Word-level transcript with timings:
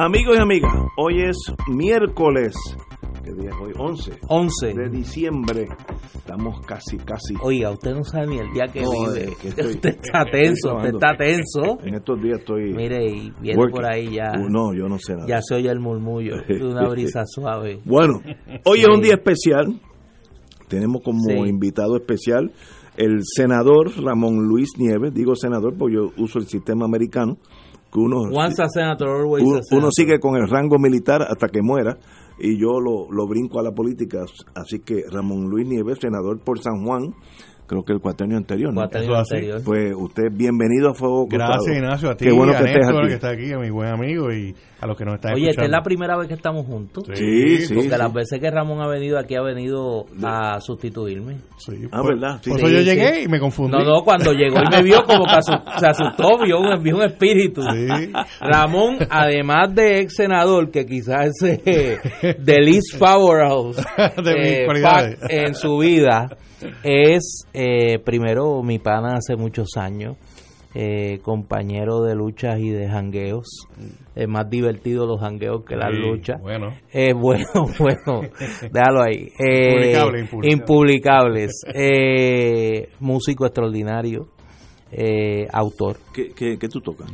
Amigos 0.00 0.36
y 0.38 0.40
amigas, 0.40 0.72
hoy 0.96 1.22
es 1.22 1.36
miércoles. 1.66 2.54
¿Qué 3.24 3.32
día 3.32 3.50
es 3.50 3.56
hoy? 3.60 3.72
11. 3.76 4.12
11. 4.28 4.66
De 4.74 4.88
diciembre. 4.90 5.66
Estamos 6.14 6.64
casi, 6.64 6.98
casi. 6.98 7.34
Oiga, 7.42 7.72
usted 7.72 7.94
no 7.96 8.04
sabe 8.04 8.28
ni 8.28 8.38
el 8.38 8.52
día 8.52 8.66
que 8.72 8.82
No, 8.82 8.90
vive. 8.92 9.34
que 9.42 9.48
estoy- 9.48 9.74
usted 9.74 9.96
está 10.00 10.24
tenso, 10.24 10.76
usted 10.76 10.94
está 10.94 11.16
tenso. 11.16 11.78
En 11.82 11.94
estos 11.94 12.22
días 12.22 12.38
estoy. 12.38 12.72
Mire, 12.74 13.06
y 13.06 13.32
viene 13.40 13.58
working. 13.58 13.74
por 13.74 13.86
ahí 13.92 14.14
ya. 14.14 14.30
Uh, 14.38 14.48
No, 14.48 14.72
yo 14.72 14.88
no 14.88 14.98
sé 15.00 15.14
nada. 15.16 15.26
Ya 15.26 15.40
se 15.42 15.56
oye 15.56 15.68
el 15.68 15.80
murmullo 15.80 16.36
de 16.48 16.64
una 16.64 16.88
brisa 16.88 17.24
suave. 17.26 17.80
Bueno, 17.84 18.20
hoy 18.64 18.78
Sí. 18.78 18.84
es 18.84 18.88
un 18.94 19.00
día 19.02 19.14
especial. 19.14 19.80
Tenemos 20.68 21.02
como 21.02 21.24
Sí. 21.24 21.32
invitado 21.48 21.96
especial 21.96 22.52
el 22.96 23.20
senador 23.24 23.90
Ramón 24.00 24.46
Luis 24.46 24.68
Nieves. 24.78 25.12
Digo 25.12 25.34
senador 25.34 25.74
porque 25.76 25.96
yo 25.96 26.10
uso 26.22 26.38
el 26.38 26.46
sistema 26.46 26.84
americano. 26.84 27.38
Que 27.92 28.00
uno, 28.00 28.20
Once 28.32 28.62
a 28.62 28.68
senator, 28.68 29.08
always 29.08 29.44
uno, 29.44 29.58
a 29.58 29.62
senator. 29.62 29.78
uno 29.78 29.88
sigue 29.90 30.18
con 30.18 30.36
el 30.36 30.48
rango 30.48 30.78
militar 30.78 31.22
hasta 31.22 31.48
que 31.48 31.62
muera 31.62 31.96
y 32.38 32.58
yo 32.58 32.80
lo, 32.80 33.10
lo 33.10 33.26
brinco 33.26 33.58
a 33.58 33.62
la 33.62 33.72
política. 33.72 34.24
Así 34.54 34.80
que 34.80 35.02
Ramón 35.10 35.48
Luis 35.48 35.66
Nieves, 35.66 35.98
senador 36.00 36.38
por 36.44 36.58
San 36.60 36.84
Juan, 36.84 37.14
creo 37.68 37.84
que 37.84 37.92
el 37.92 38.00
cuatrienio 38.00 38.36
anterior. 38.38 38.72
¿no? 38.74 38.80
Así. 38.82 39.06
anterior. 39.06 39.60
Pues 39.64 39.92
usted, 39.96 40.24
bienvenido 40.32 40.90
a 40.90 40.94
Fuego 40.94 41.28
Cruzado. 41.28 41.52
Gracias, 41.52 41.76
Ignacio, 41.76 42.10
a 42.10 42.16
ti, 42.16 42.24
Qué 42.24 42.32
bueno 42.32 42.52
a 42.52 42.56
que 42.56 42.64
estés 42.64 42.76
Néstor, 42.78 42.98
aquí. 43.00 43.08
que 43.08 43.14
está 43.14 43.30
aquí, 43.30 43.52
a 43.52 43.58
mi 43.58 43.70
buen 43.70 43.88
amigo 43.88 44.32
y 44.32 44.54
a 44.80 44.86
los 44.86 44.96
que 44.96 45.04
nos 45.04 45.14
están 45.16 45.34
Oye, 45.34 45.50
esta 45.50 45.64
es 45.64 45.70
la 45.70 45.82
primera 45.82 46.16
vez 46.16 46.28
que 46.28 46.34
estamos 46.34 46.64
juntos. 46.66 47.04
Sí, 47.14 47.58
sí. 47.58 47.74
Porque 47.74 47.90
sí. 47.90 47.96
las 47.98 48.12
veces 48.12 48.40
que 48.40 48.50
Ramón 48.50 48.80
ha 48.80 48.88
venido 48.88 49.18
aquí 49.18 49.34
ha 49.36 49.42
venido 49.42 50.06
a 50.24 50.60
sustituirme. 50.60 51.36
Sí, 51.58 51.72
Ah, 51.92 52.00
por- 52.00 52.14
¿verdad? 52.14 52.40
Sí. 52.42 52.50
Por 52.50 52.58
eso 52.60 52.68
Sí, 52.68 52.74
yo 52.74 52.80
sí. 52.80 52.84
llegué 52.86 53.22
y 53.22 53.28
me 53.28 53.38
confundí. 53.38 53.76
No, 53.76 53.84
no, 53.84 54.02
cuando 54.02 54.32
llegó 54.32 54.56
y 54.58 54.70
me 54.76 54.82
vio 54.82 55.04
como 55.04 55.24
que 55.24 55.42
se 55.42 55.86
asustó, 55.86 56.38
vio 56.44 56.60
un, 56.60 56.82
vio 56.82 56.96
un 56.96 57.02
espíritu. 57.02 57.60
Sí. 57.62 58.12
Ramón, 58.40 58.98
además 59.10 59.74
de 59.74 60.00
ex 60.00 60.14
senador, 60.16 60.70
que 60.70 60.86
quizás 60.86 61.26
es 61.42 61.60
eh, 61.66 61.98
the 62.44 62.60
least 62.60 62.98
powerhouse 62.98 63.76
De 64.24 64.34
mis 64.34 64.82
eh, 64.82 65.16
en 65.28 65.54
su 65.54 65.78
vida, 65.78 66.28
es 66.82 67.46
eh, 67.52 67.98
primero 68.04 68.62
mi 68.62 68.78
pana 68.78 69.16
hace 69.16 69.36
muchos 69.36 69.76
años, 69.76 70.16
eh, 70.74 71.18
compañero 71.22 72.02
de 72.02 72.14
luchas 72.14 72.58
y 72.60 72.70
de 72.70 72.88
jangueos. 72.88 73.66
Es 74.14 74.28
más 74.28 74.48
divertido 74.50 75.06
los 75.06 75.20
jangueos 75.20 75.64
que 75.64 75.76
las 75.76 75.92
Sí, 75.94 76.00
luchas. 76.00 76.40
Bueno, 76.40 76.74
Eh, 76.92 77.12
bueno, 77.14 77.46
bueno, 77.78 78.22
déjalo 78.72 79.02
ahí. 79.02 79.28
Eh, 79.38 79.72
Impublicable, 79.72 80.20
impublicable. 80.20 80.52
impublicables. 80.52 81.52
Eh, 81.74 82.88
músico 83.00 83.46
extraordinario, 83.46 84.28
eh, 84.92 85.46
autor. 85.52 85.98
¿Qué, 86.12 86.28
qué, 86.34 86.58
qué 86.58 86.68
tú 86.68 86.80
tocas? 86.80 87.08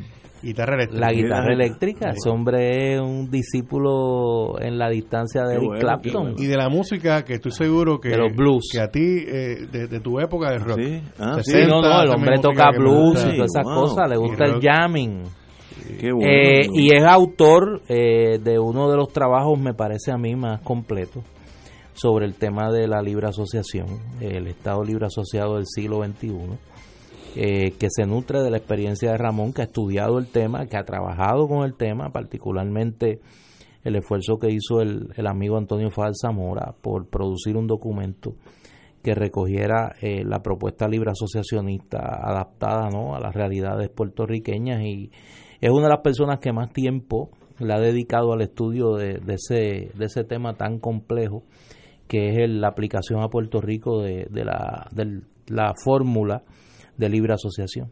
Guitarra 0.44 0.74
eléctrica. 0.74 1.06
La 1.06 1.12
guitarra 1.12 1.52
eléctrica, 1.52 2.10
ese 2.10 2.28
hombre 2.28 2.94
es 2.94 3.00
un 3.00 3.30
discípulo 3.30 4.60
en 4.60 4.78
la 4.78 4.88
distancia 4.88 5.42
de 5.42 5.54
Qué 5.54 5.56
Eric 5.56 5.68
bueno, 5.68 5.80
Clapton. 5.80 6.34
Y 6.38 6.46
de 6.46 6.56
la 6.56 6.68
música 6.68 7.24
que 7.24 7.34
estoy 7.34 7.52
seguro 7.52 7.98
que, 7.98 8.10
De 8.10 8.18
los 8.18 8.34
blues. 8.34 8.68
que 8.70 8.80
a 8.80 8.88
ti, 8.88 9.00
eh, 9.00 9.66
de, 9.70 9.88
de 9.88 10.00
tu 10.00 10.20
época 10.20 10.50
de 10.50 10.58
rock. 10.58 10.78
Sí, 10.78 11.02
ah. 11.18 11.38
Sí, 11.42 11.58
no, 11.66 11.80
no, 11.80 12.02
el 12.02 12.08
60, 12.08 12.14
hombre 12.14 12.38
toca 12.38 12.70
blues 12.76 13.26
y 13.32 13.36
todas 13.36 13.50
esas 13.54 13.64
wow. 13.64 13.74
cosas, 13.74 14.10
le 14.10 14.16
gusta 14.16 14.44
el 14.44 14.60
jamming. 14.60 15.22
Qué 16.00 16.12
bueno. 16.12 16.30
Eh, 16.30 16.66
y 16.72 16.94
es 16.94 17.04
autor 17.04 17.82
eh, 17.88 18.38
de 18.38 18.58
uno 18.58 18.90
de 18.90 18.96
los 18.96 19.08
trabajos, 19.08 19.58
me 19.58 19.74
parece 19.74 20.12
a 20.12 20.16
mí, 20.16 20.34
más 20.36 20.60
completos 20.60 21.24
sobre 21.94 22.26
el 22.26 22.34
tema 22.34 22.70
de 22.70 22.88
la 22.88 23.00
libre 23.00 23.28
asociación, 23.28 23.86
el 24.20 24.48
Estado 24.48 24.82
Libre 24.84 25.06
Asociado 25.06 25.56
del 25.56 25.66
siglo 25.66 26.04
XXI, 26.04 26.28
eh, 27.36 27.72
que 27.78 27.88
se 27.90 28.06
nutre 28.06 28.42
de 28.42 28.50
la 28.50 28.56
experiencia 28.58 29.10
de 29.12 29.18
Ramón, 29.18 29.52
que 29.52 29.62
ha 29.62 29.66
estudiado 29.66 30.18
el 30.18 30.26
tema, 30.28 30.66
que 30.66 30.76
ha 30.76 30.84
trabajado 30.84 31.48
con 31.48 31.64
el 31.64 31.74
tema, 31.74 32.10
particularmente 32.10 33.20
el 33.82 33.96
esfuerzo 33.96 34.38
que 34.38 34.50
hizo 34.50 34.80
el, 34.80 35.08
el 35.16 35.26
amigo 35.26 35.56
Antonio 35.58 35.90
Fadal 35.90 36.14
Zamora 36.20 36.74
por 36.80 37.08
producir 37.08 37.56
un 37.56 37.66
documento 37.66 38.34
que 39.02 39.14
recogiera 39.14 39.92
eh, 40.00 40.22
la 40.24 40.40
propuesta 40.42 40.88
libre 40.88 41.10
asociacionista 41.10 41.98
adaptada 41.98 42.88
¿no? 42.88 43.14
a 43.14 43.20
las 43.20 43.34
realidades 43.34 43.90
puertorriqueñas 43.90 44.80
y 44.82 45.10
es 45.60 45.70
una 45.70 45.82
de 45.88 45.90
las 45.90 46.00
personas 46.02 46.38
que 46.38 46.52
más 46.54 46.72
tiempo 46.72 47.30
le 47.58 47.74
ha 47.74 47.78
dedicado 47.78 48.32
al 48.32 48.40
estudio 48.40 48.94
de, 48.94 49.18
de 49.18 49.34
ese, 49.34 49.90
de 49.94 50.04
ese 50.06 50.24
tema 50.24 50.54
tan 50.54 50.78
complejo 50.78 51.42
que 52.08 52.30
es 52.30 52.38
el- 52.38 52.60
la 52.62 52.68
aplicación 52.68 53.22
a 53.22 53.28
Puerto 53.28 53.60
Rico 53.60 54.00
de, 54.02 54.26
de 54.30 54.44
la, 54.46 54.88
del- 54.92 55.24
la 55.48 55.74
fórmula 55.84 56.42
de 56.96 57.08
libre 57.08 57.34
asociación. 57.34 57.90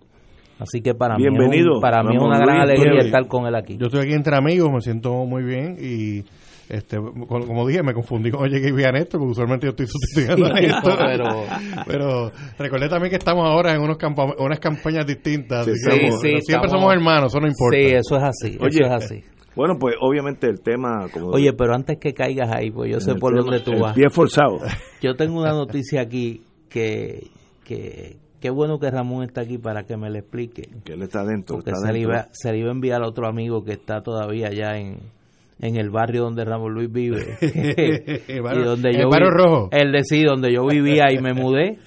Así 0.58 0.80
que 0.80 0.94
para 0.94 1.16
mí, 1.16 1.24
es, 1.24 1.30
Bienvenido, 1.32 1.74
un- 1.76 1.80
para 1.80 2.02
mí 2.04 2.14
es 2.14 2.22
una 2.22 2.38
gran 2.38 2.60
alegría 2.60 3.00
estar 3.00 3.26
con 3.26 3.46
él 3.46 3.54
aquí. 3.54 3.76
Yo 3.78 3.86
estoy 3.86 4.02
aquí 4.02 4.12
entre 4.12 4.36
amigos, 4.36 4.70
me 4.72 4.80
siento 4.80 5.12
muy 5.24 5.42
bien 5.42 5.76
y 5.80 6.24
este 6.68 6.96
como 6.96 7.66
dije, 7.66 7.82
me 7.82 7.92
confundí 7.92 8.30
cuando 8.30 8.48
llegué 8.54 8.68
y 8.68 8.72
vi 8.72 8.84
a 8.84 8.92
Néstor, 8.92 9.18
porque 9.20 9.32
usualmente 9.32 9.66
yo 9.66 9.70
estoy 9.70 9.86
sustituyendo 9.88 10.46
a 10.46 10.56
Sí, 10.56 10.66
Néstor. 10.66 10.98
pero- 11.04 11.44
Pero 11.86 12.32
recordé 12.58 12.88
también 12.88 13.10
que 13.10 13.16
estamos 13.16 13.46
ahora 13.48 13.74
en 13.74 13.80
unos 13.82 13.96
campa- 13.98 14.36
unas 14.38 14.60
campañas 14.60 15.04
distintas. 15.06 15.64
Sí, 15.66 15.72
sí, 15.74 15.88
siempre 16.20 16.38
estamos- 16.38 16.70
somos 16.70 16.92
hermanos, 16.92 17.32
eso 17.32 17.40
no 17.40 17.48
importa. 17.48 17.76
Sí, 17.78 17.84
eso 17.94 18.16
es 18.16 18.22
así, 18.22 18.58
Oye, 18.60 18.78
eso 18.82 18.84
es 18.84 18.90
así. 19.04 19.24
Bueno, 19.56 19.74
pues 19.78 19.96
obviamente 20.00 20.46
el 20.48 20.60
tema. 20.62 21.08
Como 21.12 21.26
Oye, 21.30 21.52
pero 21.52 21.74
antes 21.74 21.98
que 21.98 22.14
caigas 22.14 22.50
ahí, 22.52 22.70
pues 22.70 22.90
yo 22.90 23.00
sé 23.00 23.16
por 23.16 23.32
tema- 23.34 23.42
dónde 23.42 23.60
tú 23.60 23.72
vas. 23.80 23.94
Pie 23.94 24.08
forzado. 24.10 24.58
Yo 25.02 25.14
tengo 25.14 25.40
una 25.40 25.50
noticia 25.52 26.00
aquí 26.00 26.40
que, 26.70 27.26
que 27.64 28.16
qué 28.42 28.50
bueno 28.50 28.78
que 28.78 28.90
Ramón 28.90 29.22
está 29.24 29.40
aquí 29.40 29.56
para 29.56 29.84
que 29.84 29.96
me 29.96 30.10
le 30.10 30.18
explique. 30.18 30.68
que 30.84 30.92
él 30.92 31.02
está. 31.02 31.24
Porque 31.46 31.70
está 31.70 31.80
se 31.86 31.92
le, 31.92 32.00
adentro. 32.00 32.12
iba, 32.12 32.28
se 32.32 32.52
le 32.52 32.58
iba 32.58 32.68
a 32.68 32.72
enviar 32.72 33.02
a 33.02 33.08
otro 33.08 33.26
amigo 33.26 33.64
que 33.64 33.72
está 33.72 34.02
todavía 34.02 34.48
allá 34.48 34.76
en, 34.76 34.98
en 35.60 35.76
el 35.76 35.88
barrio 35.90 36.24
donde 36.24 36.44
Ramón 36.44 36.74
Luis 36.74 36.92
vive. 36.92 37.38
Y 38.28 38.64
donde 38.64 38.90
el 38.90 38.98
yo 39.00 39.08
barrio 39.08 39.30
vi- 39.30 39.36
rojo. 39.36 39.68
El 39.72 39.92
de 39.92 40.04
sí, 40.04 40.22
donde 40.24 40.52
yo 40.52 40.66
vivía 40.66 41.04
y 41.12 41.18
me 41.22 41.32
mudé. 41.32 41.78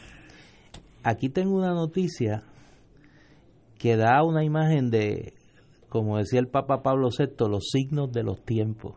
Aquí 1.03 1.29
tengo 1.29 1.55
una 1.55 1.73
noticia 1.73 2.41
que 3.77 3.97
da 3.97 4.23
una 4.23 4.43
imagen 4.43 4.89
de, 4.89 5.33
como 5.89 6.17
decía 6.17 6.39
el 6.39 6.47
Papa 6.47 6.81
Pablo 6.81 7.09
VI, 7.15 7.47
los 7.49 7.65
signos 7.71 8.11
de 8.11 8.23
los 8.23 8.43
tiempos. 8.43 8.95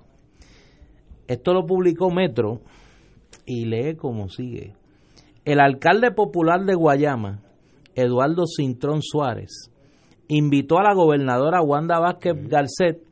Esto 1.26 1.52
lo 1.52 1.66
publicó 1.66 2.10
Metro 2.10 2.60
y 3.44 3.66
lee 3.66 3.96
como 3.96 4.28
sigue. 4.30 4.72
El 5.44 5.60
alcalde 5.60 6.10
popular 6.12 6.64
de 6.64 6.74
Guayama, 6.74 7.40
Eduardo 7.98 8.44
Cintrón 8.46 9.02
Suárez, 9.02 9.72
invitó 10.28 10.78
a 10.78 10.84
la 10.84 10.94
gobernadora 10.94 11.62
Wanda 11.62 11.98
Vázquez 11.98 12.48
Garcet 12.48 13.02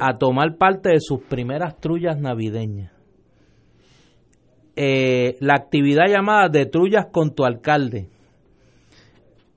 a 0.00 0.14
tomar 0.14 0.56
parte 0.56 0.90
de 0.90 1.00
sus 1.00 1.20
primeras 1.20 1.78
trullas 1.80 2.18
navideñas. 2.18 2.92
Eh, 4.74 5.36
la 5.40 5.54
actividad 5.54 6.06
llamada 6.08 6.48
de 6.48 6.64
trullas 6.64 7.08
con 7.12 7.34
tu 7.34 7.44
alcalde 7.44 8.08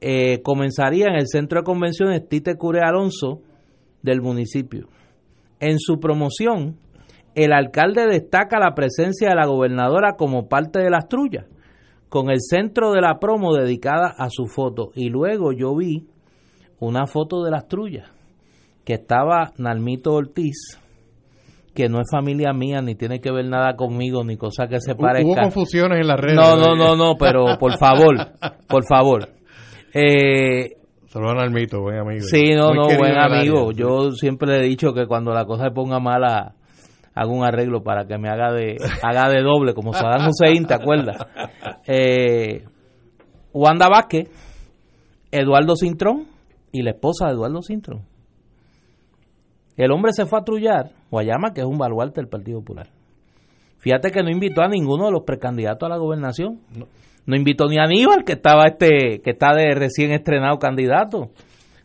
eh, 0.02 0.42
comenzaría 0.42 1.06
en 1.08 1.16
el 1.16 1.28
centro 1.28 1.60
de 1.62 1.64
convenciones 1.64 2.28
Tite 2.28 2.58
Cure 2.58 2.82
Alonso 2.82 3.42
del 4.02 4.22
municipio. 4.22 4.90
En 5.62 5.80
su 5.80 6.02
promoción, 6.02 6.76
el 7.34 7.54
alcalde 7.54 8.08
destaca 8.08 8.60
la 8.60 8.76
presencia 8.76 9.30
de 9.30 9.36
la 9.36 9.46
gobernadora 9.46 10.18
como 10.18 10.50
parte 10.50 10.80
de 10.80 10.90
las 10.90 11.08
trullas, 11.08 11.46
con 12.16 12.30
el 12.30 12.40
centro 12.40 12.94
de 12.94 13.02
la 13.02 13.20
promo 13.20 13.54
dedicada 13.54 14.16
a 14.18 14.30
su 14.30 14.46
foto. 14.46 14.92
Y 14.96 15.10
luego 15.10 15.52
yo 15.52 15.76
vi 15.76 16.08
una 16.80 17.08
foto 17.08 17.44
de 17.44 17.52
las 17.52 17.68
trullas, 17.68 18.10
que 18.86 18.94
estaba 18.94 19.52
Nalmito 19.58 20.14
Ortiz, 20.14 20.80
que 21.74 21.90
no 21.90 22.00
es 22.00 22.08
familia 22.10 22.54
mía, 22.54 22.82
ni 22.82 22.96
tiene 22.96 23.20
que 23.20 23.34
ver 23.34 23.44
nada 23.48 23.76
conmigo, 23.76 24.24
ni 24.24 24.38
cosa 24.38 24.66
que 24.70 24.80
se 24.80 24.96
parezca. 24.96 25.28
Hubo 25.28 25.36
confusiones 25.42 26.00
en 26.00 26.08
las 26.08 26.18
redes. 26.18 26.38
No, 26.38 26.56
no, 26.56 26.74
no, 26.78 26.96
no, 26.96 27.16
pero 27.20 27.58
por 27.60 27.78
favor, 27.78 28.16
por 28.70 28.86
favor. 28.86 29.28
Eh, 29.94 30.70
Saludos 31.08 31.36
al 31.38 31.52
mito, 31.52 31.82
buen 31.82 31.98
amigo. 32.00 32.22
sí, 32.22 32.54
no, 32.56 32.70
Muy 32.70 32.78
no, 32.78 32.98
buen 32.98 33.18
amigo. 33.18 33.74
Yo 33.74 34.12
siempre 34.12 34.48
le 34.52 34.60
he 34.60 34.70
dicho 34.70 34.94
que 34.94 35.06
cuando 35.06 35.34
la 35.34 35.44
cosa 35.44 35.66
se 35.66 35.72
ponga 35.72 36.00
mala, 36.00 36.56
hago 37.16 37.34
un 37.34 37.46
arreglo 37.46 37.82
para 37.82 38.06
que 38.06 38.18
me 38.18 38.30
haga 38.30 38.52
de 38.52 38.78
haga 39.02 39.30
de 39.30 39.42
doble, 39.42 39.74
como 39.74 39.94
Saddam 39.94 40.28
Hussein, 40.30 40.68
¿te 40.68 40.74
acuerdas? 40.74 41.18
Eh, 41.88 42.66
Wanda 43.54 43.88
Vázquez, 43.88 44.30
Eduardo 45.32 45.76
Cintrón 45.76 46.28
y 46.72 46.82
la 46.82 46.92
esposa 46.92 47.28
de 47.28 47.34
Eduardo 47.34 47.62
Sintron. 47.62 48.04
El 49.78 49.92
hombre 49.92 50.12
se 50.14 50.26
fue 50.26 50.40
a 50.40 50.44
Trullar, 50.44 50.92
Guayama, 51.10 51.54
que 51.54 51.62
es 51.62 51.68
un 51.68 51.78
baluarte 51.78 52.22
del 52.22 52.30
Partido 52.30 52.60
Popular. 52.60 52.88
Fíjate 53.78 54.12
que 54.12 54.24
no 54.24 54.30
invitó 54.30 54.62
a 54.62 54.68
ninguno 54.68 55.06
de 55.06 55.12
los 55.12 55.24
precandidatos 55.24 55.86
a 55.86 55.90
la 55.90 55.98
gobernación. 55.98 56.60
No, 57.26 57.36
invitó 57.36 57.68
ni 57.68 57.78
a 57.78 57.84
Aníbal, 57.84 58.24
que 58.24 58.34
estaba 58.34 58.64
este, 58.66 59.22
que 59.22 59.32
está 59.32 59.54
de 59.54 59.74
recién 59.74 60.12
estrenado 60.12 60.58
candidato. 60.60 61.30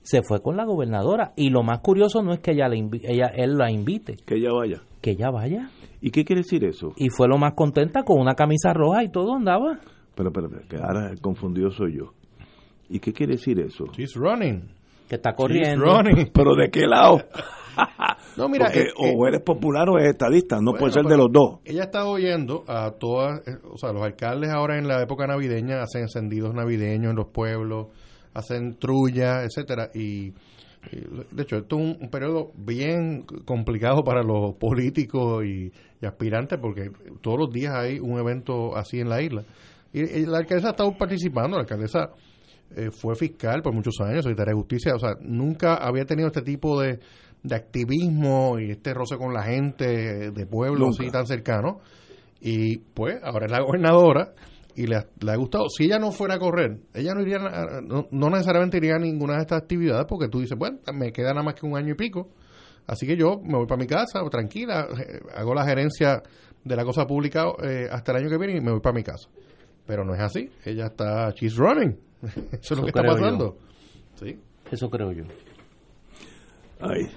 Se 0.03 0.23
fue 0.23 0.41
con 0.41 0.57
la 0.57 0.65
gobernadora. 0.65 1.33
Y 1.37 1.51
lo 1.51 1.63
más 1.63 1.81
curioso 1.81 2.23
no 2.23 2.33
es 2.33 2.41
que 2.41 2.53
ella, 2.53 2.69
le 2.69 2.79
ella 3.05 3.31
él 3.35 3.57
la 3.57 3.71
invite. 3.71 4.17
Que 4.25 4.37
ella 4.37 4.53
vaya. 4.53 4.81
Que 5.01 5.13
ella 5.13 5.31
vaya. 5.31 5.71
¿Y 6.01 6.11
qué 6.11 6.25
quiere 6.25 6.43
decir 6.43 6.65
eso? 6.65 6.93
Y 6.97 7.09
fue 7.09 7.29
lo 7.29 7.39
más 7.39 7.55
contenta 7.55 8.03
con 8.03 8.21
una 8.21 8.35
camisa 8.35 8.73
roja 8.73 9.05
y 9.05 9.11
todo 9.11 9.35
andaba. 9.35 9.79
Pero, 10.15 10.33
pero, 10.33 10.49
que 10.69 10.77
ahora 10.77 11.13
confundido 11.21 11.71
soy 11.71 11.99
yo. 11.99 12.13
¿Y 12.89 12.99
qué 12.99 13.13
quiere 13.13 13.35
decir 13.35 13.61
eso? 13.61 13.87
She's 13.93 14.15
running. 14.15 14.69
Que 15.09 15.17
está 15.17 15.35
corriendo. 15.35 15.85
¿Pero 16.33 16.55
de 16.55 16.71
qué 16.71 16.87
lado? 16.87 17.21
no, 18.37 18.49
mira, 18.49 18.71
eh, 18.75 18.89
o 18.97 19.27
eres 19.27 19.41
popular 19.43 19.89
o 19.89 19.99
eres 19.99 20.11
estadista, 20.13 20.61
no 20.61 20.73
puede 20.73 20.93
ser 20.93 21.05
de 21.05 21.17
los 21.17 21.29
dos. 21.31 21.61
Ella 21.65 21.85
está 21.85 22.05
oyendo 22.07 22.65
a 22.67 22.93
todas, 22.93 23.47
eh, 23.47 23.59
o 23.71 23.79
sea, 23.79 23.93
los 23.93 24.03
alcaldes 24.03 24.51
ahora 24.51 24.79
en 24.79 24.89
la 24.89 25.03
época 25.03 25.27
navideña 25.27 25.83
hacen 25.83 26.03
encendidos 26.03 26.55
navideños 26.55 27.11
en 27.11 27.17
los 27.17 27.29
pueblos, 27.29 27.89
hacen 28.35 28.79
trulla, 28.79 29.45
etcétera, 29.45 29.91
y, 29.95 30.33
de 30.83 31.43
hecho, 31.43 31.57
esto 31.57 31.79
es 31.79 31.97
un, 32.01 32.11
periodo 32.11 32.53
bien 32.57 33.25
complicado 33.45 34.03
para 34.03 34.23
los 34.23 34.55
políticos 34.55 35.45
y, 35.45 35.73
aspirantes 36.03 36.59
porque 36.59 36.91
todos 37.21 37.39
los 37.39 37.53
días 37.53 37.75
hay 37.75 37.99
un 37.99 38.19
evento 38.19 38.75
así 38.75 39.01
en 39.01 39.11
la 39.11 39.21
isla. 39.21 39.45
Y, 39.93 40.25
la 40.25 40.39
alcaldesa 40.39 40.69
ha 40.69 40.71
estado 40.71 40.97
participando, 40.97 41.57
la 41.57 41.63
alcaldesa 41.63 42.11
eh, 42.75 42.91
fue 42.91 43.15
fiscal 43.15 43.61
por 43.61 43.75
muchos 43.75 44.01
años, 44.01 44.25
secretaria 44.25 44.53
de 44.53 44.61
justicia, 44.61 44.95
o 44.95 44.99
sea, 44.99 45.11
nunca 45.21 45.75
había 45.75 46.05
tenido 46.07 46.29
este 46.29 46.43
tipo 46.43 46.81
de, 46.81 47.01
de 47.43 47.55
activismo 47.55 48.59
y 48.59 48.71
este 48.71 48.95
roce 48.95 49.17
con 49.17 49.35
la 49.35 49.43
gente 49.43 50.31
de 50.31 50.47
pueblos 50.47 50.99
así 50.99 51.11
tan 51.11 51.27
cercano. 51.27 51.81
Y 52.41 52.79
pues 52.79 53.21
ahora 53.23 53.45
es 53.45 53.53
la 53.53 53.61
gobernadora 53.61 54.33
y 54.77 54.87
le, 54.87 54.97
ha 54.97 55.37
gustado. 55.37 55.69
Si 55.69 55.85
ella 55.85 55.99
no 55.99 56.13
fuera 56.13 56.35
a 56.35 56.39
correr, 56.39 56.79
ella 56.95 57.15
no 57.15 57.23
iría, 57.23 57.39
no, 57.41 58.31
necesariamente 58.31 58.77
iría 58.79 58.97
a 58.97 58.99
ninguna 58.99 59.35
de 59.35 59.41
estas 59.43 59.63
actividades 59.63 60.07
porque 60.09 60.29
tú 60.29 60.41
dices, 60.41 60.57
bueno, 60.59 60.79
me 60.95 61.13
queda 61.13 61.31
nada 61.31 61.43
más 61.43 61.55
que 61.55 61.67
un 61.67 61.77
año 61.77 61.93
y 61.93 61.97
pico. 61.97 62.31
Así 62.87 63.07
que 63.07 63.17
yo 63.17 63.41
me 63.43 63.57
voy 63.57 63.67
para 63.67 63.79
mi 63.79 63.87
casa, 63.87 64.21
tranquila, 64.31 64.89
hago 65.37 65.55
la 65.55 65.65
gerencia 65.65 66.23
de 66.65 66.77
la 66.77 66.85
cosa 66.85 67.07
pública 67.07 67.47
eh, 67.63 67.89
hasta 67.91 68.13
el 68.13 68.19
año 68.19 68.31
que 68.31 68.39
viene 68.39 68.57
y 68.57 68.61
me 68.61 68.71
voy 68.71 68.81
para 68.81 68.95
mi 68.95 69.03
casa. 69.03 69.29
Pero 69.87 70.05
no 70.05 70.15
es 70.15 70.21
así, 70.21 70.51
ella 70.65 70.87
está, 70.87 71.31
she's 71.31 71.57
running. 71.57 71.99
Eso 72.53 72.75
es 72.75 72.79
lo 72.79 72.83
que 72.83 72.91
está 72.91 73.03
pasando. 73.03 73.57
¿Sí? 74.15 74.39
Eso 74.71 74.91
creo 74.91 75.13
yo. 75.13 75.25
Ay, 76.81 77.09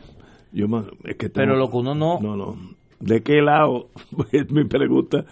yo 0.52 0.68
es 1.04 1.18
que 1.18 1.30
Pero 1.30 1.56
lo 1.56 1.70
que 1.70 1.78
uno 1.78 1.96
no... 1.96 2.20
No, 2.20 2.36
no. 2.36 2.58
¿De 3.00 3.22
qué 3.22 3.42
lado? 3.42 3.90
Es 4.32 4.50
mi 4.52 4.66
pregunta. 4.66 5.26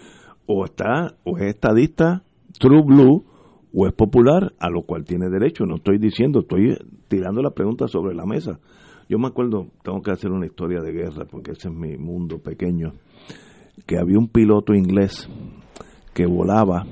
O 0.54 0.64
está, 0.64 1.16
o 1.24 1.38
es 1.38 1.54
estadista, 1.54 2.22
true 2.58 2.82
blue, 2.82 3.24
o 3.74 3.86
es 3.86 3.92
popular, 3.94 4.52
a 4.58 4.68
lo 4.68 4.82
cual 4.82 5.04
tiene 5.04 5.30
derecho. 5.30 5.64
No 5.64 5.76
estoy 5.76 5.98
diciendo, 5.98 6.40
estoy 6.40 6.76
tirando 7.08 7.42
la 7.42 7.50
pregunta 7.50 7.88
sobre 7.88 8.14
la 8.14 8.26
mesa. 8.26 8.60
Yo 9.08 9.18
me 9.18 9.28
acuerdo, 9.28 9.68
tengo 9.82 10.02
que 10.02 10.10
hacer 10.10 10.30
una 10.30 10.46
historia 10.46 10.80
de 10.80 10.92
guerra, 10.92 11.24
porque 11.24 11.52
ese 11.52 11.68
es 11.68 11.74
mi 11.74 11.96
mundo 11.96 12.38
pequeño, 12.38 12.92
que 13.86 13.98
había 13.98 14.18
un 14.18 14.28
piloto 14.28 14.74
inglés 14.74 15.28
que 16.14 16.26
volaba 16.26 16.84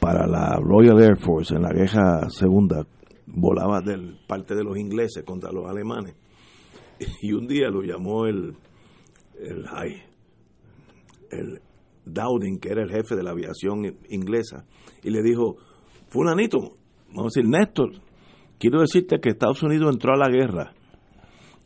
para 0.00 0.26
la 0.26 0.56
Royal 0.56 1.00
Air 1.00 1.18
Force 1.18 1.54
en 1.54 1.62
la 1.62 1.72
guerra 1.72 2.28
segunda, 2.30 2.86
volaba 3.26 3.80
del 3.80 4.18
parte 4.26 4.54
de 4.54 4.64
los 4.64 4.76
ingleses 4.78 5.24
contra 5.24 5.52
los 5.52 5.68
alemanes 5.68 6.16
y 7.20 7.32
un 7.32 7.46
día 7.46 7.68
lo 7.68 7.82
llamó 7.82 8.26
el, 8.26 8.54
el, 9.38 9.64
el 11.30 11.60
Dowding, 12.04 12.58
que 12.58 12.70
era 12.70 12.82
el 12.82 12.90
jefe 12.90 13.16
de 13.16 13.22
la 13.22 13.30
aviación 13.30 13.96
inglesa, 14.08 14.64
y 15.02 15.10
le 15.10 15.22
dijo, 15.22 15.56
fulanito, 16.08 16.76
vamos 17.08 17.36
a 17.36 17.40
decir, 17.40 17.48
Néstor, 17.48 17.92
quiero 18.58 18.80
decirte 18.80 19.20
que 19.20 19.30
Estados 19.30 19.62
Unidos 19.62 19.92
entró 19.92 20.14
a 20.14 20.18
la 20.18 20.28
guerra, 20.28 20.72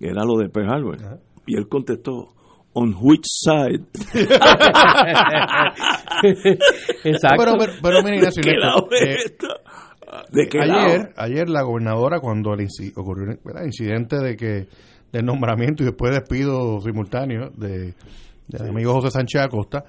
era 0.01 0.25
lo 0.25 0.39
de 0.39 0.49
Pearl 0.49 0.71
Harbor, 0.71 1.21
y 1.47 1.57
él 1.57 1.69
contestó, 1.69 2.35
on 2.75 2.95
which 3.01 3.25
side. 3.25 3.85
Exacto. 7.05 7.37
Pero, 7.39 7.57
pero, 7.59 7.73
pero 7.83 8.03
mira, 8.03 8.17
Ignacio, 8.17 8.43
¿De 10.31 10.49
qué 10.49 10.61
ayer, 10.61 11.13
ayer 11.17 11.49
la 11.49 11.63
gobernadora, 11.63 12.21
cuando 12.21 12.51
ocurrió 12.51 13.33
el 13.33 13.67
incidente 13.67 14.17
de 14.19 14.37
que 14.37 14.69
del 15.13 15.25
nombramiento 15.25 15.83
y 15.83 15.87
después 15.87 16.13
despido 16.13 16.81
simultáneo 16.81 17.51
de, 17.57 17.95
del 18.49 18.69
amigo 18.69 18.93
José 18.93 19.11
Sánchez 19.11 19.43
Acosta, 19.43 19.85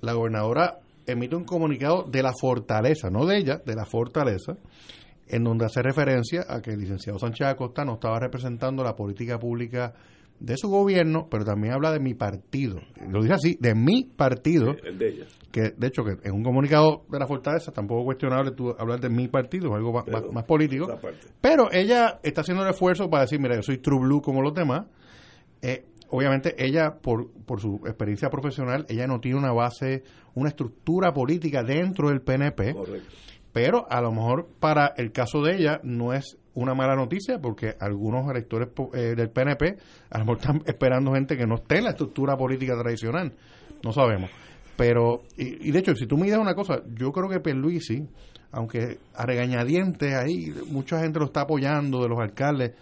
la 0.00 0.12
gobernadora 0.12 0.78
emite 1.06 1.36
un 1.36 1.44
comunicado 1.44 2.04
de 2.04 2.22
la 2.22 2.32
fortaleza, 2.32 3.10
no 3.10 3.26
de 3.26 3.38
ella, 3.38 3.60
de 3.64 3.74
la 3.74 3.84
fortaleza, 3.84 4.56
en 5.28 5.44
donde 5.44 5.66
hace 5.66 5.82
referencia 5.82 6.44
a 6.48 6.60
que 6.60 6.72
el 6.72 6.80
licenciado 6.80 7.18
Sánchez 7.18 7.48
Acosta 7.48 7.84
no 7.84 7.94
estaba 7.94 8.18
representando 8.18 8.82
la 8.82 8.94
política 8.94 9.38
pública 9.38 9.94
de 10.40 10.56
su 10.56 10.68
gobierno, 10.68 11.28
pero 11.30 11.44
también 11.44 11.74
habla 11.74 11.92
de 11.92 12.00
mi 12.00 12.14
partido. 12.14 12.80
Lo 13.08 13.22
dice 13.22 13.34
así, 13.34 13.56
de 13.60 13.74
mi 13.74 14.04
partido. 14.04 14.74
de 14.74 15.26
Que 15.50 15.70
de 15.76 15.86
hecho, 15.86 16.02
que 16.04 16.16
en 16.28 16.34
un 16.34 16.42
comunicado 16.42 17.04
de 17.08 17.18
la 17.18 17.26
Fortaleza, 17.26 17.72
tampoco 17.72 18.04
cuestionable 18.04 18.50
tú 18.50 18.74
hablar 18.78 19.00
de 19.00 19.08
mi 19.08 19.28
partido, 19.28 19.74
algo 19.74 19.92
más, 20.32 20.44
político. 20.44 20.98
Pero 21.40 21.70
ella 21.72 22.18
está 22.22 22.40
haciendo 22.40 22.64
el 22.64 22.70
esfuerzo 22.70 23.08
para 23.08 23.22
decir, 23.22 23.40
mira, 23.40 23.54
yo 23.54 23.62
soy 23.62 23.78
true 23.78 24.00
blue 24.00 24.20
como 24.20 24.42
los 24.42 24.52
demás. 24.52 24.86
Eh, 25.62 25.86
obviamente 26.14 26.54
ella, 26.64 26.98
por, 27.00 27.30
por 27.44 27.60
su 27.60 27.80
experiencia 27.86 28.30
profesional, 28.30 28.86
ella 28.88 29.06
no 29.06 29.20
tiene 29.20 29.38
una 29.38 29.52
base, 29.52 30.04
una 30.34 30.48
estructura 30.48 31.12
política 31.12 31.62
dentro 31.62 32.08
del 32.08 32.20
PNP. 32.20 32.74
Pero 33.52 33.86
a 33.90 34.00
lo 34.00 34.12
mejor 34.12 34.48
para 34.60 34.94
el 34.96 35.12
caso 35.12 35.42
de 35.42 35.56
ella 35.56 35.80
no 35.82 36.12
es 36.12 36.38
una 36.54 36.74
mala 36.74 36.94
noticia 36.94 37.40
porque 37.40 37.74
algunos 37.80 38.28
electores 38.30 38.68
eh, 38.92 39.14
del 39.16 39.30
PNP 39.30 39.76
a 40.10 40.18
lo 40.18 40.24
mejor 40.24 40.38
están 40.38 40.62
esperando 40.66 41.12
gente 41.12 41.36
que 41.36 41.46
no 41.46 41.56
esté 41.56 41.78
en 41.78 41.84
la 41.84 41.90
estructura 41.90 42.36
política 42.36 42.74
tradicional. 42.80 43.32
No 43.82 43.92
sabemos. 43.92 44.30
Pero, 44.76 45.22
y, 45.36 45.70
de 45.70 45.78
hecho, 45.78 45.94
si 45.94 46.06
tú 46.06 46.16
miras 46.16 46.40
una 46.40 46.54
cosa, 46.54 46.82
yo 46.94 47.12
creo 47.12 47.28
que 47.28 47.38
Pierluisi, 47.38 48.08
aunque 48.50 48.98
a 49.14 49.24
regañadientes 49.24 50.14
ahí, 50.14 50.52
mucha 50.68 51.00
gente 51.00 51.20
lo 51.20 51.26
está 51.26 51.42
apoyando 51.42 52.02
de 52.02 52.08
los 52.08 52.18
alcaldes, 52.18 52.72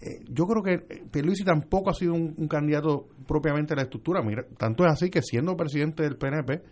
eh, 0.00 0.20
yo 0.28 0.46
creo 0.46 0.62
que 0.62 0.78
Pierluisi 1.10 1.44
tampoco 1.44 1.90
ha 1.90 1.94
sido 1.94 2.14
un, 2.14 2.48
candidato 2.48 3.08
propiamente 3.26 3.74
a 3.74 3.76
la 3.76 3.82
estructura. 3.82 4.22
Mira, 4.22 4.44
tanto 4.56 4.84
es 4.84 4.92
así 4.92 5.10
que 5.10 5.22
siendo 5.22 5.56
presidente 5.56 6.02
del 6.02 6.16
PNP, 6.16 6.62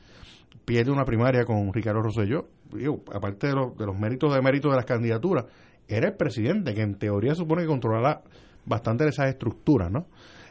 pierde 0.64 0.90
una 0.90 1.04
primaria 1.04 1.44
con 1.44 1.72
Ricardo 1.72 2.02
Rosselló, 2.02 2.48
aparte 3.12 3.48
de, 3.48 3.54
de 3.54 3.86
los 3.86 3.98
méritos 3.98 4.34
de 4.34 4.42
méritos 4.42 4.70
de 4.70 4.76
las 4.76 4.86
candidaturas, 4.86 5.44
era 5.88 6.08
el 6.08 6.14
presidente, 6.14 6.74
que 6.74 6.82
en 6.82 6.98
teoría 6.98 7.34
supone 7.34 7.62
que 7.62 7.68
controlará 7.68 8.22
bastante 8.64 9.04
de 9.04 9.10
esas 9.10 9.28
estructuras, 9.28 9.90
¿no? 9.90 10.06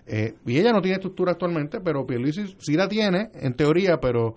Eh, 0.07 0.35
y 0.45 0.59
ella 0.59 0.71
no 0.71 0.81
tiene 0.81 0.95
estructura 0.95 1.31
actualmente, 1.33 1.81
pero 1.81 2.05
Pierluisi 2.05 2.55
sí 2.59 2.73
la 2.75 2.87
tiene, 2.87 3.31
en 3.33 3.53
teoría, 3.55 3.99
pero 3.99 4.35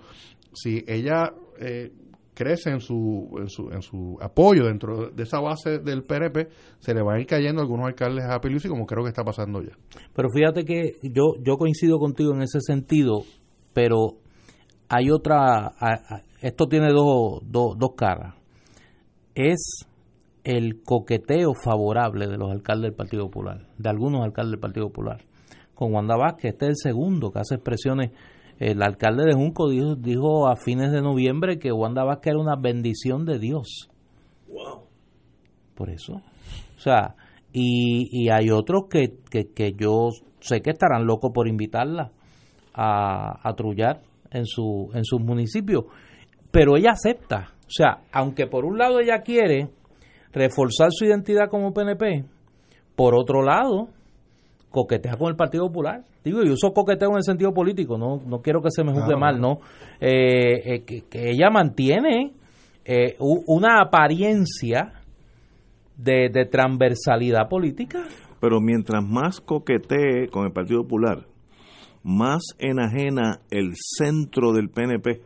si 0.53 0.85
ella 0.87 1.33
eh, 1.61 1.93
crece 2.39 2.71
en 2.71 2.81
su, 2.81 3.35
en 3.37 3.49
su, 3.49 3.69
en 3.73 3.83
su 3.83 4.17
apoyo 4.21 4.67
dentro 4.67 5.11
de 5.11 5.25
esa 5.25 5.41
base 5.41 5.81
del 5.81 6.05
PNP, 6.05 6.47
se 6.79 6.95
le 6.95 7.03
van 7.03 7.17
a 7.17 7.21
ir 7.21 7.27
cayendo 7.27 7.61
algunos 7.61 7.89
alcaldes 7.89 8.27
a 8.27 8.41
Pierluisi, 8.41 8.69
como 8.69 8.87
creo 8.87 9.03
que 9.03 9.09
está 9.09 9.25
pasando 9.25 9.61
ya. 9.61 9.73
Pero 10.15 10.29
fíjate 10.33 10.65
que 10.65 10.99
yo, 11.03 11.35
yo 11.43 11.57
coincido 11.57 11.99
contigo 11.99 12.33
en 12.33 12.43
ese 12.43 12.61
sentido, 12.61 13.25
pero 13.73 14.19
hay 14.89 15.11
otra, 15.11 15.73
esto 16.41 16.69
tiene 16.69 16.93
dos, 16.93 17.41
dos, 17.43 17.77
dos 17.77 17.91
caras. 17.97 18.37
Es 19.35 19.85
el 20.45 20.81
coqueteo 20.85 21.55
favorable 21.61 22.29
de 22.29 22.39
los 22.39 22.53
alcaldes 22.53 22.91
del 22.91 22.97
Partido 22.97 23.25
Popular, 23.25 23.67
de 23.79 23.89
algunos 23.89 24.23
alcaldes 24.23 24.53
del 24.53 24.61
Partido 24.61 24.87
Popular. 24.87 25.25
Con 25.75 25.93
Wanda 25.93 26.17
Vázquez, 26.17 26.53
este 26.53 26.67
es 26.67 26.71
el 26.71 26.93
segundo 26.93 27.33
que 27.33 27.41
hace 27.41 27.57
expresiones. 27.57 28.13
El 28.59 28.83
alcalde 28.83 29.25
de 29.25 29.35
Junco 29.35 29.69
dijo, 29.69 29.95
dijo 29.95 30.49
a 30.49 30.57
fines 30.57 30.91
de 30.91 31.01
noviembre 31.01 31.59
que 31.59 31.71
Wanda 31.71 32.05
Vázquez 32.05 32.33
era 32.33 32.41
una 32.41 32.57
bendición 32.57 33.25
de 33.25 33.39
Dios. 33.39 33.89
Wow. 34.49 34.83
Por 35.75 35.91
eso. 35.91 36.15
O 36.15 36.81
sea, 36.81 37.15
y, 37.53 38.09
y 38.11 38.31
hay 38.31 38.51
otros 38.51 38.85
que, 38.91 39.19
que, 39.31 39.73
yo 39.75 40.09
sé 40.41 40.61
que 40.61 40.71
estarán 40.71 41.07
locos 41.07 41.31
por 41.33 41.47
invitarla 41.47 42.11
a, 42.75 43.49
a 43.49 43.55
trullar 43.55 44.01
en 44.31 44.45
su, 44.45 44.91
en 44.93 45.05
sus 45.05 45.21
municipios. 45.21 45.85
Pero 46.51 46.77
ella 46.77 46.93
acepta. 46.93 47.53
O 47.61 47.71
sea, 47.71 48.03
aunque 48.13 48.47
por 48.47 48.65
un 48.65 48.77
lado 48.79 48.99
ella 48.99 49.21
quiere 49.21 49.69
reforzar 50.33 50.89
su 50.91 51.05
identidad 51.05 51.49
como 51.49 51.73
PNP, 51.73 52.25
por 52.97 53.15
otro 53.15 53.43
lado, 53.43 53.89
coquetea 54.71 55.17
con 55.17 55.29
el 55.29 55.37
Partido 55.37 55.67
Popular. 55.67 56.05
Digo, 56.25 56.43
yo 56.43 56.53
uso 56.53 56.73
coqueteo 56.73 57.11
en 57.11 57.17
el 57.17 57.23
sentido 57.23 57.53
político, 57.53 57.97
no, 57.97 58.21
no 58.27 58.41
quiero 58.41 58.61
que 58.63 58.71
se 58.71 58.85
me 58.85 58.93
juzgue 58.93 59.17
mal, 59.17 59.41
¿no? 59.41 59.61
Eh, 60.01 60.75
eh, 60.75 60.83
que, 60.85 61.31
ella 61.31 61.51
mantiene 61.51 62.33
eh, 62.85 63.17
una 63.19 63.81
apariencia 63.81 64.93
de, 65.97 66.29
de 66.33 66.45
transversalidad 66.47 67.49
política. 67.49 68.05
Pero 68.41 68.61
mientras 68.61 69.05
más 69.05 69.41
coquetee 69.41 70.29
con 70.31 70.45
el 70.45 70.53
Partido 70.53 70.83
Popular, 70.83 71.27
más 72.03 72.43
enajena 72.59 73.41
el 73.51 73.73
centro 73.75 74.53
del 74.53 74.71
PNP, 74.71 75.23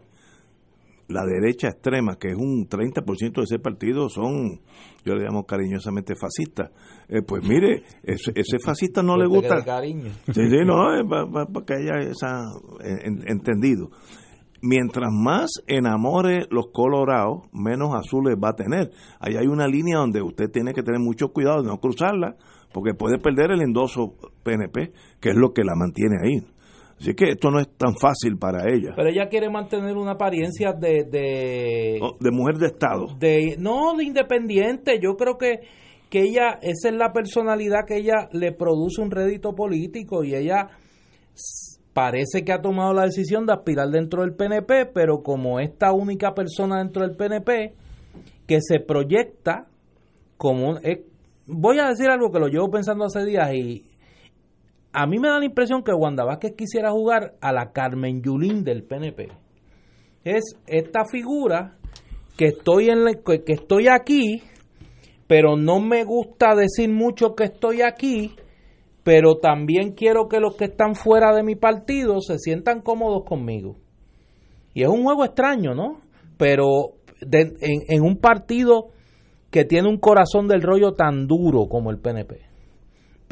la 1.09 1.25
derecha 1.25 1.69
extrema, 1.69 2.17
que 2.17 2.29
es 2.29 2.37
un 2.37 2.69
30% 2.69 3.33
de 3.35 3.43
ese 3.43 3.59
partido, 3.59 4.09
son, 4.09 4.61
yo 5.05 5.15
le 5.15 5.25
llamo 5.25 5.45
cariñosamente 5.45 6.15
fascistas. 6.15 6.71
Eh, 7.09 7.23
pues 7.23 7.43
mire, 7.47 7.83
ese, 8.03 8.33
ese 8.35 8.59
fascista 8.65 9.03
no 9.03 9.17
le 9.17 9.27
gusta. 9.27 9.63
Cariño. 9.65 10.11
Sí, 10.27 10.49
sí, 10.49 10.59
no, 10.65 10.95
es 10.95 11.05
para 11.09 11.47
que 11.67 11.75
haya 11.75 12.01
esa, 12.11 12.45
en- 12.81 13.23
entendido. 13.29 13.91
Mientras 14.65 15.11
más 15.13 15.51
enamore 15.67 16.47
los 16.51 16.67
colorados, 16.73 17.43
menos 17.53 17.95
azules 17.97 18.37
va 18.43 18.51
a 18.51 18.55
tener. 18.55 18.93
Ahí 19.19 19.35
hay 19.37 19.49
una 19.49 19.67
línea 19.67 19.99
donde 19.99 20.23
usted 20.23 20.51
tiene 20.53 20.73
que 20.73 20.85
tener 20.85 21.01
mucho 21.01 21.33
cuidado 21.33 21.63
de 21.63 21.69
no 21.69 21.79
cruzarla, 21.81 22.37
porque 22.73 22.95
puede 22.95 23.19
perder 23.19 23.51
el 23.51 23.61
endoso 23.61 24.15
PNP, 24.45 24.93
que 25.21 25.31
es 25.31 25.37
lo 25.37 25.53
que 25.53 25.65
la 25.65 25.75
mantiene 25.75 26.17
ahí. 26.25 26.47
Así 27.03 27.15
que 27.15 27.31
esto 27.33 27.51
no 27.51 27.59
es 27.59 27.69
tan 27.77 27.95
fácil 28.01 28.39
para 28.39 28.73
ella. 28.73 28.93
Pero 28.97 29.09
ella 29.09 29.29
quiere 29.29 29.51
mantener 29.51 29.97
una 29.97 30.13
apariencia 30.13 30.73
de, 30.73 31.05
de, 31.05 32.01
De 32.21 32.31
mujer 32.31 32.57
de 32.59 32.67
Estado. 32.69 33.07
de 33.19 33.57
no 33.59 33.95
de 33.97 34.05
independiente. 34.05 34.99
Yo 35.03 35.17
creo 35.17 35.37
que 35.37 35.61
que 36.09 36.21
ella 36.21 36.59
esa 36.63 36.91
es 36.91 36.95
la 36.95 37.13
personalidad 37.13 37.81
que 37.89 37.97
ella 37.97 38.29
le 38.33 38.53
produce 38.53 39.01
un 39.03 39.11
rédito 39.11 39.55
político 39.55 40.23
y 40.25 40.35
ella 40.35 40.69
parece 41.93 42.45
que 42.45 42.53
ha 42.53 42.61
tomado 42.61 42.93
la 42.95 43.05
decisión 43.05 43.47
de 43.47 43.53
aspirar 43.55 43.89
dentro 43.89 44.23
del 44.23 44.35
PNP, 44.35 44.87
pero 44.95 45.23
como 45.23 45.59
esta 45.61 45.93
única 45.93 46.35
persona 46.35 46.79
dentro 46.79 47.03
del 47.07 47.17
PNP 47.17 47.75
que 48.47 48.59
se 48.61 48.81
proyecta 48.81 49.67
como 50.37 50.71
un- 50.71 50.79
eh, 50.85 51.05
voy 51.47 51.79
a 51.79 51.89
decir 51.89 52.09
algo 52.09 52.31
que 52.31 52.39
lo 52.41 52.49
llevo 52.49 52.71
pensando 52.71 53.05
hace 53.05 53.25
días 53.25 53.53
y 53.55 53.85
a 54.93 55.07
mí 55.07 55.19
me 55.19 55.29
da 55.29 55.39
la 55.39 55.47
impresión 55.47 55.83
que 55.83 55.93
Wanda 55.93 56.25
Vázquez 56.25 56.55
quisiera 56.57 56.91
jugar 56.91 57.35
a 57.41 57.53
la 57.53 57.73
Carmen 57.73 58.23
Yulín 58.23 58.63
del 58.63 58.85
PNP. 58.85 59.29
Es 60.25 60.57
esta 60.67 61.05
figura 61.11 61.79
que 62.37 62.47
estoy 62.47 62.91
en 62.91 63.05
que, 63.25 63.43
estoy 63.47 63.89
aquí, 63.89 64.43
pero 65.27 65.57
no 65.57 65.81
me 65.81 66.05
gusta 66.05 66.55
decir 66.55 66.91
mucho 66.91 67.35
que 67.35 67.45
estoy 67.45 67.81
aquí, 67.81 68.37
pero 69.03 69.39
también 69.39 69.93
quiero 69.93 70.29
que 70.29 70.41
los 70.41 70.57
que 70.57 70.67
están 70.67 70.95
fuera 70.95 71.35
de 71.35 71.43
mi 71.43 71.57
partido 71.57 72.21
se 72.21 72.39
sientan 72.39 72.83
cómodos 72.83 73.25
conmigo. 73.25 73.77
Y 74.75 74.83
es 74.83 74.89
un 74.89 75.05
juego 75.05 75.25
extraño, 75.25 75.75
¿no? 75.75 76.01
Pero 76.37 76.97
en, 77.21 77.55
en 77.89 78.03
un 78.03 78.19
partido 78.19 78.89
que 79.51 79.65
tiene 79.65 79.89
un 79.89 79.99
corazón 79.99 80.49
del 80.49 80.63
rollo 80.63 80.93
tan 80.93 81.27
duro 81.27 81.67
como 81.69 81.91
el 81.91 81.99
PNP. 81.99 82.52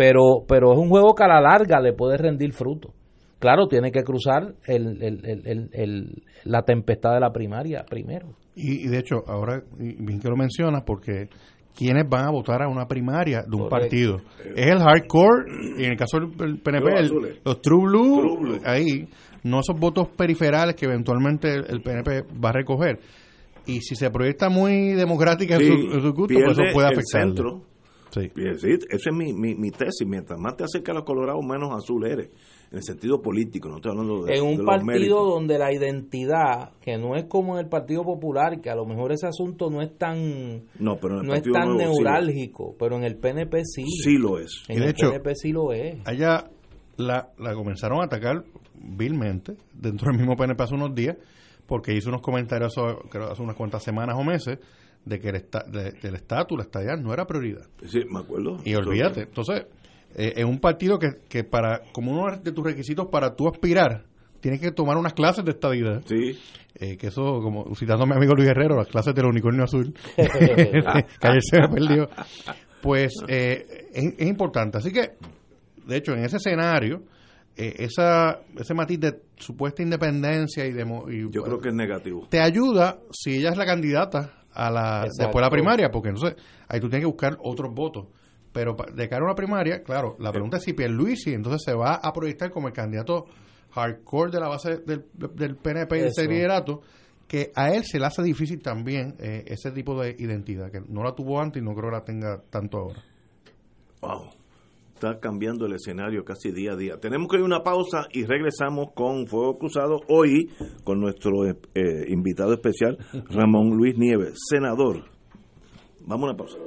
Pero, 0.01 0.45
pero 0.49 0.73
es 0.73 0.79
un 0.79 0.89
juego 0.89 1.15
que 1.15 1.25
a 1.25 1.29
la 1.29 1.43
larga 1.43 1.79
le 1.79 1.93
puede 1.93 2.17
rendir 2.17 2.55
fruto. 2.55 2.95
Claro, 3.39 3.69
tiene 3.69 3.93
que 3.93 4.03
cruzar 4.03 4.55
el- 4.67 5.03
el- 5.03 5.21
el- 5.27 5.43
el- 5.47 5.69
el- 5.75 6.23
la 6.45 6.63
tempestad 6.63 7.13
de 7.13 7.21
la 7.21 7.31
primaria 7.33 7.85
primero. 7.87 8.29
Y, 8.57 8.87
y 8.87 8.89
de 8.89 8.99
hecho, 8.99 9.17
ahora, 9.27 9.63
y 9.79 10.03
bien 10.03 10.19
que 10.19 10.29
lo 10.29 10.37
mencionas, 10.37 10.85
porque 10.87 11.29
¿quiénes 11.77 12.09
van 12.09 12.25
a 12.25 12.31
votar 12.31 12.63
a 12.63 12.69
una 12.69 12.87
primaria 12.87 13.43
de 13.47 13.55
un 13.57 13.69
Correcto. 13.69 13.69
partido? 13.79 14.17
Es 14.57 14.67
el 14.69 14.79
hardcore, 14.79 15.45
y 15.79 15.85
en 15.85 15.91
el 15.93 15.97
caso 15.99 16.19
del 16.19 16.61
PNP, 16.63 16.91
Los 16.91 17.01
el- 17.01 17.05
azules. 17.07 17.39
los 17.45 17.61
true 17.61 17.83
blue, 17.85 18.21
True 18.23 18.37
blue. 18.41 18.59
ahí, 18.65 19.07
no 19.45 19.61
esos 19.61 19.79
votos 19.79 20.09
periferales 20.17 20.77
que 20.77 20.87
eventualmente 20.87 21.53
el, 21.53 21.65
el 21.69 21.83
PNP 21.83 22.23
va 22.43 22.49
a 22.49 22.53
recoger. 22.53 22.99
Y 23.67 23.81
si 23.83 23.95
se 23.97 24.11
proyecta 24.11 24.49
muy 24.49 24.93
democrática 24.95 25.57
en 25.57 25.61
su, 25.61 25.73
en 25.93 26.01
su 26.01 26.13
gusto, 26.15 26.35
pues 26.43 26.59
eso 26.59 26.63
puede 26.73 26.89
el 26.89 26.95
afectar. 26.95 27.23
centro. 27.23 27.63
Sí. 28.11 28.31
Esa 28.37 28.67
es 29.11 29.17
mi, 29.17 29.33
mi, 29.33 29.55
mi 29.55 29.71
tesis. 29.71 30.07
Mientras 30.07 30.39
más 30.39 30.57
te 30.57 30.65
acercas 30.65 30.95
a 30.95 30.99
los 30.99 31.05
colorados, 31.05 31.45
menos 31.45 31.71
azul 31.73 32.05
eres. 32.07 32.31
En 32.73 32.79
el 32.79 32.85
sentido 32.85 33.21
político, 33.21 33.69
no 33.69 33.77
estoy 33.77 33.91
hablando 33.93 34.23
de, 34.25 34.35
en 34.37 34.43
de 34.45 34.49
un 34.51 34.57
los 34.59 34.67
partido 34.67 34.87
méritos. 34.87 35.29
donde 35.29 35.59
la 35.59 35.73
identidad, 35.73 36.71
que 36.81 36.99
no 36.99 37.17
es 37.17 37.25
como 37.25 37.55
en 37.59 37.65
el 37.65 37.69
Partido 37.69 38.05
Popular, 38.05 38.61
que 38.61 38.71
a 38.71 38.77
lo 38.77 38.87
mejor 38.87 39.11
ese 39.13 39.27
asunto 39.27 39.71
no 39.71 39.83
es 39.83 39.97
tan 39.99 40.63
No, 40.79 40.97
pero 41.01 41.15
en 41.15 41.21
el 41.23 41.27
no 41.27 41.35
es 41.35 41.43
tan 41.43 41.53
Nuevo 41.69 41.79
sí 41.79 41.85
lo- 42.03 42.11
neurálgico, 42.11 42.77
pero 42.79 42.97
en 42.97 43.03
el 43.05 43.17
PNP 43.17 43.65
sí. 43.65 43.85
Sí 43.87 44.19
lo 44.19 44.39
es. 44.39 44.63
En 44.69 44.77
Y 44.77 44.79
de 44.81 44.85
el 44.87 44.91
hecho- 44.93 45.11
PNP 45.11 45.35
sí 45.35 45.51
lo 45.53 45.73
es. 45.73 45.97
Allá 46.05 46.45
la, 46.97 47.31
la 47.39 47.55
comenzaron 47.55 48.01
a 48.03 48.05
atacar 48.05 48.45
vilmente 48.75 49.55
dentro 49.75 50.11
del 50.11 50.19
mismo 50.19 50.37
PNP 50.37 50.63
hace 50.63 50.75
unos 50.75 50.95
días 50.95 51.17
porque 51.67 51.95
hizo 51.95 52.09
unos 52.09 52.23
comentarios 52.23 52.77
hace, 52.77 52.97
creo, 53.11 53.31
hace 53.31 53.43
unas 53.43 53.57
cuantas 53.57 53.83
semanas 53.83 54.17
o 54.19 54.25
meses 54.25 54.59
de 55.05 55.19
que 55.21 55.29
el 55.31 55.37
esta- 55.37 55.65
de- 55.65 55.93
del 55.93 56.15
estatus, 56.15 56.59
la 56.59 56.65
estadía 56.65 56.97
no 56.97 57.13
era 57.13 57.27
prioridad. 57.27 57.67
Sí, 57.87 58.01
me 58.11 58.21
acuerdo. 58.21 58.59
Y 58.65 58.75
olvídate. 58.75 59.23
Entonces, 59.23 59.67
eh, 60.15 60.35
en 60.37 60.47
un 60.49 60.59
partido 60.59 60.99
que, 60.99 61.09
que 61.29 61.45
para 61.45 61.83
como 61.93 62.13
uno 62.13 62.37
de 62.37 62.53
tus 62.53 62.65
requisitos 62.65 63.07
para 63.11 63.35
tú 63.35 63.49
aspirar, 63.49 64.05
tienes 64.41 64.61
que 64.61 64.73
tomar 64.73 64.97
unas 64.97 65.13
clases 65.15 65.45
de 65.45 65.53
estadidad. 65.53 66.03
Sí. 66.07 66.39
Eh, 66.75 66.97
que 66.97 67.09
eso, 67.09 67.41
como 67.43 67.75
citando 67.75 68.05
a 68.05 68.07
mi 68.07 68.15
amigo 68.15 68.35
Luis 68.35 68.47
Guerrero, 68.49 68.77
las 68.77 68.87
clases 68.89 69.15
del 69.15 69.27
unicornio 69.27 69.65
azul, 69.65 69.93
que 70.17 71.27
ayer 71.27 71.43
se 71.43 71.61
me 71.61 71.69
perdió, 71.69 72.09
pues 72.83 73.13
eh, 73.29 73.89
es, 73.93 74.15
es 74.19 74.27
importante. 74.29 74.79
Así 74.79 74.93
que, 74.93 75.13
de 75.87 75.97
hecho, 75.97 76.13
en 76.13 76.25
ese 76.25 76.37
escenario, 76.37 77.03
eh, 77.57 77.75
esa, 77.79 78.41
ese 78.57 78.75
matiz 78.75 79.01
de 79.01 79.21
supuesta 79.37 79.83
independencia 79.83 80.65
y, 80.67 80.73
demo- 80.73 81.11
y 81.11 81.31
Yo 81.33 81.43
creo 81.43 81.59
que 81.59 81.69
es 81.71 81.75
negativo. 81.75 82.27
te 82.31 82.41
ayuda 82.41 82.99
si 83.11 83.37
ella 83.37 83.51
es 83.51 83.57
la 83.59 83.67
candidata 83.67 84.40
a 84.53 84.71
la 84.71 85.01
Exacto. 85.05 85.23
después 85.25 85.35
de 85.35 85.47
la 85.47 85.51
primaria, 85.51 85.91
porque 85.91 86.09
entonces 86.11 86.37
ahí 86.69 86.81
tú 86.81 86.89
tienes 86.89 87.03
que 87.05 87.11
buscar 87.11 87.37
otros 87.43 87.73
votos. 87.75 88.07
Pero 88.53 88.77
de 88.95 89.09
cara 89.09 89.23
a 89.23 89.25
una 89.27 89.35
primaria, 89.35 89.83
claro, 89.85 90.17
la 90.19 90.33
pregunta 90.33 90.57
es 90.57 90.65
si 90.65 90.73
Pierluisi 90.73 91.33
entonces 91.33 91.63
se 91.65 91.73
va 91.73 91.95
a 91.95 92.13
proyectar 92.13 92.51
como 92.51 92.67
el 92.67 92.75
candidato 92.75 93.27
hardcore 93.71 94.33
de 94.33 94.41
la 94.41 94.49
base 94.49 94.79
del, 94.79 95.07
del 95.15 95.57
PNP 95.57 95.97
y 95.97 96.01
de 96.01 96.07
ese 96.09 96.23
Eso. 96.23 96.31
liderato, 96.31 96.81
que 97.29 97.53
a 97.55 97.73
él 97.73 97.85
se 97.85 98.01
le 98.01 98.07
hace 98.07 98.23
difícil 98.25 98.61
también 98.61 99.15
eh, 99.21 99.45
ese 99.47 99.71
tipo 99.71 100.01
de 100.01 100.17
identidad, 100.19 100.69
que 100.73 100.81
no 100.89 101.05
la 101.05 101.15
tuvo 101.15 101.41
antes 101.41 101.63
y 101.63 101.65
no 101.65 101.75
creo 101.75 101.91
que 101.91 101.97
la 101.97 102.05
tenga 102.05 102.43
tanto 102.51 102.79
ahora. 102.79 103.03
Wow. 104.01 104.31
Está 105.01 105.19
cambiando 105.19 105.65
el 105.65 105.73
escenario 105.73 106.27
casi 106.27 106.51
día 106.53 106.73
a 106.73 106.77
día. 106.77 107.01
Tenemos 107.01 107.27
que 107.27 107.37
ir 107.39 107.43
a 107.43 107.47
una 107.47 107.63
pausa 107.63 108.07
y 108.13 108.27
regresamos 108.27 108.89
con 108.95 109.27
Fuego 109.27 109.57
Cruzado 109.57 109.97
hoy 110.09 110.51
con 110.85 111.01
nuestro 111.01 111.47
eh, 111.47 111.57
eh, 111.75 112.05
invitado 112.09 112.53
especial, 112.53 112.99
Ramón 113.31 113.79
Luis 113.79 113.97
Nieves, 113.97 114.35
senador. 114.51 115.05
Vamos 116.05 116.29
a 116.29 116.33
una 116.33 116.37
pausa. 116.37 116.59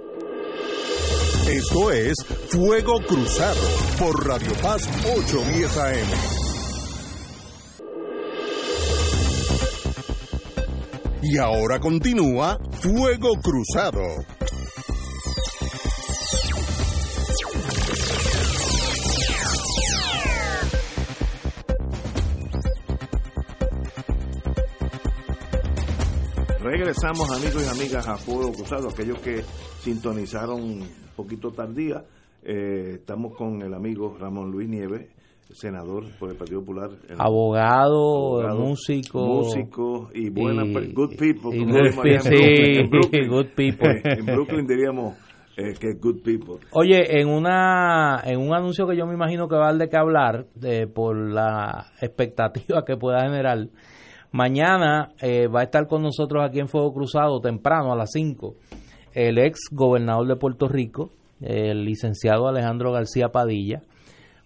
Esto 1.47 1.91
es 1.91 2.15
Fuego 2.49 3.01
Cruzado 3.07 3.61
por 3.99 4.25
Radio 4.25 4.51
Paz 4.63 4.81
810 5.15 5.77
AM. 5.77 6.07
Y 11.21 11.37
ahora 11.37 11.79
continúa 11.79 12.57
Fuego 12.81 13.33
Cruzado. 13.43 14.01
Regresamos 26.63 27.29
amigos 27.29 27.65
y 27.65 27.70
amigas 27.82 28.08
a 28.08 28.15
Fuego 28.15 28.53
Cruzado, 28.53 28.88
aquellos 28.89 29.20
que 29.20 29.41
sintonizaron 29.82 30.62
un 30.62 30.88
poquito 31.13 31.51
tardía. 31.51 32.05
Eh, 32.41 32.96
estamos 33.00 33.36
con 33.36 33.62
el 33.62 33.74
amigo 33.74 34.15
Ramón 34.17 34.50
Luis 34.50 34.70
Nieves, 34.70 35.10
senador 35.51 36.05
por 36.17 36.32
el 36.32 36.38
Partido 36.38 36.62
Popular. 36.62 36.91
Abogado, 37.17 38.39
abogado, 38.39 38.60
músico. 38.60 39.25
músico 39.25 40.10
y 40.13 40.29
buena 40.29 40.63
y- 40.65 40.93
good 40.93 41.17
people. 41.17 41.53
y 41.53 41.60
como 41.60 41.74
good 41.74 42.22
sí, 42.22 42.29
en 42.79 42.89
Brooklyn. 42.89 43.27
good 43.29 43.48
people. 43.55 43.91
Eh, 43.91 44.01
en 44.20 44.25
Brooklyn 44.25 44.65
diríamos 44.65 45.17
eh, 45.58 45.74
que 45.77 45.93
good 46.00 46.22
people. 46.24 46.65
Oye, 46.72 47.20
en 47.20 47.27
una 47.27 48.22
en 48.24 48.39
un 48.39 48.53
anuncio 48.55 48.88
que 48.88 48.96
yo 48.96 49.05
me 49.05 49.13
imagino 49.13 49.50
que 49.50 49.55
va 49.55 49.65
a 49.67 49.72
dar 49.72 49.77
de 49.79 49.89
qué 49.89 49.98
hablar 49.98 50.48
de, 50.55 50.88
por 50.88 51.15
la 51.15 51.88
expectativa 52.01 52.84
que 52.86 52.96
pueda 52.96 53.22
generar, 53.22 53.67
mañana 54.33 55.13
eh, 55.21 55.47
va 55.47 55.61
a 55.61 55.63
estar 55.63 55.87
con 55.87 56.03
nosotros 56.03 56.43
aquí 56.45 56.59
en 56.59 56.67
Fuego 56.67 56.93
Cruzado 56.93 57.39
temprano 57.39 57.93
a 57.93 57.95
las 57.95 58.11
5 58.11 58.55
el 59.13 59.37
ex 59.37 59.69
gobernador 59.71 60.27
de 60.27 60.35
Puerto 60.35 60.67
Rico, 60.67 61.11
el 61.41 61.85
licenciado 61.85 62.47
Alejandro 62.47 62.91
García 62.91 63.29
Padilla. 63.29 63.81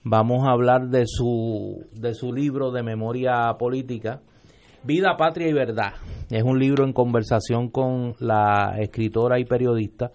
Vamos 0.03 0.45
a 0.45 0.51
hablar 0.51 0.89
de 0.89 1.03
su 1.05 1.85
de 1.91 2.13
su 2.13 2.33
libro 2.33 2.71
de 2.71 2.83
memoria 2.83 3.55
política, 3.57 4.21
Vida, 4.83 5.17
Patria 5.17 5.49
y 5.49 5.53
Verdad. 5.53 5.93
Es 6.29 6.43
un 6.43 6.59
libro 6.59 6.85
en 6.85 6.93
conversación 6.93 7.69
con 7.69 8.15
la 8.19 8.75
escritora 8.79 9.39
y 9.39 9.45
periodista 9.45 10.11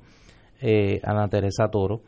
eh, 0.60 1.00
Ana 1.02 1.28
Teresa 1.28 1.68
Toro. 1.70 2.02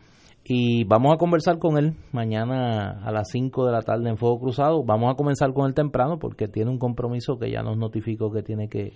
Y 0.47 0.85
vamos 0.85 1.15
a 1.15 1.17
conversar 1.17 1.59
con 1.59 1.79
él 1.79 1.95
mañana 2.13 3.01
a 3.03 3.11
las 3.11 3.31
5 3.31 3.65
de 3.65 3.73
la 3.73 3.81
tarde 3.81 4.11
en 4.11 4.19
Fuego 4.19 4.41
Cruzado. 4.41 4.85
Vamos 4.85 5.11
a 5.11 5.17
comenzar 5.17 5.55
con 5.55 5.67
él 5.67 5.73
temprano 5.73 6.19
porque 6.19 6.49
tiene 6.49 6.71
un 6.71 6.79
compromiso 6.79 7.39
que 7.39 7.51
ya 7.51 7.63
nos 7.63 7.79
notificó 7.79 8.31
que 8.31 8.43
tiene 8.43 8.69
que, 8.69 8.93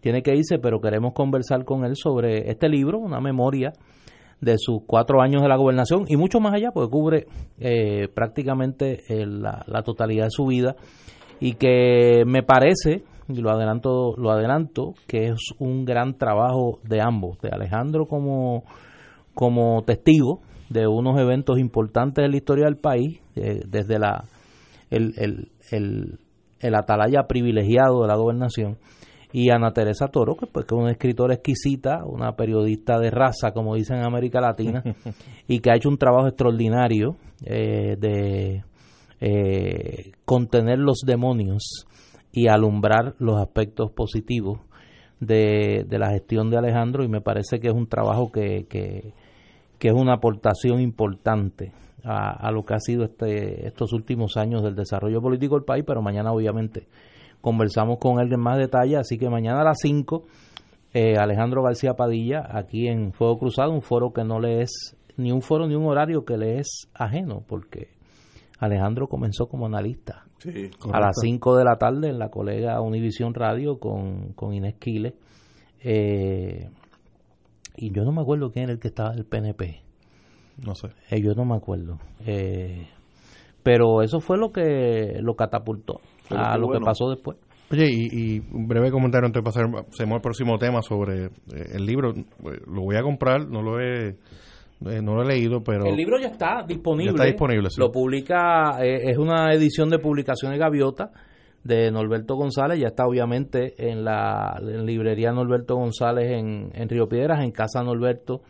tiene 0.00 0.22
que 0.22 0.36
irse, 0.36 0.60
pero 0.60 0.80
queremos 0.80 1.14
conversar 1.14 1.64
con 1.64 1.84
él 1.84 1.96
sobre 1.96 2.48
este 2.48 2.68
libro, 2.68 3.00
una 3.00 3.20
memoria 3.20 3.72
de 4.40 4.54
sus 4.56 4.82
cuatro 4.86 5.20
años 5.20 5.42
de 5.42 5.48
la 5.48 5.56
gobernación 5.56 6.04
y 6.06 6.16
mucho 6.16 6.38
más 6.38 6.54
allá, 6.54 6.70
porque 6.70 6.90
cubre 6.92 7.26
eh, 7.58 8.06
prácticamente 8.14 9.02
eh, 9.08 9.26
la, 9.26 9.64
la, 9.66 9.82
totalidad 9.82 10.26
de 10.26 10.30
su 10.30 10.46
vida 10.46 10.76
y 11.40 11.54
que 11.54 12.22
me 12.24 12.44
parece, 12.44 13.02
y 13.28 13.40
lo 13.40 13.50
adelanto, 13.50 14.14
lo 14.16 14.30
adelanto, 14.30 14.94
que 15.08 15.30
es 15.30 15.40
un 15.58 15.84
gran 15.84 16.16
trabajo 16.18 16.78
de 16.84 17.00
ambos, 17.00 17.40
de 17.40 17.48
Alejandro 17.48 18.06
como, 18.06 18.62
como 19.34 19.82
testigo 19.82 20.42
de 20.70 20.86
unos 20.86 21.18
eventos 21.20 21.58
importantes 21.58 22.24
en 22.24 22.30
la 22.30 22.36
historia 22.36 22.64
del 22.66 22.76
país, 22.76 23.20
eh, 23.36 23.60
desde 23.66 23.98
la 23.98 24.24
el, 24.90 25.14
el, 25.16 25.48
el, 25.70 26.18
el 26.60 26.74
atalaya 26.74 27.26
privilegiado 27.28 28.02
de 28.02 28.08
la 28.08 28.16
gobernación, 28.16 28.78
y 29.32 29.50
Ana 29.50 29.72
Teresa 29.72 30.08
Toro, 30.08 30.36
que, 30.36 30.46
pues, 30.46 30.64
que 30.64 30.74
es 30.74 30.80
una 30.80 30.90
escritora 30.90 31.34
exquisita, 31.34 32.04
una 32.04 32.32
periodista 32.32 32.98
de 32.98 33.10
raza, 33.10 33.52
como 33.52 33.74
dicen 33.74 33.98
en 33.98 34.04
América 34.04 34.40
Latina, 34.40 34.82
y 35.48 35.60
que 35.60 35.70
ha 35.70 35.76
hecho 35.76 35.88
un 35.88 35.98
trabajo 35.98 36.28
extraordinario 36.28 37.16
eh, 37.44 37.96
de 37.98 38.64
eh, 39.20 40.12
contener 40.24 40.78
los 40.78 41.00
demonios 41.04 41.86
y 42.32 42.48
alumbrar 42.48 43.14
los 43.18 43.38
aspectos 43.40 43.90
positivos 43.90 44.60
de, 45.20 45.84
de, 45.86 45.98
la 45.98 46.10
gestión 46.10 46.50
de 46.50 46.58
Alejandro, 46.58 47.04
y 47.04 47.08
me 47.08 47.20
parece 47.20 47.58
que 47.60 47.68
es 47.68 47.74
un 47.74 47.88
trabajo 47.88 48.30
que, 48.32 48.66
que, 48.68 49.12
que 49.78 49.88
es 49.88 49.94
una 49.94 50.14
aportación 50.14 50.80
importante 50.80 51.72
a, 52.04 52.46
a, 52.46 52.50
lo 52.50 52.64
que 52.64 52.74
ha 52.74 52.80
sido 52.80 53.04
este, 53.04 53.66
estos 53.66 53.92
últimos 53.92 54.36
años 54.36 54.62
del 54.62 54.74
desarrollo 54.74 55.20
político 55.20 55.54
del 55.56 55.64
país, 55.64 55.84
pero 55.86 56.02
mañana 56.02 56.32
obviamente 56.32 56.88
conversamos 57.40 57.98
con 57.98 58.20
él 58.20 58.32
en 58.32 58.40
más 58.40 58.58
detalle, 58.58 58.96
así 58.96 59.18
que 59.18 59.28
mañana 59.28 59.60
a 59.60 59.64
las 59.64 59.78
5, 59.80 60.24
eh, 60.94 61.16
Alejandro 61.16 61.62
García 61.62 61.94
Padilla, 61.94 62.48
aquí 62.50 62.88
en 62.88 63.12
Fuego 63.12 63.38
Cruzado, 63.38 63.72
un 63.72 63.82
foro 63.82 64.12
que 64.12 64.24
no 64.24 64.40
le 64.40 64.62
es 64.62 64.96
ni 65.16 65.32
un 65.32 65.42
foro 65.42 65.66
ni 65.66 65.74
un 65.74 65.86
horario 65.86 66.24
que 66.24 66.36
le 66.36 66.58
es 66.58 66.88
ajeno, 66.94 67.42
porque 67.46 67.88
Alejandro 68.58 69.08
comenzó 69.08 69.48
como 69.48 69.66
analista 69.66 70.24
sí, 70.38 70.70
a 70.92 71.00
las 71.00 71.16
5 71.20 71.56
de 71.56 71.64
la 71.64 71.76
tarde 71.76 72.08
en 72.08 72.18
la 72.18 72.30
colega 72.30 72.80
Univisión 72.80 73.34
Radio 73.34 73.78
con, 73.78 74.32
con 74.32 74.54
Inés 74.54 74.76
Quiles. 74.78 75.14
Eh, 75.80 76.68
y 77.78 77.90
yo 77.92 78.04
no 78.04 78.12
me 78.12 78.20
acuerdo 78.20 78.50
quién 78.50 78.64
era 78.64 78.72
el 78.72 78.78
que 78.78 78.88
estaba 78.88 79.12
del 79.12 79.24
PNP. 79.24 79.82
No 80.64 80.74
sé. 80.74 80.88
Eh, 81.10 81.20
yo 81.22 81.34
no 81.34 81.44
me 81.44 81.56
acuerdo. 81.56 81.98
Eh, 82.26 82.86
pero 83.62 84.02
eso 84.02 84.20
fue 84.20 84.38
lo 84.38 84.50
que 84.50 85.18
lo 85.20 85.34
catapultó 85.34 86.00
pero 86.28 86.40
a 86.40 86.56
lo 86.56 86.66
bueno. 86.66 86.80
que 86.80 86.84
pasó 86.84 87.10
después. 87.10 87.38
Oye, 87.70 87.86
y, 87.90 88.36
y, 88.36 88.40
un 88.52 88.66
breve 88.66 88.90
comentario 88.90 89.26
antes 89.26 89.42
de 89.42 89.44
pasar 89.44 89.64
al 89.66 90.20
próximo 90.20 90.58
tema 90.58 90.80
sobre 90.82 91.26
eh, 91.26 91.30
el 91.74 91.84
libro. 91.84 92.14
Lo 92.66 92.82
voy 92.82 92.96
a 92.96 93.02
comprar, 93.02 93.46
no 93.46 93.62
lo 93.62 93.78
he 93.78 94.16
eh, 94.86 95.02
no 95.02 95.16
lo 95.16 95.22
he 95.22 95.26
leído, 95.26 95.62
pero... 95.62 95.86
El 95.86 95.96
libro 95.96 96.18
ya 96.20 96.28
está 96.28 96.62
disponible. 96.66 97.10
Ya 97.10 97.16
está 97.16 97.24
disponible, 97.24 97.68
sí. 97.68 97.80
Lo 97.80 97.90
publica, 97.90 98.78
eh, 98.80 99.10
es 99.10 99.18
una 99.18 99.52
edición 99.52 99.90
de 99.90 99.98
publicaciones 99.98 100.58
Gaviota 100.58 101.10
de 101.68 101.92
Norberto 101.92 102.34
González, 102.34 102.80
ya 102.80 102.88
está 102.88 103.06
obviamente 103.06 103.74
en 103.90 104.04
la 104.04 104.58
en 104.60 104.86
librería 104.86 105.30
Norberto 105.30 105.76
González 105.76 106.32
en, 106.32 106.70
en 106.74 106.88
Río 106.88 107.08
Piedras, 107.08 107.44
en 107.44 107.52
Casa 107.52 107.82
Norberto, 107.82 108.40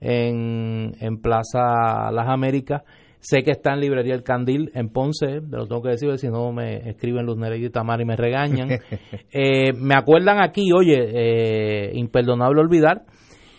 en, 0.00 0.94
en 1.00 1.20
Plaza 1.20 2.10
Las 2.10 2.28
Américas 2.28 2.82
Sé 3.20 3.42
que 3.42 3.50
está 3.50 3.74
en 3.74 3.80
librería 3.80 4.14
El 4.14 4.22
Candil 4.22 4.70
en 4.74 4.88
Ponce, 4.88 5.42
lo 5.42 5.66
tengo 5.66 5.82
que 5.82 5.90
decir, 5.90 6.16
si 6.18 6.28
no 6.28 6.52
me 6.52 6.88
escriben 6.88 7.26
los 7.26 7.36
Nereida 7.36 7.66
y 7.66 7.70
Tamar 7.70 8.00
y 8.00 8.06
me 8.06 8.16
regañan. 8.16 8.70
eh, 9.30 9.74
me 9.74 9.94
acuerdan 9.94 10.40
aquí, 10.40 10.72
oye, 10.72 10.96
eh, 11.12 11.90
imperdonable 11.94 12.62
olvidar, 12.62 13.02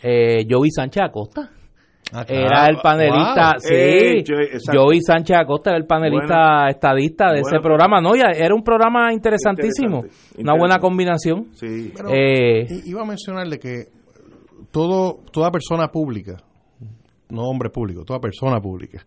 eh, 0.02 0.46
Joey 0.50 0.72
Sánchez 0.72 1.04
Acosta. 1.04 1.52
Ah, 2.14 2.26
claro. 2.26 2.46
Era 2.46 2.68
el 2.68 2.78
panelista, 2.84 3.52
wow. 3.54 3.60
sí, 3.60 3.74
eh, 3.74 4.24
Joey 4.72 5.02
Sánchez 5.02 5.38
Acosta 5.38 5.70
era 5.70 5.80
el 5.80 5.86
panelista 5.86 6.36
bueno, 6.36 6.68
estadista 6.70 7.26
de 7.32 7.42
bueno, 7.42 7.48
ese 7.48 7.60
programa, 7.62 8.02
no, 8.02 8.16
ya 8.16 8.32
era 8.36 8.54
un 8.54 8.64
programa 8.64 9.14
interesantísimo, 9.14 10.00
interesante, 10.00 10.42
una 10.42 10.58
buena 10.58 10.80
combinación. 10.80 11.48
Sí. 11.54 11.94
Pero, 11.96 12.10
eh, 12.12 12.68
iba 12.86 13.02
a 13.02 13.06
mencionarle 13.06 13.60
que 13.60 13.86
todo, 14.72 15.20
toda 15.32 15.52
persona 15.52 15.88
pública, 15.88 16.38
no 17.30 17.44
hombre 17.44 17.70
público, 17.70 18.04
toda 18.04 18.20
persona 18.20 18.60
pública, 18.60 19.06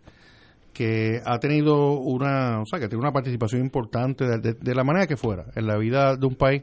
que 0.72 1.20
ha 1.24 1.38
tenido 1.38 1.98
una, 1.98 2.61
o 2.61 2.66
sea, 2.66 2.81
que 2.81 2.88
tiene 2.88 3.02
una 3.02 3.12
participación 3.12 3.62
importante 3.62 4.26
de, 4.26 4.38
de, 4.38 4.55
de, 4.55 4.74
la 4.74 4.83
manera 4.83 5.07
que 5.07 5.16
fuera 5.16 5.44
en 5.55 5.66
la 5.66 5.76
vida 5.76 6.16
de 6.16 6.26
un 6.26 6.35
país, 6.35 6.62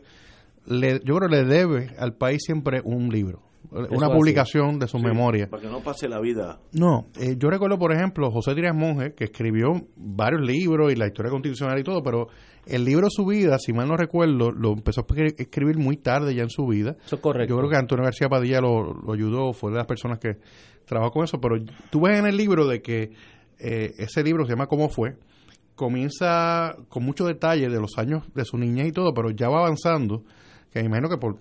le, 0.66 1.00
yo 1.04 1.16
creo 1.16 1.30
que 1.30 1.36
le 1.36 1.46
debe 1.46 1.96
al 1.98 2.14
país 2.14 2.42
siempre 2.44 2.82
un 2.84 3.10
libro, 3.10 3.42
una 3.72 4.10
publicación 4.10 4.70
así. 4.70 4.80
de 4.80 4.88
sus 4.88 5.02
sí, 5.02 5.08
memorias. 5.08 5.50
Para 5.50 5.64
que 5.64 5.70
no 5.70 5.82
pase 5.82 6.08
la 6.08 6.20
vida. 6.20 6.60
No, 6.74 7.08
eh, 7.20 7.36
yo 7.38 7.50
recuerdo, 7.50 7.78
por 7.80 7.94
ejemplo, 7.94 8.30
José 8.32 8.54
Díaz 8.54 8.76
Monge, 8.76 9.14
que 9.14 9.26
escribió 9.26 9.74
varios 9.96 10.42
libros 10.42 10.92
y 10.92 10.96
la 10.96 11.08
historia 11.08 11.32
constitucional 11.32 11.80
y 11.80 11.84
todo, 11.84 12.04
pero 12.04 12.28
el 12.66 12.84
libro 12.84 13.08
Su 13.10 13.26
Vida, 13.26 13.58
si 13.60 13.74
mal 13.74 13.88
no 13.88 13.98
recuerdo, 13.98 14.52
lo 14.52 14.74
empezó 14.74 15.02
a 15.02 15.06
escribir 15.38 15.78
muy 15.78 15.98
tarde 15.98 16.36
ya 16.36 16.44
en 16.44 16.50
su 16.50 16.68
vida. 16.68 16.96
Eso 17.06 17.16
es 17.16 17.22
correcto. 17.22 17.54
Yo 17.54 17.58
creo 17.58 17.70
que 17.70 17.78
Antonio 17.78 18.04
García 18.04 18.30
Padilla 18.30 18.62
lo, 18.62 18.94
lo 18.94 19.14
ayudó, 19.14 19.54
fue 19.54 19.72
de 19.72 19.78
las 19.78 19.88
personas 19.88 20.20
que 20.20 20.38
trabajó 20.86 21.12
con 21.12 21.24
eso, 21.24 21.40
pero 21.40 21.56
tú 21.90 22.02
ves 22.02 22.20
en 22.20 22.28
el 22.28 22.36
libro 22.36 22.68
de 22.68 22.82
que 22.82 23.12
eh, 23.60 23.94
ese 23.98 24.24
libro 24.24 24.46
se 24.46 24.52
llama 24.52 24.68
¿Cómo 24.68 24.90
fue? 24.90 25.16
Comienza 25.76 26.76
con 26.90 27.04
mucho 27.04 27.26
detalle 27.26 27.70
de 27.70 27.80
los 27.80 27.98
años 27.98 28.24
de 28.34 28.44
su 28.44 28.58
niñez 28.58 28.88
y 28.88 28.92
todo, 28.92 29.14
pero 29.14 29.32
ya 29.32 29.50
va 29.50 29.60
avanzando, 29.60 30.24
que 30.72 30.80
me 30.80 30.86
imagino 30.86 31.10
que 31.10 31.18
por, 31.18 31.38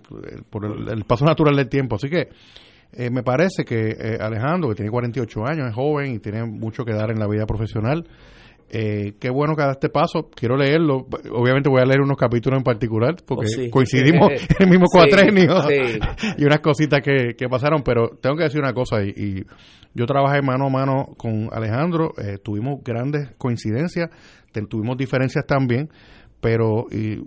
por 0.51 0.65
el, 0.65 0.89
el, 0.89 1.05
paso 1.05 1.25
natural 1.25 1.57
del 1.57 1.69
tiempo. 1.69 1.97
Así 1.97 2.09
que 2.09 2.29
eh, 2.93 3.11
me 3.11 3.23
parece 3.23 3.65
que 3.65 3.91
eh, 3.91 4.19
Alejandro, 4.21 4.69
que 4.71 4.75
tiene 4.77 4.91
48 4.91 5.47
años, 5.47 5.69
es 5.69 5.75
joven 5.75 6.15
y 6.15 6.19
tiene 6.19 6.45
mucho 6.45 6.85
que 6.85 6.93
dar 6.93 7.11
en 7.11 7.19
la 7.19 7.29
vida 7.29 7.47
profesional, 7.47 8.05
eh, 8.73 9.15
qué 9.19 9.31
bueno 9.31 9.57
que 9.57 9.63
da 9.63 9.73
este 9.73 9.89
paso. 9.89 10.31
Quiero 10.35 10.57
leerlo. 10.57 11.07
Obviamente 11.33 11.69
voy 11.69 11.81
a 11.81 11.85
leer 11.85 12.01
unos 12.01 12.17
capítulos 12.17 12.59
en 12.59 12.63
particular 12.63 13.17
porque 13.27 13.47
oh, 13.47 13.49
sí. 13.49 13.71
coincidimos 13.71 14.31
en 14.33 14.57
el 14.61 14.69
mismo 14.69 14.87
cuatrenio 14.93 15.61
sí, 15.63 15.99
sí. 16.17 16.29
y 16.39 16.45
unas 16.45 16.61
cositas 16.61 17.01
que, 17.01 17.35
que, 17.37 17.49
pasaron. 17.49 17.83
Pero 17.83 18.11
tengo 18.21 18.37
que 18.37 18.45
decir 18.45 18.61
una 18.61 18.73
cosa 18.73 19.03
y, 19.03 19.09
y 19.11 19.45
yo 19.93 20.07
trabajé 20.07 20.41
mano 20.41 20.67
a 20.67 20.71
mano 20.71 21.09
con 21.17 21.49
Alejandro. 21.53 22.13
Eh, 22.17 22.39
tuvimos 22.43 22.83
grandes 22.85 23.33
coincidencias, 23.39 24.09
tuvimos 24.69 24.97
diferencias 24.97 25.45
también 25.47 25.89
pero 26.41 26.87
y, 26.91 27.23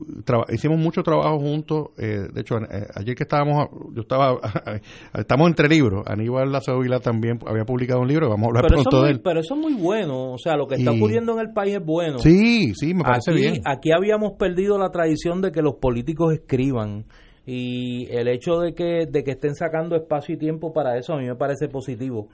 hicimos 0.51 0.79
mucho 0.79 1.03
trabajo 1.03 1.39
juntos. 1.39 1.89
Eh, 1.97 2.27
de 2.33 2.41
hecho, 2.41 2.57
eh, 2.57 2.87
ayer 2.95 3.15
que 3.15 3.23
estábamos, 3.23 3.67
yo 3.93 4.01
estaba, 4.01 4.39
estamos 5.13 5.47
entre 5.47 5.69
libros. 5.69 6.03
Aníbal 6.07 6.51
Lázaro 6.51 6.79
Vila 6.79 6.99
también 6.99 7.39
había 7.45 7.63
publicado 7.63 8.01
un 8.01 8.07
libro, 8.07 8.29
vamos 8.29 8.45
a 8.45 8.49
hablar 8.49 8.63
pero 8.67 8.81
pronto 8.81 8.97
muy, 8.97 9.05
de 9.05 9.11
él. 9.13 9.21
Pero 9.23 9.39
eso 9.39 9.53
es 9.53 9.59
muy 9.59 9.73
bueno, 9.73 10.31
o 10.33 10.37
sea, 10.37 10.55
lo 10.55 10.67
que 10.67 10.75
está 10.75 10.93
y, 10.93 10.97
ocurriendo 10.97 11.33
en 11.33 11.39
el 11.39 11.53
país 11.53 11.75
es 11.75 11.85
bueno. 11.85 12.17
Sí, 12.19 12.73
sí, 12.73 12.93
me 12.93 13.03
parece 13.03 13.31
aquí, 13.31 13.39
bien. 13.39 13.61
Aquí 13.65 13.91
habíamos 13.91 14.33
perdido 14.33 14.77
la 14.77 14.89
tradición 14.89 15.41
de 15.41 15.51
que 15.51 15.61
los 15.61 15.75
políticos 15.75 16.33
escriban 16.33 17.05
y 17.45 18.07
el 18.09 18.27
hecho 18.29 18.59
de 18.59 18.73
que, 18.73 19.05
de 19.09 19.23
que 19.23 19.31
estén 19.31 19.53
sacando 19.53 19.95
espacio 19.95 20.35
y 20.35 20.37
tiempo 20.37 20.73
para 20.73 20.97
eso 20.97 21.13
a 21.13 21.17
mí 21.17 21.25
me 21.25 21.35
parece 21.35 21.67
positivo. 21.67 22.29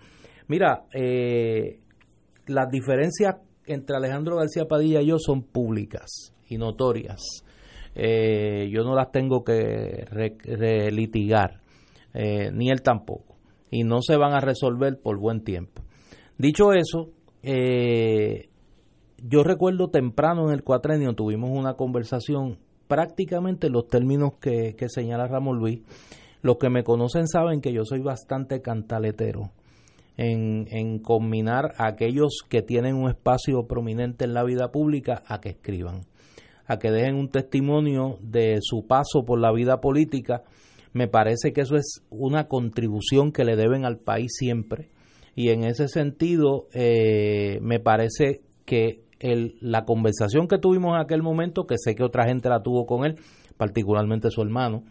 Mira, 0.47 0.83
eh, 0.93 1.79
las 2.47 2.69
diferencias 2.69 3.35
entre 3.65 3.97
Alejandro 3.97 4.37
García 4.37 4.65
Padilla 4.65 5.01
y 5.01 5.07
yo 5.07 5.17
son 5.19 5.43
públicas 5.43 6.33
y 6.49 6.57
notorias. 6.57 7.43
Eh, 7.95 8.69
yo 8.71 8.83
no 8.83 8.95
las 8.95 9.11
tengo 9.11 9.43
que 9.43 10.05
re, 10.09 10.37
re 10.43 10.91
litigar, 10.91 11.61
eh, 12.13 12.51
ni 12.53 12.69
él 12.69 12.81
tampoco, 12.81 13.35
y 13.71 13.83
no 13.83 14.01
se 14.01 14.15
van 14.15 14.33
a 14.33 14.39
resolver 14.39 14.99
por 15.01 15.17
buen 15.17 15.43
tiempo. 15.43 15.81
Dicho 16.37 16.73
eso, 16.73 17.09
eh, 17.43 18.49
yo 19.23 19.43
recuerdo 19.43 19.89
temprano 19.89 20.47
en 20.47 20.53
el 20.53 20.63
cuatrenio 20.63 21.13
tuvimos 21.13 21.49
una 21.51 21.73
conversación 21.73 22.59
prácticamente 22.87 23.67
en 23.67 23.73
los 23.73 23.87
términos 23.87 24.33
que, 24.39 24.75
que 24.75 24.87
señala 24.89 25.27
Ramón 25.27 25.57
Luis. 25.57 25.81
Los 26.41 26.57
que 26.57 26.69
me 26.69 26.83
conocen 26.83 27.27
saben 27.27 27.59
que 27.59 27.73
yo 27.73 27.83
soy 27.83 27.99
bastante 27.99 28.61
cantaletero. 28.61 29.51
En, 30.15 30.65
en, 30.71 30.99
combinar 30.99 31.75
a 31.77 31.87
aquellos 31.87 32.41
que 32.49 32.61
tienen 32.61 32.95
un 32.95 33.09
espacio 33.09 33.67
prominente 33.67 34.25
en 34.25 34.33
la 34.33 34.43
vida 34.43 34.69
pública 34.69 35.23
a 35.25 35.39
que 35.39 35.49
escriban 35.49 36.01
a 36.69 36.77
que 36.77 36.91
dejen 36.91 37.15
un 37.15 37.29
testimonio 37.29 38.19
de 38.21 38.59
su 38.61 38.85
paso 38.85 39.25
por 39.25 39.39
la 39.39 39.51
vida 39.51 39.81
política. 39.81 40.43
Me 40.93 41.07
parece 41.07 41.51
que 41.51 41.61
eso 41.61 41.75
es 41.75 42.05
una 42.11 42.47
contribución 42.47 43.31
que 43.31 43.43
le 43.43 43.55
deben 43.55 43.85
al 43.85 43.97
país 43.97 44.31
siempre. 44.37 44.89
Y 45.35 45.49
en 45.49 45.63
ese 45.63 45.87
sentido, 45.87 46.67
eh, 46.73 47.57
me 47.63 47.79
parece 47.79 48.41
que 48.65 49.01
el, 49.19 49.55
la 49.61 49.83
conversación 49.83 50.47
que 50.47 50.59
tuvimos 50.59 50.93
en 50.93 51.01
aquel 51.01 51.23
momento, 51.23 51.65
que 51.65 51.75
sé 51.77 51.95
que 51.95 52.03
otra 52.03 52.25
gente 52.25 52.49
la 52.49 52.61
tuvo 52.61 52.85
con 52.85 53.03
él, 53.03 53.15
particularmente 53.57 54.29
su 54.29 54.43
hermano, 54.43 54.83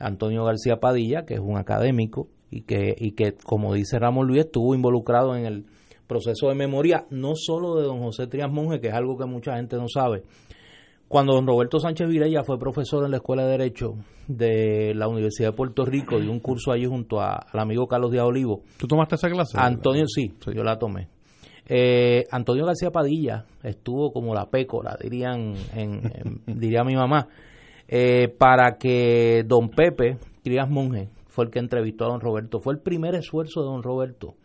Antonio 0.00 0.44
García 0.44 0.80
Padilla, 0.80 1.24
que 1.26 1.34
es 1.34 1.40
un 1.40 1.58
académico 1.58 2.26
y 2.50 2.62
que, 2.62 2.96
y 2.98 3.12
que 3.12 3.34
como 3.34 3.72
dice 3.72 4.00
Ramón 4.00 4.26
Luis, 4.26 4.46
estuvo 4.46 4.74
involucrado 4.74 5.36
en 5.36 5.46
el 5.46 5.66
proceso 6.08 6.48
de 6.48 6.56
memoria, 6.56 7.06
no 7.10 7.34
solo 7.36 7.76
de 7.76 7.84
don 7.84 8.00
José 8.00 8.26
Trias 8.26 8.50
Monge, 8.50 8.80
que 8.80 8.88
es 8.88 8.94
algo 8.94 9.16
que 9.16 9.26
mucha 9.26 9.54
gente 9.54 9.76
no 9.76 9.86
sabe, 9.86 10.24
cuando 11.10 11.34
don 11.34 11.44
Roberto 11.44 11.80
Sánchez 11.80 12.08
Virella 12.08 12.44
fue 12.44 12.56
profesor 12.56 13.04
en 13.04 13.10
la 13.10 13.16
Escuela 13.16 13.42
de 13.42 13.50
Derecho 13.50 13.94
de 14.28 14.94
la 14.94 15.08
Universidad 15.08 15.48
de 15.48 15.56
Puerto 15.56 15.84
Rico, 15.84 16.20
dio 16.20 16.30
un 16.30 16.38
curso 16.38 16.70
allí 16.70 16.86
junto 16.86 17.20
a, 17.20 17.34
al 17.34 17.58
amigo 17.58 17.88
Carlos 17.88 18.12
Díaz 18.12 18.26
Olivo. 18.26 18.62
¿Tú 18.76 18.86
tomaste 18.86 19.16
esa 19.16 19.28
clase? 19.28 19.58
Antonio, 19.58 20.06
sí, 20.06 20.32
yo 20.54 20.62
la 20.62 20.78
tomé. 20.78 21.08
Eh, 21.66 22.26
Antonio 22.30 22.64
García 22.64 22.92
Padilla 22.92 23.44
estuvo 23.64 24.12
como 24.12 24.36
la 24.36 24.50
pécora, 24.50 24.96
dirían, 25.02 25.54
en, 25.74 26.00
diría 26.46 26.84
mi 26.84 26.94
mamá, 26.94 27.26
eh, 27.88 28.28
para 28.28 28.78
que 28.78 29.42
don 29.44 29.68
Pepe 29.70 30.16
Crías 30.44 30.70
Monge 30.70 31.08
fue 31.26 31.46
el 31.46 31.50
que 31.50 31.58
entrevistó 31.58 32.04
a 32.04 32.10
don 32.10 32.20
Roberto. 32.20 32.60
Fue 32.60 32.72
el 32.72 32.78
primer 32.78 33.16
esfuerzo 33.16 33.62
de 33.62 33.66
don 33.66 33.82
Roberto 33.82 34.36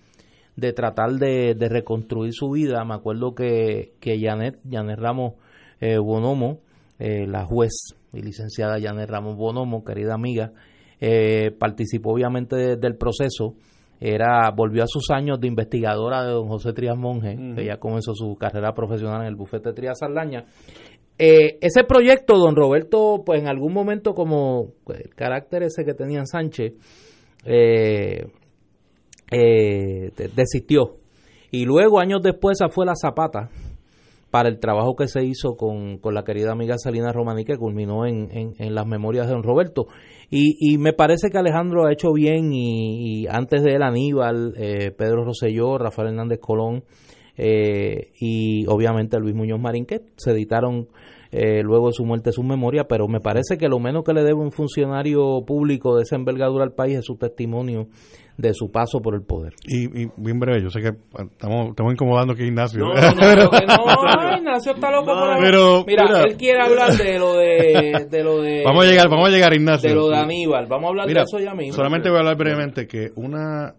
de 0.56 0.74
tratar 0.74 1.12
de, 1.12 1.54
de 1.54 1.70
reconstruir 1.70 2.34
su 2.34 2.50
vida. 2.50 2.84
Me 2.86 2.96
acuerdo 2.96 3.36
que, 3.36 3.94
que 4.00 4.20
Janet, 4.20 4.58
Janet 4.68 4.98
Ramos 4.98 5.34
eh, 5.80 5.98
Bonomo, 5.98 6.60
eh, 7.00 7.26
la 7.28 7.46
juez 7.46 7.96
y 8.14 8.22
licenciada 8.22 8.80
Janet 8.82 9.10
Ramos 9.10 9.36
Bonomo, 9.36 9.84
querida 9.84 10.14
amiga, 10.14 10.54
eh, 11.00 11.52
participó 11.52 12.14
obviamente 12.14 12.78
del 12.78 12.96
proceso. 12.96 13.56
Era, 14.00 14.52
volvió 14.52 14.84
a 14.84 14.88
sus 14.88 15.10
años 15.10 15.40
de 15.40 15.48
investigadora 15.48 16.24
de 16.26 16.32
don 16.32 16.48
José 16.48 16.74
Trías 16.74 16.98
Monge, 16.98 17.38
ya 17.66 17.78
comenzó 17.78 18.14
su 18.14 18.36
carrera 18.36 18.74
profesional 18.74 19.22
en 19.22 19.28
el 19.28 19.36
bufete 19.36 19.72
Trías 19.72 20.00
Saldaña. 20.00 20.46
ese 21.18 21.84
proyecto, 21.86 22.38
don 22.38 22.58
Roberto, 22.58 23.24
pues 23.26 23.40
en 23.40 23.48
algún 23.48 23.74
momento, 23.74 24.14
como 24.14 24.74
el 24.94 25.16
carácter 25.16 25.64
ese 25.64 25.86
que 25.86 25.94
tenía 25.94 26.26
Sánchez, 26.26 26.74
desistió. 30.36 30.98
Y 31.52 31.64
luego, 31.64 32.02
años 32.02 32.22
después, 32.22 32.60
esa 32.60 32.68
fue 32.70 32.86
la 32.86 32.96
zapata 32.96 33.50
para 34.36 34.50
el 34.50 34.60
trabajo 34.60 34.98
que 34.98 35.08
se 35.08 35.24
hizo 35.24 35.56
con, 35.56 35.98
con 35.98 36.14
la 36.14 36.26
querida 36.26 36.52
amiga 36.52 36.78
Salina 36.78 37.14
Romani, 37.14 37.46
que 37.46 37.56
culminó 37.56 38.06
en, 38.06 38.28
en, 38.34 38.76
las 38.76 38.86
memorias 38.86 39.28
de 39.28 39.32
don 39.32 39.44
Roberto. 39.44 39.88
Y, 40.30 40.58
y, 40.60 40.78
me 40.78 40.92
parece 40.92 41.30
que 41.30 41.38
Alejandro 41.38 41.86
ha 41.86 41.94
hecho 41.94 42.12
bien, 42.12 42.52
y, 42.52 43.28
antes 43.28 43.64
de 43.64 43.76
él 43.76 43.82
Aníbal, 43.82 44.54
eh, 44.58 44.92
Pedro 44.92 45.24
Rosselló, 45.24 45.78
Rafael 45.78 46.10
Hernández 46.10 46.40
Colón, 46.42 46.84
eh, 47.38 48.12
y 48.20 48.66
obviamente 48.68 49.18
Luis 49.22 49.36
Muñoz 49.36 49.62
Marín, 49.62 49.86
que 49.86 50.02
se 50.18 50.32
editaron 50.32 50.90
eh, 51.32 51.64
luego 51.64 51.88
de 51.88 51.94
su 51.94 52.04
muerte 52.04 52.34
su 52.34 52.44
memoria, 52.44 52.90
pero 52.90 53.08
me 53.08 53.22
parece 53.22 53.58
que 53.58 53.70
lo 53.70 53.80
menos 53.80 54.04
que 54.04 54.12
le 54.12 54.22
debe 54.22 54.42
un 54.42 54.52
funcionario 54.52 55.46
público 55.46 55.96
de 55.96 56.04
esa 56.04 56.18
envergadura 56.18 56.66
al 56.66 56.74
país 56.74 56.98
es 56.98 57.06
su 57.06 57.16
testimonio 57.16 57.88
de 58.38 58.54
su 58.54 58.70
paso 58.72 59.00
por 59.02 59.16
el 59.16 59.22
poder. 59.22 59.54
Y, 59.66 59.88
bien 60.18 60.40
breve, 60.40 60.62
yo 60.62 60.70
sé 60.70 60.82
que 60.82 60.90
estamos, 60.90 61.70
estamos 61.70 61.94
incomodando 61.94 62.34
aquí 62.34 62.44
Ignacio. 62.44 62.80
No, 62.80 62.94
no, 62.94 64.38
Ignacio 64.38 64.74
está 64.74 64.92
loco 64.92 65.06
por 65.06 65.40
pero, 65.40 65.84
mira, 65.86 66.24
él 66.24 66.36
quiere 66.38 66.62
hablar 66.62 66.94
de 66.94 67.20
lo 67.20 67.34
de, 67.36 68.08
de 68.12 68.24
lo 68.24 68.42
de... 68.42 68.64
Vamos 68.64 68.86
a 68.86 68.88
llegar, 68.88 69.10
vamos 69.10 69.30
a 69.30 69.32
llegar, 69.32 69.54
Ignacio. 69.54 69.90
De 69.90 69.96
lo 69.96 70.10
de 70.10 70.18
Aníbal, 70.18 70.68
vamos 70.68 70.86
a 70.86 70.90
hablar 70.90 71.08
de 71.08 71.22
eso 71.22 71.40
ya 71.40 71.54
mismo. 71.54 71.74
Solamente 71.74 72.10
voy 72.10 72.18
a 72.18 72.20
hablar 72.20 72.38
brevemente 72.38 72.88
que 72.88 73.12
una... 73.16 73.76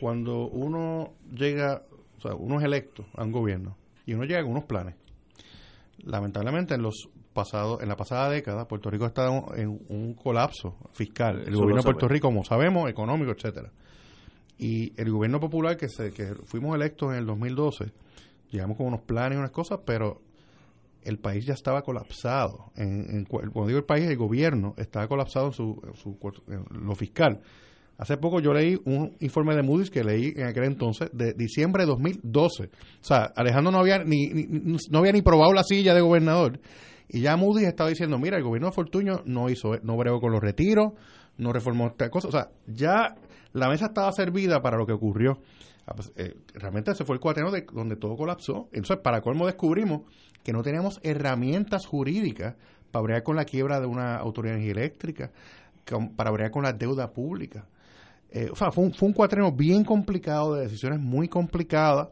Cuando 0.00 0.46
uno 0.46 1.14
llega, 1.34 1.82
o 2.18 2.20
sea, 2.20 2.34
uno 2.34 2.58
es 2.58 2.64
electo 2.64 3.04
a 3.16 3.24
un 3.24 3.32
gobierno 3.32 3.76
y 4.06 4.14
uno 4.14 4.24
llega 4.24 4.42
con 4.42 4.52
unos 4.52 4.64
planes 4.64 4.94
lamentablemente 6.04 6.74
en 6.74 6.82
los 6.82 7.08
pasados 7.38 7.80
en 7.80 7.88
la 7.88 7.94
pasada 7.94 8.28
década 8.30 8.66
Puerto 8.66 8.90
Rico 8.90 9.06
está 9.06 9.28
en 9.54 9.80
un 9.88 10.14
colapso 10.14 10.76
fiscal. 10.90 11.44
El 11.46 11.54
gobierno 11.54 11.76
de 11.76 11.84
Puerto 11.84 12.08
Rico 12.08 12.26
como 12.26 12.44
sabemos 12.44 12.90
económico 12.90 13.30
etcétera. 13.30 13.70
Y 14.58 14.92
el 15.00 15.12
gobierno 15.12 15.38
popular 15.38 15.76
que 15.76 15.88
se 15.88 16.10
que 16.10 16.34
fuimos 16.44 16.74
electos 16.74 17.12
en 17.12 17.18
el 17.18 17.26
2012 17.26 17.92
llegamos 18.50 18.76
con 18.76 18.86
unos 18.86 19.02
planes 19.02 19.36
y 19.36 19.38
unas 19.38 19.52
cosas 19.52 19.78
pero 19.86 20.20
el 21.04 21.18
país 21.18 21.46
ya 21.46 21.54
estaba 21.54 21.82
colapsado. 21.82 22.72
En, 22.74 23.24
cuando 23.24 23.66
digo 23.66 23.78
el 23.78 23.84
país 23.84 24.06
el 24.06 24.16
gobierno 24.16 24.74
estaba 24.76 25.06
colapsado 25.06 25.46
en 25.46 25.52
su, 25.52 25.80
en 26.48 26.86
lo 26.86 26.94
fiscal. 26.96 27.40
Hace 27.98 28.16
poco 28.16 28.40
yo 28.40 28.52
leí 28.52 28.76
un 28.84 29.16
informe 29.20 29.56
de 29.56 29.62
Moody's 29.62 29.90
que 29.90 30.04
leí 30.04 30.32
en 30.36 30.46
aquel 30.46 30.64
entonces, 30.64 31.10
de 31.12 31.34
diciembre 31.34 31.84
de 31.84 31.88
2012. 31.88 32.64
O 32.64 32.68
sea, 33.00 33.32
Alejandro 33.34 33.72
no 33.72 33.78
había 33.78 34.04
ni, 34.04 34.28
no 34.90 34.98
había 34.98 35.12
ni 35.12 35.22
probado 35.22 35.52
la 35.52 35.64
silla 35.64 35.94
de 35.94 36.00
gobernador. 36.00 36.60
Y 37.08 37.20
ya 37.20 37.36
Moody's 37.36 37.68
estaba 37.68 37.90
diciendo, 37.90 38.18
mira, 38.18 38.36
el 38.36 38.42
gobierno 38.42 38.68
de 38.68 38.74
Fortuño 38.74 39.22
no 39.24 39.48
hizo, 39.48 39.78
no 39.82 39.96
bregó 39.96 40.20
con 40.20 40.32
los 40.32 40.42
retiros, 40.42 40.92
no 41.38 41.52
reformó 41.52 41.86
esta 41.86 42.10
cosa. 42.10 42.28
O 42.28 42.32
sea, 42.32 42.50
ya 42.66 43.16
la 43.52 43.68
mesa 43.68 43.86
estaba 43.86 44.12
servida 44.12 44.60
para 44.60 44.76
lo 44.76 44.86
que 44.86 44.92
ocurrió. 44.92 45.38
Ah, 45.86 45.94
pues, 45.94 46.12
eh, 46.16 46.34
realmente 46.52 46.90
ese 46.90 47.04
fue 47.04 47.16
el 47.16 47.20
cuaterno 47.20 47.50
de 47.50 47.64
donde 47.72 47.96
todo 47.96 48.16
colapsó. 48.16 48.68
Entonces, 48.72 48.98
para 48.98 49.22
colmo 49.22 49.46
descubrimos 49.46 50.02
que 50.44 50.52
no 50.52 50.62
teníamos 50.62 51.00
herramientas 51.02 51.86
jurídicas 51.86 52.56
para 52.90 53.02
bregar 53.02 53.22
con 53.22 53.36
la 53.36 53.44
quiebra 53.44 53.80
de 53.80 53.86
una 53.86 54.16
autoridad 54.16 54.58
eléctrica, 54.58 55.30
para 56.16 56.30
bregar 56.30 56.50
con 56.50 56.62
la 56.62 56.72
deuda 56.72 57.10
pública. 57.10 57.66
Eh, 58.30 58.48
o 58.52 58.56
sea, 58.56 58.70
fue 58.70 58.84
un, 58.84 58.92
fue 58.92 59.08
un 59.08 59.14
cuatreno 59.14 59.52
bien 59.52 59.84
complicado, 59.84 60.54
de 60.54 60.62
decisiones 60.62 61.00
muy 61.00 61.28
complicadas. 61.28 62.08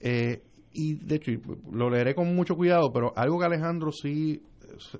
Eh, 0.00 0.42
y 0.76 0.94
de 0.94 1.16
hecho, 1.16 1.32
lo 1.72 1.90
leeré 1.90 2.14
con 2.14 2.34
mucho 2.34 2.54
cuidado, 2.54 2.92
pero 2.92 3.12
algo 3.16 3.38
que 3.38 3.46
Alejandro 3.46 3.90
sí 3.92 4.42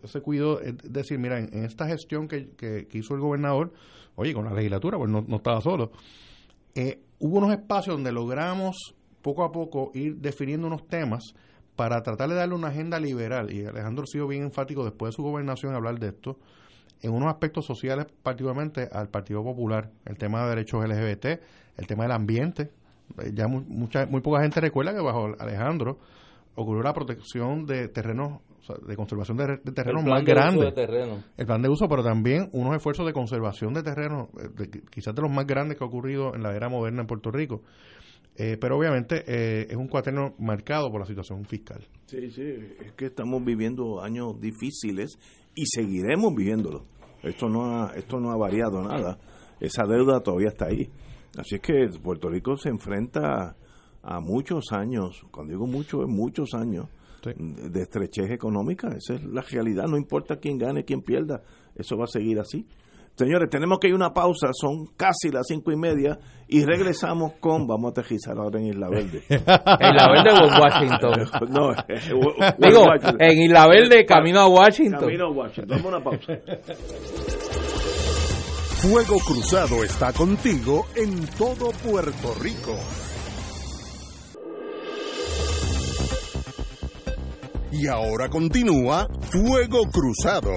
se, 0.05 0.21
cuidó 0.21 0.61
es 0.61 0.77
decir, 0.83 1.19
mira, 1.19 1.39
en, 1.39 1.65
esta 1.65 1.87
gestión 1.87 2.29
que, 2.29 2.51
que, 2.57 2.87
hizo 2.93 3.15
el 3.15 3.21
gobernador, 3.21 3.73
oye, 4.15 4.33
con 4.33 4.47
la 4.47 4.55
legislatura, 4.55 4.99
pues 4.99 5.11
no, 5.11 5.25
no 5.27 5.37
estaba 5.37 5.61
solo, 5.61 5.93
eh, 6.75 7.01
hubo 7.19 7.39
unos 7.39 7.53
espacios 7.53 7.97
donde 7.97 8.13
logramos 8.13 8.95
poco 9.23 9.45
a 9.45 9.53
poco 9.53 9.91
ir 9.95 10.17
definiendo 10.17 10.67
unos 10.67 10.87
temas 10.89 11.35
para 11.75 12.03
tratar 12.03 12.29
de 12.31 12.37
darle 12.37 12.55
una 12.55 12.69
agenda 12.69 12.99
liberal. 12.99 13.53
Y 13.53 13.67
Alejandro 13.67 14.05
ha 14.05 14.07
sido 14.07 14.27
bien 14.27 14.43
enfático 14.43 14.85
después 14.85 15.13
de 15.13 15.17
su 15.17 15.23
gobernación 15.23 15.75
hablar 15.75 15.99
de 15.99 16.09
esto 16.09 16.39
en 17.03 17.13
unos 17.13 17.29
aspectos 17.29 17.67
sociales, 17.67 18.07
particularmente 18.23 18.89
al 18.91 19.09
Partido 19.09 19.43
Popular, 19.43 19.91
el 20.05 20.17
tema 20.17 20.43
de 20.43 20.51
derechos 20.51 20.85
LGBT, 20.85 21.27
el 21.77 21.87
tema 21.87 22.05
del 22.05 22.13
ambiente. 22.13 22.71
Eh, 23.19 23.33
ya 23.35 23.47
mucha, 23.49 24.07
muy 24.07 24.21
poca 24.21 24.43
gente 24.43 24.61
recuerda 24.61 24.95
que 24.95 25.01
bajo 25.01 25.35
Alejandro 25.39 25.99
ocurrió 26.55 26.83
la 26.83 26.93
protección 26.93 27.67
de 27.67 27.89
terrenos, 27.89 28.41
de 28.87 28.97
conservación 28.97 29.37
de, 29.37 29.59
terrenos 29.73 30.05
más 30.05 30.25
grandes. 30.25 30.73
El 31.37 31.47
plan 31.47 31.63
de 31.63 31.69
uso, 31.69 31.89
pero 31.89 32.03
también 32.03 32.49
unos 32.53 32.75
esfuerzos 32.77 33.07
de 33.07 33.13
conservación 33.13 33.75
de 33.75 33.83
terrenos, 33.83 34.29
eh, 34.39 34.83
quizás 34.91 35.15
de 35.15 35.23
los 35.23 35.31
más 35.31 35.47
grandes 35.47 35.77
que 35.77 35.85
ha 35.85 35.87
ocurrido 35.87 36.35
en 36.35 36.43
la 36.43 36.55
era 36.55 36.69
moderna 36.69 37.03
en 37.03 37.07
Puerto 37.07 37.31
Rico. 37.31 37.63
Eh, 38.39 38.59
pero 38.61 38.77
obviamente 38.77 39.25
es 39.71 39.77
un 39.77 39.89
cuaterno 39.89 40.35
marcado 40.39 40.91
por 40.91 41.01
la 41.01 41.07
situación 41.07 41.47
fiscal. 41.47 41.87
Sí, 42.05 42.31
sí, 42.31 42.43
es 42.43 42.93
que 42.93 43.07
estamos 43.07 43.43
viviendo 43.43 44.03
años 44.03 44.39
difíciles 44.39 45.19
y 45.55 45.65
seguiremos 45.65 46.35
viviéndolo. 46.35 46.85
Esto 47.23 47.49
no 47.49 47.65
ha, 47.65 47.95
esto 47.97 48.21
no 48.21 48.31
ha 48.31 48.37
variado 48.37 48.83
nada. 48.83 49.19
Esa 49.59 49.85
deuda 49.87 50.21
todavía 50.21 50.49
está 50.49 50.67
ahí. 50.67 50.91
Así 51.39 51.57
es 51.57 51.61
que 51.61 51.89
Puerto 52.03 52.29
Rico 52.29 52.57
se 52.57 52.69
enfrenta 52.69 53.57
a 54.03 54.21
muchos 54.21 54.73
años, 54.73 55.25
cuando 55.31 55.53
digo 55.53 55.67
mucho, 55.67 56.03
es 56.03 56.09
muchos 56.09 56.55
años 56.55 56.87
de 57.25 57.83
estrechez 57.83 58.31
económica. 58.31 58.89
Esa 58.89 59.15
es 59.15 59.25
la 59.25 59.43
realidad, 59.43 59.85
no 59.89 59.97
importa 59.97 60.37
quién 60.37 60.59
gane, 60.59 60.85
quién 60.85 61.03
pierda, 61.03 61.43
eso 61.75 61.97
va 61.97 62.05
a 62.05 62.09
seguir 62.09 62.39
así. 62.39 62.67
Señores, 63.17 63.49
tenemos 63.49 63.79
que 63.79 63.89
ir 63.89 63.95
a 63.95 63.97
una 63.97 64.13
pausa, 64.13 64.49
son 64.53 64.89
casi 64.95 65.31
las 65.31 65.47
cinco 65.49 65.73
y 65.73 65.77
media 65.77 66.19
y 66.49 66.65
regresamos 66.65 67.33
con, 67.41 67.67
vamos 67.67 67.87
a 67.87 68.01
aterrizar 68.01 68.37
ahora 68.37 68.61
en 68.61 68.67
Isla 68.67 68.91
Verde. 68.91 69.23
Isla 69.29 70.13
Verde 70.13 70.33
o 70.33 70.45
en 70.45 70.61
Washington. 70.61 71.49
no, 71.49 71.73
eh, 71.73 72.55
Digo, 72.59 72.85
en 73.19 73.43
Isla 73.43 73.67
Verde, 73.69 74.05
camino 74.05 74.41
a 74.41 74.49
Washington. 74.49 75.01
Camino 75.01 75.29
a 75.29 75.31
Washington, 75.31 75.79
vamos 75.83 75.85
a 75.87 75.97
una 75.97 76.05
pausa. 76.05 76.33
Fuego 78.89 79.17
Cruzado 79.19 79.83
está 79.83 80.13
contigo 80.13 80.87
en 80.95 81.27
todo 81.37 81.73
Puerto 81.73 82.35
Rico. 82.41 82.73
Y 87.73 87.89
ahora 87.89 88.29
continúa 88.29 89.09
Fuego 89.23 89.91
Cruzado. 89.91 90.53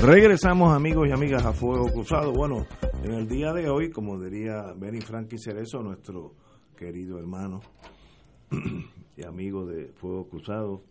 Regresamos 0.00 0.72
amigos 0.72 1.08
y 1.08 1.10
amigas 1.10 1.44
a 1.44 1.52
Fuego 1.52 1.90
Cruzado. 1.92 2.32
Bueno, 2.32 2.66
en 3.02 3.14
el 3.14 3.26
día 3.26 3.52
de 3.52 3.68
hoy, 3.68 3.90
como 3.90 4.16
diría 4.20 4.72
Benny 4.76 5.00
Frankie 5.00 5.38
Cerezo, 5.38 5.82
nuestro 5.82 6.34
querido 6.76 7.18
hermano 7.18 7.62
y 9.16 9.24
amigo 9.24 9.66
de 9.66 9.88
Fuego 9.94 10.28
Cruzado, 10.28 10.84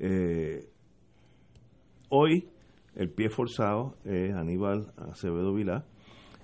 eh, 0.00 0.66
hoy 2.08 2.48
el 2.96 3.10
pie 3.10 3.28
forzado 3.28 3.96
es 4.04 4.34
Aníbal 4.34 4.92
Acevedo 4.96 5.54
Vilá, 5.54 5.84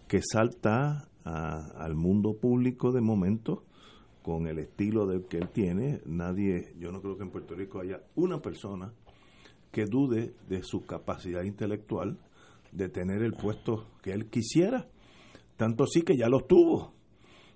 que 0.07 0.21
salta 0.23 1.09
al 1.25 1.97
mundo 1.97 2.35
público 2.35 2.93
de 2.93 3.01
momento 3.01 3.65
con 4.23 4.47
el 4.47 4.59
estilo 4.59 5.07
del 5.07 5.27
que 5.27 5.39
él 5.39 5.49
tiene. 5.49 6.01
Nadie, 6.05 6.75
yo 6.79 6.93
no 6.93 7.01
creo 7.01 7.17
que 7.17 7.25
en 7.25 7.31
Puerto 7.31 7.55
Rico 7.55 7.81
haya 7.81 8.01
una 8.15 8.41
persona 8.41 8.93
que 9.73 9.87
dude 9.87 10.35
de 10.49 10.63
su 10.63 10.85
capacidad 10.85 11.43
intelectual 11.43 12.19
de 12.73 12.89
tener 12.89 13.23
el 13.23 13.33
puesto 13.33 13.87
que 14.03 14.13
él 14.13 14.27
quisiera. 14.27 14.87
Tanto 15.57 15.87
sí 15.87 16.03
que 16.03 16.17
ya 16.17 16.29
lo 16.29 16.41
tuvo. 16.41 16.96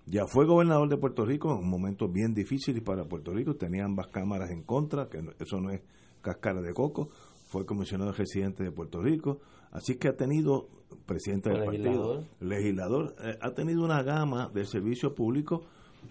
Ya 0.06 0.26
fue 0.26 0.46
gobernador 0.46 0.88
de 0.88 0.96
Puerto 0.96 1.24
Rico 1.24 1.52
en 1.52 1.58
un 1.58 1.70
momento 1.70 2.08
bien 2.08 2.34
difícil 2.34 2.82
para 2.82 3.04
Puerto 3.04 3.32
Rico, 3.32 3.54
tenía 3.54 3.84
ambas 3.84 4.08
cámaras 4.08 4.50
en 4.50 4.62
contra, 4.62 5.08
que 5.08 5.18
eso 5.38 5.60
no 5.60 5.70
es 5.70 5.82
cáscara 6.20 6.60
de 6.60 6.72
coco, 6.72 7.10
fue 7.46 7.66
comisionado 7.66 8.12
residente 8.12 8.62
de 8.62 8.72
Puerto 8.72 9.00
Rico, 9.02 9.40
así 9.72 9.96
que 9.96 10.08
ha 10.08 10.16
tenido, 10.16 10.68
presidente 11.06 11.50
del 11.50 11.64
partido, 11.64 12.24
legislador, 12.40 13.14
eh, 13.22 13.36
ha 13.40 13.52
tenido 13.52 13.84
una 13.84 14.02
gama 14.02 14.50
de 14.52 14.64
servicios 14.64 15.12
públicos, 15.12 15.62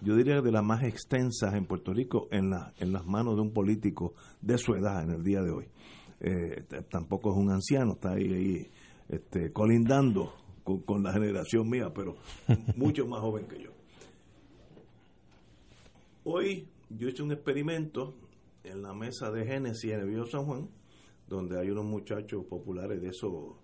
yo 0.02 0.16
diría 0.16 0.40
de 0.40 0.52
las 0.52 0.64
más 0.64 0.82
extensas 0.84 1.54
en 1.54 1.66
Puerto 1.66 1.92
Rico, 1.92 2.28
en, 2.30 2.50
la, 2.50 2.72
en 2.78 2.92
las 2.92 3.04
manos 3.06 3.34
de 3.36 3.42
un 3.42 3.52
político 3.52 4.14
de 4.40 4.56
su 4.56 4.74
edad 4.74 5.02
en 5.02 5.10
el 5.10 5.22
día 5.22 5.42
de 5.42 5.50
hoy. 5.50 5.66
Eh, 6.20 6.64
tampoco 6.90 7.30
es 7.30 7.36
un 7.36 7.50
anciano, 7.50 7.94
está 7.94 8.12
ahí, 8.12 8.32
ahí 8.32 8.70
este, 9.08 9.52
colindando 9.52 10.32
con, 10.62 11.02
la 11.02 11.12
generación 11.12 11.68
mía, 11.68 11.92
pero 11.94 12.16
mucho 12.76 13.06
más 13.06 13.20
joven 13.20 13.46
que 13.46 13.62
yo. 13.62 13.70
Hoy 16.32 16.68
yo 16.90 17.08
hice 17.08 17.24
un 17.24 17.32
experimento 17.32 18.14
en 18.62 18.82
la 18.82 18.94
mesa 18.94 19.32
de 19.32 19.44
Génesis 19.44 19.90
en 19.90 20.00
el 20.00 20.06
Viejo 20.06 20.26
San 20.26 20.44
Juan, 20.44 20.68
donde 21.26 21.58
hay 21.58 21.70
unos 21.70 21.84
muchachos 21.84 22.44
populares 22.44 23.00
de 23.00 23.08
esos, 23.08 23.56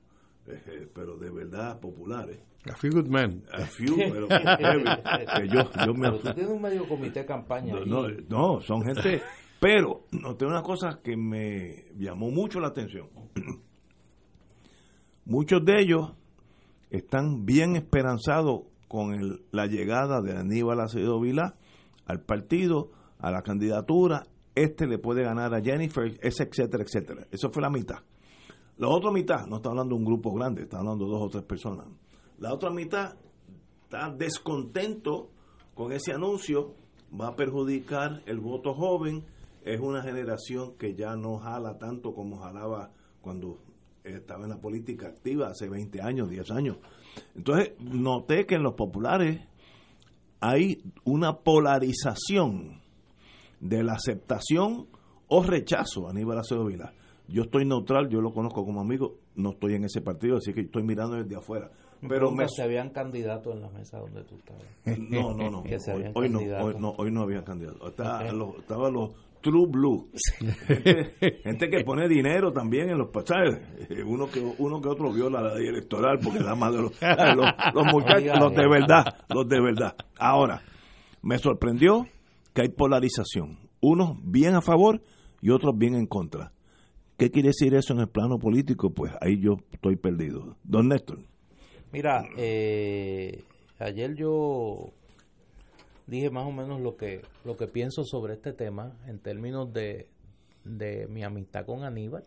eh, 0.49 0.61
eh, 0.67 0.89
pero 0.93 1.17
de 1.17 1.31
verdad 1.31 1.79
populares. 1.79 2.41
A 2.69 2.75
few 2.75 2.91
good 2.91 3.07
men. 3.07 3.45
A 3.53 3.67
few, 3.67 3.97
pero 3.97 4.27
que 4.27 5.49
yo, 5.49 5.71
yo 5.87 5.95
me... 5.95 6.11
Pero 6.11 6.19
tú 6.19 6.35
tienes 6.35 6.53
un 6.53 6.61
medio 6.61 6.89
comité 6.89 7.21
de 7.21 7.27
campaña. 7.27 7.73
No, 7.87 8.09
no, 8.29 8.61
son 8.63 8.83
gente... 8.83 9.23
Pero 9.61 10.07
noté 10.11 10.45
una 10.45 10.63
cosa 10.63 11.01
que 11.05 11.17
me 11.17 11.85
llamó 11.97 12.31
mucho 12.31 12.59
la 12.59 12.69
atención. 12.69 13.09
Muchos 15.25 15.65
de 15.65 15.83
ellos 15.83 16.13
están 16.91 17.47
bien 17.47 17.77
esperanzados 17.77 18.63
con 18.89 19.41
la 19.53 19.67
llegada 19.67 20.21
de 20.21 20.37
Aníbal 20.37 20.81
Acevedo 20.81 21.21
Vilá 21.21 21.55
al 22.07 22.21
partido, 22.21 22.91
a 23.19 23.31
la 23.31 23.43
candidatura, 23.43 24.27
este 24.55 24.87
le 24.87 24.99
puede 24.99 25.23
ganar 25.23 25.55
a 25.55 25.61
Jennifer, 25.61 26.19
ese, 26.23 26.45
etcétera, 26.45 26.83
etcétera. 26.83 27.27
Eso 27.31 27.51
fue 27.51 27.63
la 27.63 27.71
mitad. 27.71 27.99
La 28.79 28.89
otra 28.89 29.11
mitad, 29.11 29.47
no 29.47 29.57
está 29.57 29.71
hablando 29.71 29.95
de 29.95 30.01
un 30.01 30.05
grupo 30.05 30.33
grande, 30.33 30.63
está 30.63 30.79
hablando 30.79 31.05
de 31.05 31.11
dos 31.11 31.23
o 31.23 31.29
tres 31.29 31.45
personas. 31.45 31.87
La 32.39 32.53
otra 32.53 32.71
mitad 32.71 33.17
está 33.85 34.11
descontento 34.11 35.31
con 35.75 35.93
ese 35.93 36.13
anuncio, 36.13 36.75
va 37.19 37.29
a 37.29 37.37
perjudicar 37.37 38.23
el 38.27 38.41
voto 38.41 38.75
joven, 38.75 39.25
es 39.65 39.81
una 39.81 40.03
generación 40.03 40.75
que 40.79 40.95
ya 40.95 41.17
no 41.17 41.39
jala 41.39 41.79
tanto 41.79 42.15
como 42.15 42.39
jalaba 42.39 42.91
cuando 43.21 43.59
estaba 44.05 44.45
en 44.45 44.51
la 44.51 44.61
política 44.61 45.09
activa 45.09 45.49
hace 45.49 45.69
20 45.69 46.01
años, 46.01 46.31
10 46.31 46.51
años. 46.51 46.77
Entonces, 47.35 47.73
noté 47.81 48.47
que 48.47 48.57
en 48.57 48.63
los 48.63 48.75
populares 48.75 49.41
hay 50.47 50.83
una 51.05 51.39
polarización 51.39 52.81
de 53.61 53.83
la 53.83 53.95
aceptación 53.95 54.87
o 55.29 55.43
rechazo 55.43 56.07
a 56.07 56.11
Aníbal 56.11 56.39
Acevedo 56.39 56.67
Vila. 56.67 56.93
Yo 57.29 57.43
estoy 57.43 57.65
neutral, 57.65 58.09
yo 58.09 58.21
lo 58.21 58.33
conozco 58.33 58.65
como 58.65 58.81
amigo, 58.81 59.17
no 59.35 59.51
estoy 59.51 59.75
en 59.75 59.85
ese 59.85 60.01
partido, 60.01 60.37
así 60.37 60.53
que 60.53 60.61
estoy 60.61 60.85
mirando 60.85 61.17
desde 61.17 61.37
afuera. 61.37 61.71
Pero 62.09 62.31
me... 62.31 62.47
se 62.49 62.63
habían 62.63 62.91
candidatos 62.91 63.55
en 63.55 63.63
la 63.63 63.71
mesa 63.71 63.99
donde 63.99 64.23
tú 64.23 64.37
estabas. 64.37 64.63
No, 65.11 65.35
no, 65.35 65.51
no. 65.51 65.63
hoy, 66.15 66.29
no, 66.29 66.91
hoy, 66.97 67.11
no, 67.11 67.23
había 67.23 67.43
candidatos. 67.43 67.89
Estaban 67.89 68.93
los 68.93 69.13
True 69.47 69.69
Blue. 69.69 70.11
Gente, 71.45 71.71
que 71.71 71.85
pone 71.85 72.09
dinero 72.09 72.53
también 72.53 72.91
en 72.91 72.99
los 72.99 73.11
pasajes. 73.11 73.61
Uno 74.05 74.29
que, 74.29 74.41
uno 74.41 74.81
que 74.81 74.89
otro 74.89 75.13
viola 75.13 75.41
la 75.41 75.55
ley 75.55 75.69
electoral 75.69 76.19
porque 76.21 76.41
da 76.41 76.57
más 76.57 76.73
de 76.73 76.83
los, 76.83 76.93
los, 77.01 77.87
muchachos, 77.93 78.41
los 78.41 78.53
de 78.53 78.69
verdad, 78.69 79.05
los 79.29 79.49
de 79.49 79.61
verdad. 79.61 79.95
Ahora, 80.19 80.63
me 81.23 81.39
sorprendió 81.39 82.09
que 82.53 82.63
hay 82.63 82.71
polarización. 82.71 83.61
Unos 83.81 84.19
bien 84.25 84.57
a 84.57 84.63
favor 84.63 85.01
y 85.41 85.51
otros 85.51 85.79
bien 85.79 85.95
en 85.95 86.07
contra. 86.07 86.51
¿Qué 87.17 87.31
quiere 87.31 87.51
decir 87.51 87.73
eso 87.77 87.93
en 87.93 88.01
el 88.01 88.09
plano 88.09 88.41
político? 88.41 88.91
Pues 88.91 89.13
ahí 89.21 89.39
yo 89.41 89.59
estoy 89.71 89.95
perdido. 89.95 90.57
Don 90.65 90.89
Néstor. 90.89 91.21
Mira, 91.93 92.25
eh, 92.37 93.45
ayer 93.79 94.17
yo 94.17 94.91
dije 96.07 96.31
más 96.31 96.47
o 96.47 96.53
menos 96.53 96.81
lo 96.81 96.97
que, 96.97 97.23
lo 97.45 97.57
que 97.57 97.67
pienso 97.67 98.05
sobre 98.05 98.35
este 98.35 98.53
tema 98.53 98.97
en 99.07 99.19
términos 99.19 99.73
de, 99.73 100.09
de 100.65 101.07
mi 101.09 101.25
amistad 101.25 101.67
con 101.67 101.85
Aníbal. 101.85 102.25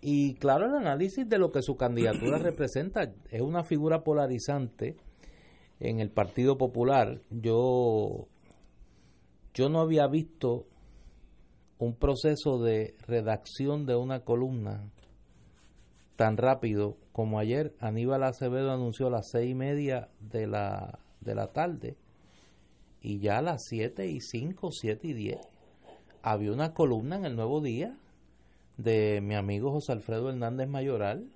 Y 0.00 0.34
claro, 0.34 0.66
el 0.66 0.74
análisis 0.74 1.28
de 1.28 1.38
lo 1.38 1.52
que 1.52 1.62
su 1.62 1.76
candidatura 1.76 2.38
representa 2.42 3.12
es 3.30 3.40
una 3.40 3.62
figura 3.62 4.02
polarizante 4.02 4.96
en 5.80 6.00
el 6.00 6.10
Partido 6.10 6.56
Popular. 6.58 7.20
Yo, 7.30 8.26
yo 9.54 9.68
no 9.68 9.80
había 9.80 10.06
visto 10.06 10.66
un 11.78 11.94
proceso 11.94 12.58
de 12.58 12.94
redacción 13.06 13.86
de 13.86 13.96
una 13.96 14.20
columna 14.20 14.88
tan 16.16 16.36
rápido 16.36 16.96
como 17.12 17.38
ayer. 17.38 17.74
Aníbal 17.80 18.22
Acevedo 18.22 18.72
anunció 18.72 19.08
a 19.08 19.10
las 19.10 19.30
seis 19.30 19.50
y 19.50 19.54
media 19.54 20.08
de 20.20 20.46
la, 20.46 21.00
de 21.20 21.34
la 21.34 21.48
tarde 21.48 21.96
y 23.02 23.18
ya 23.18 23.38
a 23.38 23.42
las 23.42 23.64
7 23.66 24.06
y 24.06 24.20
5, 24.20 24.70
7 24.70 25.08
y 25.08 25.12
10 25.12 25.38
había 26.22 26.52
una 26.52 26.72
columna 26.72 27.16
en 27.16 27.24
el 27.24 27.36
Nuevo 27.36 27.60
Día 27.60 27.96
de 28.76 29.20
mi 29.20 29.34
amigo 29.34 29.72
José 29.72 29.92
Alfredo 29.92 30.30
Hernández 30.30 30.68
Mayoral 30.68 31.26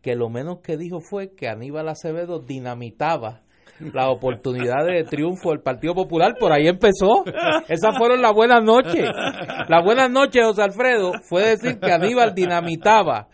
que 0.00 0.16
lo 0.16 0.30
menos 0.30 0.60
que 0.60 0.76
dijo 0.76 1.00
fue 1.00 1.34
que 1.34 1.48
Aníbal 1.48 1.88
Acevedo 1.88 2.38
dinamitaba 2.40 3.42
la 3.92 4.10
oportunidad 4.10 4.84
de 4.86 5.04
triunfo 5.04 5.50
del 5.50 5.60
Partido 5.60 5.94
Popular, 5.94 6.34
por 6.38 6.52
ahí 6.52 6.68
empezó. 6.68 7.24
Esas 7.68 7.96
fueron 7.96 8.20
las 8.20 8.32
buenas 8.32 8.62
noches. 8.62 9.08
Las 9.68 9.84
buenas 9.84 10.10
noches, 10.10 10.44
José 10.44 10.62
Alfredo, 10.62 11.12
fue 11.22 11.56
decir 11.56 11.78
que 11.80 11.92
Aníbal 11.92 12.34
dinamitaba 12.34 13.28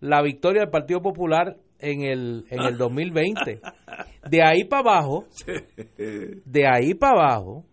la 0.00 0.22
victoria 0.22 0.62
del 0.62 0.70
Partido 0.70 1.02
Popular 1.02 1.56
en 1.80 2.02
el, 2.02 2.44
en 2.50 2.60
el 2.62 2.76
2020. 2.76 3.60
De 4.28 4.42
ahí 4.42 4.64
para 4.64 4.80
abajo, 4.80 5.26
de 5.96 6.66
ahí 6.66 6.94
para 6.94 7.12
abajo, 7.12 7.64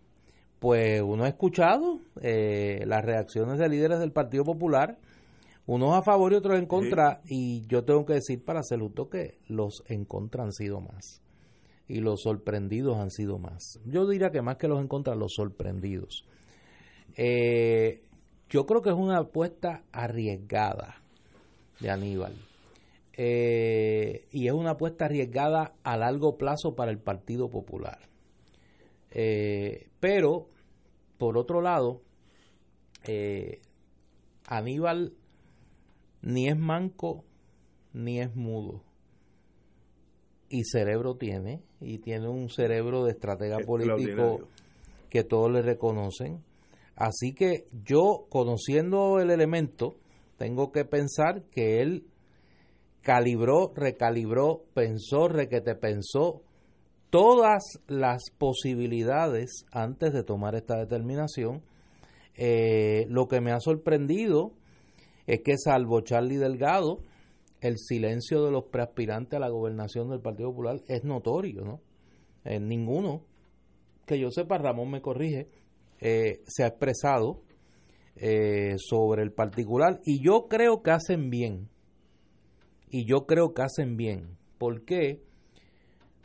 pues 0.58 1.00
uno 1.02 1.24
ha 1.24 1.28
escuchado 1.28 2.00
eh, 2.20 2.82
las 2.86 3.04
reacciones 3.04 3.58
de 3.58 3.68
líderes 3.68 4.00
del 4.00 4.12
Partido 4.12 4.44
Popular, 4.44 4.98
unos 5.66 5.94
a 5.94 6.02
favor 6.02 6.32
y 6.32 6.36
otros 6.36 6.58
en 6.58 6.66
contra, 6.66 7.20
y 7.26 7.66
yo 7.66 7.84
tengo 7.84 8.04
que 8.06 8.14
decir 8.14 8.44
para 8.44 8.62
Celuto 8.62 9.08
que 9.08 9.38
los 9.46 9.84
en 9.86 10.04
contra 10.04 10.42
han 10.42 10.52
sido 10.52 10.80
más 10.80 11.22
y 11.88 12.00
los 12.00 12.22
sorprendidos 12.22 12.98
han 12.98 13.10
sido 13.10 13.38
más. 13.38 13.80
Yo 13.86 14.06
diría 14.06 14.30
que 14.30 14.42
más 14.42 14.58
que 14.58 14.68
los 14.68 14.80
en 14.80 14.88
contra, 14.88 15.14
los 15.14 15.32
sorprendidos. 15.34 16.26
Eh, 17.16 18.02
yo 18.50 18.66
creo 18.66 18.82
que 18.82 18.90
es 18.90 18.96
una 18.96 19.18
apuesta 19.18 19.82
arriesgada 19.90 21.02
de 21.80 21.90
Aníbal. 21.90 22.34
Eh, 23.20 24.28
y 24.30 24.46
es 24.46 24.52
una 24.52 24.70
apuesta 24.70 25.06
arriesgada 25.06 25.74
a 25.82 25.96
largo 25.96 26.38
plazo 26.38 26.76
para 26.76 26.92
el 26.92 27.00
Partido 27.00 27.50
Popular. 27.50 27.98
Eh, 29.10 29.88
pero, 29.98 30.46
por 31.18 31.36
otro 31.36 31.60
lado, 31.60 32.00
eh, 33.08 33.60
Aníbal 34.46 35.14
ni 36.22 36.46
es 36.46 36.56
manco 36.56 37.24
ni 37.92 38.20
es 38.20 38.36
mudo. 38.36 38.84
Y 40.48 40.62
cerebro 40.62 41.16
tiene, 41.16 41.60
y 41.80 41.98
tiene 41.98 42.28
un 42.28 42.48
cerebro 42.48 43.04
de 43.04 43.10
estratega 43.10 43.58
político 43.66 44.48
que 45.10 45.24
todos 45.24 45.50
le 45.50 45.62
reconocen. 45.62 46.44
Así 46.94 47.34
que 47.34 47.66
yo, 47.84 48.26
conociendo 48.28 49.18
el 49.18 49.30
elemento, 49.30 49.96
tengo 50.36 50.70
que 50.70 50.84
pensar 50.84 51.42
que 51.50 51.82
él 51.82 52.04
calibró, 53.02 53.72
recalibró, 53.74 54.64
pensó, 54.74 55.28
requete 55.28 55.74
pensó 55.74 56.42
todas 57.10 57.62
las 57.86 58.30
posibilidades 58.36 59.64
antes 59.72 60.12
de 60.12 60.22
tomar 60.22 60.54
esta 60.54 60.76
determinación. 60.76 61.62
Eh, 62.36 63.06
lo 63.08 63.26
que 63.28 63.40
me 63.40 63.52
ha 63.52 63.60
sorprendido 63.60 64.52
es 65.26 65.40
que 65.42 65.56
salvo 65.56 66.00
Charlie 66.02 66.36
Delgado, 66.36 67.00
el 67.60 67.78
silencio 67.78 68.44
de 68.44 68.52
los 68.52 68.64
preaspirantes 68.64 69.36
a 69.36 69.40
la 69.40 69.48
gobernación 69.48 70.10
del 70.10 70.20
Partido 70.20 70.50
Popular 70.50 70.80
es 70.86 71.04
notorio, 71.04 71.64
¿no? 71.64 71.80
En 72.44 72.68
ninguno, 72.68 73.24
que 74.06 74.18
yo 74.18 74.30
sepa, 74.30 74.58
Ramón 74.58 74.90
me 74.90 75.02
corrige, 75.02 75.48
eh, 76.00 76.40
se 76.46 76.62
ha 76.62 76.68
expresado 76.68 77.42
eh, 78.16 78.76
sobre 78.78 79.22
el 79.22 79.32
particular 79.32 80.00
y 80.04 80.22
yo 80.22 80.46
creo 80.48 80.82
que 80.82 80.92
hacen 80.92 81.30
bien 81.30 81.68
y 82.90 83.04
yo 83.04 83.26
creo 83.26 83.54
que 83.54 83.62
hacen 83.62 83.96
bien. 83.96 84.36
¿Por 84.58 84.84
qué? 84.84 85.22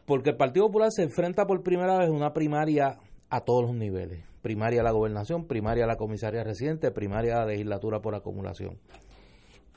Porque 0.05 0.31
el 0.31 0.37
Partido 0.37 0.67
Popular 0.67 0.91
se 0.91 1.03
enfrenta 1.03 1.45
por 1.45 1.63
primera 1.63 1.97
vez 1.97 2.09
en 2.09 2.15
una 2.15 2.33
primaria 2.33 2.99
a 3.29 3.41
todos 3.41 3.63
los 3.63 3.75
niveles. 3.75 4.25
Primaria 4.41 4.81
a 4.81 4.83
la 4.83 4.91
gobernación, 4.91 5.47
primaria 5.47 5.85
a 5.85 5.87
la 5.87 5.95
comisaría 5.95 6.43
residente, 6.43 6.91
primaria 6.91 7.35
a 7.35 7.39
la 7.39 7.51
legislatura 7.51 8.01
por 8.01 8.15
acumulación. 8.15 8.77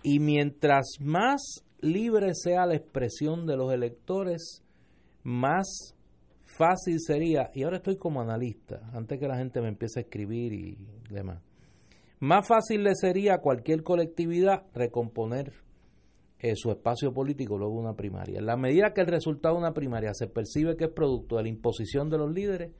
Y 0.02 0.18
mientras 0.18 0.96
más 1.00 1.64
libre 1.80 2.34
sea 2.34 2.66
la 2.66 2.74
expresión 2.74 3.46
de 3.46 3.56
los 3.56 3.72
electores, 3.72 4.62
más 5.22 5.94
fácil 6.44 7.00
sería, 7.00 7.50
y 7.54 7.64
ahora 7.64 7.78
estoy 7.78 7.96
como 7.96 8.20
analista, 8.20 8.80
antes 8.92 9.18
que 9.18 9.28
la 9.28 9.36
gente 9.36 9.60
me 9.60 9.68
empiece 9.68 10.00
a 10.00 10.02
escribir 10.02 10.52
y 10.52 10.78
demás, 11.10 11.42
más 12.18 12.46
fácil 12.46 12.82
le 12.82 12.94
sería 12.94 13.34
a 13.34 13.40
cualquier 13.40 13.82
colectividad 13.82 14.64
recomponer 14.74 15.52
eh, 16.38 16.54
su 16.54 16.70
espacio 16.70 17.12
político 17.12 17.56
luego 17.56 17.74
de 17.74 17.80
una 17.80 17.96
primaria. 17.96 18.38
En 18.38 18.46
la 18.46 18.56
medida 18.56 18.92
que 18.92 19.00
el 19.00 19.06
resultado 19.06 19.54
de 19.54 19.60
una 19.60 19.72
primaria 19.72 20.12
se 20.12 20.26
percibe 20.26 20.76
que 20.76 20.84
es 20.84 20.90
producto 20.90 21.36
de 21.36 21.44
la 21.44 21.48
imposición 21.48 22.10
de 22.10 22.18
los 22.18 22.30
líderes, 22.30 22.72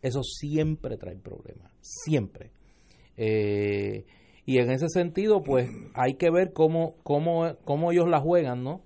eso 0.00 0.22
siempre 0.22 0.96
trae 0.96 1.16
problemas, 1.16 1.72
siempre. 1.80 2.50
Eh, 3.16 4.04
y 4.44 4.58
en 4.58 4.70
ese 4.70 4.88
sentido, 4.88 5.42
pues 5.42 5.70
hay 5.94 6.14
que 6.14 6.30
ver 6.30 6.52
cómo, 6.52 6.96
cómo, 7.02 7.54
cómo 7.64 7.92
ellos 7.92 8.08
la 8.08 8.20
juegan, 8.20 8.64
¿no? 8.64 8.82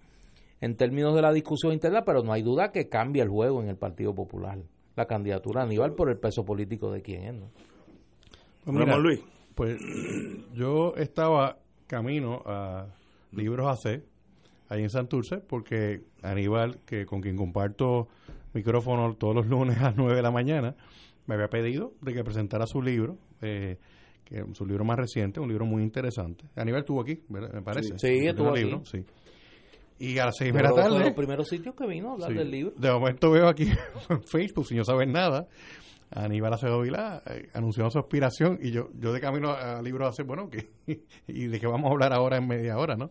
En 0.61 0.77
términos 0.77 1.15
de 1.15 1.23
la 1.23 1.33
discusión 1.33 1.73
interna, 1.73 2.05
pero 2.05 2.23
no 2.23 2.33
hay 2.33 2.43
duda 2.43 2.73
que 2.73 2.89
cambia 2.89 3.23
el 3.23 3.29
juego 3.29 3.63
en 3.63 3.69
el 3.69 3.77
Partido 3.77 4.15
Popular, 4.15 4.59
la 4.97 5.07
candidatura 5.07 5.63
a 5.63 5.65
Aníbal 5.65 5.95
por 5.95 6.11
el 6.11 6.19
peso 6.19 6.45
político 6.45 6.91
de 6.91 7.03
quién 7.03 7.23
es, 7.25 7.35
¿no? 7.35 7.51
Pues, 8.65 8.99
Luis. 8.99 9.21
pues 9.55 9.81
yo 10.55 10.95
estaba 10.97 11.59
camino 11.87 12.43
a 12.45 12.89
Libros 13.31 13.69
AC, 13.69 14.03
ahí 14.69 14.83
en 14.83 14.91
Santurce, 14.91 15.39
porque 15.39 16.03
Aníbal, 16.23 16.79
que 16.85 17.07
con 17.07 17.21
quien 17.21 17.37
comparto 17.37 18.09
micrófono 18.53 19.15
todos 19.15 19.35
los 19.35 19.47
lunes 19.47 19.79
a 19.79 19.85
las 19.85 19.97
9 19.97 20.15
de 20.15 20.23
la 20.23 20.31
mañana, 20.31 20.75
me 21.27 21.35
había 21.35 21.49
pedido 21.49 21.93
de 22.01 22.15
que 22.15 22.25
presentara 22.25 22.67
su 22.67 22.83
libro, 22.83 23.19
eh, 23.43 23.79
que 24.25 24.39
es 24.39 24.45
su 24.55 24.67
libro 24.67 24.85
más 24.85 24.97
reciente, 24.97 25.41
un 25.41 25.49
libro 25.49 25.67
muy 25.67 25.83
interesante. 25.83 26.47
Aníbal 26.57 26.81
estuvo 26.81 27.01
aquí, 27.01 27.21
me 27.29 27.63
parece. 27.63 27.99
Sí, 27.99 28.27
estuvo 28.27 28.51
aquí. 28.51 28.71
sí. 28.85 29.05
Y 29.99 30.19
a 30.19 30.27
las 30.27 30.37
seis 30.37 30.53
de 30.53 30.63
la 30.63 30.73
tarde. 30.73 30.99
los 30.99 31.15
primeros 31.15 31.49
sitios 31.49 31.75
que 31.75 31.87
vino 31.87 32.11
a 32.11 32.13
hablar 32.13 32.35
del 32.35 32.51
libro. 32.51 32.75
De 32.77 32.91
momento 32.91 33.31
veo 33.31 33.49
aquí 33.49 33.65
en 34.11 34.23
Facebook, 34.25 34.67
sin 34.67 34.77
no 34.77 34.85
saber 34.85 35.09
nada, 35.09 35.49
Aníbal 36.11 36.53
Acevedo 36.53 36.83
Vilá 36.83 37.23
eh, 37.27 37.49
anunció 37.55 37.89
su 37.91 37.99
aspiración 37.99 38.59
y 38.63 38.71
yo 38.71 38.91
yo 38.99 39.13
de 39.13 39.21
camino 39.21 39.53
al 39.53 39.83
libro 39.85 40.07
hace, 40.07 40.23
bueno, 40.23 40.49
que 40.51 40.69
y 41.27 41.47
de 41.47 41.61
qué 41.61 41.67
vamos 41.67 41.89
a 41.89 41.93
hablar 41.93 42.13
ahora 42.13 42.37
en 42.37 42.47
media 42.47 42.77
hora, 42.79 42.97
¿no? 42.97 43.11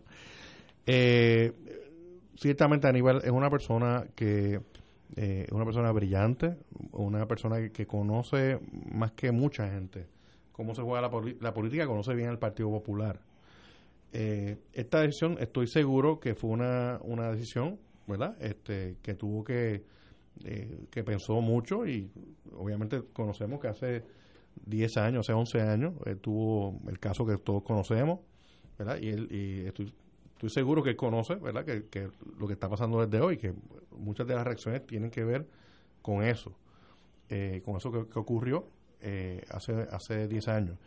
Eh, 0.86 1.52
ciertamente 2.36 2.86
Aníbal 2.86 3.22
es 3.24 3.30
una 3.30 3.50
persona 3.50 4.06
que 4.14 4.60
eh, 5.14 5.46
una 5.52 5.64
persona 5.64 5.92
brillante, 5.92 6.56
una 6.92 7.26
persona 7.26 7.68
que, 7.70 7.86
conoce 7.86 8.58
más 8.92 9.12
que 9.12 9.30
mucha 9.30 9.68
gente 9.70 10.08
cómo 10.52 10.74
se 10.74 10.82
juega 10.82 11.02
la, 11.02 11.10
política, 11.54 11.86
conoce 11.86 12.14
bien 12.14 12.30
el 12.30 12.38
Partido 12.38 12.70
Popular. 12.70 13.20
Eh, 14.12 14.56
esta 14.72 15.00
decisión, 15.00 15.36
estoy 15.38 15.66
seguro 15.66 16.18
que 16.18 16.34
fue 16.34 16.50
una, 16.50 16.98
una 17.02 17.30
decisión, 17.30 17.78
¿verdad? 18.06 18.36
Este, 18.40 18.96
que 19.02 19.14
tuvo 19.14 19.44
que, 19.44 19.84
eh, 20.44 20.86
que 20.90 21.04
pensó 21.04 21.42
mucho 21.42 21.86
y 21.86 22.10
obviamente 22.56 23.02
conocemos 23.12 23.60
que 23.60 23.68
hace 23.68 24.04
10 24.64 24.96
años, 24.96 25.26
hace 25.26 25.34
11 25.34 25.60
años, 25.60 25.94
tuvo 26.22 26.80
el 26.88 26.98
caso 26.98 27.26
que 27.26 27.36
todos 27.36 27.62
conocemos, 27.62 28.20
¿verdad? 28.78 28.98
Y, 29.00 29.08
él, 29.10 29.28
y 29.30 29.66
estoy 29.66 29.92
estoy 30.36 30.50
seguro 30.50 30.82
que 30.82 30.96
conoce, 30.96 31.36
¿verdad? 31.36 31.64
Que, 31.64 32.10
lo 32.38 32.46
que 32.46 32.52
está 32.52 32.68
pasando 32.68 33.04
desde 33.04 33.24
hoy, 33.24 33.38
que 33.38 33.54
muchas 33.90 34.26
de 34.26 34.34
las 34.34 34.44
reacciones 34.44 34.86
tienen 34.86 35.10
que 35.10 35.24
ver 35.24 35.46
con 36.02 36.22
eso, 36.22 36.54
eh, 37.30 37.62
con 37.64 37.76
eso 37.76 37.90
que, 37.90 38.18
ocurrió 38.18 38.68
eh, 39.00 39.42
hace 39.50 39.88
hace 39.90 40.28
10 40.28 40.48
años. 40.48 40.78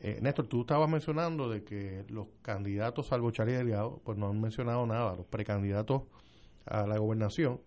Eh, 0.00 0.18
Néstor, 0.20 0.46
tú 0.46 0.62
estabas 0.62 0.90
mencionando 0.90 1.48
de 1.48 1.62
que 1.62 2.04
los 2.08 2.26
candidatos, 2.42 3.06
salvo 3.06 3.30
Charlie 3.30 3.54
Delgado, 3.54 4.00
pues 4.04 4.18
no 4.18 4.28
han 4.28 4.40
mencionado 4.40 4.84
nada, 4.84 5.14
los 5.14 5.26
precandidatos 5.26 6.02
a 6.66 6.86
la 6.86 6.98
gobernación. 6.98 7.60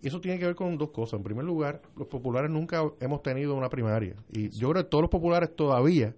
Y 0.00 0.06
eso 0.06 0.20
tiene 0.20 0.38
que 0.38 0.46
ver 0.46 0.54
con 0.54 0.78
dos 0.78 0.90
cosas. 0.90 1.18
En 1.18 1.24
primer 1.24 1.44
lugar, 1.44 1.82
los 1.96 2.06
populares 2.06 2.50
nunca 2.52 2.84
hemos 3.00 3.22
tenido 3.24 3.56
una 3.56 3.68
primaria. 3.68 4.14
Y 4.30 4.50
yo 4.50 4.70
creo 4.70 4.84
que 4.84 4.90
todos 4.90 5.02
los 5.02 5.10
populares 5.10 5.54
todavía 5.56 6.14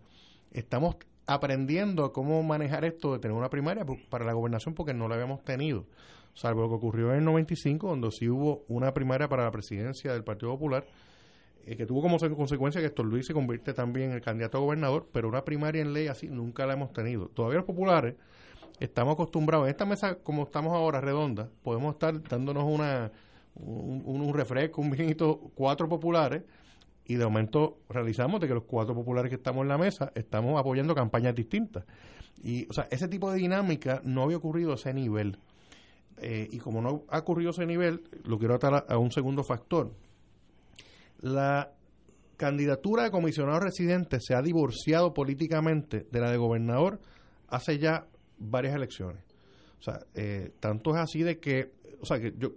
estamos 0.51 0.97
aprendiendo 1.31 2.13
cómo 2.13 2.43
manejar 2.43 2.85
esto 2.85 3.13
de 3.13 3.21
tener 3.21 3.37
una 3.37 3.51
primaria 3.51 3.87
para 4.09 4.25
la 4.25 4.33
gobernación 4.33 4.75
porque 4.75 4.93
no 4.93 5.09
la 5.09 5.15
habíamos 5.15 5.45
tenido, 5.45 5.87
salvo 6.35 6.63
lo 6.63 6.69
que 6.69 6.75
ocurrió 6.75 7.13
en 7.13 7.19
el 7.19 7.25
95, 7.25 7.87
donde 7.87 8.11
sí 8.11 8.29
hubo 8.29 8.65
una 8.67 8.93
primaria 8.93 9.29
para 9.29 9.45
la 9.45 9.51
presidencia 9.53 10.13
del 10.13 10.25
Partido 10.25 10.51
Popular, 10.51 10.85
eh, 11.67 11.77
que 11.77 11.87
tuvo 11.87 12.03
como 12.03 12.19
consecuencia 12.19 12.81
que 12.81 12.89
Héctor 12.89 13.07
Luis 13.07 13.27
se 13.27 13.33
convierte 13.33 13.73
también 13.73 14.11
en 14.11 14.17
el 14.17 14.23
candidato 14.23 14.59
a 14.59 14.61
gobernador, 14.61 15.07
pero 15.13 15.29
una 15.29 15.45
primaria 15.45 15.83
en 15.83 15.93
ley 15.93 16.09
así 16.09 16.27
nunca 16.29 16.67
la 16.67 16.73
hemos 16.73 16.93
tenido. 16.93 17.29
Todavía 17.29 17.59
los 17.59 17.67
populares 17.67 18.17
estamos 18.81 19.15
acostumbrados, 19.15 19.67
en 19.67 19.71
esta 19.71 19.85
mesa 19.85 20.17
como 20.17 20.43
estamos 20.43 20.73
ahora 20.73 21.01
redonda, 21.01 21.49
podemos 21.63 21.93
estar 21.95 22.21
dándonos 22.25 22.65
una 22.65 23.13
un, 23.55 24.03
un 24.05 24.35
refresco, 24.35 24.81
un 24.81 24.91
vinito, 24.91 25.39
cuatro 25.55 25.89
populares, 25.89 26.43
y 27.11 27.17
de 27.17 27.25
momento 27.25 27.79
realizamos 27.89 28.41
de 28.41 28.47
que 28.47 28.55
los 28.55 28.63
cuatro 28.63 28.95
populares 28.95 29.31
que 29.31 29.35
estamos 29.35 29.63
en 29.63 29.69
la 29.69 29.77
mesa 29.77 30.13
estamos 30.15 30.61
apoyando 30.61 30.95
campañas 30.95 31.35
distintas. 31.35 31.85
Y, 32.41 32.69
o 32.71 32.73
sea, 32.73 32.87
ese 32.89 33.09
tipo 33.09 33.33
de 33.33 33.39
dinámica 33.39 34.01
no 34.05 34.23
había 34.23 34.37
ocurrido 34.37 34.71
a 34.71 34.75
ese 34.77 34.95
nivel. 34.95 35.37
Eh, 36.19 36.47
y 36.53 36.59
como 36.59 36.81
no 36.81 37.03
ha 37.09 37.19
ocurrido 37.19 37.51
a 37.51 37.51
ese 37.51 37.67
nivel, 37.67 38.05
lo 38.23 38.39
quiero 38.39 38.55
atar 38.55 38.87
a, 38.89 38.97
un 38.97 39.11
segundo 39.11 39.43
factor. 39.43 39.93
La 41.21 41.73
candidatura 42.37 43.03
de 43.03 43.11
comisionado 43.11 43.59
residente 43.59 44.19
se 44.21 44.37
ha 44.37 44.41
divorciado 44.41 45.13
políticamente 45.13 46.07
de 46.13 46.21
la 46.21 46.31
de 46.31 46.37
gobernador 46.37 47.01
hace 47.49 47.81
ya 47.81 48.07
varias 48.39 48.77
elecciones. 48.77 49.25
O 49.81 49.83
sea, 49.83 49.99
eh, 50.15 50.53
tanto 50.61 50.95
es 50.95 51.01
así 51.01 51.25
de 51.25 51.41
que, 51.41 51.73
o 52.01 52.07
sea, 52.07 52.21
que 52.21 52.35
yo, 52.39 52.53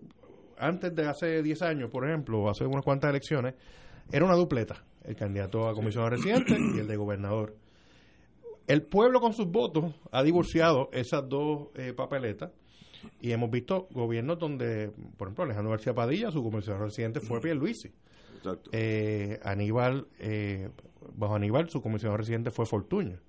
antes 0.59 0.93
de 0.93 1.07
hace 1.07 1.41
10 1.41 1.61
años, 1.63 1.89
por 1.89 2.07
ejemplo, 2.07 2.47
hace 2.51 2.67
unas 2.67 2.83
cuantas 2.83 3.09
elecciones, 3.09 3.55
era 4.11 4.25
una 4.25 4.35
dupleta, 4.35 4.83
el 5.03 5.15
candidato 5.15 5.67
a 5.67 5.73
comisionado 5.73 6.09
residente 6.11 6.57
y 6.75 6.79
el 6.79 6.87
de 6.87 6.95
gobernador. 6.95 7.55
El 8.67 8.83
pueblo 8.83 9.19
con 9.19 9.33
sus 9.33 9.47
votos 9.47 9.93
ha 10.11 10.23
divorciado 10.23 10.89
esas 10.93 11.27
dos 11.27 11.67
eh, 11.75 11.93
papeletas 11.93 12.51
y 13.21 13.31
hemos 13.31 13.49
visto 13.49 13.87
gobiernos 13.91 14.39
donde, 14.39 14.91
por 15.17 15.27
ejemplo, 15.27 15.43
Alejandro 15.43 15.71
García 15.71 15.93
Padilla, 15.93 16.31
su 16.31 16.41
comisionado 16.43 16.85
residente 16.85 17.19
fue 17.19 17.41
Pierluisi. 17.41 17.91
Exacto. 18.37 18.69
Eh, 18.73 19.39
Aníbal, 19.43 20.07
eh, 20.19 20.69
bajo 21.15 21.35
Aníbal, 21.35 21.69
su 21.69 21.81
comisionado 21.81 22.17
residente 22.17 22.51
fue 22.51 22.65
Fortuño. 22.65 23.19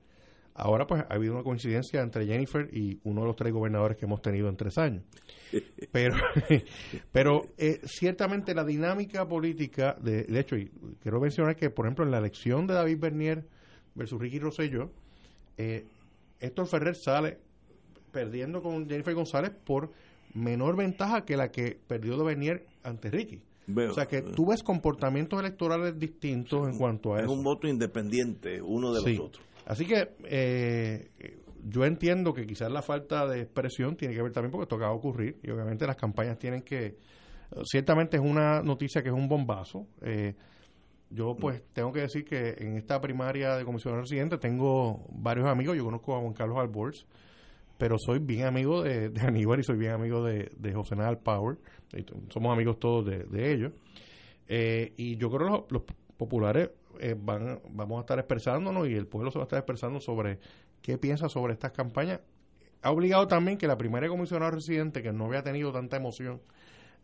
Ahora 0.56 0.86
pues 0.86 1.02
ha 1.08 1.14
habido 1.14 1.34
una 1.34 1.42
coincidencia 1.42 2.00
entre 2.00 2.26
Jennifer 2.26 2.68
y 2.72 3.00
uno 3.02 3.22
de 3.22 3.26
los 3.26 3.36
tres 3.36 3.52
gobernadores 3.52 3.96
que 3.96 4.04
hemos 4.06 4.22
tenido 4.22 4.48
en 4.48 4.56
tres 4.56 4.78
años. 4.78 5.02
Pero, 5.92 6.16
pero 7.12 7.42
eh, 7.58 7.80
ciertamente 7.84 8.54
la 8.54 8.64
dinámica 8.64 9.28
política, 9.28 9.96
de, 10.00 10.24
de 10.24 10.40
hecho, 10.40 10.56
y 10.56 10.72
quiero 11.00 11.20
mencionar 11.20 11.54
que 11.54 11.70
por 11.70 11.86
ejemplo 11.86 12.04
en 12.04 12.10
la 12.10 12.18
elección 12.18 12.66
de 12.66 12.74
David 12.74 12.98
Bernier 12.98 13.46
versus 13.94 14.20
Ricky 14.20 14.40
Rosselló, 14.40 14.90
eh, 15.56 15.86
Héctor 16.40 16.66
Ferrer 16.66 16.96
sale 16.96 17.38
perdiendo 18.10 18.62
con 18.62 18.88
Jennifer 18.88 19.14
González 19.14 19.52
por 19.64 19.92
menor 20.34 20.76
ventaja 20.76 21.24
que 21.24 21.36
la 21.36 21.50
que 21.50 21.78
perdió 21.86 22.16
de 22.16 22.24
Bernier 22.24 22.66
ante 22.82 23.10
Ricky. 23.10 23.40
o 23.76 23.94
sea 23.94 24.06
que 24.06 24.22
tú 24.22 24.46
ves 24.46 24.64
comportamientos 24.64 25.38
electorales 25.38 25.96
distintos 25.98 26.68
en 26.68 26.76
cuanto 26.76 27.14
a 27.14 27.18
es 27.18 27.24
eso. 27.24 27.32
Es 27.32 27.38
un 27.38 27.44
voto 27.44 27.68
independiente 27.68 28.60
uno 28.60 28.92
de 28.92 29.02
los 29.02 29.20
otros. 29.20 29.44
Así 29.66 29.86
que 29.86 30.14
eh, 30.24 31.10
yo 31.64 31.84
entiendo 31.84 32.34
que 32.34 32.46
quizás 32.46 32.70
la 32.70 32.82
falta 32.82 33.26
de 33.26 33.40
expresión 33.42 33.96
tiene 33.96 34.14
que 34.14 34.22
ver 34.22 34.32
también 34.32 34.50
porque 34.50 34.64
esto 34.64 34.76
acaba 34.76 34.92
de 34.92 34.98
ocurrir 34.98 35.38
y 35.42 35.50
obviamente 35.50 35.86
las 35.86 35.96
campañas 35.96 36.38
tienen 36.38 36.62
que... 36.62 36.96
Ciertamente 37.64 38.16
es 38.16 38.22
una 38.22 38.62
noticia 38.62 39.02
que 39.02 39.08
es 39.08 39.14
un 39.14 39.28
bombazo. 39.28 39.86
Eh, 40.02 40.34
yo 41.10 41.36
pues 41.36 41.62
tengo 41.72 41.92
que 41.92 42.00
decir 42.00 42.24
que 42.24 42.56
en 42.58 42.76
esta 42.76 43.00
primaria 43.00 43.56
de 43.56 43.64
comisionado 43.64 44.02
residente 44.02 44.38
tengo 44.38 45.06
varios 45.10 45.46
amigos. 45.46 45.76
Yo 45.76 45.84
conozco 45.84 46.16
a 46.16 46.20
Juan 46.20 46.32
Carlos 46.32 46.58
Alborz, 46.58 47.06
pero 47.78 47.96
soy 47.98 48.18
bien 48.18 48.46
amigo 48.46 48.82
de, 48.82 49.12
Aníbal 49.22 49.60
y 49.60 49.62
soy 49.62 49.76
bien 49.76 49.92
amigo 49.92 50.24
de, 50.24 50.72
José 50.74 50.96
Nadal 50.96 51.18
Power. 51.18 51.58
Somos 52.30 52.52
amigos 52.52 52.78
todos 52.80 53.06
de, 53.06 53.52
ellos. 53.52 53.72
Eh, 54.48 54.92
y 54.96 55.16
yo 55.16 55.30
creo 55.30 55.66
que 55.66 55.74
los 55.74 55.82
populares 56.16 56.70
eh, 57.00 57.16
van, 57.18 57.60
vamos 57.70 57.98
a 57.98 58.00
estar 58.00 58.18
expresándonos 58.18 58.88
y 58.88 58.94
el 58.94 59.06
pueblo 59.06 59.30
se 59.30 59.38
va 59.38 59.44
a 59.44 59.46
estar 59.46 59.58
expresando 59.58 60.00
sobre 60.00 60.38
qué 60.82 60.98
piensa 60.98 61.28
sobre 61.28 61.52
estas 61.52 61.72
campañas. 61.72 62.20
Ha 62.82 62.90
obligado 62.90 63.26
también 63.28 63.56
que 63.56 63.66
la 63.66 63.78
primera 63.78 64.08
comisionada 64.08 64.50
residente, 64.50 65.02
que 65.02 65.12
no 65.12 65.26
había 65.26 65.42
tenido 65.42 65.72
tanta 65.72 65.96
emoción 65.96 66.40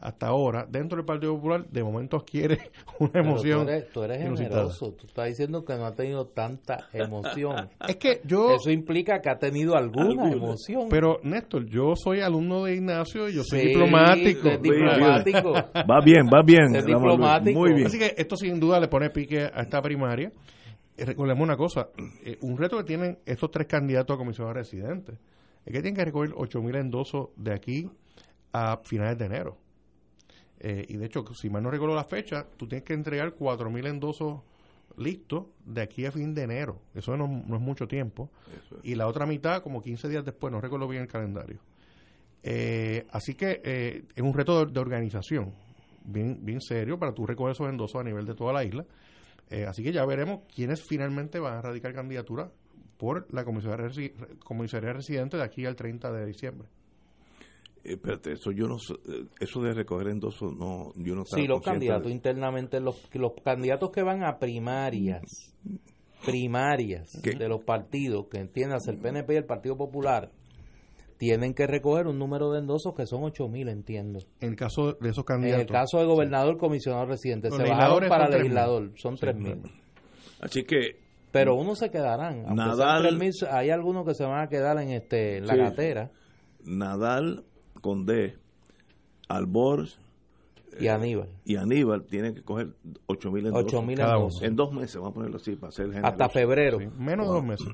hasta 0.01 0.29
ahora, 0.29 0.67
dentro 0.69 0.97
del 0.97 1.05
Partido 1.05 1.35
Popular, 1.35 1.67
de 1.69 1.83
momento 1.83 2.17
adquiere 2.17 2.71
una 2.99 3.21
emoción. 3.21 3.67
tú 3.93 4.03
eres, 4.03 4.19
generoso, 4.19 4.93
tú 4.93 5.07
estás 5.07 5.27
diciendo 5.27 5.65
que 5.65 5.75
no 5.77 5.87
ha 5.87 5.95
tenido 5.95 6.27
tanta 6.27 6.89
emoción. 6.93 7.69
es 7.89 7.97
que 7.97 8.21
yo. 8.25 8.55
Eso 8.55 8.71
implica 8.71 9.21
que 9.21 9.31
ha 9.31 9.39
tenido 9.39 9.77
alguna, 9.77 10.31
emoción. 10.31 10.89
Pero, 10.89 11.21
Néstor, 11.23 11.67
yo 11.67 11.95
soy 11.95 12.21
alumno 12.21 12.65
de 12.65 12.75
Ignacio 12.75 13.29
y 13.29 13.35
yo 13.35 13.45
soy 13.45 13.69
diplomático. 13.69 14.49
diplomático. 14.59 15.53
va 15.53 16.01
bien, 16.05 16.27
va 16.27 16.43
bien. 16.45 16.75
Es 16.75 16.87
diplomático. 16.87 17.59
Muy 17.59 17.75
bien. 17.75 17.87
Así 17.87 17.99
que 17.99 18.15
esto 18.17 18.37
sin 18.37 18.59
duda 18.59 18.81
le 18.81 18.89
pone 18.89 19.11
pique 19.11 19.41
a 19.43 19.63
esta 19.63 19.81
primaria. 19.83 20.33
Eh, 20.97 21.05
recordemos 21.05 21.43
una 21.43 21.57
cosa: 21.57 21.89
eh, 22.25 22.39
un 22.43 22.57
reto 22.57 22.77
que 22.79 22.85
tienen 22.85 23.19
estos 23.27 23.51
tres 23.51 23.67
candidatos 23.67 24.15
a 24.15 24.19
comisionados 24.19 24.57
residentes 24.57 25.19
es 25.65 25.73
que 25.73 25.83
tienen 25.83 25.95
que 25.95 26.05
recoger 26.05 26.31
8.000 26.31 26.81
endosos 26.81 27.29
de 27.37 27.55
aquí 27.55 27.91
a 28.53 28.79
finales 28.79 29.19
de 29.19 29.27
enero. 29.27 29.59
Eh, 30.61 30.85
y 30.89 30.97
de 30.97 31.07
hecho, 31.07 31.25
si 31.35 31.51
mal 31.51 31.63
no 31.63 31.71
recuerdo 31.71 31.95
la 31.95 32.05
fecha, 32.05 32.47
tú 32.57 32.69
tienes 32.69 32.85
que 32.85 32.93
entregar 32.93 33.35
4.000 33.35 33.89
endosos 33.89 34.41
listos 34.97 35.47
de 35.65 35.83
aquí 35.83 36.05
a 36.05 36.13
fin 36.13 36.35
de 36.35 36.43
enero. 36.43 36.81
Eso 36.95 37.17
no, 37.17 37.27
no 37.27 37.57
es 37.57 37.63
mucho 37.63 37.89
tiempo. 37.89 38.31
Y 38.83 38.95
la 38.95 39.07
otra 39.07 39.27
mitad, 39.27 39.63
como 39.63 39.83
15 39.83 40.09
días 40.09 40.25
después, 40.25 40.53
no 40.53 40.61
recuerdo 40.61 40.87
bien 40.87 41.03
el 41.03 41.09
calendario. 41.09 41.61
Eh, 42.43 43.07
así 43.11 43.35
que 43.35 43.61
eh, 43.65 44.05
es 44.15 44.23
un 44.23 44.33
reto 44.33 44.65
de, 44.65 44.81
organización 44.81 45.53
bien, 46.05 46.39
bien 46.43 46.61
serio 46.61 46.99
para 46.99 47.13
tú 47.13 47.27
recoger 47.27 47.53
esos 47.53 47.69
endosos 47.69 48.01
a 48.01 48.05
nivel 48.05 48.27
de 48.27 48.35
toda 48.35 48.53
la 48.53 48.65
isla. 48.65 48.85
Eh, 49.51 49.67
así 49.67 49.83
que 49.83 49.93
ya 49.93 50.05
veremos 50.05 50.41
quiénes 50.55 50.83
finalmente 50.83 51.39
van 51.39 51.55
a 51.55 51.63
radicar 51.63 51.93
candidatura 51.93 52.51
por 52.97 53.27
la 53.33 53.45
comisaría 53.45 54.93
residente 54.93 55.37
de 55.37 55.43
aquí 55.43 55.67
al 55.67 55.75
30 55.75 56.13
de 56.13 56.27
diciembre. 56.27 56.69
Eh, 57.83 57.93
espérate, 57.93 58.33
eso 58.33 58.51
yo 58.53 58.67
no 58.67 58.77
eh, 58.77 59.25
eso 59.41 59.61
de 59.63 59.73
recoger 59.73 60.09
endosos 60.09 60.53
no 60.55 60.93
yo 60.97 61.15
no 61.15 61.25
Sí, 61.25 61.47
los 61.47 61.63
candidatos 61.63 62.11
internamente 62.11 62.81
los 62.81 63.09
los 63.15 63.33
candidatos 63.43 63.91
que 63.91 64.03
van 64.03 64.23
a 64.23 64.39
primarias 64.39 65.55
primarias 66.25 67.21
de 67.23 67.49
los 67.49 67.65
partidos, 67.65 68.27
que 68.31 68.39
entiendas 68.39 68.87
el 68.89 68.99
PNP 68.99 69.35
y 69.35 69.37
el 69.37 69.47
Partido 69.47 69.77
Popular 69.77 70.31
tienen 71.17 71.55
que 71.55 71.67
recoger 71.67 72.07
un 72.07 72.19
número 72.19 72.51
de 72.51 72.61
endosos 72.61 72.95
que 72.95 73.07
son 73.07 73.21
8.000, 73.23 73.71
entiendo. 73.71 74.21
En 74.41 74.51
el 74.51 74.57
caso 74.57 74.95
de 74.95 75.11
esos 75.11 75.25
candidatos. 75.25 75.61
En 75.61 75.67
el 75.67 75.73
caso 75.73 75.99
de 75.99 76.07
gobernador, 76.07 76.57
comisionado 76.57 77.05
residente, 77.05 77.51
se 77.51 77.63
bajaron 77.63 78.09
para 78.09 78.29
legislador, 78.29 78.93
son 78.97 79.17
3.000. 79.17 79.71
Así 80.41 80.65
que 80.65 80.97
pero 81.31 81.55
uno 81.55 81.77
se 81.77 81.91
quedarán. 81.91 82.43
Nadal, 82.55 83.21
hay 83.51 83.71
algunos 83.71 84.05
que 84.05 84.15
se 84.15 84.25
van 84.25 84.43
a 84.43 84.49
quedar 84.49 84.81
en 84.81 84.91
este 84.91 85.39
en 85.39 85.47
la 85.47 85.57
gatera. 85.57 86.11
Nadal 86.65 87.45
con 87.81 88.07
D, 88.07 88.37
Albor 89.29 89.87
y 90.79 90.89
Aníbal. 90.89 91.29
Y 91.45 91.57
Aníbal 91.57 92.05
tiene 92.05 92.35
que 92.35 92.43
coger 92.43 92.69
8 93.07 93.31
mil 93.31 93.47
en, 93.47 93.55
en 93.55 94.57
dos 94.57 94.73
meses, 94.73 94.97
vamos 94.97 95.11
a 95.11 95.15
ponerlo 95.15 95.37
así, 95.37 95.57
para 95.57 95.73
ser 95.73 95.91
Hasta 96.05 96.29
febrero. 96.29 96.79
menos 96.99 97.27
de 97.27 97.33
dos 97.33 97.45
meses. 97.45 97.67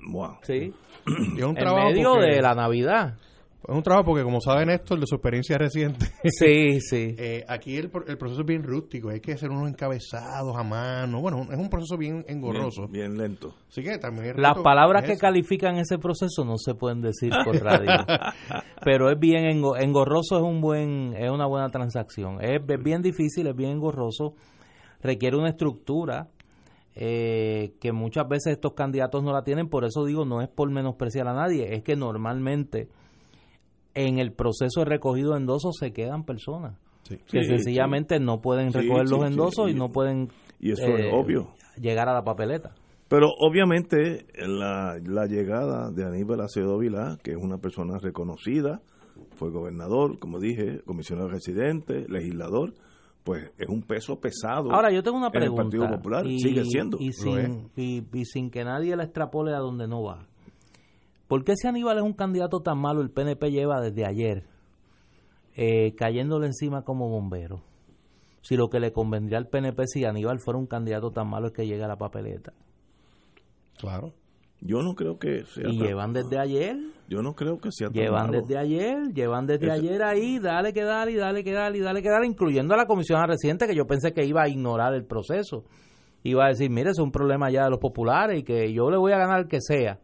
Sí. 0.43 0.73
en 1.07 1.55
medio 1.55 2.15
de 2.15 2.43
la 2.43 2.55
Navidad. 2.55 3.17
Es 3.69 3.75
un 3.75 3.83
trabajo 3.83 4.07
porque, 4.07 4.23
como 4.23 4.41
saben 4.41 4.71
esto, 4.71 4.97
de 4.97 5.07
su 5.07 5.17
experiencia 5.17 5.59
reciente. 5.59 6.07
Sí, 6.39 6.81
sí. 6.81 7.17
Eh, 7.27 7.45
aquí 7.49 7.77
el, 7.77 7.91
el, 8.07 8.19
proceso 8.19 8.43
es 8.43 8.47
bien 8.47 8.63
rústico, 8.63 9.09
hay 9.09 9.21
que 9.21 9.33
hacer 9.33 9.51
unos 9.51 9.69
encabezados 9.69 10.57
a 10.57 10.63
mano. 10.63 11.21
Bueno, 11.21 11.49
es 11.51 11.59
un 11.59 11.69
proceso 11.69 11.97
bien 11.97 12.25
engorroso. 12.29 12.87
Bien, 12.89 13.17
lento. 13.17 13.55
Así 13.69 13.83
que 13.83 13.99
también 13.99 14.35
Las 14.37 14.59
palabras 14.59 15.05
que 15.05 15.17
califican 15.17 15.77
ese 15.77 15.99
proceso 15.99 16.45
no 16.45 16.57
se 16.59 16.75
pueden 16.75 17.01
decir 17.01 17.33
por 17.45 17.57
radio. 17.63 17.91
pero 18.85 19.11
es 19.11 19.19
bien 19.19 19.47
engorroso, 19.47 20.37
es, 20.37 20.43
un 20.43 20.61
buen, 20.61 21.15
es 21.17 21.31
una 21.31 21.47
buena 21.47 21.71
transacción. 21.71 22.39
Es, 22.41 22.61
bien 22.83 23.03
difícil, 23.03 23.47
es 23.47 23.57
bien 23.57 23.71
engorroso. 23.71 24.35
Requiere 25.03 25.37
una 25.37 25.51
estructura 25.51 26.29
eh, 26.95 27.75
que 27.81 27.93
muchas 27.93 28.29
veces 28.29 28.53
estos 28.53 28.75
candidatos 28.75 29.25
no 29.25 29.33
la 29.33 29.43
tienen. 29.43 29.69
Por 29.69 29.85
eso 29.85 30.05
digo, 30.05 30.25
no 30.25 30.43
es 30.43 30.49
por 30.49 30.71
menospreciar 30.71 31.27
a 31.29 31.35
nadie, 31.35 31.75
es 31.75 31.83
que 31.83 31.97
normalmente 31.97 32.89
en 33.97 34.19
el 34.19 34.33
proceso 34.33 34.81
de 34.81 34.85
recogido 34.85 35.33
de 35.33 35.39
endosos 35.39 35.77
se 35.81 35.93
quedan 35.93 36.25
personas. 36.25 36.79
Que 37.09 37.45
sencillamente 37.45 38.21
no 38.21 38.41
pueden 38.41 38.73
recoger 38.73 39.09
los 39.09 39.25
endosos 39.25 39.71
y 39.71 39.75
no 39.75 39.91
pueden 39.91 40.29
y 40.59 40.73
eso 40.73 40.87
es 40.97 41.07
eh, 41.07 41.11
obvio. 41.13 41.53
llegar 41.81 42.09
a 42.09 42.15
la 42.15 42.25
papeleta. 42.25 42.75
Pero 43.09 43.29
obviamente 43.39 44.27
la, 44.37 44.99
la 45.05 45.27
llegada 45.27 45.91
de 45.93 46.05
Aníbal 46.05 46.41
Acevedo 46.41 46.79
Vilá 46.79 47.17
que 47.23 47.31
es 47.31 47.37
una 47.37 47.59
persona 47.59 47.99
reconocida 47.99 48.83
fue 49.37 49.51
gobernador 49.51 50.19
como 50.19 50.41
dije 50.41 50.83
comisionado 50.85 51.29
residente 51.29 52.07
legislador 52.09 52.75
pues 53.23 53.53
es 53.57 53.69
un 53.69 53.83
peso 53.83 54.21
pesado 54.21 54.73
ahora 54.73 54.91
yo 54.93 55.03
tengo 55.03 55.17
una 55.17 55.31
pregunta 55.31 55.63
el 55.63 55.69
Partido 55.71 55.89
Popular 55.89 56.27
sigue 56.27 56.65
siendo. 56.65 56.99
y 57.01 57.13
sin, 57.13 57.71
y 57.77 58.25
sin 58.25 58.51
que 58.51 58.65
nadie 58.65 58.97
la 58.97 59.05
extrapole 59.05 59.55
a 59.55 59.59
donde 59.59 59.87
no 59.87 60.03
va 60.03 60.27
¿Por 61.29 61.45
qué 61.45 61.55
si 61.57 61.67
Aníbal 61.67 61.99
es 61.99 62.05
un 62.05 62.13
candidato 62.13 62.61
tan 62.61 62.79
malo, 62.79 63.01
el 63.01 63.11
PNP 63.11 63.51
lleva 63.51 63.81
desde 63.81 64.07
ayer 64.07 64.45
eh, 65.57 65.95
cayéndole 65.97 66.47
encima 66.47 66.83
como 66.83 67.09
bombero? 67.09 67.63
Si 68.43 68.57
lo 68.57 68.69
que 68.69 68.79
le 68.79 68.93
convendría 68.93 69.39
al 69.39 69.49
PNP 69.49 69.87
si 69.89 70.05
Aníbal 70.05 70.39
fuera 70.39 70.59
un 70.59 70.67
candidato 70.67 71.11
tan 71.11 71.29
malo 71.29 71.49
es 71.49 71.53
que 71.53 71.67
llegue 71.67 71.83
a 71.83 71.89
la 71.89 71.97
papeleta. 71.97 72.53
Claro. 73.77 74.13
Yo 74.61 74.83
no 74.83 74.95
creo 74.95 75.19
que 75.19 75.45
sea. 75.45 75.69
Y 75.69 75.79
llevan 75.79 76.13
desde 76.13 76.39
ayer. 76.39 76.77
Yo 77.09 77.23
no 77.23 77.35
creo 77.35 77.59
que 77.59 77.71
sea. 77.73 77.89
Llevan 77.89 78.31
desde 78.31 78.57
ayer, 78.57 79.13
llevan 79.13 79.47
desde 79.47 79.71
ayer 79.71 80.03
ahí, 80.03 80.39
dale 80.39 80.73
que 80.73 80.83
dale, 80.83 81.13
y 81.13 81.17
dale 81.17 81.45
que 81.45 81.53
dale, 81.53 81.79
y 81.79 81.81
dale 81.81 82.03
que 82.03 82.09
dale, 82.09 82.27
incluyendo 82.27 82.75
a 82.75 82.77
la 82.77 82.87
comisión 82.87 83.21
reciente 83.27 83.67
que 83.67 83.75
yo 83.75 83.87
pensé 83.87 84.13
que 84.13 84.25
iba 84.25 84.43
a 84.43 84.49
ignorar 84.49 84.95
el 84.95 85.05
proceso. 85.05 85.65
Iba 86.23 86.47
a 86.47 86.49
decir, 86.49 86.71
mire, 86.71 86.91
es 86.91 86.99
un 86.99 87.11
problema 87.11 87.51
ya 87.51 87.65
de 87.65 87.71
los 87.71 87.81
populares 87.81 88.41
y 88.41 88.43
que 88.45 88.73
yo 88.73 88.91
le 88.91 88.97
voy 88.97 89.13
a 89.13 89.19
ganar 89.19 89.47
que 89.47 89.61
sea 89.61 90.01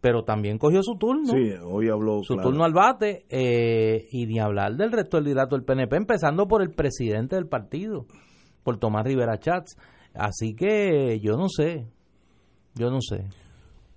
pero 0.00 0.24
también 0.24 0.58
cogió 0.58 0.82
su 0.82 0.96
turno. 0.96 1.32
Sí, 1.32 1.52
hoy 1.64 1.88
habló. 1.88 2.22
Su 2.22 2.36
turno 2.36 2.64
al 2.64 2.72
bate 2.72 3.24
eh, 3.28 4.06
y 4.10 4.26
ni 4.26 4.38
hablar 4.38 4.76
del 4.76 4.92
resto 4.92 5.16
del 5.16 5.24
liderato 5.24 5.56
del 5.56 5.64
PNP, 5.64 5.96
empezando 5.96 6.46
por 6.46 6.62
el 6.62 6.70
presidente 6.70 7.36
del 7.36 7.46
partido, 7.46 8.06
por 8.62 8.78
Tomás 8.78 9.04
Rivera 9.04 9.38
Chats. 9.38 9.76
Así 10.14 10.54
que 10.54 11.18
yo 11.20 11.36
no 11.36 11.48
sé, 11.48 11.86
yo 12.74 12.90
no 12.90 13.00
sé. 13.00 13.26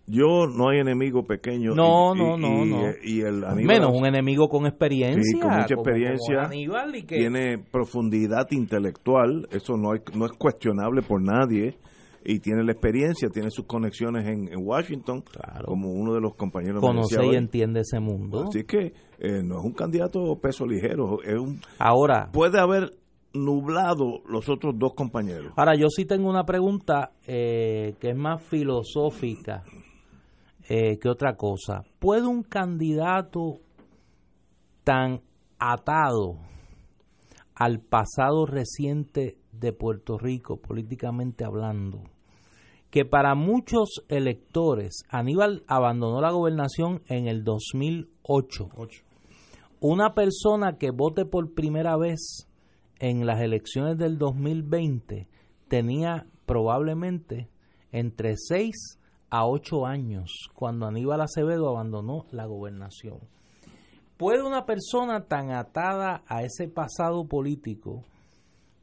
Yo 0.08 0.46
no 0.48 0.70
hay 0.70 0.80
enemigo 0.80 1.24
pequeño. 1.24 1.74
No, 1.74 2.14
no, 2.16 2.36
no, 2.36 2.66
no. 2.66 2.82
Y 3.02 3.22
el 3.22 3.46
Menos 3.56 3.92
un 3.94 4.06
enemigo 4.06 4.50
con 4.50 4.66
experiencia. 4.66 5.22
Sí, 5.24 5.40
con 5.40 5.52
mucha 5.52 5.74
experiencia. 5.76 6.50
Tiene 7.08 7.60
profundidad 7.60 8.48
intelectual. 8.52 9.48
Eso 9.52 9.78
no, 9.78 9.92
hay, 9.92 10.00
no 10.14 10.26
es 10.26 10.34
cuestionable 10.34 11.02
por 11.02 11.22
nadie 11.22 11.78
y 12.24 12.40
tiene 12.40 12.64
la 12.64 12.72
experiencia, 12.72 13.30
tiene 13.30 13.50
sus 13.50 13.66
conexiones 13.66 14.28
en, 14.28 14.50
Washington, 14.56 15.24
como 15.66 15.92
uno 15.92 16.14
de 16.14 16.22
los 16.22 16.36
compañeros. 16.36 16.82
Conoce 16.82 17.26
y 17.26 17.36
entiende 17.36 17.82
ese 17.82 18.00
mundo. 18.00 18.46
Así 18.48 18.64
que 18.64 18.94
eh, 19.20 19.42
no 19.44 19.60
es 19.60 19.66
un 19.66 19.74
candidato 19.74 20.36
peso 20.40 20.66
ligero, 20.66 21.22
es 21.24 21.40
un... 21.40 21.60
Ahora... 21.80 22.30
Puede 22.32 22.60
haber 22.60 22.92
nublado 23.34 24.22
los 24.28 24.50
otros 24.50 24.78
dos 24.78 24.94
compañeros. 24.94 25.54
Ahora, 25.56 25.76
yo 25.76 25.88
sí 25.90 26.06
tengo 26.06 26.30
una 26.30 26.44
pregunta 26.44 27.12
eh, 27.26 27.96
que 28.00 28.10
es 28.10 28.18
más 28.18 28.42
filosófica 28.44 29.64
eh, 30.68 30.98
que 31.00 31.10
otra 31.10 31.36
cosa. 31.36 31.84
¿Puede 32.00 32.28
un 32.28 32.44
candidato 32.44 33.60
tan 34.84 35.22
atado 35.60 36.38
al 37.56 37.80
pasado 37.80 38.46
reciente 38.46 39.38
de 39.52 39.74
Puerto 39.74 40.18
Rico, 40.18 40.58
políticamente 40.58 41.46
hablando, 41.46 42.04
que 42.92 43.06
para 43.06 43.36
muchos 43.36 44.04
electores, 44.10 45.06
Aníbal 45.10 45.64
abandonó 45.66 46.20
la 46.20 46.32
gobernación 46.32 47.02
en 47.08 47.28
el 47.28 47.46
2008. 47.46 48.68
Una 49.80 50.14
persona 50.14 50.78
que 50.78 50.92
vote 50.92 51.26
por 51.26 51.54
primera 51.54 51.96
vez 51.96 52.50
en 53.00 53.26
las 53.26 53.40
elecciones 53.40 53.98
del 53.98 54.18
2020 54.18 55.30
tenía 55.70 56.28
probablemente 56.46 57.48
entre 57.94 58.36
6 58.36 59.00
a 59.30 59.48
8 59.48 59.86
años 59.86 60.50
cuando 60.54 60.86
Aníbal 60.86 61.22
Acevedo 61.22 61.70
abandonó 61.70 62.26
la 62.32 62.46
gobernación. 62.46 63.20
¿Puede 64.18 64.44
una 64.44 64.66
persona 64.66 65.28
tan 65.28 65.52
atada 65.52 66.24
a 66.28 66.44
ese 66.44 66.68
pasado 66.68 67.26
político 67.26 68.04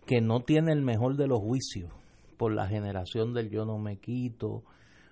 que 0.07 0.23
no 0.23 0.41
tiene 0.41 0.73
el 0.73 0.81
mejor 0.81 1.17
de 1.17 1.27
los 1.29 1.41
juicios 1.41 1.98
por 2.39 2.55
la 2.55 2.66
generación 2.66 3.34
del 3.34 3.51
yo 3.51 3.66
no 3.66 3.78
me 3.78 3.99
quito, 3.99 4.62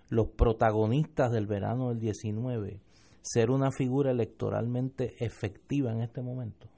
los 0.09 0.29
protagonistas 0.29 1.31
del 1.33 1.47
verano 1.47 1.91
del 1.91 1.99
19, 1.99 2.81
ser 3.21 3.51
una 3.51 3.71
figura 3.71 4.13
electoralmente 4.13 5.15
efectiva 5.19 5.93
en 5.93 6.01
este 6.01 6.23
momento? 6.23 6.69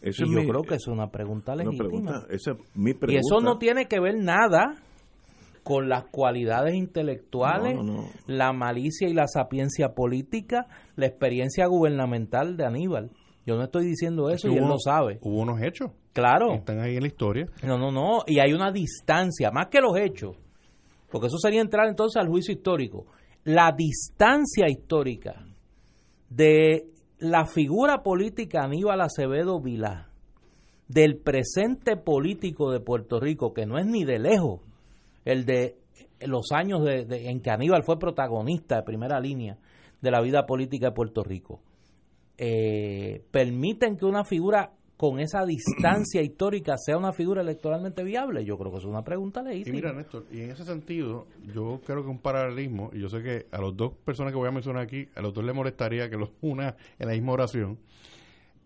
Eso 0.00 0.24
y 0.24 0.32
yo 0.32 0.48
creo 0.48 0.62
que 0.62 0.76
es 0.76 0.86
una 0.86 1.10
pregunta 1.10 1.54
legítima. 1.54 2.24
Y 3.08 3.16
eso 3.16 3.40
no 3.42 3.58
tiene 3.58 3.86
que 3.86 4.00
ver 4.00 4.16
nada 4.16 4.74
con 5.64 5.88
las 5.88 6.04
cualidades 6.04 6.74
intelectuales, 6.74 7.78
la 8.26 8.52
malicia 8.52 9.08
y 9.08 9.12
la 9.12 9.26
sapiencia 9.26 9.90
política, 9.90 10.66
la 10.96 11.06
experiencia 11.06 11.66
gubernamental 11.66 12.56
de 12.56 12.64
Aníbal. 12.64 13.10
Yo 13.44 13.56
no 13.56 13.64
estoy 13.64 13.86
diciendo 13.86 14.30
eso 14.30 14.48
y 14.48 14.56
él 14.56 14.64
lo 14.64 14.78
sabe. 14.78 15.18
Hubo 15.20 15.40
unos 15.40 15.60
hechos. 15.60 15.90
Claro. 16.18 16.54
Están 16.54 16.80
ahí 16.80 16.96
en 16.96 17.02
la 17.02 17.06
historia. 17.06 17.46
No, 17.62 17.78
no, 17.78 17.92
no. 17.92 18.24
Y 18.26 18.40
hay 18.40 18.52
una 18.52 18.72
distancia, 18.72 19.52
más 19.52 19.68
que 19.68 19.80
los 19.80 19.96
hechos. 19.96 20.36
Porque 21.08 21.28
eso 21.28 21.38
sería 21.38 21.60
entrar 21.60 21.86
entonces 21.86 22.20
al 22.20 22.26
juicio 22.26 22.52
histórico. 22.52 23.06
La 23.44 23.70
distancia 23.70 24.68
histórica 24.68 25.46
de 26.28 26.88
la 27.18 27.46
figura 27.46 28.02
política 28.02 28.64
Aníbal 28.64 29.00
Acevedo 29.00 29.60
Vilá, 29.60 30.08
del 30.88 31.18
presente 31.18 31.96
político 31.96 32.72
de 32.72 32.80
Puerto 32.80 33.20
Rico, 33.20 33.54
que 33.54 33.64
no 33.64 33.78
es 33.78 33.86
ni 33.86 34.04
de 34.04 34.18
lejos 34.18 34.60
el 35.24 35.44
de 35.44 35.76
los 36.22 36.50
años 36.50 36.80
en 36.88 37.40
que 37.40 37.50
Aníbal 37.50 37.84
fue 37.84 37.98
protagonista 37.98 38.76
de 38.76 38.82
primera 38.82 39.20
línea 39.20 39.56
de 40.00 40.10
la 40.10 40.20
vida 40.20 40.46
política 40.46 40.86
de 40.86 40.92
Puerto 40.92 41.22
Rico 41.22 41.60
eh, 42.38 43.24
permiten 43.32 43.96
que 43.96 44.06
una 44.06 44.24
figura 44.24 44.70
con 44.98 45.20
esa 45.20 45.46
distancia 45.46 46.20
histórica 46.20 46.76
sea 46.76 46.98
una 46.98 47.12
figura 47.12 47.40
electoralmente 47.40 48.02
viable? 48.02 48.44
Yo 48.44 48.58
creo 48.58 48.72
que 48.72 48.78
es 48.78 48.84
una 48.84 49.04
pregunta 49.04 49.42
legítima. 49.42 49.76
Y 49.76 49.80
mira, 49.80 49.92
Néstor, 49.92 50.26
y 50.30 50.40
en 50.40 50.50
ese 50.50 50.64
sentido, 50.64 51.28
yo 51.54 51.80
creo 51.86 52.02
que 52.02 52.10
un 52.10 52.18
paralelismo, 52.18 52.90
y 52.92 53.00
yo 53.00 53.08
sé 53.08 53.22
que 53.22 53.46
a 53.52 53.60
las 53.60 53.76
dos 53.76 53.92
personas 54.04 54.32
que 54.32 54.38
voy 54.38 54.48
a 54.48 54.50
mencionar 54.50 54.82
aquí, 54.82 55.08
a 55.14 55.22
los 55.22 55.32
dos 55.32 55.44
les 55.44 55.54
molestaría 55.54 56.10
que 56.10 56.16
los 56.16 56.30
una 56.40 56.76
en 56.98 57.06
la 57.06 57.14
misma 57.14 57.32
oración, 57.32 57.78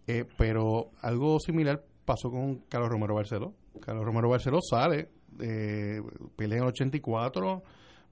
eh, 0.07 0.25
pero 0.39 0.91
algo 1.03 1.39
similar 1.39 1.85
pasó 2.07 2.31
con 2.31 2.61
Carlos 2.71 2.89
Romero 2.89 3.15
Barceló. 3.15 3.53
Carlos 3.83 4.03
Romero 4.03 4.31
Barceló 4.31 4.61
sale, 4.63 5.11
eh, 5.39 6.01
pelea 6.35 6.59
en 6.59 6.65
el 6.65 6.71
84 6.71 7.63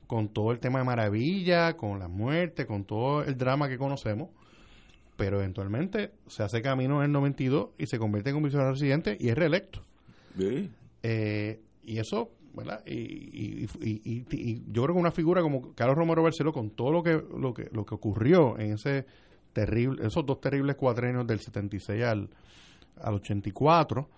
con 0.06 0.28
todo 0.28 0.52
el 0.52 0.58
tema 0.58 0.80
de 0.80 0.84
Maravilla, 0.84 1.74
con 1.74 1.98
la 1.98 2.08
muerte, 2.08 2.66
con 2.66 2.84
todo 2.84 3.22
el 3.22 3.38
drama 3.38 3.66
que 3.70 3.78
conocemos 3.78 4.28
pero 5.20 5.38
eventualmente 5.38 6.12
se 6.28 6.42
hace 6.42 6.62
camino 6.62 7.00
en 7.00 7.04
el 7.04 7.12
92 7.12 7.72
y 7.76 7.86
se 7.86 7.98
convierte 7.98 8.30
en 8.30 8.36
comisionado 8.36 8.70
residente 8.72 9.18
y 9.20 9.28
es 9.28 9.36
reelecto. 9.36 9.82
Eh, 11.02 11.60
y 11.84 11.98
eso, 11.98 12.30
¿verdad? 12.54 12.82
Y, 12.86 13.66
yo 14.72 14.82
creo 14.82 14.94
que 14.94 15.00
una 15.00 15.10
figura 15.10 15.42
como 15.42 15.74
Carlos 15.74 15.98
Romero 15.98 16.22
Barceló, 16.22 16.54
con 16.54 16.70
todo 16.70 16.90
lo 16.90 17.02
que, 17.02 17.22
lo 17.36 17.52
que, 17.52 17.68
lo 17.70 17.84
que 17.84 17.94
ocurrió 17.94 18.58
en 18.58 18.72
ese 18.72 19.04
terrible, 19.52 20.06
esos 20.06 20.24
dos 20.24 20.40
terribles 20.40 20.76
cuatrenios 20.76 21.26
del 21.26 21.40
76 21.40 22.02
al, 22.02 22.30
al 22.96 23.14
84, 23.16 24.08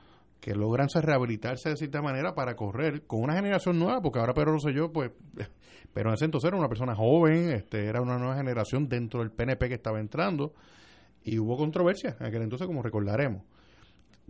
que 0.40 0.54
logran 0.54 0.86
rehabilitarse 0.88 1.70
de 1.70 1.76
cierta 1.78 2.00
manera 2.00 2.32
para 2.36 2.54
correr 2.54 3.08
con 3.08 3.22
una 3.22 3.34
generación 3.34 3.76
nueva, 3.76 4.00
porque 4.00 4.20
ahora 4.20 4.34
Pedro 4.34 4.52
Rosselló, 4.52 4.92
pues, 4.92 5.10
pero 5.92 6.10
en 6.10 6.14
ese 6.14 6.26
entonces 6.26 6.46
era 6.46 6.56
una 6.56 6.68
persona 6.68 6.94
joven, 6.94 7.50
este, 7.50 7.86
era 7.86 8.00
una 8.00 8.18
nueva 8.18 8.36
generación 8.36 8.88
dentro 8.88 9.18
del 9.18 9.32
PNP 9.32 9.66
que 9.66 9.74
estaba 9.74 9.98
entrando, 9.98 10.54
y 11.24 11.38
hubo 11.38 11.56
controversia 11.56 12.16
en 12.18 12.26
aquel 12.26 12.42
entonces, 12.42 12.66
como 12.66 12.82
recordaremos. 12.82 13.42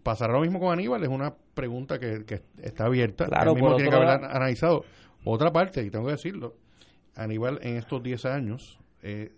¿Pasará 0.02 0.32
lo 0.32 0.40
mismo 0.40 0.58
con 0.58 0.72
Aníbal? 0.72 1.02
Es 1.02 1.08
una 1.08 1.34
pregunta 1.54 1.98
que, 1.98 2.24
está 2.60 2.86
abierta. 2.86 3.26
Claro, 3.26 3.54
mismo 3.54 3.76
tiene 3.76 3.90
que 3.90 3.96
haber 3.96 4.08
analizado. 4.08 4.84
Otra 5.24 5.52
parte, 5.52 5.84
y 5.84 5.90
tengo 5.90 6.06
que 6.06 6.12
decirlo, 6.12 6.54
Aníbal 7.14 7.60
en 7.62 7.76
estos 7.76 8.02
10 8.02 8.24
años 8.26 8.78
eh, 9.02 9.32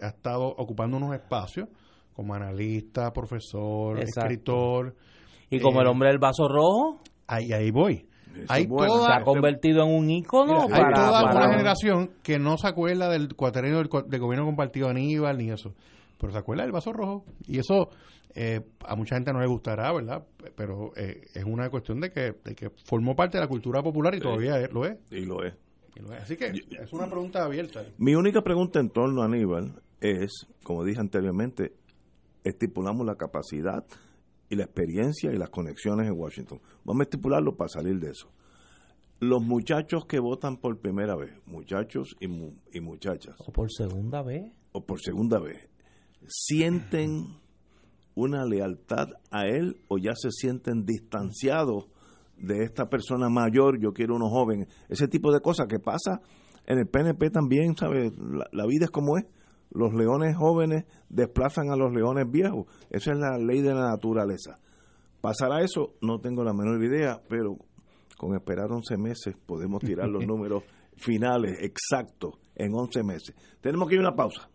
ha 0.00 0.08
estado 0.08 0.46
ocupando 0.46 0.96
unos 0.96 1.14
espacios 1.14 1.68
como 2.14 2.34
analista, 2.34 3.12
profesor, 3.12 3.98
escritor. 4.00 4.94
Y 5.50 5.60
como 5.60 5.80
el 5.80 5.86
eh, 5.86 5.90
hombre 5.90 6.08
del 6.10 6.18
vaso 6.18 6.48
rojo. 6.48 7.00
Ahí, 7.26 7.52
ahí 7.52 7.70
voy. 7.70 8.06
se 8.46 8.66
ha 9.12 9.22
convertido 9.22 9.82
en 9.84 9.90
un 9.94 10.10
ícono 10.10 10.66
hay 10.70 10.94
toda 10.94 11.24
una 11.24 11.48
generación 11.50 12.10
que 12.22 12.38
no 12.38 12.56
se 12.56 12.68
acuerda 12.68 13.08
del 13.08 13.34
cuaternario 13.34 13.78
del, 13.78 13.88
del, 14.08 14.20
gobierno 14.20 14.46
compartido 14.46 14.88
Aníbal 14.88 15.38
ni 15.38 15.50
eso 15.50 15.74
pero 16.18 16.32
se 16.32 16.38
acuerda 16.38 16.64
del 16.64 16.72
vaso 16.72 16.92
rojo. 16.92 17.24
Y 17.46 17.58
eso 17.58 17.90
eh, 18.34 18.60
a 18.86 18.96
mucha 18.96 19.16
gente 19.16 19.32
no 19.32 19.40
le 19.40 19.46
gustará, 19.46 19.92
¿verdad? 19.92 20.26
Pero 20.56 20.92
eh, 20.96 21.22
es 21.34 21.44
una 21.44 21.70
cuestión 21.70 22.00
de 22.00 22.10
que, 22.10 22.34
de 22.44 22.54
que 22.54 22.70
formó 22.84 23.14
parte 23.14 23.38
de 23.38 23.44
la 23.44 23.48
cultura 23.48 23.82
popular 23.82 24.14
y 24.14 24.20
todavía 24.20 24.58
lo 24.68 24.84
es. 24.84 24.98
Y 25.10 25.24
lo 25.24 25.44
es. 25.44 25.54
Así 26.20 26.36
que 26.36 26.46
es 26.46 26.92
una 26.92 27.08
pregunta 27.08 27.44
abierta. 27.44 27.82
Mi 27.98 28.14
única 28.14 28.42
pregunta 28.42 28.78
en 28.78 28.90
torno 28.90 29.22
a 29.22 29.24
Aníbal 29.24 29.82
es, 30.00 30.46
como 30.62 30.84
dije 30.84 31.00
anteriormente, 31.00 31.72
estipulamos 32.44 33.04
la 33.04 33.16
capacidad 33.16 33.84
y 34.48 34.56
la 34.56 34.64
experiencia 34.64 35.32
y 35.32 35.36
las 35.36 35.50
conexiones 35.50 36.06
en 36.06 36.12
Washington. 36.16 36.60
Vamos 36.84 37.00
a 37.00 37.04
estipularlo 37.04 37.56
para 37.56 37.68
salir 37.68 37.98
de 37.98 38.10
eso. 38.10 38.30
Los 39.20 39.42
muchachos 39.42 40.06
que 40.06 40.20
votan 40.20 40.58
por 40.58 40.78
primera 40.78 41.16
vez, 41.16 41.32
muchachos 41.46 42.14
y, 42.20 42.26
y 42.26 42.80
muchachas. 42.80 43.34
¿O 43.44 43.50
por 43.50 43.68
segunda 43.72 44.22
vez? 44.22 44.52
O 44.70 44.84
por 44.84 45.00
segunda 45.00 45.40
vez 45.40 45.68
sienten 46.26 47.36
una 48.14 48.44
lealtad 48.44 49.08
a 49.30 49.46
él 49.46 49.80
o 49.88 49.98
ya 49.98 50.12
se 50.14 50.30
sienten 50.30 50.84
distanciados 50.84 51.86
de 52.36 52.64
esta 52.64 52.88
persona 52.88 53.28
mayor, 53.28 53.80
yo 53.80 53.92
quiero 53.92 54.16
uno 54.16 54.28
joven, 54.28 54.66
ese 54.88 55.08
tipo 55.08 55.32
de 55.32 55.40
cosas 55.40 55.66
que 55.68 55.78
pasa 55.78 56.20
en 56.66 56.78
el 56.78 56.86
PNP 56.86 57.30
también, 57.30 57.76
¿sabes? 57.76 58.12
La, 58.52 58.66
vida 58.66 58.84
es 58.84 58.90
como 58.90 59.16
es. 59.16 59.24
Los 59.70 59.94
leones 59.94 60.36
jóvenes 60.36 60.84
desplazan 61.08 61.70
a 61.70 61.76
los 61.76 61.92
leones 61.92 62.30
viejos. 62.30 62.66
Esa 62.90 63.12
es 63.12 63.18
la 63.18 63.38
ley 63.38 63.60
de 63.60 63.74
la 63.74 63.88
naturaleza. 63.88 64.58
¿Pasará 65.20 65.62
eso? 65.62 65.94
No 66.00 66.20
tengo 66.20 66.44
la 66.44 66.52
menor 66.52 66.82
idea, 66.82 67.20
pero 67.28 67.56
con 68.18 68.34
esperar 68.34 68.70
11 68.70 68.96
meses 68.98 69.36
podemos 69.46 69.80
tirar 69.80 70.08
los 70.08 70.24
números 70.26 70.62
finales 70.96 71.58
exactos 71.62 72.34
en 72.54 72.74
11 72.74 73.02
meses. 73.02 73.34
Tenemos 73.60 73.88
que 73.88 73.94
ir 73.94 74.00
a 74.00 74.08
una 74.08 74.16
pausa. 74.16 74.48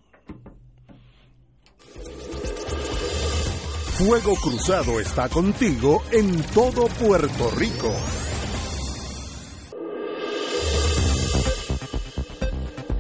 Fuego 3.97 4.33
Cruzado 4.35 4.99
está 4.99 5.29
contigo 5.29 6.01
en 6.11 6.41
todo 6.53 6.87
Puerto 6.87 7.51
Rico. 7.55 7.93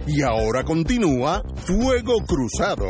Y 0.07 0.21
ahora 0.21 0.63
continúa 0.63 1.41
Fuego 1.55 2.19
Cruzado. 2.27 2.85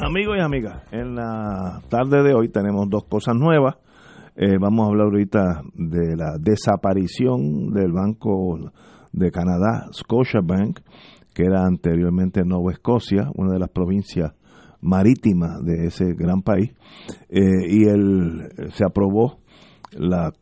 Amigos 0.00 0.36
y 0.36 0.40
amigas, 0.40 0.82
en 0.90 1.14
la 1.14 1.80
tarde 1.88 2.22
de 2.22 2.34
hoy 2.34 2.48
tenemos 2.48 2.90
dos 2.90 3.04
cosas 3.04 3.36
nuevas. 3.36 3.76
Eh, 4.38 4.58
vamos 4.60 4.84
a 4.84 4.88
hablar 4.90 5.06
ahorita 5.06 5.62
de 5.72 6.14
la 6.14 6.36
desaparición 6.38 7.72
del 7.72 7.90
Banco 7.90 8.70
de 9.10 9.30
Canadá, 9.30 9.88
Scotiabank, 9.94 10.80
que 11.32 11.44
era 11.44 11.64
anteriormente 11.64 12.44
Nueva 12.44 12.72
Escocia, 12.72 13.30
una 13.34 13.54
de 13.54 13.60
las 13.60 13.70
provincias 13.70 14.34
marítimas 14.82 15.64
de 15.64 15.86
ese 15.86 16.12
gran 16.12 16.42
país, 16.42 16.70
eh, 17.30 17.40
y 17.66 17.84
el, 17.84 18.50
se 18.72 18.84
aprobó 18.84 19.38
la, 19.92 20.34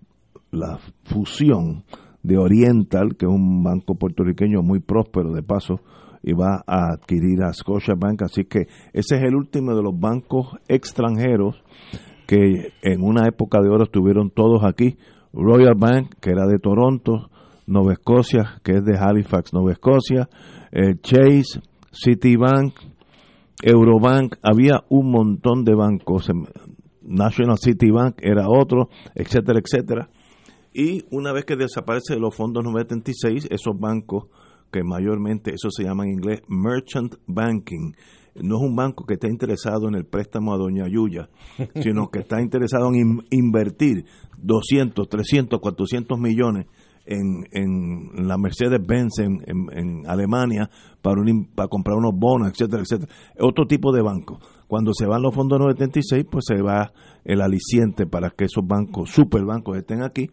la 0.51 0.81
fusión 1.05 1.85
de 2.25 2.37
Oriental, 2.37 3.15
que 3.17 3.27
es 3.27 3.33
un 3.33 3.63
banco 3.63 3.95
puertorriqueño 3.95 4.61
muy 4.63 4.81
próspero 4.81 5.33
de 5.33 5.45
paso, 5.45 5.79
y 6.21 6.33
va 6.33 6.65
a 6.67 6.95
adquirir 6.95 7.45
a 7.45 7.53
Scotiabank, 7.53 8.23
así 8.23 8.45
que 8.45 8.67
ese 8.93 9.19
es 9.19 9.23
el 9.23 9.37
último 9.37 9.73
de 9.77 9.85
los 9.85 9.97
bancos 9.97 10.49
extranjeros 10.67 11.63
que 12.27 12.73
en 12.83 13.03
una 13.03 13.27
época 13.27 13.61
de 13.61 13.69
oro 13.69 13.85
estuvieron 13.85 14.31
todos 14.31 14.65
aquí, 14.65 14.97
Royal 15.33 15.75
Bank, 15.77 16.15
que 16.21 16.31
era 16.31 16.47
de 16.47 16.59
Toronto, 16.59 17.31
Nueva 17.67 17.95
Escocia, 17.95 18.61
que 18.63 18.73
es 18.73 18.85
de 18.85 18.97
Halifax, 18.99 19.53
Nueva 19.53 19.73
Escocia, 19.73 20.29
eh, 20.71 20.95
Chase, 21.01 21.61
Citibank, 21.93 22.75
Eurobank, 23.63 24.37
había 24.43 24.85
un 24.89 25.11
montón 25.11 25.65
de 25.65 25.75
bancos, 25.75 26.31
National 27.03 27.59
City 27.59 27.91
Bank 27.91 28.17
era 28.21 28.49
otro, 28.49 28.89
etcétera, 29.15 29.61
etcétera. 29.61 30.09
Y 30.73 31.05
una 31.11 31.33
vez 31.33 31.45
que 31.45 31.57
desaparece 31.57 32.15
de 32.15 32.21
los 32.21 32.35
fondos 32.35 32.65
976, 32.65 33.49
esos 33.51 33.79
bancos 33.79 34.25
que 34.75 34.83
mayormente, 34.83 35.55
eso 35.55 35.71
se 35.71 35.85
llama 35.85 36.05
en 36.05 36.15
inglés 36.15 36.43
merchant 36.49 37.15
banking, 37.29 37.93
no 38.43 38.57
es 38.57 38.63
un 38.63 38.75
banco 38.75 39.07
que 39.07 39.15
esté 39.15 39.29
interesado 39.29 39.87
en 39.87 39.95
el 39.95 40.05
préstamo 40.05 40.53
a 40.53 40.57
Doña 40.57 40.89
Yuya, 40.89 41.29
sino 41.81 42.09
que 42.11 42.19
está 42.19 42.43
interesado 42.43 42.93
en 42.93 43.21
invertir 43.31 44.05
200, 44.39 45.09
300, 45.09 45.61
400 45.61 46.19
millones 46.19 46.67
en, 47.07 47.45
en 47.53 48.27
la 48.27 48.37
Mercedes-Benz 48.37 49.21
en, 49.21 49.39
en, 49.47 50.07
Alemania 50.09 50.69
para, 51.03 51.23
para 51.55 51.69
comprar 51.69 51.97
unos 51.97 52.19
bonos, 52.19 52.51
etcétera, 52.51 52.83
etcétera. 52.83 53.13
Otro 53.39 53.67
tipo 53.67 53.93
de 53.93 54.03
banco. 54.03 54.41
Cuando 54.67 54.93
se 54.93 55.07
van 55.07 55.23
los 55.23 55.37
fondos 55.37 55.61
976, 55.61 56.27
pues 56.29 56.47
se 56.49 56.61
va 56.63 56.93
el 57.25 57.43
aliciente 57.43 58.07
para 58.07 58.31
que 58.31 58.47
esos 58.47 58.67
bancos, 58.67 59.11
superbancos, 59.11 59.77
estén 59.77 60.03
aquí. 60.03 60.31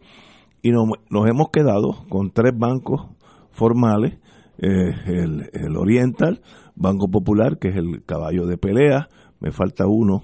Y 0.62 0.70
nos, 0.70 0.88
nos 1.10 1.28
hemos 1.28 1.50
quedado 1.50 2.04
con 2.08 2.32
tres 2.32 2.52
bancos 2.58 3.06
formales, 3.52 4.18
eh, 4.58 4.92
el, 5.06 5.50
el 5.52 5.76
Oriental, 5.76 6.40
Banco 6.74 7.08
Popular, 7.08 7.58
que 7.58 7.68
es 7.68 7.76
el 7.76 8.04
caballo 8.04 8.46
de 8.46 8.58
pelea, 8.58 9.08
me 9.40 9.52
falta 9.52 9.86
uno. 9.86 10.22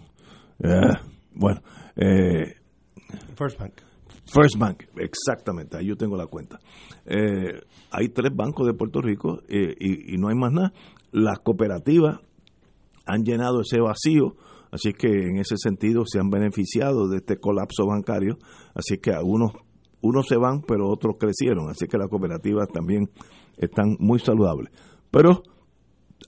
Eh, 0.62 0.92
bueno, 1.34 1.60
eh, 1.96 2.54
First 3.34 3.58
Bank. 3.58 3.72
First 4.26 4.58
Bank, 4.58 4.84
exactamente, 4.96 5.76
ahí 5.78 5.86
yo 5.86 5.96
tengo 5.96 6.16
la 6.16 6.26
cuenta. 6.26 6.58
Eh, 7.06 7.60
hay 7.90 8.08
tres 8.10 8.30
bancos 8.34 8.66
de 8.66 8.74
Puerto 8.74 9.00
Rico 9.00 9.40
eh, 9.48 9.74
y, 9.80 10.16
no 10.18 10.28
hay 10.28 10.34
más 10.34 10.52
nada. 10.52 10.72
Las 11.12 11.38
cooperativas 11.38 12.20
han 13.06 13.24
llenado 13.24 13.62
ese 13.62 13.80
vacío, 13.80 14.36
así 14.70 14.92
que 14.92 15.08
en 15.08 15.38
ese 15.38 15.56
sentido 15.56 16.04
se 16.06 16.18
han 16.18 16.28
beneficiado 16.28 17.08
de 17.08 17.18
este 17.18 17.38
colapso 17.38 17.86
bancario, 17.86 18.36
así 18.74 18.98
que 18.98 19.12
algunos 19.12 19.52
unos 20.02 20.26
se 20.26 20.36
van, 20.36 20.60
pero 20.60 20.88
otros 20.88 21.16
crecieron, 21.18 21.70
así 21.70 21.86
que 21.86 21.96
las 21.96 22.08
cooperativas 22.08 22.68
también 22.68 23.10
están 23.58 23.96
muy 23.98 24.18
saludables. 24.18 24.72
Pero 25.10 25.42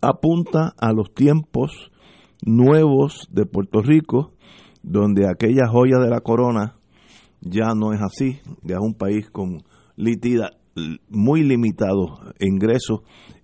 apunta 0.01 0.75
a 0.79 0.93
los 0.93 1.13
tiempos 1.15 1.91
nuevos 2.45 3.29
de 3.31 3.47
Puerto 3.47 3.83
Rico, 3.83 4.33
donde 4.83 5.29
aquella 5.29 5.69
joya 5.69 5.99
de 5.99 6.11
la 6.11 6.21
corona 6.21 6.77
ya 7.41 7.75
no 7.75 7.93
es 7.93 8.01
así, 8.01 8.41
ya 8.63 8.77
es 8.77 8.83
un 8.83 8.95
país 8.95 9.31
con 9.31 9.63
muy 11.09 11.43
limitados 11.43 12.11
ingresos 12.39 13.01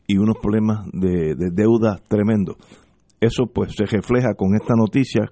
y 0.07 0.18
unos 0.18 0.37
problemas 0.41 0.87
de, 0.93 1.34
deuda 1.53 2.01
tremendos. 2.09 2.57
Eso 3.20 3.47
pues 3.47 3.74
se 3.74 3.84
refleja 3.87 4.34
con 4.34 4.55
esta 4.55 4.74
noticia 4.76 5.28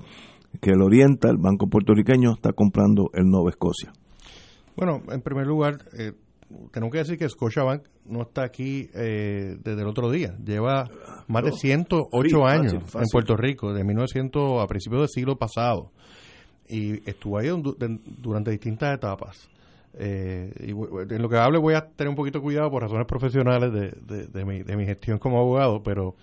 que 0.61 0.70
el 0.70 0.82
Oriental, 0.82 1.32
el 1.32 1.38
banco 1.38 1.68
puertorriqueño, 1.68 2.32
está 2.34 2.52
comprando 2.52 3.11
el 3.14 3.24
Nueva 3.24 3.50
Escocia. 3.50 3.92
Bueno, 4.76 5.02
en 5.09 5.20
primer 5.22 5.46
lugar, 5.46 5.78
eh, 5.96 6.12
tengo 6.72 6.90
que 6.90 6.98
decir 6.98 7.18
que 7.18 7.28
Scotiabank 7.28 7.82
no 8.07 8.22
está 8.22 8.44
aquí 8.44 8.88
eh, 8.94 9.57
desde 9.62 9.82
el 9.82 9.88
otro 9.88 10.11
día. 10.11 10.36
Lleva 10.44 10.88
más 11.28 11.44
de 11.44 11.52
108 11.52 12.46
años 12.46 12.74
en 12.94 13.05
Puerto 13.11 13.36
Rico, 13.36 13.72
de 13.72 13.84
1900 13.84 14.62
a 14.62 14.66
principios 14.66 15.02
del 15.02 15.09
siglo 15.09 15.36
pasado. 15.36 15.92
Y 16.68 17.09
estuvo 17.09 17.38
ahí 17.38 17.48
durante 18.18 18.50
distintas 18.50 18.94
etapas. 18.94 19.48
Eh, 19.96 20.52
y 20.61 20.70
en 20.70 21.22
lo 21.22 21.28
que 21.28 21.36
hable 21.36 21.59
voy 21.59 21.74
a 21.74 21.86
tener 21.86 22.09
un 22.09 22.16
poquito 22.16 22.40
cuidado 22.40 22.70
por 22.70 22.82
razones 22.82 23.07
profesionales 23.07 23.72
de, 23.72 24.26
de, 24.26 24.44
mi, 24.44 24.62
de 24.62 24.76
mi 24.76 24.86
gestión 24.86 25.18
como 25.18 25.38
abogado, 25.38 25.82
pero 25.84 26.16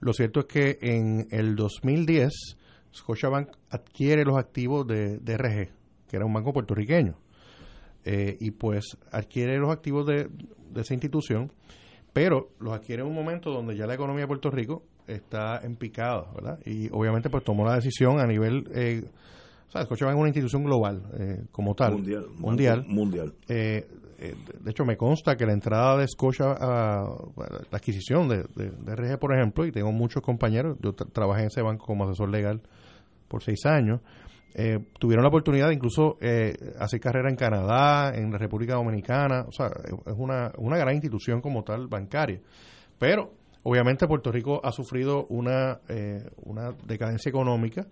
lo 0.00 0.12
cierto 0.14 0.40
es 0.40 0.46
que 0.46 0.78
en 0.80 1.28
el 1.30 1.54
2010 1.54 2.56
Scotiabank 2.94 3.48
adquiere 3.70 4.24
los 4.24 4.38
activos 4.38 4.86
de 4.86 5.18
DRG, 5.18 5.70
que 6.08 6.16
era 6.16 6.24
un 6.24 6.32
banco 6.32 6.52
puertorriqueño, 6.52 7.16
eh, 8.04 8.36
y 8.40 8.50
pues 8.52 8.96
adquiere 9.10 9.58
los 9.58 9.70
activos 9.70 10.06
de, 10.06 10.28
esa 10.74 10.94
institución, 10.94 11.52
pero 12.12 12.50
los 12.60 12.74
adquiere 12.74 13.02
en 13.02 13.08
un 13.08 13.14
momento 13.14 13.50
donde 13.50 13.76
ya 13.76 13.86
la 13.86 13.94
economía 13.94 14.22
de 14.22 14.28
Puerto 14.28 14.50
Rico 14.50 14.84
está 15.06 15.60
en 15.62 15.76
picada, 15.76 16.26
¿verdad? 16.34 16.58
Y 16.64 16.88
obviamente 16.90 17.30
pues 17.30 17.44
tomó 17.44 17.64
la 17.64 17.74
decisión 17.74 18.20
a 18.20 18.26
nivel... 18.26 18.64
Eh, 18.74 19.02
o 19.68 19.72
sea, 19.72 19.84
Scotiabank 19.84 20.16
es 20.16 20.20
una 20.20 20.28
institución 20.28 20.64
global 20.64 21.02
eh, 21.18 21.44
como 21.50 21.74
tal. 21.74 21.94
Mundial. 21.94 22.26
Mundial. 22.36 22.84
mundial. 22.86 23.34
Eh, 23.48 23.86
eh, 24.18 24.34
de 24.60 24.70
hecho, 24.70 24.84
me 24.84 24.98
consta 24.98 25.34
que 25.34 25.46
la 25.46 25.52
entrada 25.52 25.96
de 25.96 26.06
Scotia 26.06 26.52
a, 26.52 27.04
la 27.70 27.78
adquisición 27.78 28.28
de, 28.28 28.44
de, 28.54 28.94
RG, 28.94 29.18
por 29.18 29.34
ejemplo, 29.34 29.64
y 29.64 29.72
tengo 29.72 29.90
muchos 29.90 30.22
compañeros, 30.22 30.76
yo 30.82 30.92
trabajé 30.92 31.40
en 31.40 31.46
ese 31.46 31.62
banco 31.62 31.86
como 31.86 32.04
asesor 32.04 32.28
legal 32.28 32.60
por 33.28 33.42
seis 33.42 33.64
años, 33.64 34.00
eh, 34.54 34.78
tuvieron 34.98 35.22
la 35.22 35.28
oportunidad 35.28 35.68
de 35.68 35.74
incluso 35.74 36.18
eh, 36.20 36.54
hacer 36.78 37.00
carrera 37.00 37.28
en 37.30 37.36
Canadá, 37.36 38.14
en 38.14 38.30
la 38.30 38.38
República 38.38 38.74
Dominicana, 38.74 39.46
o 39.48 39.52
sea, 39.52 39.66
es 39.66 40.14
una, 40.16 40.52
una 40.58 40.76
gran 40.76 40.94
institución 40.94 41.40
como 41.40 41.64
tal 41.64 41.88
bancaria. 41.88 42.40
Pero, 42.98 43.32
obviamente, 43.62 44.06
Puerto 44.06 44.30
Rico 44.30 44.60
ha 44.64 44.72
sufrido 44.72 45.26
una, 45.26 45.80
una 46.44 46.72
decadencia 46.86 47.28
económica 47.28 47.86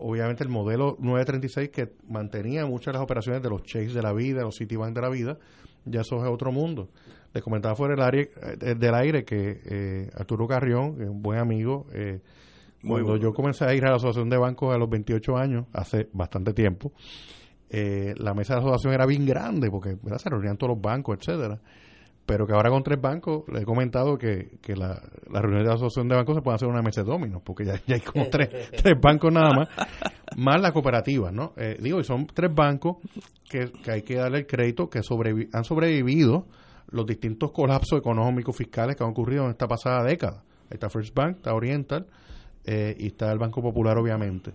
obviamente 0.00 0.42
el 0.42 0.50
modelo 0.50 0.96
936 0.98 1.68
que 1.70 1.92
mantenía 2.08 2.66
muchas 2.66 2.86
de 2.86 2.92
las 2.94 3.02
operaciones 3.02 3.42
de 3.42 3.50
los 3.50 3.62
Chase 3.62 3.92
de 3.92 4.02
la 4.02 4.12
vida, 4.12 4.42
los 4.42 4.56
Citibank 4.56 4.94
de 4.94 5.00
la 5.00 5.10
vida, 5.10 5.38
ya 5.84 6.00
eso 6.00 6.16
es 6.24 6.30
otro 6.30 6.50
mundo. 6.52 6.88
Les 7.32 7.42
comentaba 7.42 7.76
fuera 7.76 7.94
del 7.94 8.04
aire, 8.04 8.30
eh, 8.60 8.74
del 8.74 8.94
aire 8.94 9.24
que 9.24 9.60
eh, 9.64 10.10
Arturo 10.14 10.48
Carrión, 10.48 11.00
un 11.00 11.22
buen 11.22 11.38
amigo, 11.38 11.86
cuando 12.82 13.16
yo 13.16 13.32
comencé 13.32 13.64
a 13.64 13.74
ir 13.74 13.84
a 13.84 13.90
la 13.90 13.96
Asociación 13.96 14.30
de 14.30 14.38
Bancos 14.38 14.74
a 14.74 14.78
los 14.78 14.88
28 14.88 15.36
años, 15.36 15.66
hace 15.72 16.08
bastante 16.12 16.52
tiempo, 16.52 16.92
eh, 17.68 18.14
la 18.16 18.34
mesa 18.34 18.54
de 18.54 18.60
la 18.60 18.66
asociación 18.66 18.94
era 18.94 19.06
bien 19.06 19.26
grande 19.26 19.70
porque 19.70 19.96
se 20.18 20.30
reunían 20.30 20.56
todos 20.56 20.74
los 20.74 20.82
bancos, 20.82 21.18
etcétera 21.18 21.60
pero 22.30 22.46
que 22.46 22.52
ahora 22.52 22.70
con 22.70 22.84
tres 22.84 23.00
bancos 23.00 23.42
le 23.52 23.62
he 23.62 23.64
comentado 23.64 24.16
que, 24.16 24.58
que 24.62 24.76
la, 24.76 25.02
la 25.32 25.40
reunión 25.40 25.64
de 25.64 25.68
la 25.68 25.74
asociación 25.74 26.06
de 26.06 26.14
bancos 26.14 26.36
se 26.36 26.42
puede 26.42 26.54
hacer 26.54 26.68
una 26.68 26.80
mesa 26.80 27.02
de 27.02 27.10
dominos, 27.10 27.42
porque 27.44 27.64
ya, 27.64 27.80
hay 27.88 28.00
como 28.00 28.28
tres, 28.28 28.70
tres 28.70 28.94
bancos 29.00 29.32
nada 29.32 29.52
más, 29.52 29.68
más 30.36 30.60
la 30.60 30.70
cooperativa, 30.70 31.32
¿no? 31.32 31.54
Eh, 31.56 31.78
digo, 31.80 31.98
y 31.98 32.04
son 32.04 32.28
tres 32.28 32.54
bancos 32.54 32.98
que, 33.48 33.72
hay 33.90 34.02
que 34.02 34.14
darle 34.14 34.38
el 34.38 34.46
crédito 34.46 34.88
que 34.88 35.00
han 35.52 35.64
sobrevivido 35.64 36.46
los 36.92 37.04
distintos 37.04 37.50
colapsos 37.50 37.98
económicos 37.98 38.56
fiscales 38.56 38.94
que 38.94 39.02
han 39.02 39.10
ocurrido 39.10 39.46
en 39.46 39.50
esta 39.50 39.66
pasada 39.66 40.04
década. 40.04 40.44
Ahí 40.70 40.74
está 40.74 40.88
First 40.88 41.12
Bank, 41.12 41.38
está 41.38 41.52
Oriental 41.52 42.06
eh, 42.64 42.94
y 42.98 43.08
está 43.08 43.30
el 43.32 43.38
Banco 43.38 43.62
Popular, 43.62 43.98
obviamente. 43.98 44.52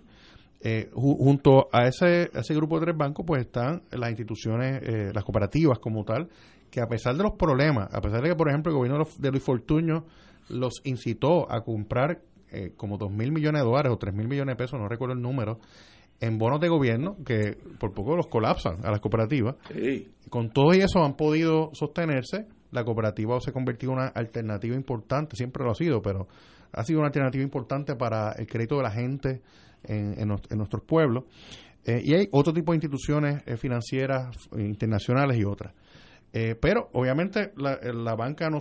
Eh, 0.67 0.89
junto 0.93 1.67
a 1.71 1.87
ese, 1.87 2.31
a 2.33 2.39
ese 2.39 2.55
grupo 2.55 2.79
de 2.79 2.87
tres 2.87 2.97
bancos, 2.97 3.23
pues 3.23 3.41
están 3.41 3.83
las 3.91 4.09
instituciones, 4.09 4.81
eh, 4.81 5.11
las 5.13 5.23
cooperativas 5.23 5.77
como 5.77 6.03
tal, 6.03 6.27
que 6.71 6.81
a 6.81 6.87
pesar 6.87 7.15
de 7.15 7.21
los 7.21 7.33
problemas, 7.33 7.93
a 7.93 8.01
pesar 8.01 8.23
de 8.23 8.29
que, 8.29 8.35
por 8.35 8.49
ejemplo, 8.49 8.71
el 8.71 8.77
gobierno 8.77 9.05
de 9.19 9.29
Luis 9.29 9.43
Fortuño 9.43 10.05
los 10.49 10.81
incitó 10.83 11.51
a 11.51 11.61
comprar 11.61 12.21
eh, 12.51 12.71
como 12.75 12.97
2 12.97 13.11
mil 13.11 13.31
millones 13.31 13.61
de 13.61 13.67
dólares 13.67 13.91
o 13.93 13.97
3 13.97 14.15
mil 14.15 14.27
millones 14.27 14.53
de 14.53 14.63
pesos, 14.63 14.79
no 14.79 14.87
recuerdo 14.87 15.13
el 15.13 15.21
número, 15.21 15.59
en 16.19 16.39
bonos 16.39 16.59
de 16.59 16.67
gobierno 16.67 17.17
que 17.23 17.57
por 17.79 17.93
poco 17.93 18.15
los 18.15 18.25
colapsan 18.25 18.83
a 18.85 18.89
las 18.89 19.01
cooperativas. 19.01 19.57
Con 20.31 20.49
todo 20.49 20.71
eso 20.71 21.03
han 21.03 21.15
podido 21.15 21.69
sostenerse. 21.73 22.47
La 22.71 22.83
cooperativa 22.83 23.39
se 23.39 23.51
ha 23.51 23.53
convertido 23.53 23.91
en 23.91 23.99
una 23.99 24.07
alternativa 24.07 24.75
importante, 24.75 25.35
siempre 25.35 25.63
lo 25.63 25.69
ha 25.69 25.75
sido, 25.75 26.01
pero 26.01 26.27
ha 26.75 26.83
sido 26.83 26.99
una 26.99 27.07
alternativa 27.07 27.43
importante 27.43 27.95
para 27.95 28.33
el 28.33 28.47
crédito 28.47 28.77
de 28.77 28.83
la 28.83 28.91
gente 28.91 29.41
en, 29.83 30.19
en, 30.19 30.57
nuestros 30.57 30.83
pueblos. 30.83 31.23
Eh, 31.85 32.01
y 32.03 32.13
hay 32.13 32.27
otro 32.31 32.51
tipo 32.53 32.71
de 32.71 32.77
instituciones 32.77 33.43
eh, 33.45 33.57
financieras 33.57 34.35
internacionales 34.57 35.37
y 35.37 35.45
otras. 35.45 35.73
Eh, 36.33 36.55
pero 36.59 36.89
obviamente 36.91 37.53
la, 37.55 38.15
banca 38.15 38.49
no, 38.49 38.59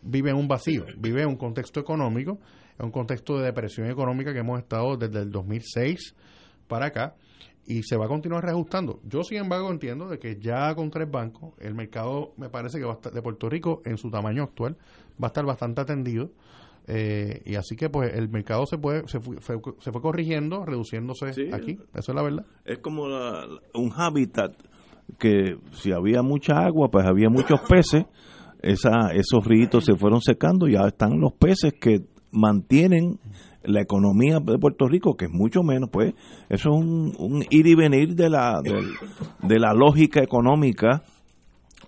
vive 0.00 0.30
en 0.30 0.36
un 0.36 0.48
vacío, 0.48 0.86
vive 0.96 1.20
en 1.20 1.28
un 1.28 1.36
contexto 1.36 1.80
económico, 1.80 2.38
en 2.78 2.86
un 2.86 2.92
contexto 2.92 3.36
de 3.38 3.44
depresión 3.44 3.90
económica 3.90 4.32
que 4.32 4.38
hemos 4.38 4.58
estado 4.58 4.96
desde 4.96 5.20
el 5.20 5.30
2006 5.30 6.14
para 6.66 6.86
acá 6.86 7.14
y 7.66 7.82
se 7.82 7.98
va 7.98 8.06
a 8.06 8.08
continuar 8.08 8.42
reajustando. 8.42 9.00
Yo, 9.04 9.22
sin 9.22 9.36
embargo, 9.36 9.70
entiendo 9.70 10.08
de 10.08 10.18
que 10.18 10.40
ya 10.40 10.74
con 10.74 10.90
tres 10.90 11.10
bancos, 11.10 11.52
el 11.58 11.74
mercado 11.74 12.32
me 12.38 12.48
parece 12.48 12.78
que 12.78 12.86
va 12.86 12.98
de 13.12 13.20
Puerto 13.20 13.50
Rico, 13.50 13.82
en 13.84 13.98
su 13.98 14.10
tamaño 14.10 14.44
actual, 14.44 14.78
va 15.22 15.26
a 15.26 15.28
estar 15.28 15.44
bastante 15.44 15.82
atendido. 15.82 16.30
Eh, 16.90 17.42
y 17.44 17.56
así 17.56 17.76
que 17.76 17.90
pues 17.90 18.14
el 18.14 18.30
mercado 18.30 18.64
se 18.64 18.78
puede 18.78 19.06
se 19.08 19.20
fue, 19.20 19.36
se 19.40 19.92
fue 19.92 20.00
corrigiendo, 20.00 20.64
reduciéndose 20.64 21.26
aquí. 21.52 21.78
Eso 21.94 22.12
es 22.12 22.14
la 22.14 22.22
verdad. 22.22 22.46
Es 22.64 22.78
como 22.78 23.04
un 23.04 23.92
hábitat 23.94 24.54
que 25.18 25.58
si 25.72 25.92
había 25.92 26.22
mucha 26.22 26.64
agua, 26.64 26.88
pues 26.90 27.06
había 27.06 27.28
muchos 27.28 27.60
peces, 27.68 28.04
esa, 28.62 29.12
esos 29.12 29.44
ríos 29.44 29.84
se 29.84 29.96
fueron 29.96 30.20
secando 30.20 30.66
y 30.66 30.72
ya 30.72 30.86
están 30.86 31.20
los 31.20 31.32
peces 31.34 31.74
que 31.80 32.06
mantienen 32.32 33.18
la 33.62 33.82
economía 33.82 34.38
de 34.40 34.58
Puerto 34.58 34.86
Rico, 34.86 35.16
que 35.16 35.26
es 35.26 35.30
mucho 35.30 35.62
menos, 35.62 35.90
pues 35.90 36.14
eso 36.48 36.70
es 36.70 36.74
un, 36.74 37.44
ir 37.50 37.66
y 37.66 37.74
venir 37.74 38.14
de 38.14 38.30
la, 38.30 38.60
de, 38.62 39.58
la 39.58 39.74
lógica 39.74 40.22
económica 40.22 41.02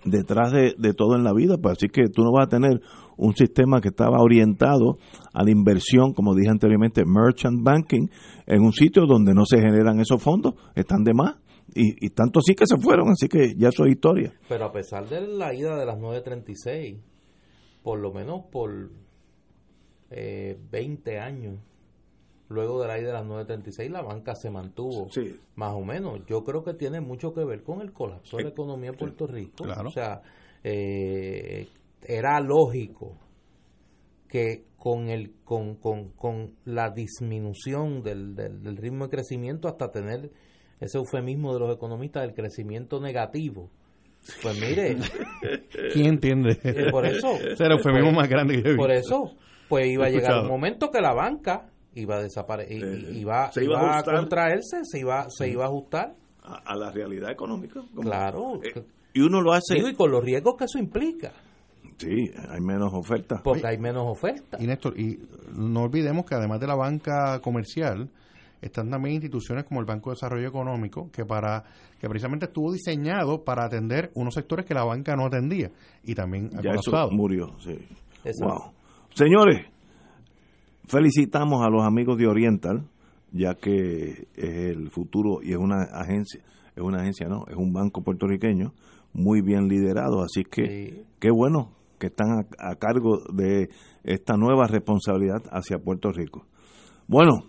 detrás 0.03 0.51
de, 0.51 0.75
de, 0.77 0.93
todo 0.93 1.15
en 1.15 1.23
la 1.23 1.33
vida, 1.33 1.57
pues 1.61 1.77
así 1.77 1.87
que 1.87 2.07
tú 2.09 2.23
no 2.23 2.31
vas 2.31 2.47
a 2.47 2.49
tener 2.49 2.81
un 3.17 3.35
sistema 3.35 3.81
que 3.81 3.89
estaba 3.89 4.17
orientado 4.21 4.97
a 5.33 5.43
la 5.43 5.51
inversión, 5.51 6.13
como 6.13 6.35
dije 6.35 6.49
anteriormente, 6.49 7.03
merchant 7.05 7.61
banking, 7.63 8.07
en 8.45 8.61
un 8.61 8.73
sitio 8.73 9.05
donde 9.05 9.33
no 9.33 9.45
se 9.45 9.57
generan 9.57 9.99
esos 9.99 10.21
fondos, 10.21 10.55
están 10.75 11.03
de 11.03 11.13
más. 11.13 11.35
Y, 11.73 12.09
tanto 12.09 12.41
sí 12.41 12.53
que 12.53 12.65
se 12.65 12.77
fueron, 12.77 13.09
así 13.11 13.29
que 13.29 13.55
ya 13.55 13.69
eso 13.69 13.85
es 13.85 13.91
historia. 13.91 14.33
Pero 14.49 14.65
a 14.65 14.71
pesar 14.73 15.07
de 15.07 15.21
la 15.21 15.53
ida 15.53 15.77
de 15.77 15.85
las 15.85 15.97
9.36, 15.97 16.97
por 17.81 17.99
lo 17.99 18.11
menos 18.11 18.41
por 18.51 18.89
eh, 20.09 20.59
20 20.69 21.19
años, 21.19 21.59
luego 22.49 22.81
de 22.81 22.87
la 22.87 22.99
ida 22.99 23.07
de 23.07 23.13
las 23.13 23.25
9.36, 23.25 23.89
la 23.89 24.01
banca 24.01 24.35
se 24.35 24.49
mantuvo 24.49 25.07
más 25.55 25.73
o 25.73 25.81
menos. 25.81 26.19
Yo 26.27 26.43
creo 26.43 26.63
que 26.63 26.73
tiene 26.73 26.99
mucho 26.99 27.33
que 27.33 27.45
ver 27.45 27.63
con 27.63 27.79
el 27.79 27.93
colapso 27.93 28.37
de 28.37 28.43
la 28.43 28.49
economía 28.49 28.91
de 28.91 28.97
Puerto 28.97 29.25
Rico. 29.27 29.63
O 29.63 29.91
sea, 29.91 30.21
eh, 30.63 31.69
era 32.03 32.39
lógico 32.39 33.17
que 34.27 34.65
con 34.77 35.09
el 35.09 35.33
con, 35.43 35.75
con, 35.75 36.09
con 36.11 36.55
la 36.65 36.89
disminución 36.89 38.01
del, 38.01 38.35
del 38.35 38.77
ritmo 38.77 39.05
de 39.05 39.11
crecimiento 39.11 39.67
hasta 39.67 39.91
tener 39.91 40.31
ese 40.79 40.97
eufemismo 40.97 41.53
de 41.53 41.59
los 41.59 41.75
economistas 41.75 42.23
del 42.23 42.33
crecimiento 42.33 42.99
negativo. 42.99 43.69
Pues 44.41 44.59
mire. 44.59 44.97
¿Quién 45.93 46.07
entiende? 46.07 46.59
Eh, 46.63 46.91
por 46.91 47.05
eso. 47.05 47.33
Ese 47.51 47.63
el 47.63 47.71
eufemismo 47.73 48.11
más 48.11 48.27
grande 48.27 48.61
que 48.61 48.71
he 48.71 48.75
Por 48.75 48.91
eso, 48.91 49.35
pues 49.67 49.87
iba 49.87 50.07
a 50.07 50.09
llegar 50.09 50.41
un 50.41 50.47
momento 50.47 50.89
que 50.91 51.01
la 51.01 51.13
banca 51.13 51.67
iba 51.93 52.17
a 52.17 52.21
desaparecer, 52.21 52.77
iba, 53.13 53.51
iba, 53.55 53.99
a, 53.99 54.03
contraerse, 54.03 54.77
se 54.83 54.99
iba, 54.99 55.25
se 55.29 55.49
iba 55.49 55.65
a 55.65 55.67
ajustar. 55.67 56.15
A, 56.43 56.75
la 56.75 56.91
realidad 56.91 57.31
económica. 57.31 57.81
claro. 58.01 58.59
Eh, 58.63 58.83
y 59.13 59.21
uno 59.21 59.41
lo 59.41 59.53
hace. 59.53 59.77
y 59.77 59.93
con 59.93 60.09
los 60.09 60.23
riesgos 60.23 60.55
que 60.57 60.65
eso 60.65 60.79
implica. 60.79 61.33
Sí, 62.01 62.31
hay 62.49 62.61
menos 62.61 62.93
ofertas. 62.93 63.41
Porque 63.43 63.67
hay 63.67 63.77
menos 63.77 64.03
ofertas. 64.07 64.61
Y 64.61 64.67
Néstor, 64.67 64.99
y 64.99 65.19
no 65.55 65.83
olvidemos 65.83 66.25
que 66.25 66.35
además 66.35 66.59
de 66.59 66.67
la 66.67 66.75
banca 66.75 67.39
comercial, 67.41 68.09
están 68.61 68.89
también 68.89 69.15
instituciones 69.15 69.65
como 69.65 69.79
el 69.79 69.85
Banco 69.85 70.09
de 70.09 70.15
Desarrollo 70.15 70.47
Económico, 70.47 71.09
que 71.11 71.25
para 71.25 71.63
que 71.99 72.07
precisamente 72.07 72.45
estuvo 72.45 72.71
diseñado 72.71 73.43
para 73.43 73.65
atender 73.65 74.11
unos 74.15 74.33
sectores 74.33 74.65
que 74.65 74.73
la 74.73 74.83
banca 74.83 75.15
no 75.15 75.25
atendía 75.25 75.71
y 76.03 76.15
también 76.15 76.49
ha 76.57 76.61
ya 76.61 76.71
eso 76.71 77.09
murió, 77.11 77.55
sí. 77.59 77.77
Wow. 78.39 78.71
Señores, 79.13 79.65
felicitamos 80.85 81.65
a 81.65 81.69
los 81.69 81.83
amigos 81.83 82.17
de 82.17 82.27
Oriental, 82.27 82.87
ya 83.31 83.55
que 83.55 84.27
es 84.35 84.67
el 84.67 84.89
futuro 84.89 85.41
y 85.41 85.51
es 85.51 85.57
una 85.57 85.83
agencia, 85.83 86.41
es 86.75 86.81
una 86.81 87.01
agencia, 87.01 87.27
no, 87.27 87.45
es 87.47 87.55
un 87.55 87.73
banco 87.73 88.01
puertorriqueño 88.03 88.73
muy 89.13 89.41
bien 89.41 89.67
liderados. 89.67 90.23
Así 90.25 90.43
que 90.43 91.03
qué 91.19 91.31
bueno 91.31 91.71
que 92.01 92.07
están 92.07 92.47
a, 92.57 92.75
cargo 92.77 93.19
de 93.31 93.69
esta 94.03 94.35
nueva 94.35 94.65
responsabilidad 94.65 95.43
hacia 95.51 95.77
Puerto 95.77 96.11
Rico. 96.11 96.47
Bueno, 97.07 97.45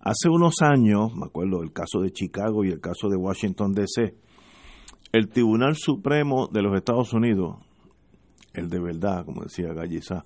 hace 0.00 0.30
unos 0.30 0.62
años, 0.62 1.14
me 1.14 1.26
acuerdo 1.26 1.62
el 1.62 1.70
caso 1.70 2.00
de 2.00 2.10
Chicago 2.10 2.64
y 2.64 2.70
el 2.70 2.80
caso 2.80 3.10
de 3.10 3.16
Washington, 3.18 3.74
D.C., 3.74 4.14
el 5.12 5.28
Tribunal 5.28 5.76
Supremo 5.76 6.48
de 6.50 6.62
los 6.62 6.74
Estados 6.74 7.12
Unidos, 7.12 7.58
el 8.54 8.70
de 8.70 8.80
verdad, 8.80 9.26
como 9.26 9.42
decía 9.42 9.74
Gallizá, 9.74 10.24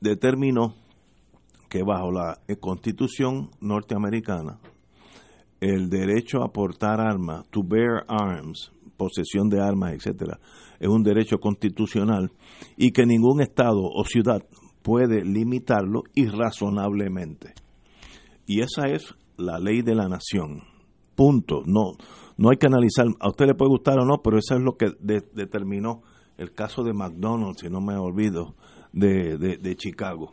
determinó 0.00 0.74
que 1.68 1.84
bajo 1.84 2.10
la 2.10 2.40
Constitución 2.58 3.50
norteamericana, 3.60 4.58
el 5.60 5.88
derecho 5.88 6.42
a 6.42 6.52
portar 6.52 7.00
armas, 7.00 7.46
to 7.50 7.62
bear 7.62 8.04
arms, 8.08 8.72
posesión 8.96 9.48
de 9.48 9.60
armas, 9.60 9.92
etcétera, 9.92 10.40
es 10.84 10.90
un 10.90 11.02
derecho 11.02 11.38
constitucional 11.38 12.30
y 12.76 12.92
que 12.92 13.06
ningún 13.06 13.40
estado 13.40 13.80
o 13.82 14.04
ciudad 14.04 14.42
puede 14.82 15.24
limitarlo 15.24 16.02
irrazonablemente. 16.14 17.54
Y 18.46 18.60
esa 18.60 18.88
es 18.88 19.14
la 19.38 19.58
ley 19.58 19.80
de 19.80 19.94
la 19.94 20.08
nación. 20.08 20.62
Punto. 21.14 21.62
No, 21.64 21.92
no 22.36 22.50
hay 22.50 22.58
que 22.58 22.66
analizar. 22.66 23.06
A 23.18 23.30
usted 23.30 23.46
le 23.46 23.54
puede 23.54 23.70
gustar 23.70 23.98
o 23.98 24.04
no, 24.04 24.20
pero 24.22 24.36
eso 24.36 24.56
es 24.56 24.60
lo 24.60 24.76
que 24.76 24.92
determinó 25.32 26.02
el 26.36 26.52
caso 26.52 26.82
de 26.82 26.92
McDonald's, 26.92 27.62
si 27.62 27.70
no 27.70 27.80
me 27.80 27.96
olvido, 27.96 28.54
de, 28.92 29.38
de, 29.38 29.76
Chicago. 29.76 30.32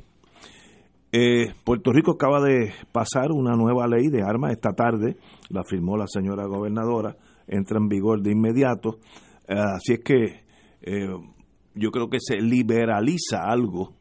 Eh, 1.13 1.53
Puerto 1.63 1.93
Rico 1.93 2.11
acaba 2.11 2.41
de 2.41 2.73
pasar 2.91 3.31
una 3.31 3.55
nueva 3.55 3.87
ley 3.87 4.09
de 4.09 4.21
armas 4.21 4.51
esta 4.51 4.73
tarde, 4.73 5.15
la 5.49 5.63
firmó 5.63 5.95
la 5.95 6.07
señora 6.07 6.45
gobernadora, 6.45 7.15
entra 7.47 7.77
en 7.77 7.87
vigor 7.87 8.21
de 8.21 8.31
inmediato. 8.31 8.97
Eh, 9.51 9.59
así 9.59 9.93
es 9.93 9.99
que 9.99 10.45
eh, 10.81 11.09
yo 11.75 11.91
creo 11.91 12.09
que 12.09 12.19
se 12.21 12.37
liberaliza 12.37 13.43
algo 13.43 13.95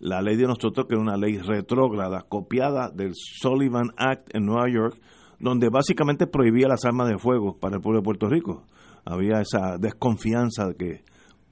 la 0.00 0.20
ley 0.20 0.36
de 0.36 0.46
nosotros, 0.46 0.86
que 0.86 0.96
es 0.96 1.00
una 1.00 1.16
ley 1.16 1.38
retrógrada, 1.38 2.26
copiada 2.28 2.90
del 2.90 3.12
Sullivan 3.14 3.92
Act 3.96 4.34
en 4.34 4.44
Nueva 4.44 4.68
York, 4.68 5.00
donde 5.38 5.70
básicamente 5.70 6.26
prohibía 6.26 6.68
las 6.68 6.84
armas 6.84 7.08
de 7.08 7.18
fuego 7.18 7.56
para 7.58 7.76
el 7.76 7.80
pueblo 7.80 8.00
de 8.00 8.04
Puerto 8.04 8.28
Rico. 8.28 8.64
Había 9.06 9.40
esa 9.40 9.78
desconfianza 9.78 10.66
de 10.66 10.74
que, 10.74 11.04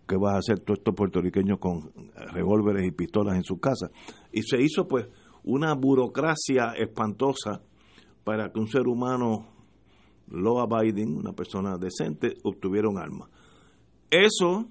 que 0.06 0.16
vas 0.16 0.34
a 0.34 0.38
hacer 0.38 0.60
todos 0.60 0.80
estos 0.80 0.94
puertorriqueños 0.94 1.58
con 1.58 1.92
revólveres 2.32 2.86
y 2.86 2.90
pistolas 2.90 3.36
en 3.36 3.44
su 3.44 3.58
casa. 3.58 3.88
Y 4.32 4.42
se 4.42 4.60
hizo 4.60 4.86
pues 4.86 5.08
una 5.44 5.74
burocracia 5.74 6.72
espantosa 6.76 7.62
para 8.22 8.52
que 8.52 8.60
un 8.60 8.68
ser 8.68 8.86
humano 8.86 9.59
law 10.30 10.60
abiding, 10.60 11.16
una 11.16 11.32
persona 11.32 11.76
decente, 11.76 12.34
obtuviera 12.42 12.88
un 12.88 12.98
arma. 12.98 13.28
Eso 14.10 14.66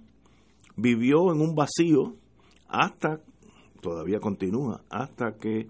vivió 0.75 1.31
en 1.31 1.41
un 1.41 1.55
vacío 1.55 2.15
hasta, 2.67 3.21
todavía 3.81 4.19
continúa, 4.19 4.81
hasta 4.89 5.37
que 5.37 5.67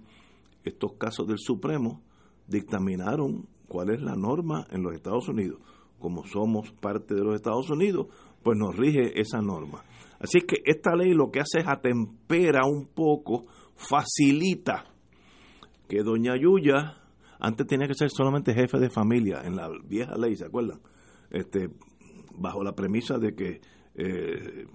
estos 0.64 0.94
casos 0.94 1.28
del 1.28 1.40
Supremo 1.40 2.02
dictaminaron 2.48 3.48
cuál 3.68 3.92
es 3.92 4.02
la 4.02 4.16
norma 4.16 4.66
en 4.72 4.84
los 4.84 4.94
Estados 4.94 5.28
Unidos. 5.30 5.60
Como 6.00 6.26
somos 6.26 6.72
parte 6.72 7.14
de 7.14 7.24
los 7.24 7.36
Estados 7.36 7.70
Unidos, 7.70 8.08
pues 8.44 8.58
nos 8.58 8.76
rige 8.76 9.20
esa 9.20 9.42
norma. 9.42 9.84
Así 10.20 10.42
que 10.42 10.58
esta 10.66 10.96
ley 10.96 11.14
lo 11.14 11.32
que 11.32 11.40
hace 11.40 11.60
es 11.60 11.68
atempera 11.68 12.66
un 12.66 12.88
poco, 12.88 13.46
facilita 13.76 14.86
que 15.88 16.04
doña 16.04 16.36
Yuya, 16.38 16.99
antes 17.40 17.66
tenía 17.68 17.88
que 17.88 17.96
ser 17.96 18.10
solamente 18.10 18.54
jefe 18.54 18.78
de 18.80 18.90
familia, 18.90 19.42
en 19.44 19.56
la 19.56 19.70
vieja 19.86 20.18
ley, 20.18 20.36
¿se 20.36 20.46
acuerdan? 20.46 20.80
Este, 21.32 21.70
bajo 22.36 22.64
la 22.64 22.74
premisa 22.74 23.18
de 23.18 23.34
que 23.34 23.62
eh, 23.96 24.66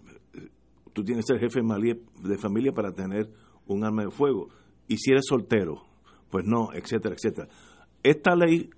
tú 0.93 1.05
tienes 1.05 1.25
que 1.27 1.35
ser 1.35 1.41
jefe 1.41 1.61
de 1.61 2.39
familia 2.39 2.73
para 2.73 2.93
tener 2.93 3.31
un 3.67 3.85
arma 3.85 4.05
de 4.05 4.11
fuego. 4.11 4.49
Y 4.89 4.97
si 4.99 5.11
eres 5.11 5.25
soltero, 5.29 5.83
pues 6.31 6.45
no, 6.47 6.73
etcétera, 6.73 7.15
etcétera. 7.15 7.49
Esta 8.03 8.35
ley 8.35 8.71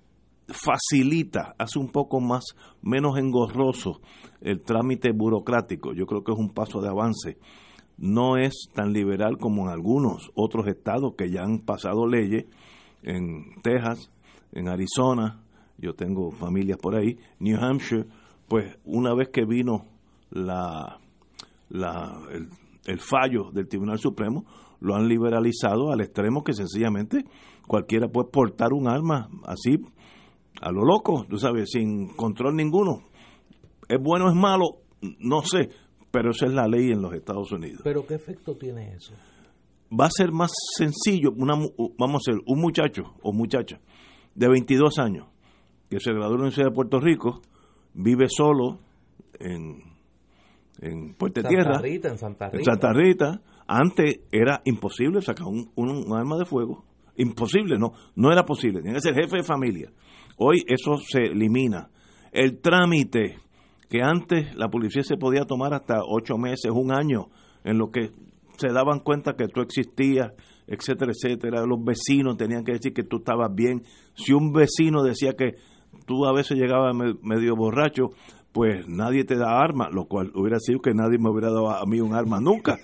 facilita, 0.47 1.55
hace 1.57 1.79
un 1.79 1.89
poco 1.89 2.19
más, 2.19 2.43
menos 2.81 3.17
engorroso 3.17 4.01
el 4.41 4.61
trámite 4.61 5.11
burocrático. 5.11 5.93
Yo 5.93 6.05
creo 6.05 6.23
que 6.23 6.31
es 6.31 6.37
un 6.37 6.53
paso 6.53 6.81
de 6.81 6.89
avance. 6.89 7.37
No 7.97 8.37
es 8.37 8.69
tan 8.73 8.93
liberal 8.93 9.37
como 9.37 9.63
en 9.63 9.69
algunos 9.69 10.31
otros 10.35 10.67
estados 10.67 11.15
que 11.17 11.31
ya 11.31 11.43
han 11.43 11.59
pasado 11.59 12.07
leyes, 12.07 12.45
en 13.03 13.61
Texas, 13.61 14.11
en 14.51 14.67
Arizona, 14.69 15.41
yo 15.77 15.93
tengo 15.93 16.31
familias 16.31 16.77
por 16.77 16.95
ahí, 16.95 17.17
New 17.39 17.57
Hampshire, 17.59 18.05
pues 18.47 18.77
una 18.85 19.13
vez 19.13 19.29
que 19.29 19.45
vino 19.45 19.85
la, 20.31 20.99
la 21.69 22.19
el 22.85 22.99
fallo 22.99 23.51
del 23.51 23.67
Tribunal 23.67 23.99
Supremo, 23.99 24.45
lo 24.79 24.95
han 24.95 25.07
liberalizado 25.07 25.91
al 25.91 26.01
extremo 26.01 26.43
que 26.43 26.53
sencillamente 26.53 27.25
cualquiera 27.67 28.07
puede 28.07 28.29
portar 28.29 28.73
un 28.73 28.87
arma 28.87 29.29
así 29.45 29.77
a 30.61 30.71
lo 30.71 30.83
loco, 30.83 31.25
tú 31.29 31.37
sabes, 31.37 31.69
sin 31.71 32.15
control 32.15 32.55
ninguno. 32.55 33.03
¿Es 33.87 34.01
bueno 34.01 34.25
o 34.25 34.29
es 34.29 34.35
malo? 34.35 34.79
No 35.19 35.41
sé, 35.41 35.69
pero 36.11 36.31
esa 36.31 36.47
es 36.47 36.53
la 36.53 36.67
ley 36.67 36.91
en 36.91 37.01
los 37.01 37.13
Estados 37.13 37.51
Unidos. 37.51 37.81
¿Pero 37.83 38.05
qué 38.07 38.15
efecto 38.15 38.55
tiene 38.55 38.93
eso? 38.93 39.13
Va 39.91 40.07
a 40.07 40.09
ser 40.09 40.31
más 40.31 40.51
sencillo, 40.77 41.31
una, 41.35 41.55
vamos 41.97 42.21
a 42.21 42.31
ser 42.31 42.41
un 42.45 42.59
muchacho 42.59 43.15
o 43.21 43.31
muchacha 43.31 43.79
de 44.35 44.49
22 44.49 44.99
años 44.99 45.27
que 45.89 45.99
se 45.99 46.11
graduó 46.11 46.27
en 46.27 46.31
la 46.31 46.43
Universidad 46.43 46.65
de 46.67 46.75
Puerto 46.75 46.99
Rico, 46.99 47.41
vive 47.93 48.25
solo 48.29 48.79
en, 49.39 49.81
en 50.81 51.13
Puerto 51.15 51.41
Tierra, 51.43 51.79
en 51.83 52.17
Santa 52.17 52.49
Rita. 52.49 52.57
En 52.57 52.63
Santa 52.63 52.93
Rita, 52.93 53.41
antes 53.67 54.19
era 54.31 54.61
imposible 54.65 55.21
sacar 55.21 55.47
un, 55.47 56.13
arma 56.13 56.37
de 56.37 56.45
fuego. 56.45 56.85
Imposible, 57.15 57.77
no, 57.79 57.93
no 58.15 58.31
era 58.31 58.43
posible. 58.43 58.81
Tiene 58.81 58.95
que 58.95 59.01
ser 59.01 59.15
jefe 59.15 59.37
de 59.37 59.43
familia. 59.43 59.91
Hoy 60.37 60.63
eso 60.67 60.97
se 60.97 61.23
elimina. 61.23 61.89
El 62.31 62.59
trámite 62.59 63.37
que 63.89 64.01
antes 64.03 64.55
la 64.55 64.69
policía 64.69 65.01
se 65.01 65.17
podía 65.17 65.45
tomar 65.45 65.73
hasta 65.73 66.01
ocho 66.05 66.37
meses, 66.37 66.71
un 66.71 66.91
año, 66.91 67.29
en 67.63 67.77
lo 67.77 67.89
que 67.89 68.11
se 68.57 68.69
daban 68.69 68.99
cuenta 68.99 69.35
que 69.35 69.47
tú 69.47 69.61
existías, 69.61 70.33
etcétera, 70.67 71.11
etcétera. 71.11 71.65
Los 71.65 71.83
vecinos 71.83 72.37
tenían 72.37 72.63
que 72.63 72.73
decir 72.73 72.93
que 72.93 73.03
tú 73.03 73.17
estabas 73.17 73.53
bien. 73.53 73.83
Si 74.15 74.33
un 74.33 74.51
vecino 74.51 75.03
decía 75.03 75.33
que 75.33 75.55
tú 76.05 76.25
a 76.25 76.33
veces 76.33 76.57
llegabas 76.57 76.95
medio 77.21 77.55
borracho, 77.55 78.09
pues 78.51 78.87
nadie 78.87 79.23
te 79.23 79.37
da 79.37 79.61
arma, 79.61 79.89
lo 79.91 80.05
cual 80.05 80.31
hubiera 80.33 80.57
sido 80.59 80.79
que 80.79 80.93
nadie 80.93 81.19
me 81.19 81.29
hubiera 81.29 81.49
dado 81.49 81.69
a 81.69 81.85
mí 81.85 82.01
un 82.01 82.15
arma 82.15 82.39
nunca. 82.39 82.75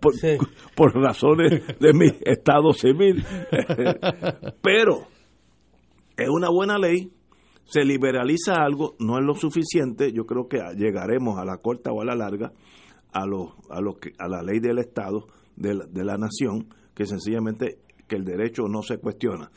por, 0.74 0.94
razones 0.94 1.62
de 1.78 1.92
mi 1.92 2.08
estado 2.22 2.72
civil. 2.72 3.24
Pero 4.62 5.06
es 6.16 6.28
una 6.28 6.50
buena 6.50 6.78
ley, 6.78 7.12
se 7.64 7.84
liberaliza 7.84 8.54
algo, 8.54 8.96
no 8.98 9.18
es 9.18 9.24
lo 9.24 9.34
suficiente, 9.34 10.12
yo 10.12 10.26
creo 10.26 10.48
que 10.48 10.58
llegaremos 10.76 11.38
a 11.38 11.44
la 11.44 11.58
corta 11.58 11.92
o 11.92 12.02
a 12.02 12.04
la 12.04 12.16
larga 12.16 12.52
a, 13.12 13.26
lo, 13.26 13.56
a, 13.70 13.80
lo 13.80 13.98
que, 13.98 14.12
a 14.18 14.28
la 14.28 14.42
ley 14.42 14.60
del 14.60 14.78
Estado, 14.78 15.26
de 15.56 15.74
la, 15.74 15.86
de 15.86 16.04
la 16.04 16.16
nación, 16.16 16.68
que 16.94 17.06
sencillamente 17.06 17.78
que 18.08 18.16
el 18.16 18.24
derecho 18.24 18.68
no 18.68 18.82
se 18.82 18.98
cuestiona. 18.98 19.50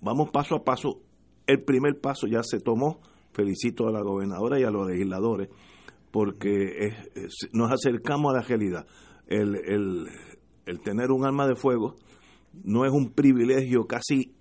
Vamos 0.00 0.30
paso 0.30 0.54
a 0.54 0.64
paso 0.64 1.02
el 1.48 1.62
primer 1.62 1.98
paso 1.98 2.28
ya 2.28 2.42
se 2.44 2.60
tomó. 2.60 3.00
Felicito 3.32 3.88
a 3.88 3.92
la 3.92 4.02
gobernadora 4.02 4.60
y 4.60 4.64
a 4.64 4.70
los 4.70 4.88
legisladores 4.88 5.48
porque 6.10 6.92
nos 7.52 7.70
acercamos 7.72 8.32
a 8.32 8.38
la 8.38 8.42
realidad. 8.42 8.86
El, 9.26 9.56
el, 10.66 10.80
tener 10.80 11.10
un 11.10 11.24
arma 11.24 11.46
de 11.46 11.54
fuego 11.54 11.96
no 12.64 12.84
es 12.84 12.92
un 12.92 13.10
privilegio 13.12 13.86
casi 13.86 14.34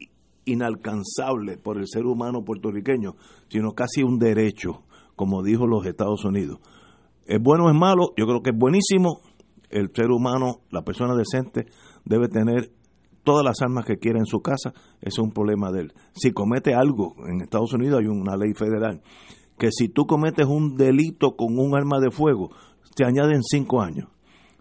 inalcanzable 0.45 1.57
por 1.57 1.77
el 1.77 1.87
ser 1.87 2.05
humano 2.05 2.43
puertorriqueño, 2.43 3.15
sino 3.49 3.73
casi 3.73 4.03
un 4.03 4.17
derecho, 4.17 4.83
como 5.15 5.43
dijo 5.43 5.67
los 5.67 5.85
Estados 5.85 6.25
Unidos. 6.25 6.59
¿Es 7.27 7.41
bueno 7.41 7.65
o 7.65 7.69
es 7.69 7.75
malo? 7.75 8.13
Yo 8.15 8.25
creo 8.25 8.41
que 8.41 8.51
es 8.51 8.57
buenísimo. 8.57 9.19
El 9.69 9.91
ser 9.93 10.11
humano, 10.11 10.61
la 10.71 10.83
persona 10.83 11.13
decente, 11.13 11.65
debe 12.05 12.29
tener 12.29 12.71
todas 13.27 13.43
las 13.43 13.61
armas 13.61 13.83
que 13.85 13.97
quiera 13.97 14.19
en 14.19 14.25
su 14.25 14.39
casa, 14.39 14.71
ese 15.01 15.09
es 15.09 15.19
un 15.19 15.31
problema 15.31 15.69
de 15.69 15.81
él. 15.81 15.93
Si 16.13 16.31
comete 16.31 16.73
algo, 16.73 17.15
en 17.27 17.41
Estados 17.41 17.73
Unidos 17.73 17.99
hay 17.99 18.07
una 18.07 18.37
ley 18.37 18.53
federal, 18.53 19.01
que 19.59 19.67
si 19.69 19.89
tú 19.89 20.05
cometes 20.05 20.45
un 20.45 20.77
delito 20.77 21.35
con 21.35 21.59
un 21.59 21.75
arma 21.75 21.99
de 21.99 22.09
fuego, 22.09 22.51
te 22.95 23.03
añaden 23.03 23.43
cinco 23.43 23.81
años. 23.81 24.07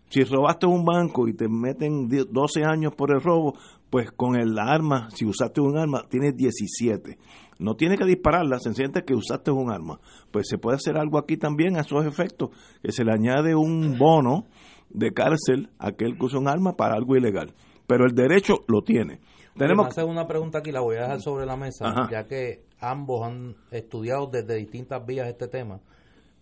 Si 0.09 0.25
robaste 0.25 0.67
un 0.67 0.85
banco 0.85 1.29
y 1.29 1.35
te 1.35 1.49
meten 1.49 2.09
12 2.09 2.65
años 2.65 2.93
por 2.97 3.13
el 3.13 3.21
robo, 3.21 3.55
pues 3.89 4.11
con 4.11 4.35
el 4.35 4.59
arma, 4.59 5.11
si 5.15 5.25
usaste 5.25 5.61
un 5.61 5.79
arma, 5.79 6.03
tienes 6.09 6.37
17. 6.37 7.19
No 7.59 7.75
tiene 7.75 7.97
que 7.97 8.05
dispararla, 8.05 8.59
se 8.59 8.75
siente 8.75 9.05
que 9.05 9.15
usaste 9.15 9.51
un 9.51 9.71
arma. 9.71 10.01
Pues 10.31 10.47
se 10.49 10.59
puede 10.59 10.77
hacer 10.77 10.99
algo 10.99 11.19
aquí 11.19 11.37
también 11.37 11.77
a 11.77 11.81
esos 11.81 12.05
efectos, 12.07 12.51
que 12.83 12.93
se 12.93 13.05
le 13.05 13.13
añade 13.13 13.55
un 13.55 13.99
bono 13.99 14.47
de 14.91 15.13
cárcel 15.13 15.71
a 15.79 15.89
aquel 15.89 16.17
que 16.19 16.27
usa 16.27 16.39
un 16.39 16.49
arma 16.49 16.77
para 16.77 16.95
algo 16.95 17.17
ilegal 17.17 17.55
pero 17.87 18.05
el 18.05 18.15
derecho 18.15 18.61
lo 18.69 18.83
tiene. 18.83 19.21
Tenemos 19.57 19.87
hacer 19.87 20.05
una 20.05 20.27
pregunta 20.27 20.59
aquí, 20.59 20.71
la 20.71 20.81
voy 20.81 20.97
a 20.97 21.03
dejar 21.03 21.21
sobre 21.23 21.47
la 21.47 21.57
mesa, 21.57 22.09
ya 22.11 22.27
que 22.27 22.65
ambos 22.79 23.27
han 23.27 23.57
estudiado 23.71 24.27
desde 24.27 24.55
distintas 24.57 25.05
vías 25.07 25.29
este 25.29 25.49
tema, 25.49 25.81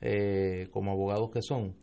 eh, 0.01 0.69
como 0.73 0.91
abogados 0.91 1.31
que 1.31 1.41
son. 1.41 1.77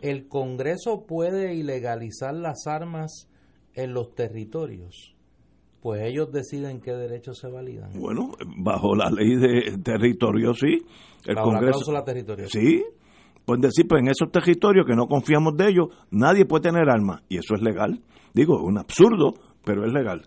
¿El 0.00 0.28
Congreso 0.28 1.04
puede 1.04 1.54
ilegalizar 1.54 2.34
las 2.34 2.66
armas 2.66 3.28
en 3.74 3.94
los 3.94 4.14
territorios? 4.14 5.15
Pues 5.86 6.02
ellos 6.02 6.32
deciden 6.32 6.80
qué 6.80 6.90
derechos 6.90 7.38
se 7.38 7.46
validan. 7.46 7.92
Bueno, 7.96 8.32
bajo 8.56 8.96
la 8.96 9.08
ley 9.08 9.36
de 9.36 9.78
territorio, 9.84 10.52
sí. 10.52 10.78
El 11.24 11.36
bajo 11.36 11.50
Congreso, 11.50 11.64
la 11.64 11.70
cláusula 11.70 12.04
territorial. 12.04 12.48
Sí. 12.50 12.82
Pueden 13.44 13.60
decir, 13.60 13.86
pues 13.88 14.02
en 14.02 14.08
esos 14.08 14.32
territorios 14.32 14.84
que 14.84 14.96
no 14.96 15.06
confiamos 15.06 15.56
de 15.56 15.68
ellos, 15.68 15.86
nadie 16.10 16.44
puede 16.44 16.62
tener 16.62 16.90
armas. 16.90 17.22
Y 17.28 17.38
eso 17.38 17.54
es 17.54 17.62
legal. 17.62 18.02
Digo, 18.34 18.56
es 18.56 18.64
un 18.64 18.78
absurdo, 18.78 19.34
pero 19.64 19.86
es 19.86 19.92
legal. 19.92 20.22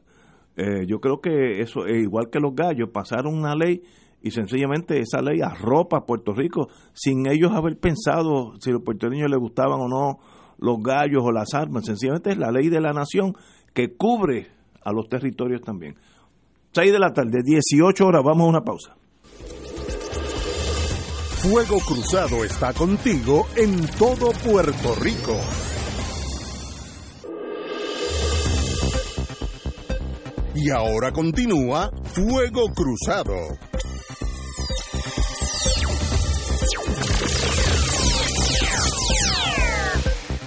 Eh, 0.56 0.86
yo 0.88 1.02
creo 1.02 1.20
que 1.20 1.60
eso, 1.60 1.86
es 1.86 2.04
igual 2.04 2.30
que 2.32 2.40
los 2.40 2.56
gallos, 2.56 2.92
pasaron 2.94 3.38
una 3.38 3.54
ley 3.54 3.82
y 4.22 4.32
sencillamente 4.32 5.02
esa 5.02 5.22
ley 5.22 5.42
arropa 5.42 5.98
a 5.98 6.06
Puerto 6.06 6.32
Rico 6.32 6.70
sin 6.94 7.28
ellos 7.28 7.52
haber 7.52 7.78
pensado 7.78 8.54
si 8.62 8.70
a 8.70 8.74
los 8.76 8.84
puertorriqueños 8.84 9.30
les 9.30 9.40
gustaban 9.42 9.82
o 9.82 9.90
no 9.90 10.20
los 10.58 10.78
gallos 10.82 11.22
o 11.22 11.34
las 11.34 11.54
armas. 11.54 11.86
Sencillamente 11.86 12.30
es 12.30 12.38
la 12.38 12.50
ley 12.50 12.70
de 12.70 12.80
la 12.80 12.94
nación 12.94 13.34
que 13.74 13.98
cubre 13.98 14.58
a 14.84 14.92
los 14.92 15.08
territorios 15.08 15.62
también. 15.62 15.96
6 16.74 16.92
de 16.92 17.00
la 17.00 17.14
tarde, 17.14 17.42
18 17.44 18.06
horas, 18.06 18.24
vamos 18.24 18.46
a 18.46 18.50
una 18.50 18.62
pausa. 18.62 18.96
Fuego 21.42 21.80
Cruzado 21.80 22.44
está 22.44 22.74
contigo 22.74 23.48
en 23.56 23.88
todo 23.98 24.32
Puerto 24.44 24.96
Rico. 24.96 25.38
Y 30.54 30.70
ahora 30.70 31.14
continúa 31.14 31.90
Fuego 32.04 32.66
Cruzado. 32.74 33.34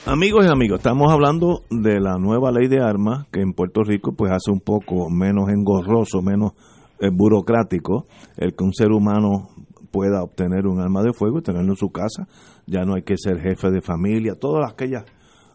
Amigos 0.05 0.45
y 0.45 0.49
amigos, 0.51 0.81
estamos 0.81 1.13
hablando 1.13 1.63
de 1.71 2.01
la 2.01 2.19
nueva 2.19 2.51
ley 2.51 2.67
de 2.67 2.81
armas 2.81 3.29
que 3.31 3.41
en 3.41 3.53
Puerto 3.53 3.85
Rico 3.85 4.17
pues 4.17 4.33
hace 4.33 4.51
un 4.51 4.59
poco 4.59 5.09
menos 5.09 5.49
engorroso, 5.49 6.21
menos 6.21 6.55
eh, 6.99 7.09
burocrático 7.13 8.07
el 8.37 8.57
que 8.57 8.65
un 8.65 8.75
ser 8.75 8.91
humano 8.91 9.51
pueda 9.93 10.25
obtener 10.25 10.67
un 10.67 10.81
arma 10.81 11.05
de 11.05 11.13
fuego 11.13 11.39
y 11.39 11.43
tenerlo 11.43 11.75
en 11.75 11.77
su 11.77 11.91
casa. 11.91 12.27
Ya 12.67 12.81
no 12.83 12.95
hay 12.97 13.03
que 13.03 13.17
ser 13.17 13.39
jefe 13.39 13.71
de 13.71 13.81
familia, 13.81 14.35
todas 14.35 14.73
aquellas 14.73 15.05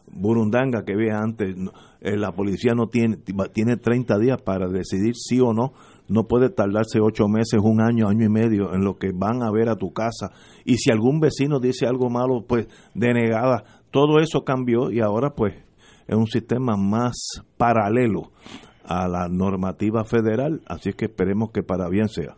burundangas 0.09 0.83
que 0.83 0.93
había 0.93 1.17
antes. 1.17 1.53
Eh, 1.99 2.15
la 2.15 2.31
policía 2.31 2.73
no 2.73 2.87
tiene, 2.87 3.17
tiene 3.53 3.77
30 3.77 4.17
días 4.17 4.41
para 4.41 4.69
decidir 4.69 5.15
sí 5.15 5.39
o 5.41 5.53
no. 5.53 5.73
No 6.07 6.23
puede 6.27 6.49
tardarse 6.49 6.99
ocho 7.01 7.27
meses, 7.27 7.59
un 7.61 7.81
año, 7.81 8.07
año 8.07 8.25
y 8.25 8.29
medio 8.29 8.73
en 8.73 8.85
lo 8.85 8.97
que 8.97 9.11
van 9.13 9.43
a 9.43 9.51
ver 9.51 9.67
a 9.67 9.75
tu 9.75 9.91
casa. 9.91 10.31
Y 10.63 10.77
si 10.77 10.89
algún 10.89 11.19
vecino 11.19 11.59
dice 11.59 11.85
algo 11.85 12.09
malo, 12.09 12.45
pues 12.47 12.67
denegada 12.93 13.76
todo 13.91 14.19
eso 14.19 14.43
cambió 14.43 14.91
y 14.91 14.99
ahora 14.99 15.31
pues 15.31 15.55
es 16.07 16.15
un 16.15 16.27
sistema 16.27 16.75
más 16.77 17.15
paralelo 17.57 18.31
a 18.83 19.07
la 19.07 19.27
normativa 19.27 20.05
federal, 20.05 20.61
así 20.65 20.89
es 20.89 20.95
que 20.95 21.05
esperemos 21.05 21.51
que 21.51 21.61
para 21.61 21.89
bien 21.89 22.07
sea. 22.07 22.35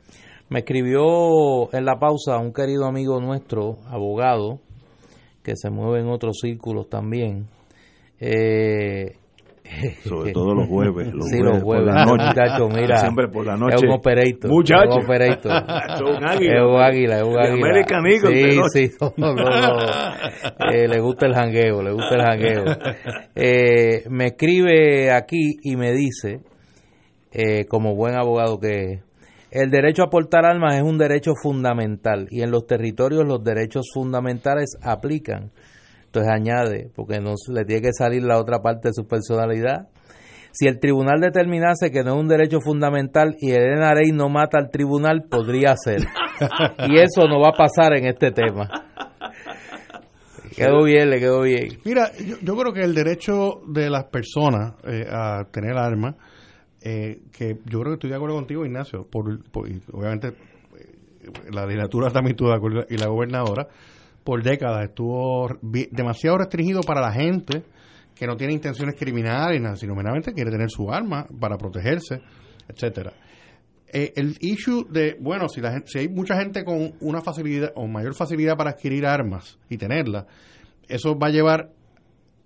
Me 0.50 0.60
escribió 0.60 1.72
en 1.74 1.86
la 1.86 2.00
pausa 2.00 2.40
un 2.40 2.54
querido 2.54 2.86
amigo 2.86 3.22
nuestro, 3.22 3.78
abogado, 3.88 4.60
que 5.44 5.56
se 5.56 5.70
mueve 5.70 6.02
en 6.02 6.10
otros 6.10 6.40
círculos 6.42 6.90
también, 6.90 7.48
eh, 8.20 9.19
sobre 10.04 10.32
todo 10.32 10.54
los 10.56 10.68
jueves. 10.68 11.14
Los 11.14 11.28
sí, 11.28 11.38
jueves, 11.38 11.54
los 11.54 11.64
jueves. 11.64 11.86
Por 11.86 11.94
la 11.94 12.06
noche. 12.06 12.26
Muchacho, 12.26 12.70
mira. 12.70 12.98
Siempre 12.98 13.28
por 13.28 13.46
la 13.46 13.58
noche. 13.58 13.76
Es 13.76 13.84
un 13.84 13.92
operator. 13.92 14.52
Muchacho. 14.52 14.90
Es 14.90 14.96
un 14.96 15.04
operator. 15.04 15.52
es 15.94 16.02
un 16.02 16.28
águila. 16.28 16.56
Es 16.56 16.64
un 16.64 16.82
águila, 16.82 17.18
es 17.18 17.24
un 17.24 17.40
águila. 17.40 17.68
American 17.68 18.06
Eagle. 18.06 18.64
Sí, 18.74 18.88
sí. 18.88 18.96
No, 19.18 19.34
no, 19.34 19.44
no. 19.44 20.72
Eh, 20.72 20.88
le 20.88 21.00
gusta 21.00 21.26
el 21.26 21.34
jangueo, 21.34 21.82
le 21.82 21.92
gusta 21.92 22.16
el 22.16 22.22
jangueo. 22.22 22.66
Eh, 23.36 24.04
me 24.10 24.28
escribe 24.28 25.12
aquí 25.12 25.58
y 25.62 25.76
me 25.76 25.92
dice, 25.94 26.42
eh, 27.32 27.66
como 27.66 27.96
buen 27.96 28.16
abogado 28.16 28.60
que 28.60 28.94
es, 28.94 29.00
el 29.52 29.72
derecho 29.72 30.04
a 30.04 30.10
portar 30.10 30.46
armas 30.46 30.76
es 30.76 30.84
un 30.84 30.98
derecho 30.98 31.34
fundamental 31.42 32.28
y 32.30 32.44
en 32.44 32.52
los 32.52 32.68
territorios 32.68 33.26
los 33.26 33.44
derechos 33.44 33.88
fundamentales 33.94 34.78
aplican 34.82 35.52
entonces 36.10 36.32
añade, 36.32 36.90
porque 36.96 37.20
no 37.20 37.36
le 37.54 37.66
tiene 37.66 37.84
que 37.84 37.94
salir 37.94 38.24
la 38.24 38.40
otra 38.40 38.60
parte 38.64 38.88
de 38.88 38.94
su 38.96 39.06
personalidad. 39.06 39.90
Si 40.52 40.68
el 40.68 40.80
tribunal 40.80 41.20
determinase 41.22 41.92
que 41.92 42.04
no 42.04 42.16
es 42.16 42.20
un 42.20 42.28
derecho 42.28 42.60
fundamental 42.62 43.36
y 43.40 43.52
Elena 43.52 43.94
Rey 43.94 44.12
no 44.12 44.28
mata 44.28 44.58
al 44.58 44.72
tribunal, 44.72 45.26
podría 45.30 45.76
ser. 45.78 46.02
y 46.90 46.98
eso 46.98 47.28
no 47.28 47.40
va 47.40 47.50
a 47.50 47.58
pasar 47.58 47.96
en 47.96 48.06
este 48.08 48.32
tema. 48.32 48.68
Quedó 50.56 50.84
bien, 50.84 51.12
le 51.12 51.20
quedó 51.20 51.42
bien. 51.44 51.78
Mira, 51.86 52.12
yo, 52.42 52.56
creo 52.58 52.74
que 52.74 52.82
el 52.82 52.96
derecho 52.96 53.62
de 53.68 53.92
las 53.92 54.06
personas 54.06 54.74
eh, 54.84 55.06
a 55.08 55.46
tener 55.52 55.78
armas, 55.78 56.16
eh, 56.82 57.22
que 57.32 57.60
yo 57.66 57.82
creo 57.82 57.92
que 57.92 57.94
estoy 57.94 58.10
de 58.10 58.16
acuerdo 58.16 58.36
contigo, 58.36 58.66
Ignacio, 58.66 59.06
por, 59.08 59.40
obviamente 59.94 60.30
eh, 60.30 61.32
la 61.52 61.68
legislatura 61.68 62.10
también 62.10 62.32
estuvo 62.32 62.50
de 62.50 62.56
acuerdo 62.56 62.86
y 62.90 62.98
la 62.98 63.08
gobernadora, 63.08 63.68
por 64.24 64.44
décadas 64.44 64.84
estuvo 64.86 65.48
demasiado 65.62 66.38
restringido 66.38 66.82
para 66.82 67.02
la 67.02 67.12
gente 67.12 67.64
que 68.16 68.28
no 68.28 68.36
tiene 68.36 68.54
intenciones 68.54 68.96
criminales, 68.96 69.62
sino 69.80 69.96
meramente 69.96 70.34
quiere 70.34 70.52
tener 70.52 70.70
su 70.70 70.92
arma 70.92 71.26
para 71.40 71.58
protegerse, 71.58 72.22
etcétera. 72.68 73.14
Eh, 73.92 74.14
el 74.18 74.38
issue 74.42 74.86
de, 74.90 75.18
bueno, 75.20 75.48
si, 75.48 75.62
la 75.62 75.82
si 75.86 76.00
hay 76.00 76.10
mucha 76.10 76.36
gente 76.36 76.64
con 76.64 76.94
una 77.00 77.22
facilidad 77.22 77.72
o 77.76 77.88
mayor 77.88 78.14
facilidad 78.14 78.56
para 78.56 78.72
adquirir 78.72 79.06
armas 79.06 79.58
y 79.70 79.78
tenerlas, 79.78 80.26
eso 80.88 81.18
va 81.18 81.28
a 81.28 81.32
llevar, 81.32 81.72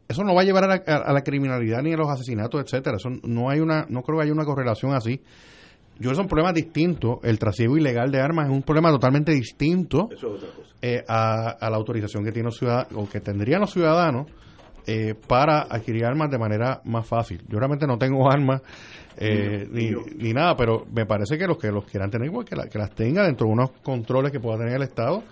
eso 0.08 0.24
no 0.24 0.34
va 0.34 0.42
a 0.42 0.46
llevar 0.46 0.64
a 0.66 0.68
la, 0.68 1.14
la, 1.14 1.22
criminalidad 1.22 1.82
ni 1.82 1.92
a 1.92 1.98
los 1.98 2.10
asesinatos, 2.10 2.62
etcétera. 2.62 2.98
Eso 2.98 3.10
no 3.24 3.50
hay 3.50 3.60
una, 3.60 3.86
no 3.90 4.04
creo 4.04 4.20
que 4.20 4.26
haya 4.26 4.34
una 4.34 4.46
correlación 4.46 4.94
así. 4.94 5.22
Yo 6.00 6.14
son 6.16 6.28
problemas 6.28 6.54
distintos. 6.54 7.20
El 7.24 7.40
trasiego 7.40 7.78
ilegal 7.78 8.12
de 8.12 8.20
armas 8.20 8.48
es 8.48 8.52
un 8.52 8.64
problema 8.64 8.90
totalmente 8.90 9.32
distinto 9.32 10.10
eh, 10.82 11.04
a, 11.08 11.58
la 11.62 11.76
autorización 11.76 12.24
que 12.24 12.32
tiene 12.32 12.48
los 12.48 12.58
ciudadanos 12.58 12.92
o 12.96 13.10
que 13.10 13.20
tendrían 13.20 13.62
los 13.62 13.72
ciudadanos 13.72 14.28
eh, 14.86 15.16
para 15.28 15.62
adquirir 15.62 16.06
armas 16.06 16.30
de 16.30 16.38
manera 16.38 16.82
más 16.86 17.08
fácil. 17.08 17.42
Yo 17.48 17.60
realmente 17.60 17.88
no 17.88 17.98
tengo 17.98 18.30
armas 18.30 18.62
eh, 19.18 19.68
ni, 19.72 20.34
nada, 20.34 20.56
pero 20.58 20.86
me 20.92 21.06
parece 21.06 21.38
que 21.38 21.46
los 21.46 21.58
que 21.58 21.72
los 21.72 21.86
quieran 21.86 22.10
tener, 22.10 22.28
igual 22.28 22.46
pues, 22.50 22.64
que, 22.64 22.70
que 22.70 22.80
las 22.80 22.92
tenga 22.92 23.24
dentro 23.24 23.48
de 23.48 23.54
unos 23.54 23.72
controles 23.84 24.32
que 24.32 24.40
pueda 24.40 24.58
tener 24.58 24.76
el 24.76 24.84
Estado 24.84 25.24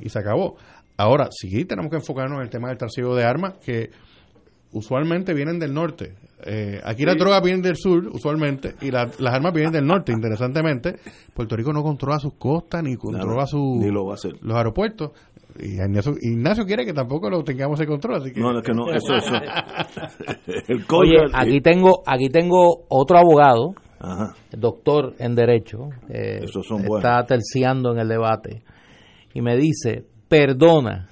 y 0.00 0.08
se 0.08 0.18
acabó. 0.18 0.56
Ahora, 0.96 1.28
sí 1.30 1.64
tenemos 1.64 1.90
que 1.90 1.96
enfocarnos 1.96 2.36
en 2.38 2.42
el 2.42 2.50
tema 2.50 2.68
del 2.68 2.78
trasiego 2.78 3.16
de 3.16 3.24
armas, 3.24 3.54
que 3.64 3.90
usualmente 4.72 5.34
vienen 5.34 5.58
del 5.58 5.74
norte. 5.74 6.14
Eh, 6.44 6.80
aquí 6.84 7.04
las 7.04 7.16
drogas 7.16 7.42
vienen 7.42 7.62
del 7.62 7.76
sur, 7.76 8.08
usualmente, 8.08 8.74
y 8.80 8.90
las 8.90 9.18
armas 9.20 9.52
vienen 9.52 9.72
del 9.72 9.86
norte, 9.86 10.12
interesantemente. 10.12 10.96
Puerto 11.34 11.56
Rico 11.56 11.72
no 11.72 11.82
controla 11.82 12.18
sus 12.18 12.34
costas, 12.34 12.82
ni 12.82 12.96
controla 12.96 13.46
su, 13.46 13.80
los 14.40 14.56
aeropuertos. 14.56 15.12
Y 15.58 15.78
Ignacio, 16.22 16.64
quiere 16.64 16.84
que 16.84 16.94
tampoco 16.94 17.28
lo 17.28 17.44
tengamos 17.44 17.78
en 17.80 17.86
control, 17.86 18.16
así 18.16 18.32
que... 18.32 18.40
No, 18.40 18.58
es 18.58 18.64
que 18.64 18.72
no, 18.72 18.90
eso, 18.90 19.14
eso. 19.14 19.34
Oye, 20.96 21.18
aquí 21.34 21.60
tengo, 21.60 22.02
aquí 22.06 22.30
tengo 22.30 22.84
otro 22.88 23.18
abogado, 23.18 23.74
doctor 24.50 25.14
en 25.18 25.34
Derecho, 25.34 25.90
eh, 26.08 26.40
está 26.44 27.24
terciando 27.26 27.92
en 27.92 27.98
el 27.98 28.08
debate, 28.08 28.62
y 29.34 29.42
me 29.42 29.56
dice, 29.56 30.06
perdona, 30.28 31.08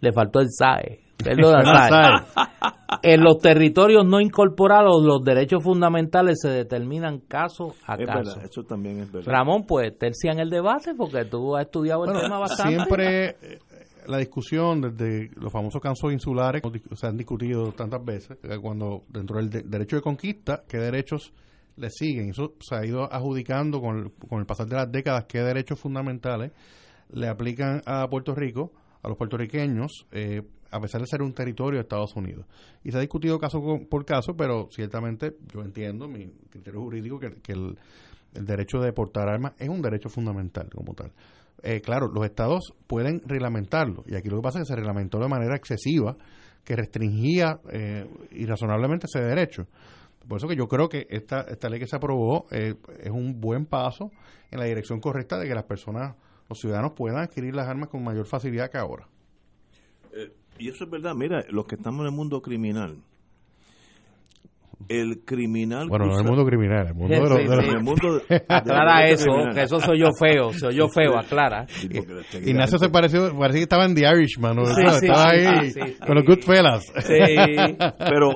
le 0.00 0.12
faltó 0.12 0.40
el 0.40 0.46
SAE 0.50 1.00
en 3.02 3.22
los 3.22 3.38
territorios 3.38 4.06
no 4.06 4.20
incorporados, 4.20 5.02
los 5.02 5.22
derechos 5.22 5.62
fundamentales 5.62 6.38
se 6.40 6.48
determinan 6.48 7.20
caso 7.20 7.74
a 7.86 7.96
caso. 7.96 8.40
eso 8.40 8.62
también 8.64 9.00
es 9.00 9.12
verdad. 9.12 9.30
Ramón, 9.30 9.64
pues 9.66 9.96
tercia 9.98 10.32
en 10.32 10.40
el 10.40 10.50
debate 10.50 10.94
porque 10.94 11.24
tú 11.24 11.56
has 11.56 11.66
estudiado 11.66 12.04
el 12.04 12.20
tema 12.20 12.38
bastante. 12.38 12.74
Siempre 12.74 13.28
eh, 13.42 13.58
la 14.06 14.18
discusión 14.18 14.80
desde 14.80 15.30
los 15.36 15.52
famosos 15.52 15.80
casos 15.80 16.12
insulares 16.12 16.62
se 16.94 17.06
han 17.06 17.16
discutido 17.16 17.72
tantas 17.72 18.04
veces, 18.04 18.38
eh, 18.42 18.58
cuando 18.60 19.02
dentro 19.08 19.36
del 19.36 19.50
derecho 19.70 19.96
de 19.96 20.02
conquista, 20.02 20.64
qué 20.66 20.78
derechos 20.78 21.32
le 21.76 21.90
siguen. 21.90 22.30
Eso 22.30 22.54
se 22.60 22.74
ha 22.74 22.84
ido 22.84 23.12
adjudicando 23.12 23.80
con 23.80 24.10
con 24.28 24.40
el 24.40 24.46
pasar 24.46 24.66
de 24.66 24.76
las 24.76 24.90
décadas, 24.90 25.26
qué 25.28 25.40
derechos 25.40 25.78
fundamentales 25.78 26.52
le 27.10 27.28
aplican 27.28 27.82
a 27.86 28.06
Puerto 28.08 28.34
Rico, 28.34 28.72
a 29.02 29.08
los 29.08 29.16
puertorriqueños, 29.16 30.06
eh, 30.12 30.42
a 30.70 30.80
pesar 30.80 31.00
de 31.00 31.06
ser 31.06 31.22
un 31.22 31.32
territorio 31.32 31.78
de 31.78 31.82
Estados 31.82 32.14
Unidos. 32.16 32.46
Y 32.84 32.90
se 32.90 32.98
ha 32.98 33.00
discutido 33.00 33.38
caso 33.38 33.60
por 33.88 34.04
caso, 34.04 34.34
pero 34.36 34.68
ciertamente 34.70 35.36
yo 35.52 35.62
entiendo, 35.62 36.08
mi 36.08 36.28
criterio 36.50 36.80
jurídico, 36.80 37.18
que, 37.18 37.52
el, 37.52 37.78
derecho 38.32 38.78
de 38.78 38.92
portar 38.92 39.28
armas 39.28 39.54
es 39.58 39.68
un 39.68 39.80
derecho 39.80 40.08
fundamental 40.08 40.68
como 40.74 40.94
tal. 40.94 41.12
Eh, 41.62 41.80
claro, 41.80 42.08
los 42.08 42.24
estados 42.24 42.74
pueden 42.86 43.22
reglamentarlo, 43.26 44.04
y 44.06 44.14
aquí 44.14 44.28
lo 44.28 44.36
que 44.36 44.42
pasa 44.42 44.58
es 44.58 44.64
que 44.64 44.74
se 44.74 44.76
reglamentó 44.76 45.18
de 45.18 45.28
manera 45.28 45.56
excesiva 45.56 46.16
que 46.64 46.76
restringía 46.76 47.60
eh, 47.72 48.06
irrazonablemente 48.32 49.06
ese 49.06 49.24
derecho. 49.24 49.66
Por 50.28 50.36
eso 50.36 50.46
que 50.46 50.56
yo 50.56 50.68
creo 50.68 50.88
que 50.90 51.06
esta, 51.08 51.40
esta 51.48 51.70
ley 51.70 51.80
que 51.80 51.86
se 51.86 51.96
aprobó 51.96 52.46
eh, 52.50 52.74
es 53.00 53.10
un 53.10 53.40
buen 53.40 53.64
paso 53.64 54.10
en 54.50 54.60
la 54.60 54.66
dirección 54.66 55.00
correcta 55.00 55.38
de 55.38 55.48
que 55.48 55.54
las 55.54 55.64
personas, 55.64 56.14
los 56.48 56.58
ciudadanos 56.58 56.92
puedan 56.94 57.20
adquirir 57.20 57.54
las 57.54 57.66
armas 57.66 57.88
con 57.88 58.04
mayor 58.04 58.26
facilidad 58.26 58.70
que 58.70 58.76
ahora. 58.76 59.08
Eh, 60.12 60.30
y 60.58 60.68
eso 60.68 60.84
es 60.84 60.90
verdad, 60.90 61.14
mira, 61.14 61.44
los 61.50 61.66
que 61.66 61.76
estamos 61.76 62.00
en 62.00 62.06
el 62.06 62.12
mundo 62.12 62.40
criminal, 62.40 62.98
el 64.88 65.24
criminal. 65.24 65.88
Bueno, 65.88 66.06
no 66.06 66.14
en 66.14 66.20
el 66.20 66.26
mundo 66.26 66.44
criminal, 66.44 66.86
el 66.88 66.94
mundo 66.94 67.14
de 67.14 67.20
los. 67.28 67.64
Sí, 67.64 67.70
El 67.70 67.82
mundo 67.82 68.20
aclara 68.48 69.08
eso, 69.08 69.30
que 69.54 69.62
eso 69.62 69.80
soy 69.80 70.00
yo 70.00 70.08
feo, 70.18 70.52
soy 70.52 70.76
yo 70.76 70.88
feo, 70.88 71.18
aclara. 71.18 71.66
Y 71.82 72.50
Ignacio 72.50 72.78
se 72.78 72.88
pareció, 72.88 73.36
parecía 73.36 73.60
que 73.60 73.64
estaba 73.64 73.84
en 73.84 73.94
The 73.94 74.02
Irishman, 74.10 74.56
¿no? 74.56 74.62
estaba 74.62 75.30
ahí 75.30 75.72
con 76.06 76.14
los 76.16 76.24
Goodfellas. 76.24 76.84
Sí. 77.00 77.14
Pero 77.98 78.30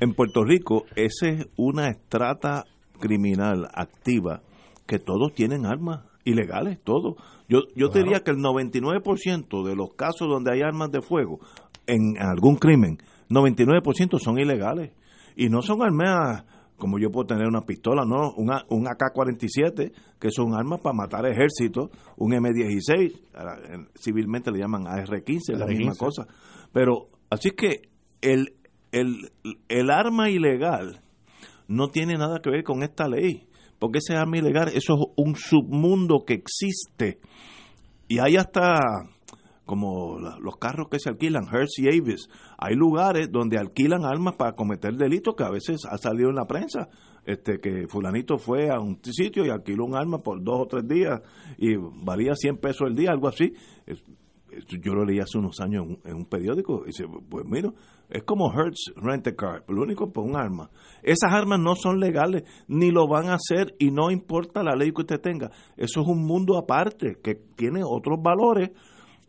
en 0.00 0.14
Puerto 0.14 0.44
Rico, 0.44 0.84
esa 0.96 1.28
es 1.28 1.48
una 1.56 1.88
estrata 1.88 2.64
criminal 2.98 3.68
activa 3.72 4.42
que 4.86 4.98
todos 4.98 5.32
tienen 5.34 5.66
armas 5.66 6.04
ilegales, 6.24 6.78
todos. 6.82 7.14
Yo, 7.50 7.64
yo 7.74 7.88
diría 7.88 8.20
que 8.20 8.30
el 8.30 8.38
99% 8.38 9.66
de 9.66 9.74
los 9.74 9.94
casos 9.94 10.28
donde 10.28 10.52
hay 10.52 10.62
armas 10.62 10.90
de 10.90 11.02
fuego 11.02 11.40
en 11.86 12.16
algún 12.18 12.56
crimen, 12.56 12.98
99% 13.28 14.18
son 14.18 14.38
ilegales. 14.38 14.92
Y 15.36 15.48
no 15.48 15.60
son 15.60 15.82
armas 15.82 16.44
como 16.80 16.98
yo 16.98 17.10
puedo 17.10 17.26
tener 17.26 17.46
una 17.46 17.60
pistola, 17.60 18.04
no, 18.04 18.32
una, 18.36 18.64
un 18.70 18.86
AK-47, 18.86 19.92
que 20.18 20.30
son 20.30 20.54
armas 20.54 20.80
para 20.80 20.94
matar 20.94 21.26
ejércitos, 21.26 21.90
un 22.16 22.32
M16, 22.32 23.12
civilmente 23.94 24.50
le 24.50 24.58
llaman 24.58 24.88
AR-15, 24.88 25.56
la 25.56 25.66
misma 25.66 25.94
cosa. 25.94 26.26
Pero, 26.72 27.08
así 27.28 27.50
que 27.50 27.90
el, 28.22 28.54
el, 28.92 29.30
el 29.68 29.90
arma 29.90 30.30
ilegal 30.30 31.02
no 31.68 31.88
tiene 31.88 32.14
nada 32.14 32.40
que 32.40 32.50
ver 32.50 32.64
con 32.64 32.82
esta 32.82 33.06
ley, 33.06 33.46
porque 33.80 33.98
ese 33.98 34.14
arma 34.14 34.38
ilegal, 34.38 34.68
eso 34.68 34.94
es 34.94 35.00
un 35.16 35.34
submundo 35.34 36.24
que 36.24 36.34
existe. 36.34 37.18
Y 38.06 38.20
hay 38.20 38.36
hasta 38.36 38.78
como 39.64 40.18
los 40.18 40.56
carros 40.56 40.88
que 40.90 40.98
se 40.98 41.08
alquilan, 41.08 41.46
Hearst 41.46 41.78
y 41.78 41.86
Avis, 41.86 42.28
hay 42.58 42.74
lugares 42.74 43.30
donde 43.30 43.56
alquilan 43.56 44.04
armas 44.04 44.34
para 44.34 44.56
cometer 44.56 44.94
delitos 44.96 45.36
que 45.36 45.44
a 45.44 45.50
veces 45.50 45.82
ha 45.88 45.96
salido 45.96 46.28
en 46.28 46.34
la 46.34 46.46
prensa, 46.46 46.88
este 47.24 47.60
que 47.60 47.86
fulanito 47.88 48.36
fue 48.36 48.68
a 48.68 48.80
un 48.80 48.98
sitio 49.04 49.46
y 49.46 49.50
alquiló 49.50 49.84
un 49.84 49.94
arma 49.94 50.18
por 50.18 50.42
dos 50.42 50.62
o 50.62 50.66
tres 50.66 50.88
días 50.88 51.20
y 51.56 51.76
valía 51.76 52.34
100 52.34 52.56
pesos 52.56 52.88
el 52.88 52.96
día, 52.96 53.12
algo 53.12 53.28
así. 53.28 53.52
Yo 54.82 54.94
lo 54.94 55.04
leí 55.04 55.18
hace 55.18 55.38
unos 55.38 55.60
años 55.60 55.86
en 56.04 56.14
un, 56.14 56.24
periódico 56.26 56.82
y 56.84 56.88
dice, 56.88 57.04
pues 57.28 57.44
mira, 57.46 57.72
es 58.08 58.22
como 58.24 58.52
Hertz 58.52 58.92
Rent 58.96 59.26
a 59.28 59.34
Car, 59.34 59.64
lo 59.68 59.82
único 59.82 60.12
por 60.12 60.24
un 60.24 60.36
arma. 60.36 60.70
Esas 61.02 61.32
armas 61.32 61.60
no 61.60 61.74
son 61.74 62.00
legales, 62.00 62.44
ni 62.68 62.90
lo 62.90 63.08
van 63.08 63.28
a 63.28 63.34
hacer 63.34 63.74
y 63.78 63.90
no 63.90 64.10
importa 64.10 64.62
la 64.62 64.74
ley 64.74 64.92
que 64.92 65.02
usted 65.02 65.20
tenga. 65.20 65.50
Eso 65.76 66.00
es 66.02 66.06
un 66.06 66.24
mundo 66.24 66.58
aparte 66.58 67.18
que 67.22 67.34
tiene 67.56 67.82
otros 67.84 68.20
valores 68.22 68.70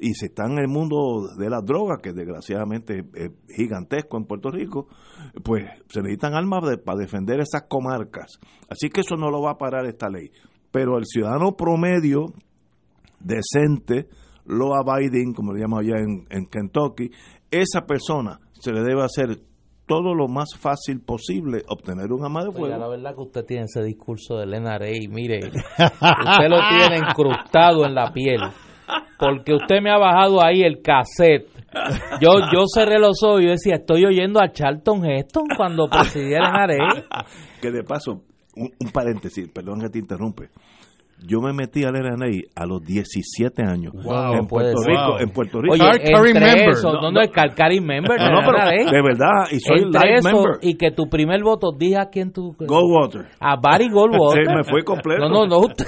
y 0.03 0.15
si 0.15 0.25
está 0.25 0.45
en 0.45 0.57
el 0.57 0.67
mundo 0.67 1.27
de 1.37 1.47
las 1.47 1.63
drogas, 1.63 1.99
que 2.01 2.11
desgraciadamente 2.11 3.05
es 3.13 3.31
gigantesco 3.55 4.17
en 4.17 4.25
Puerto 4.25 4.49
Rico, 4.49 4.87
pues 5.43 5.69
se 5.89 6.01
necesitan 6.01 6.33
armas 6.33 6.63
para 6.83 6.97
defender 6.97 7.39
esas 7.39 7.67
comarcas. 7.69 8.39
Así 8.67 8.89
que 8.89 9.01
eso 9.01 9.15
no 9.15 9.29
lo 9.29 9.43
va 9.43 9.51
a 9.51 9.57
parar 9.59 9.85
esta 9.85 10.09
ley. 10.09 10.31
Pero 10.71 10.97
el 10.97 11.05
ciudadano 11.05 11.55
promedio, 11.55 12.33
decente, 13.19 14.07
law 14.45 14.73
abiding, 14.75 15.33
como 15.33 15.53
le 15.53 15.61
llamamos 15.61 15.85
allá 15.85 15.99
en, 15.99 16.45
Kentucky, 16.47 17.11
esa 17.49 17.81
persona 17.81 18.39
se 18.53 18.71
le 18.71 18.81
debe 18.81 19.03
hacer 19.03 19.39
todo 19.85 20.13
lo 20.15 20.27
más 20.27 20.55
fácil 20.57 21.01
posible 21.01 21.63
obtener 21.67 22.11
un 22.11 22.23
arma 22.23 22.45
de 22.45 22.51
fuego. 22.51 22.77
la 22.77 22.87
verdad 22.87 23.13
que 23.13 23.21
usted 23.21 23.45
tiene 23.45 23.65
ese 23.65 23.83
discurso 23.83 24.37
de 24.37 24.45
Lena 24.45 24.77
Rey, 24.77 25.07
mire, 25.09 25.39
usted 25.47 26.49
lo 26.49 26.59
tiene 26.69 26.97
incrustado 26.97 27.85
en 27.85 27.95
la 27.95 28.11
piel 28.13 28.41
porque 29.17 29.53
usted 29.53 29.81
me 29.81 29.91
ha 29.91 29.97
bajado 29.97 30.43
ahí 30.43 30.63
el 30.63 30.81
cassette. 30.81 31.47
Yo, 32.19 32.31
yo 32.51 32.63
cerré 32.73 32.99
los 32.99 33.23
ojos 33.23 33.41
y 33.41 33.45
decía, 33.45 33.75
estoy 33.75 34.03
oyendo 34.05 34.41
a 34.41 34.51
Charlton 34.51 35.05
Heston 35.05 35.45
cuando 35.55 35.87
presidía 35.87 36.39
el 36.39 36.51
NRA. 36.51 37.25
Que 37.61 37.71
de 37.71 37.83
paso, 37.83 38.23
un, 38.55 38.71
un 38.79 38.91
paréntesis, 38.91 39.47
perdón 39.49 39.79
que 39.79 39.89
te 39.89 39.99
interrumpe 39.99 40.49
yo 41.23 41.39
me 41.39 41.53
metí 41.53 41.83
al 41.83 41.93
RNA 41.93 42.25
a 42.55 42.65
los 42.65 42.83
17 42.83 43.63
años. 43.63 43.93
En 43.93 44.47
Puerto 44.47 44.81
Rico 44.85 45.19
en 45.19 45.29
Puerto 45.29 45.61
Rico. 45.61 45.73
Oye, 45.73 45.83
entre 45.85 46.69
eso, 46.69 46.93
no, 46.93 47.11
no, 47.11 47.21
el 47.21 47.29
Calcari 47.29 47.79
member 47.79 48.19
no, 48.19 48.41
no, 48.41 48.51
pero 48.51 48.91
de 48.91 49.01
verdad 49.01 49.45
y 49.51 49.59
soy 49.59 49.83
entre 49.83 50.15
eso 50.15 50.29
member. 50.29 50.57
y 50.61 50.75
que 50.75 50.91
tu 50.91 51.09
primer 51.09 51.41
voto 51.43 51.71
dije 51.77 51.97
a 51.97 52.09
quién 52.09 52.31
tú 52.31 52.55
Goldwater. 52.59 53.27
A 53.39 53.55
Barry 53.57 53.89
Goldwater. 53.89 54.45
Sí, 54.45 54.53
me 54.53 54.63
fue 54.63 54.83
completo. 54.83 55.21
No 55.21 55.29
no 55.29 55.47
no 55.47 55.59
usted 55.59 55.85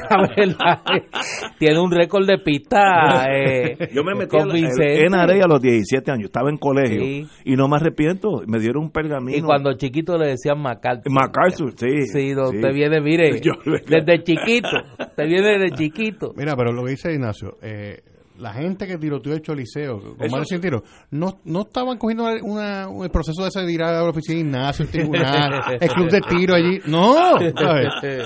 tiene 1.58 1.80
un 1.80 1.92
récord 1.92 2.28
de 2.28 2.38
pista 2.38 3.26
eh, 3.30 3.90
yo 3.94 4.04
me 4.04 4.14
metí 4.16 4.38
al 4.38 4.50
NRA 4.50 5.46
a 5.46 5.48
los 5.48 5.62
17 5.62 6.12
años 6.12 6.26
estaba 6.26 6.50
en 6.50 6.58
colegio 6.58 7.28
y 7.44 7.56
no 7.56 7.68
me 7.68 7.78
arrepiento 7.78 8.42
me 8.48 8.60
dieron 8.60 8.84
un 8.84 8.92
pergamino. 8.92 9.38
Y 9.38 9.42
cuando 9.42 9.74
chiquito 9.74 10.18
le 10.18 10.30
decían 10.30 10.60
MacArthur 10.60 11.12
MacArthur 11.12 11.74
sí. 11.76 12.02
Sí, 12.12 12.36
usted 12.36 12.74
viene 12.74 13.02
mire 13.02 13.32
desde 13.88 14.24
chiquito 14.24 14.70
viene 15.26 15.60
de 15.60 15.72
chiquito. 15.72 16.34
Mira, 16.36 16.56
pero 16.56 16.72
lo 16.72 16.84
que 16.84 16.92
dice 16.92 17.14
Ignacio, 17.14 17.58
eh, 17.62 18.02
la 18.38 18.54
gente 18.54 18.88
que 18.88 18.98
tiroteó 18.98 19.34
el 19.34 19.42
choliseo 19.42 20.00
con 20.18 20.32
más 20.32 20.42
de 20.42 20.46
100 20.46 20.62
tiros, 20.62 20.82
no, 21.12 21.40
no 21.46 21.62
estaban 21.62 21.98
cogiendo 21.98 22.26
una, 22.42 22.88
el 23.04 23.10
proceso 23.12 23.44
de 23.44 23.50
ese 23.50 23.62
de 23.62 23.72
ir 23.72 23.84
a 23.84 23.92
la 23.92 24.04
oficina 24.04 24.34
de 24.36 24.40
Ignacio, 24.42 24.86
el 24.86 24.92
tribunal, 24.92 25.78
el 25.80 25.90
club 25.90 26.10
de 26.10 26.22
tiro 26.22 26.56
allí. 26.56 26.80
No, 26.88 27.38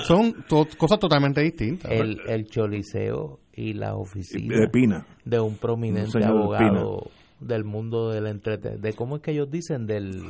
son 0.04 0.46
cosas 0.78 1.00
totalmente 1.00 1.42
distintas. 1.42 1.92
El, 1.92 2.20
el 2.28 2.48
choliseo 2.48 3.40
y 3.54 3.74
la 3.74 3.96
oficina 3.96 4.60
de, 4.60 4.68
Pina. 4.70 5.06
de 5.26 5.40
un 5.40 5.58
prominente 5.58 6.24
abogado 6.24 7.10
del 7.40 7.64
mundo 7.64 8.12
del 8.12 8.28
entretenimiento, 8.28 8.88
de 8.88 8.94
cómo 8.94 9.18
es 9.18 9.22
que 9.22 9.32
ellos 9.32 9.50
dicen 9.52 9.86
del 9.86 10.24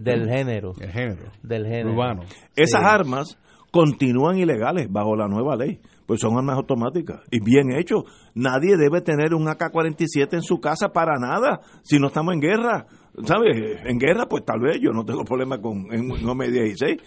del 0.00 0.28
género, 0.28 0.74
el 0.80 0.90
género, 0.90 1.30
del 1.42 1.64
género 1.64 1.92
urbano. 1.92 2.22
Esas 2.56 2.82
armas 2.82 3.38
continúan 3.70 4.38
ilegales 4.38 4.90
bajo 4.90 5.16
la 5.16 5.28
nueva 5.28 5.56
ley, 5.56 5.80
pues 6.06 6.20
son 6.20 6.36
armas 6.36 6.56
automáticas 6.56 7.20
y 7.30 7.40
bien 7.40 7.72
hecho. 7.72 8.04
Nadie 8.34 8.76
debe 8.76 9.00
tener 9.00 9.34
un 9.34 9.48
AK-47 9.48 10.34
en 10.34 10.42
su 10.42 10.60
casa 10.60 10.92
para 10.92 11.18
nada 11.18 11.60
si 11.82 11.98
no 11.98 12.08
estamos 12.08 12.34
en 12.34 12.40
guerra. 12.40 12.86
¿Sabes? 13.24 13.80
En 13.84 13.98
guerra, 13.98 14.26
pues 14.26 14.44
tal 14.44 14.60
vez 14.60 14.78
yo 14.80 14.92
no 14.92 15.04
tengo 15.04 15.24
problema 15.24 15.60
con 15.60 15.78
un 15.78 16.10
M16, 16.10 17.00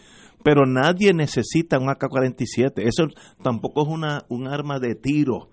pero 0.44 0.66
nadie 0.66 1.14
necesita 1.14 1.80
un 1.80 1.90
AK-47. 1.90 2.84
Eso 2.86 3.08
tampoco 3.42 3.84
es 3.84 3.88
una, 3.88 4.26
un 4.30 4.48
arma 4.48 4.80
de 4.80 4.96
tiro. 4.96 5.50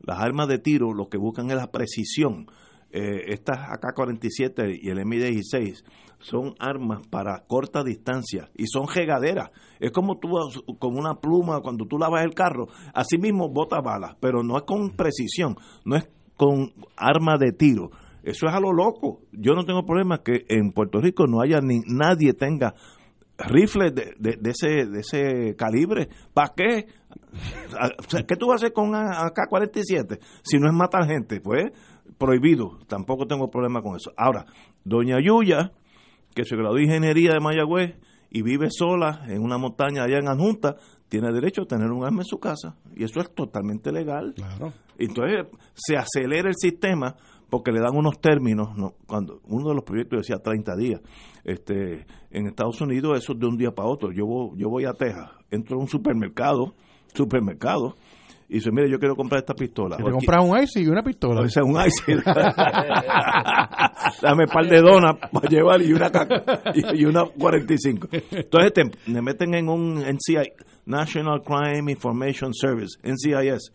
Las 0.00 0.20
armas 0.20 0.48
de 0.48 0.58
tiro 0.58 0.92
lo 0.92 1.08
que 1.08 1.18
buscan 1.18 1.50
es 1.50 1.56
la 1.56 1.70
precisión. 1.70 2.46
Eh, 2.92 3.32
estas 3.32 3.58
AK-47 3.58 4.78
y 4.80 4.90
el 4.90 4.98
M16 4.98 5.82
son 6.18 6.54
armas 6.58 7.06
para 7.08 7.44
corta 7.46 7.82
distancia 7.82 8.50
y 8.54 8.66
son 8.66 8.86
regaderas. 8.88 9.50
Es 9.80 9.90
como 9.92 10.18
tú 10.18 10.30
con 10.78 10.96
una 10.96 11.20
pluma 11.20 11.60
cuando 11.60 11.86
tú 11.86 11.98
lavas 11.98 12.24
el 12.24 12.34
carro, 12.34 12.68
así 12.94 13.18
mismo 13.18 13.48
bota 13.48 13.80
balas, 13.80 14.16
pero 14.20 14.42
no 14.42 14.56
es 14.56 14.64
con 14.64 14.96
precisión, 14.96 15.56
no 15.84 15.96
es 15.96 16.08
con 16.36 16.72
arma 16.96 17.36
de 17.38 17.52
tiro. 17.52 17.90
Eso 18.22 18.46
es 18.48 18.52
a 18.52 18.60
lo 18.60 18.72
loco. 18.72 19.20
Yo 19.30 19.54
no 19.54 19.64
tengo 19.64 19.84
problema 19.84 20.22
que 20.22 20.44
en 20.48 20.72
Puerto 20.72 21.00
Rico 21.00 21.26
no 21.26 21.40
haya 21.40 21.60
ni 21.60 21.80
nadie 21.86 22.32
tenga 22.32 22.74
rifles 23.38 23.94
de, 23.94 24.14
de, 24.18 24.50
ese, 24.50 24.86
de 24.86 25.00
ese 25.00 25.54
calibre. 25.56 26.08
¿Para 26.34 26.52
qué? 26.56 26.86
¿Qué 28.26 28.36
tú 28.36 28.48
vas 28.48 28.62
a 28.62 28.66
hacer 28.66 28.72
con 28.72 28.94
AK-47 28.94 30.18
si 30.42 30.58
no 30.58 30.66
es 30.66 30.74
matar 30.74 31.06
gente? 31.06 31.40
Pues 31.40 31.70
prohibido. 32.18 32.78
Tampoco 32.88 33.26
tengo 33.26 33.48
problema 33.48 33.82
con 33.82 33.96
eso. 33.96 34.12
Ahora, 34.16 34.46
doña 34.84 35.18
Yuya 35.22 35.72
que 36.36 36.44
se 36.44 36.54
graduó 36.54 36.76
de 36.76 36.82
ingeniería 36.82 37.32
de 37.32 37.40
Mayagüez 37.40 37.96
y 38.30 38.42
vive 38.42 38.68
sola 38.70 39.22
en 39.26 39.42
una 39.42 39.56
montaña 39.56 40.04
allá 40.04 40.18
en 40.18 40.28
Anjunta, 40.28 40.76
tiene 41.08 41.32
derecho 41.32 41.62
a 41.62 41.64
tener 41.64 41.90
un 41.90 42.04
arma 42.04 42.20
en 42.20 42.26
su 42.26 42.38
casa. 42.38 42.76
Y 42.94 43.04
eso 43.04 43.20
es 43.20 43.34
totalmente 43.34 43.90
legal. 43.90 44.34
Claro. 44.34 44.74
Entonces 44.98 45.46
se 45.72 45.96
acelera 45.96 46.50
el 46.50 46.54
sistema 46.54 47.16
porque 47.48 47.72
le 47.72 47.80
dan 47.80 47.96
unos 47.96 48.20
términos. 48.20 48.68
Cuando 49.06 49.40
uno 49.44 49.70
de 49.70 49.74
los 49.76 49.84
proyectos 49.84 50.20
decía 50.20 50.36
30 50.36 50.76
días. 50.76 51.00
este 51.42 52.06
En 52.30 52.46
Estados 52.48 52.82
Unidos 52.82 53.16
eso 53.16 53.32
es 53.32 53.38
de 53.38 53.46
un 53.46 53.56
día 53.56 53.70
para 53.70 53.88
otro. 53.88 54.12
Yo, 54.12 54.54
yo 54.56 54.68
voy 54.68 54.84
a 54.84 54.92
Texas, 54.92 55.30
entro 55.50 55.78
a 55.78 55.80
un 55.80 55.88
supermercado, 55.88 56.74
supermercado, 57.14 57.96
y 58.48 58.54
dice, 58.54 58.70
mire, 58.70 58.88
yo 58.88 58.98
quiero 58.98 59.16
comprar 59.16 59.40
esta 59.40 59.54
pistola. 59.54 59.96
Y 59.98 60.04
te 60.04 60.10
compras 60.10 60.44
un 60.44 60.56
ICE 60.56 60.80
y 60.82 60.86
una 60.86 61.02
pistola. 61.02 61.40
O 61.40 61.48
sea, 61.48 61.64
un 61.64 61.76
ICE. 61.80 62.14
Dame 64.22 64.44
un 64.44 64.50
par 64.50 64.68
de 64.68 64.80
donas 64.80 65.16
para 65.32 65.48
llevar 65.48 65.82
y 65.82 65.92
una, 65.92 66.10
y 66.94 67.04
una 67.04 67.24
45. 67.24 68.08
Entonces 68.30 68.72
te, 68.72 68.82
me 69.10 69.20
meten 69.20 69.54
en 69.54 69.68
un 69.68 69.96
NCI, 69.96 70.52
National 70.84 71.42
Crime 71.42 71.90
Information 71.90 72.54
Service, 72.54 72.96
NCIS, 73.02 73.72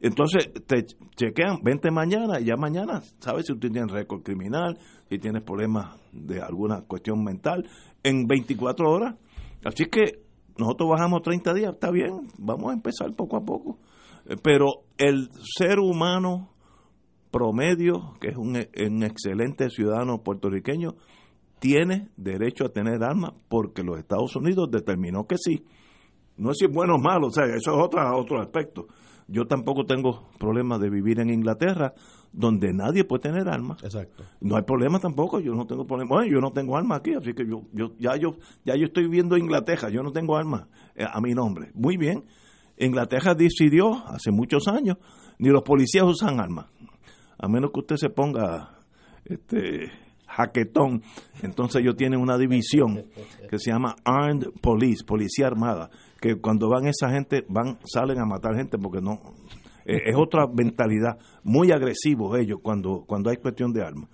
Entonces 0.00 0.52
te 0.66 0.86
chequean, 1.16 1.58
vente 1.64 1.90
mañana 1.90 2.38
y 2.40 2.44
ya 2.44 2.56
mañana 2.56 3.02
sabes 3.18 3.46
si 3.46 3.54
tú 3.54 3.70
tienes 3.70 3.90
récord 3.90 4.22
criminal, 4.22 4.78
si 5.08 5.18
tienes 5.18 5.42
problemas 5.42 5.96
de 6.12 6.40
alguna 6.40 6.82
cuestión 6.82 7.24
mental, 7.24 7.68
en 8.04 8.28
24 8.28 8.88
horas. 8.88 9.16
Así 9.64 9.86
que 9.86 10.22
nosotros 10.56 10.90
bajamos 10.90 11.22
30 11.22 11.54
días, 11.54 11.72
está 11.72 11.90
bien, 11.90 12.28
vamos 12.38 12.70
a 12.70 12.74
empezar 12.74 13.12
poco 13.14 13.36
a 13.36 13.44
poco. 13.44 13.78
Pero 14.42 14.84
el 14.98 15.30
ser 15.58 15.78
humano 15.78 16.50
promedio, 17.30 18.14
que 18.20 18.28
es 18.28 18.36
un, 18.36 18.56
un 18.56 19.02
excelente 19.02 19.70
ciudadano 19.70 20.22
puertorriqueño, 20.22 20.94
tiene 21.58 22.08
derecho 22.16 22.66
a 22.66 22.68
tener 22.70 23.02
armas 23.02 23.32
porque 23.48 23.82
los 23.82 23.98
Estados 23.98 24.34
Unidos 24.36 24.68
determinó 24.70 25.26
que 25.26 25.36
sí. 25.38 25.64
No 26.36 26.50
es 26.50 26.58
si 26.58 26.64
es 26.64 26.72
bueno 26.72 26.96
o 26.96 26.98
malo, 26.98 27.28
o 27.28 27.30
sea, 27.30 27.44
eso 27.44 27.72
es 27.72 27.84
otro, 27.84 28.00
otro 28.16 28.40
aspecto. 28.40 28.86
Yo 29.28 29.46
tampoco 29.46 29.84
tengo 29.84 30.28
problema 30.38 30.78
de 30.78 30.90
vivir 30.90 31.20
en 31.20 31.30
Inglaterra, 31.30 31.94
donde 32.32 32.72
nadie 32.72 33.04
puede 33.04 33.22
tener 33.22 33.48
armas. 33.48 33.82
Exacto. 33.84 34.24
No 34.40 34.56
hay 34.56 34.62
problema 34.62 34.98
tampoco, 34.98 35.40
yo 35.40 35.54
no 35.54 35.66
tengo 35.66 35.86
problema. 35.86 36.16
Bueno, 36.16 36.32
yo 36.32 36.40
no 36.40 36.50
tengo 36.50 36.76
armas 36.76 36.98
aquí, 36.98 37.14
así 37.14 37.32
que 37.32 37.46
yo, 37.46 37.62
yo, 37.72 37.92
ya 37.98 38.16
yo, 38.16 38.36
ya 38.64 38.74
yo 38.74 38.86
estoy 38.86 39.04
viviendo 39.04 39.36
Inglaterra, 39.36 39.88
yo 39.88 40.02
no 40.02 40.10
tengo 40.10 40.36
armas 40.36 40.66
eh, 40.96 41.04
a 41.10 41.20
mi 41.20 41.32
nombre. 41.32 41.70
Muy 41.74 41.96
bien. 41.96 42.24
Inglaterra 42.86 43.34
decidió 43.34 44.06
hace 44.06 44.30
muchos 44.30 44.68
años, 44.68 44.96
ni 45.38 45.48
los 45.48 45.62
policías 45.62 46.04
usan 46.04 46.40
armas. 46.40 46.66
A 47.38 47.48
menos 47.48 47.70
que 47.72 47.80
usted 47.80 47.96
se 47.96 48.10
ponga 48.10 48.78
este 49.24 49.90
jaquetón, 50.26 51.02
entonces 51.42 51.82
ellos 51.82 51.96
tienen 51.96 52.20
una 52.20 52.38
división 52.38 53.04
que 53.50 53.58
se 53.58 53.70
llama 53.70 53.94
Armed 54.04 54.48
Police, 54.60 55.04
Policía 55.04 55.46
Armada, 55.46 55.90
que 56.20 56.36
cuando 56.36 56.68
van 56.68 56.86
esa 56.86 57.10
gente, 57.10 57.44
van, 57.48 57.78
salen 57.84 58.18
a 58.18 58.24
matar 58.24 58.54
gente 58.56 58.78
porque 58.78 59.00
no, 59.02 59.20
eh, 59.84 60.02
es 60.06 60.16
otra 60.16 60.46
mentalidad, 60.46 61.18
muy 61.42 61.70
agresivos 61.72 62.38
ellos 62.38 62.58
cuando, 62.62 63.04
cuando 63.06 63.30
hay 63.30 63.36
cuestión 63.36 63.72
de 63.72 63.82
armas. 63.82 64.08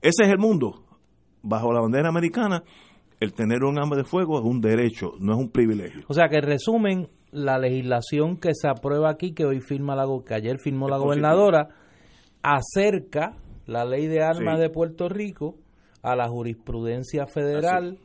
Ese 0.00 0.24
es 0.24 0.28
el 0.28 0.38
mundo. 0.38 0.84
Bajo 1.42 1.72
la 1.72 1.80
bandera 1.80 2.08
americana, 2.08 2.62
el 3.20 3.32
tener 3.32 3.64
un 3.64 3.78
arma 3.78 3.96
de 3.96 4.04
fuego 4.04 4.38
es 4.38 4.44
un 4.44 4.60
derecho, 4.60 5.12
no 5.20 5.32
es 5.32 5.38
un 5.38 5.50
privilegio. 5.50 6.04
O 6.08 6.14
sea 6.14 6.28
que 6.28 6.36
en 6.36 6.42
resumen, 6.42 7.08
la 7.30 7.58
legislación 7.58 8.36
que 8.38 8.52
se 8.54 8.68
aprueba 8.68 9.10
aquí, 9.10 9.32
que 9.32 9.44
hoy 9.44 9.60
firma 9.60 9.94
la 9.94 10.06
que 10.26 10.34
ayer 10.34 10.58
firmó 10.58 10.88
la 10.88 10.98
gobernadora, 10.98 11.68
acerca 12.42 13.36
la 13.66 13.84
ley 13.84 14.06
de 14.06 14.22
armas 14.22 14.58
de 14.60 14.70
Puerto 14.70 15.08
Rico 15.08 15.56
a 16.02 16.14
la 16.14 16.28
jurisprudencia 16.28 17.26
federal 17.26 17.98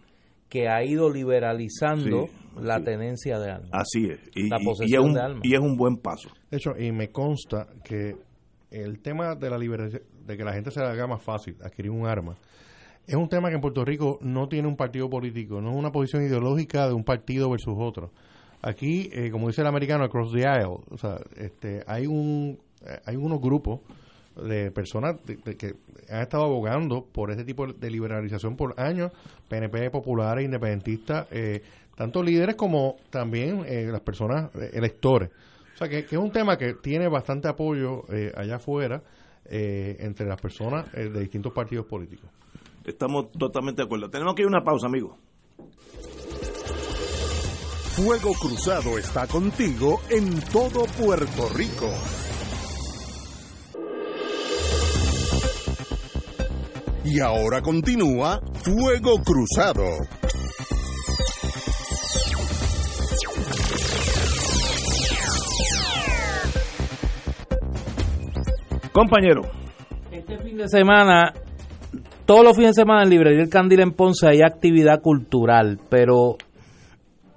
que 0.49 0.67
ha 0.67 0.83
ido 0.83 1.09
liberalizando 1.09 2.27
la 2.59 2.81
tenencia 2.83 3.39
de 3.39 3.51
armas. 3.51 3.69
Así 3.71 4.07
es. 4.07 4.19
Y, 4.35 4.49
la 4.49 4.59
posesión 4.59 5.03
es 5.03 5.07
un, 5.07 5.13
de 5.13 5.21
armas. 5.21 5.41
Y 5.43 5.53
es 5.53 5.59
un 5.59 5.77
buen 5.77 5.97
paso. 5.97 6.29
De 6.49 6.57
hecho, 6.57 6.71
y 6.77 6.91
me 6.91 7.09
consta 7.09 7.67
que 7.83 8.15
el 8.69 9.01
tema 9.01 9.35
de 9.35 9.49
la 9.49 9.57
liberación, 9.57 10.01
de 10.25 10.37
que 10.37 10.43
la 10.43 10.53
gente 10.53 10.71
se 10.71 10.81
le 10.81 10.87
haga 10.87 11.07
más 11.07 11.23
fácil 11.23 11.55
adquirir 11.63 11.91
un 11.91 12.05
arma, 12.05 12.35
es 13.07 13.15
un 13.15 13.29
tema 13.29 13.49
que 13.49 13.55
en 13.55 13.61
Puerto 13.61 13.85
Rico 13.85 14.19
no 14.21 14.47
tiene 14.47 14.67
un 14.67 14.75
partido 14.75 15.09
político, 15.09 15.61
no 15.61 15.71
es 15.71 15.75
una 15.75 15.91
posición 15.91 16.23
ideológica 16.23 16.87
de 16.87 16.93
un 16.93 17.03
partido 17.03 17.49
versus 17.49 17.75
otro. 17.77 18.11
Aquí, 18.61 19.09
eh, 19.11 19.31
como 19.31 19.47
dice 19.47 19.61
el 19.61 19.67
americano, 19.67 20.03
across 20.03 20.31
the 20.31 20.45
aisle, 20.45 20.77
o 20.89 20.97
sea, 20.97 21.17
este, 21.35 21.83
hay 21.87 22.05
un, 22.05 22.59
eh, 22.85 22.99
hay 23.05 23.15
unos 23.15 23.41
grupos 23.41 23.79
de 24.35 24.71
personas 24.71 25.17
que 25.25 25.75
han 26.09 26.21
estado 26.21 26.45
abogando 26.45 27.05
por 27.11 27.31
este 27.31 27.43
tipo 27.43 27.67
de 27.67 27.89
liberalización 27.89 28.55
por 28.55 28.79
años, 28.79 29.11
PNP 29.47 29.89
populares, 29.91 30.45
independentistas, 30.45 31.27
eh, 31.31 31.61
tanto 31.95 32.23
líderes 32.23 32.55
como 32.55 32.95
también 33.09 33.63
eh, 33.65 33.87
las 33.91 34.01
personas 34.01 34.53
eh, 34.55 34.71
electores. 34.73 35.29
O 35.73 35.77
sea, 35.77 35.89
que, 35.89 35.99
es 35.99 36.13
un 36.13 36.31
tema 36.31 36.57
que 36.57 36.75
tiene 36.75 37.07
bastante 37.07 37.47
apoyo 37.47 38.03
allá 38.35 38.57
afuera 38.57 39.01
entre 39.45 40.27
las 40.27 40.39
personas 40.39 40.91
de 40.91 41.09
distintos 41.19 41.51
partidos 41.51 41.87
políticos. 41.87 42.29
Estamos 42.85 43.31
totalmente 43.31 43.81
de 43.81 43.85
acuerdo. 43.85 44.09
Tenemos 44.09 44.35
que 44.35 44.43
ir 44.43 44.45
a 44.45 44.49
una 44.49 44.63
pausa, 44.63 44.85
amigo. 44.87 45.17
Fuego 48.03 48.31
Cruzado 48.33 48.97
está 48.97 49.27
contigo 49.27 50.01
en 50.09 50.41
todo 50.51 50.85
Puerto 50.99 51.47
Rico. 51.55 51.87
Y 57.05 57.19
ahora 57.19 57.61
continúa 57.61 58.41
Fuego 58.63 59.21
Cruzado. 59.23 59.83
Compañero. 68.91 69.41
Este 70.11 70.39
fin 70.39 70.57
de 70.57 70.67
semana, 70.67 71.33
todos 72.25 72.43
los 72.43 72.55
fines 72.55 72.75
de 72.75 72.81
semana 72.81 73.03
en 73.03 73.11
Librería 73.11 73.43
El 73.43 73.49
Candil 73.49 73.81
en 73.81 73.91
Ponce 73.91 74.27
hay 74.27 74.41
actividad 74.41 75.01
cultural, 75.01 75.79
pero 75.87 76.37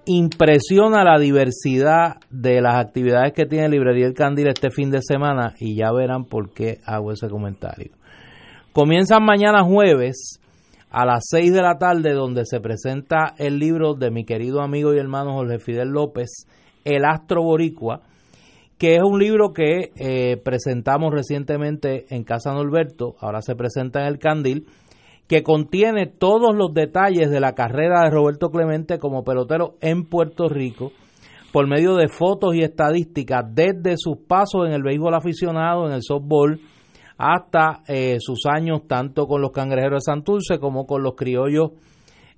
impresiona 0.07 1.05
la 1.05 1.18
diversidad 1.18 2.16
de 2.30 2.61
las 2.61 2.76
actividades 2.76 3.32
que 3.32 3.46
tiene 3.46 3.68
Librería 3.68 4.07
El 4.07 4.14
Candil 4.14 4.48
este 4.48 4.70
fin 4.70 4.90
de 4.90 5.00
semana 5.02 5.55
y 5.59 5.76
ya 5.76 5.92
verán 5.92 6.24
por 6.24 6.52
qué 6.52 6.80
hago 6.84 7.12
ese 7.12 7.28
comentario. 7.28 7.92
Comienzan 8.72 9.24
mañana 9.24 9.62
jueves 9.62 10.40
a 10.90 11.05
las 11.07 11.24
6 11.30 11.52
de 11.52 11.62
la 11.62 11.78
tarde 11.78 12.12
donde 12.12 12.44
se 12.44 12.61
presenta 12.61 13.34
el 13.38 13.59
libro 13.59 13.94
de 13.94 14.11
mi 14.11 14.24
querido 14.24 14.61
amigo 14.61 14.94
y 14.94 14.98
hermano 14.98 15.32
Jorge 15.32 15.59
Fidel 15.59 15.88
López, 15.88 16.46
El 16.84 17.05
Astro 17.05 17.42
Boricua, 17.42 18.02
que 18.78 18.96
es 18.96 19.02
un 19.02 19.18
libro 19.18 19.52
que 19.52 19.92
eh, 19.96 20.36
presentamos 20.44 21.12
recientemente 21.12 22.07
en 22.11 22.24
Casa 22.24 22.52
Norberto, 22.52 23.16
ahora 23.20 23.42
se 23.42 23.55
presenta 23.55 24.02
en 24.02 24.07
el 24.07 24.18
Candil, 24.18 24.66
que 25.29 25.43
contiene 25.43 26.07
todos 26.07 26.55
los 26.55 26.75
detalles 26.75 27.31
de 27.31 27.41
la 27.41 27.55
carrera 27.55 28.03
de 28.03 28.11
Roberto 28.11 28.51
Clemente 28.51 28.99
como 28.99 29.25
pelotero 29.25 29.77
en 29.81 30.05
Puerto 30.05 30.49
Rico, 30.49 30.93
por 31.53 31.66
medio 31.66 31.95
de 31.95 32.09
fotos 32.09 32.55
y 32.55 32.62
estadísticas 32.62 33.45
desde 33.55 33.97
sus 33.97 34.18
pasos 34.18 34.66
en 34.66 34.72
el 34.72 34.83
béisbol 34.83 35.14
aficionado, 35.14 35.87
en 35.87 35.93
el 35.93 36.03
softball, 36.03 36.61
hasta 37.16 37.83
eh, 37.87 38.16
sus 38.18 38.45
años 38.47 38.83
tanto 38.89 39.27
con 39.27 39.41
los 39.41 39.53
cangrejeros 39.53 40.05
de 40.05 40.12
Santurce 40.12 40.59
como 40.59 40.85
con 40.85 41.03
los 41.03 41.14
criollos 41.14 41.70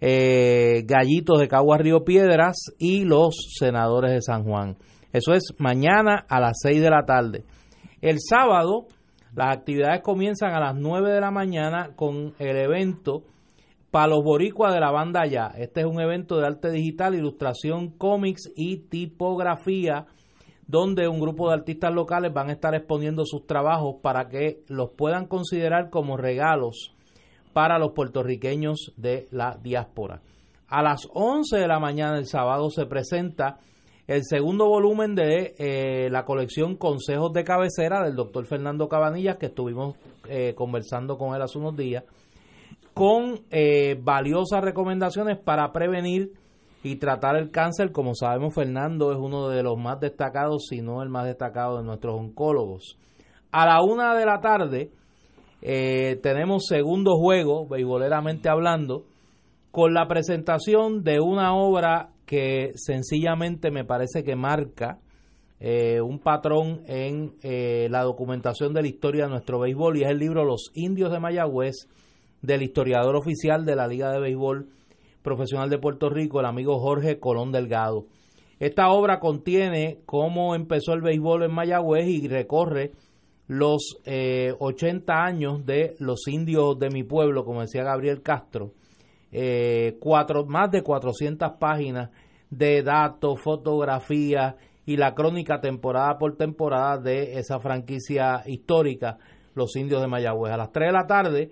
eh, 0.00 0.82
gallitos 0.84 1.40
de 1.40 1.48
Caguas 1.48 1.80
Río 1.80 2.04
Piedras 2.04 2.56
y 2.78 3.04
los 3.04 3.34
senadores 3.58 4.12
de 4.12 4.20
San 4.20 4.44
Juan. 4.44 4.76
Eso 5.12 5.32
es 5.32 5.54
mañana 5.58 6.26
a 6.28 6.40
las 6.40 6.58
6 6.62 6.82
de 6.82 6.90
la 6.90 7.06
tarde. 7.06 7.44
El 8.02 8.18
sábado 8.20 8.86
las 9.36 9.54
actividades 9.54 10.00
comienzan 10.00 10.54
a 10.54 10.60
las 10.60 10.74
9 10.74 11.12
de 11.12 11.20
la 11.20 11.30
mañana 11.30 11.90
con 11.94 12.32
el 12.38 12.56
evento 12.56 13.22
Palos 13.90 14.24
Boricua 14.24 14.72
de 14.72 14.80
la 14.80 14.90
banda 14.90 15.26
Ya. 15.26 15.52
Este 15.58 15.80
es 15.80 15.86
un 15.86 16.00
evento 16.00 16.38
de 16.38 16.46
arte 16.46 16.70
digital, 16.70 17.14
ilustración, 17.14 17.90
cómics 17.90 18.50
y 18.56 18.88
tipografía 18.88 20.06
donde 20.66 21.06
un 21.06 21.20
grupo 21.20 21.48
de 21.48 21.54
artistas 21.54 21.92
locales 21.92 22.32
van 22.32 22.48
a 22.48 22.54
estar 22.54 22.74
exponiendo 22.74 23.26
sus 23.26 23.46
trabajos 23.46 23.96
para 24.02 24.28
que 24.30 24.64
los 24.68 24.92
puedan 24.96 25.26
considerar 25.26 25.90
como 25.90 26.16
regalos 26.16 26.94
para 27.52 27.78
los 27.78 27.92
puertorriqueños 27.92 28.94
de 28.96 29.28
la 29.30 29.58
diáspora. 29.62 30.22
A 30.66 30.82
las 30.82 31.06
11 31.12 31.58
de 31.58 31.68
la 31.68 31.78
mañana 31.78 32.14
del 32.14 32.26
sábado 32.26 32.70
se 32.70 32.86
presenta 32.86 33.58
el 34.06 34.22
segundo 34.24 34.68
volumen 34.68 35.14
de 35.16 35.54
eh, 35.58 36.08
la 36.10 36.24
colección 36.24 36.76
Consejos 36.76 37.32
de 37.32 37.42
Cabecera 37.42 38.04
del 38.04 38.14
doctor 38.14 38.46
Fernando 38.46 38.88
Cabanillas, 38.88 39.36
que 39.36 39.46
estuvimos 39.46 39.96
eh, 40.28 40.54
conversando 40.54 41.18
con 41.18 41.34
él 41.34 41.42
hace 41.42 41.58
unos 41.58 41.76
días, 41.76 42.04
con 42.94 43.40
eh, 43.50 43.98
valiosas 44.00 44.62
recomendaciones 44.62 45.38
para 45.38 45.72
prevenir 45.72 46.32
y 46.84 46.96
tratar 46.96 47.36
el 47.36 47.50
cáncer, 47.50 47.90
como 47.90 48.14
sabemos, 48.14 48.54
Fernando 48.54 49.10
es 49.10 49.18
uno 49.18 49.48
de 49.48 49.64
los 49.64 49.76
más 49.76 49.98
destacados, 49.98 50.66
si 50.68 50.82
no 50.82 51.02
el 51.02 51.08
más 51.08 51.26
destacado 51.26 51.78
de 51.78 51.82
nuestros 51.82 52.14
oncólogos. 52.14 52.96
A 53.50 53.66
la 53.66 53.82
una 53.82 54.14
de 54.14 54.24
la 54.24 54.40
tarde 54.40 54.90
tenemos 56.22 56.66
segundo 56.68 57.16
juego, 57.16 57.66
beisboleramente 57.66 58.48
hablando, 58.48 59.04
con 59.72 59.94
la 59.94 60.06
presentación 60.06 61.02
de 61.02 61.18
una 61.18 61.56
obra 61.56 62.10
que 62.26 62.72
sencillamente 62.74 63.70
me 63.70 63.84
parece 63.84 64.24
que 64.24 64.36
marca 64.36 64.98
eh, 65.58 66.02
un 66.02 66.18
patrón 66.18 66.82
en 66.86 67.34
eh, 67.42 67.88
la 67.90 68.02
documentación 68.02 68.74
de 68.74 68.82
la 68.82 68.88
historia 68.88 69.24
de 69.24 69.30
nuestro 69.30 69.58
béisbol 69.60 69.96
y 69.96 70.02
es 70.02 70.10
el 70.10 70.18
libro 70.18 70.44
Los 70.44 70.70
Indios 70.74 71.10
de 71.10 71.20
Mayagüez 71.20 71.88
del 72.42 72.62
historiador 72.62 73.16
oficial 73.16 73.64
de 73.64 73.76
la 73.76 73.88
Liga 73.88 74.12
de 74.12 74.20
Béisbol 74.20 74.68
profesional 75.22 75.70
de 75.70 75.78
Puerto 75.78 76.10
Rico, 76.10 76.40
el 76.40 76.46
amigo 76.46 76.78
Jorge 76.78 77.18
Colón 77.18 77.52
Delgado. 77.52 78.06
Esta 78.60 78.90
obra 78.90 79.18
contiene 79.18 80.00
cómo 80.06 80.54
empezó 80.54 80.92
el 80.92 81.02
béisbol 81.02 81.44
en 81.44 81.52
Mayagüez 81.52 82.06
y 82.06 82.28
recorre 82.28 82.92
los 83.46 83.96
80 84.04 85.12
eh, 85.12 85.16
años 85.16 85.64
de 85.64 85.94
los 85.98 86.26
indios 86.28 86.78
de 86.78 86.90
mi 86.90 87.02
pueblo, 87.02 87.44
como 87.44 87.60
decía 87.60 87.82
Gabriel 87.82 88.22
Castro. 88.22 88.72
Eh, 89.38 89.98
cuatro, 90.00 90.46
más 90.46 90.70
de 90.70 90.82
400 90.82 91.58
páginas 91.60 92.08
de 92.48 92.82
datos, 92.82 93.38
fotografías 93.42 94.54
y 94.86 94.96
la 94.96 95.14
crónica 95.14 95.60
temporada 95.60 96.16
por 96.16 96.38
temporada 96.38 96.96
de 96.96 97.38
esa 97.38 97.60
franquicia 97.60 98.40
histórica, 98.46 99.18
Los 99.54 99.76
Indios 99.76 100.00
de 100.00 100.06
Mayagüez. 100.08 100.54
A 100.54 100.56
las 100.56 100.72
3 100.72 100.88
de 100.88 100.92
la 100.94 101.06
tarde 101.06 101.50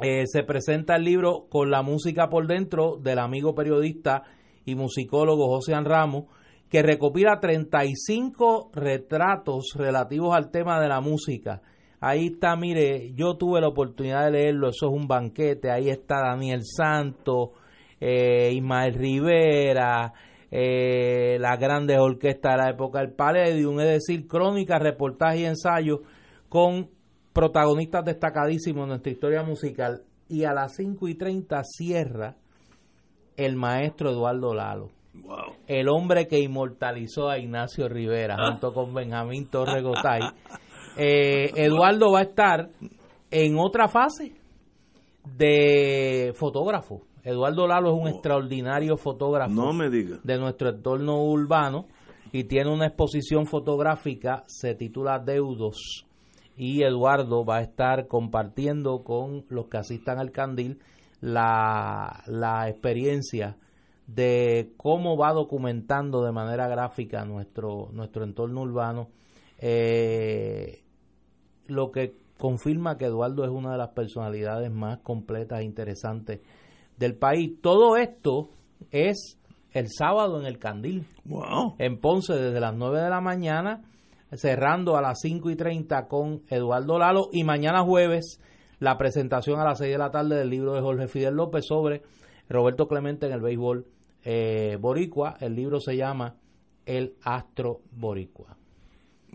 eh, 0.00 0.22
se 0.26 0.44
presenta 0.44 0.96
el 0.96 1.04
libro 1.04 1.44
con 1.50 1.70
la 1.70 1.82
música 1.82 2.30
por 2.30 2.46
dentro 2.46 2.96
del 2.96 3.18
amigo 3.18 3.54
periodista 3.54 4.22
y 4.64 4.74
musicólogo 4.74 5.48
José 5.48 5.74
Ramos, 5.78 6.24
que 6.70 6.80
recopila 6.80 7.38
35 7.38 8.70
retratos 8.72 9.74
relativos 9.76 10.34
al 10.34 10.50
tema 10.50 10.80
de 10.80 10.88
la 10.88 11.02
música. 11.02 11.60
Ahí 12.04 12.32
está, 12.32 12.56
mire, 12.56 13.12
yo 13.14 13.36
tuve 13.36 13.60
la 13.60 13.68
oportunidad 13.68 14.24
de 14.24 14.32
leerlo, 14.32 14.70
eso 14.70 14.88
es 14.88 14.92
un 14.92 15.06
banquete, 15.06 15.70
ahí 15.70 15.88
está 15.88 16.16
Daniel 16.20 16.62
Santo, 16.64 17.52
eh, 18.00 18.50
Ismael 18.52 18.94
Rivera, 18.94 20.12
eh, 20.50 21.36
las 21.38 21.60
grandes 21.60 22.00
orquestas 22.00 22.56
de 22.56 22.58
la 22.58 22.70
época 22.70 22.98
del 22.98 23.12
Palladium, 23.12 23.78
es 23.78 24.04
decir, 24.04 24.26
crónicas, 24.26 24.82
reportajes 24.82 25.42
y 25.42 25.44
ensayos 25.44 26.00
con 26.48 26.90
protagonistas 27.32 28.04
destacadísimos 28.04 28.82
en 28.82 28.88
nuestra 28.88 29.12
historia 29.12 29.44
musical. 29.44 30.02
Y 30.28 30.42
a 30.42 30.52
las 30.52 30.74
5 30.74 31.06
y 31.06 31.14
30 31.14 31.62
cierra 31.62 32.34
el 33.36 33.54
maestro 33.54 34.10
Eduardo 34.10 34.54
Lalo. 34.54 34.90
El 35.68 35.88
hombre 35.88 36.26
que 36.26 36.40
inmortalizó 36.40 37.28
a 37.28 37.38
Ignacio 37.38 37.88
Rivera 37.88 38.36
junto 38.48 38.72
con 38.74 38.92
Benjamín 38.92 39.46
Torre 39.48 39.82
Gotay. 39.82 40.22
Eh, 40.96 41.50
Eduardo 41.56 42.12
va 42.12 42.20
a 42.20 42.22
estar 42.22 42.70
en 43.30 43.58
otra 43.58 43.88
fase 43.88 44.34
de 45.36 46.32
fotógrafo. 46.34 47.02
Eduardo 47.24 47.66
Lalo 47.66 47.94
es 47.94 48.00
un 48.02 48.08
extraordinario 48.08 48.96
fotógrafo 48.96 49.52
no 49.52 49.72
me 49.72 49.88
de 49.88 50.38
nuestro 50.38 50.70
entorno 50.70 51.22
urbano 51.22 51.86
y 52.32 52.44
tiene 52.44 52.72
una 52.72 52.86
exposición 52.86 53.46
fotográfica, 53.46 54.42
se 54.46 54.74
titula 54.74 55.20
Deudos 55.20 56.04
y 56.56 56.82
Eduardo 56.82 57.44
va 57.44 57.58
a 57.58 57.62
estar 57.62 58.08
compartiendo 58.08 59.04
con 59.04 59.44
los 59.48 59.68
que 59.68 59.78
asistan 59.78 60.18
al 60.18 60.32
candil 60.32 60.80
la, 61.20 62.24
la 62.26 62.68
experiencia 62.68 63.56
de 64.06 64.72
cómo 64.76 65.16
va 65.16 65.32
documentando 65.32 66.24
de 66.24 66.32
manera 66.32 66.68
gráfica 66.68 67.24
nuestro, 67.24 67.88
nuestro 67.92 68.24
entorno 68.24 68.62
urbano, 68.62 69.08
eh, 69.58 70.81
lo 71.66 71.90
que 71.90 72.14
confirma 72.38 72.96
que 72.96 73.06
Eduardo 73.06 73.44
es 73.44 73.50
una 73.50 73.72
de 73.72 73.78
las 73.78 73.90
personalidades 73.90 74.70
más 74.70 74.98
completas 74.98 75.60
e 75.60 75.64
interesantes 75.64 76.40
del 76.96 77.14
país. 77.14 77.60
Todo 77.60 77.96
esto 77.96 78.50
es 78.90 79.38
el 79.72 79.88
sábado 79.88 80.40
en 80.40 80.46
el 80.46 80.58
Candil, 80.58 81.06
en 81.78 82.00
Ponce, 82.00 82.34
desde 82.34 82.60
las 82.60 82.74
9 82.74 83.00
de 83.00 83.10
la 83.10 83.20
mañana 83.20 83.82
cerrando 84.36 84.96
a 84.96 85.02
las 85.02 85.20
5 85.20 85.50
y 85.50 85.56
30 85.56 86.06
con 86.08 86.42
Eduardo 86.48 86.98
Lalo 86.98 87.28
y 87.32 87.44
mañana 87.44 87.82
jueves 87.82 88.40
la 88.78 88.96
presentación 88.96 89.60
a 89.60 89.64
las 89.64 89.78
6 89.78 89.92
de 89.92 89.98
la 89.98 90.10
tarde 90.10 90.36
del 90.36 90.50
libro 90.50 90.74
de 90.74 90.80
Jorge 90.80 91.06
Fidel 91.06 91.34
López 91.34 91.66
sobre 91.66 92.02
Roberto 92.48 92.88
Clemente 92.88 93.26
en 93.26 93.32
el 93.32 93.40
béisbol 93.40 93.86
eh, 94.24 94.76
boricua. 94.80 95.36
El 95.40 95.54
libro 95.54 95.80
se 95.80 95.96
llama 95.96 96.36
El 96.86 97.14
Astro 97.22 97.80
Boricua. 97.92 98.56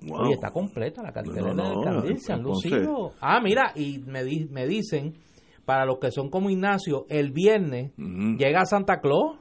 Y 0.02 0.32
está 0.32 0.52
completa 0.52 1.02
la 1.02 1.12
cartelera 1.12 1.54
del 1.54 1.84
Candil, 1.84 2.20
se 2.20 2.34
han 2.34 2.44
lucido. 2.44 3.14
Ah, 3.20 3.40
mira, 3.42 3.72
y 3.76 4.00
me, 4.00 4.24
me 4.52 4.68
dicen, 4.68 5.16
para 5.66 5.86
los 5.86 5.98
que 6.00 6.12
son 6.12 6.30
como 6.30 6.50
Ignacio, 6.50 7.06
el 7.10 7.32
viernes 7.32 7.92
llega 7.98 8.66
Santa 8.66 9.00
Claus. 9.02 9.38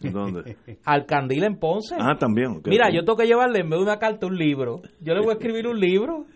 ¿Dónde? 0.00 0.56
Al 0.84 1.06
Candil 1.06 1.44
en 1.44 1.58
Ponce. 1.58 1.94
Ah, 1.98 2.16
también. 2.18 2.60
Mira, 2.64 2.90
yo 2.92 3.04
tengo 3.04 3.16
que 3.16 3.26
llevarle 3.26 3.60
en 3.60 3.70
vez 3.70 3.78
de 3.78 3.84
una 3.84 3.98
carta 3.98 4.26
un 4.26 4.36
libro. 4.36 4.82
Yo 5.00 5.14
le 5.14 5.20
voy 5.20 5.30
a 5.30 5.32
escribir 5.34 5.66
un 5.68 5.78
libro 5.78 6.26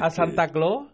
a 0.00 0.10
Santa 0.10 0.48
Claus. 0.48 0.88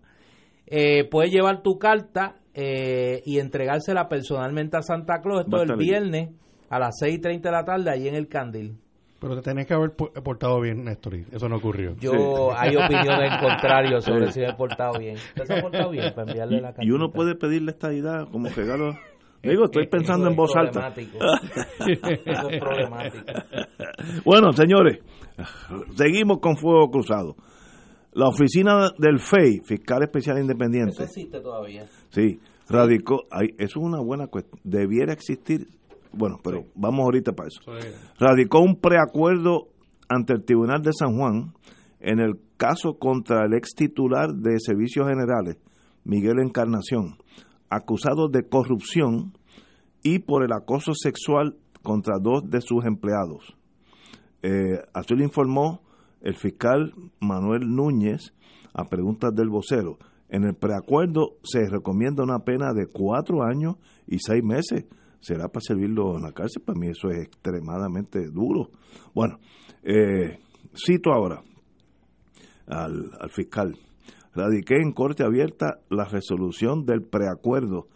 Eh, 0.67 1.09
puedes 1.11 1.33
llevar 1.33 1.63
tu 1.63 1.79
carta 1.79 2.37
eh, 2.55 3.23
y 3.27 3.39
entregársela 3.39 4.09
personalmente 4.09 4.77
a 4.77 4.83
Santa 4.83 5.21
Claus. 5.21 5.45
Esto 5.45 5.63
el 5.63 5.77
viernes 5.77 6.31
a 6.69 6.79
las 6.79 7.01
6.30 7.03 7.41
de 7.41 7.51
la 7.51 7.65
tarde 7.65 7.91
allí 7.91 8.09
en 8.09 8.15
el 8.15 8.29
Candil. 8.29 8.79
Pero 9.21 9.37
te 9.37 9.43
tenés 9.43 9.67
que 9.67 9.75
haber 9.75 9.93
portado 9.93 10.61
bien, 10.61 10.85
Néstor. 10.85 11.15
Eso 11.31 11.49
no 11.49 11.57
ocurrió. 11.57 11.95
Yo, 12.01 12.51
hay 12.57 12.75
opiniones 12.75 13.39
contrarias 13.39 14.05
sobre 14.05 14.33
si 14.33 14.41
me 14.41 14.49
he 14.49 14.55
portado 14.55 14.99
bien. 14.99 15.17
¿Usted 15.17 15.45
se 15.45 15.59
ha 15.59 15.61
portado 15.63 15.91
bien 15.91 16.13
para 16.15 16.31
enviarle 16.31 16.61
la 16.61 16.69
carta? 16.69 16.85
Y 16.85 16.91
uno 16.91 17.11
puede 17.11 17.35
pedirle 17.35 17.73
esta 17.73 17.93
idea 17.93 18.25
como 18.31 18.49
regalo 18.49 18.95
Digo, 19.43 19.65
estoy 19.65 19.87
pensando 19.91 20.29
en 20.29 20.37
voz 20.37 20.55
alta. 20.55 20.93
bueno, 24.25 24.53
señores, 24.53 24.99
seguimos 25.95 26.39
con 26.41 26.57
Fuego 26.57 26.91
Cruzado. 26.91 27.37
La 28.13 28.27
oficina 28.27 28.91
del 28.99 29.21
FEI, 29.21 29.61
Fiscal 29.65 30.03
Especial 30.03 30.39
Independiente. 30.41 30.93
Eso 30.93 31.05
existe 31.05 31.41
todavía. 31.41 31.87
Sí, 32.11 32.41
radicó. 32.69 33.23
eso 33.31 33.55
es 33.59 33.77
una 33.77 34.01
buena 34.01 34.27
cuestión. 34.27 34.61
Debiera 34.65 35.13
existir. 35.13 35.69
Bueno, 36.13 36.39
pero 36.43 36.65
vamos 36.75 37.05
ahorita 37.05 37.33
para 37.33 37.49
eso. 37.49 37.61
Radicó 38.19 38.61
un 38.61 38.77
preacuerdo 38.77 39.69
ante 40.09 40.33
el 40.33 40.45
Tribunal 40.45 40.83
de 40.83 40.93
San 40.93 41.17
Juan 41.17 41.55
en 42.01 42.19
el 42.19 42.41
caso 42.57 42.99
contra 42.99 43.45
el 43.45 43.55
ex 43.55 43.75
titular 43.75 44.33
de 44.33 44.59
Servicios 44.59 45.07
Generales, 45.07 45.57
Miguel 46.05 46.41
Encarnación 46.41 47.17
acusados 47.71 48.33
de 48.33 48.43
corrupción 48.43 49.33
y 50.03 50.19
por 50.19 50.45
el 50.45 50.53
acoso 50.53 50.93
sexual 50.93 51.57
contra 51.83 52.17
dos 52.21 52.51
de 52.51 52.61
sus 52.61 52.85
empleados. 52.85 53.57
Eh, 54.43 54.83
así 54.93 55.15
lo 55.15 55.23
informó 55.23 55.81
el 56.21 56.35
fiscal 56.35 56.93
Manuel 57.21 57.63
Núñez 57.75 58.35
a 58.75 58.85
preguntas 58.85 59.35
del 59.35 59.49
vocero. 59.49 59.99
En 60.29 60.45
el 60.45 60.55
preacuerdo 60.55 61.37
se 61.43 61.69
recomienda 61.69 62.23
una 62.23 62.41
pena 62.41 62.73
de 62.75 62.87
cuatro 62.87 63.43
años 63.43 63.77
y 64.07 64.19
seis 64.19 64.43
meses. 64.43 64.85
¿Será 65.21 65.49
para 65.49 65.61
servirlo 65.61 66.17
en 66.17 66.23
la 66.23 66.33
cárcel? 66.33 66.63
Para 66.65 66.79
mí 66.79 66.89
eso 66.89 67.09
es 67.11 67.27
extremadamente 67.27 68.31
duro. 68.31 68.71
Bueno, 69.15 69.39
eh, 69.83 70.39
cito 70.75 71.13
ahora 71.13 71.43
al, 72.67 73.11
al 73.21 73.31
fiscal 73.31 73.77
radiqué 74.35 74.77
en 74.77 74.93
corte 74.93 75.25
abierta 75.25 75.81
la 75.89 76.05
resolución 76.05 76.85
del 76.85 77.03
preacuerdo 77.03 77.89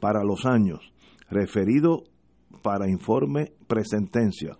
para 0.00 0.24
los 0.24 0.46
años 0.46 0.92
referido 1.30 2.04
para 2.62 2.88
informe 2.88 3.52
presentencia, 3.66 4.56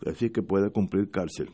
es 0.00 0.14
decir, 0.14 0.32
que 0.32 0.42
puede 0.42 0.70
cumplir 0.70 1.10
cárcel. 1.10 1.50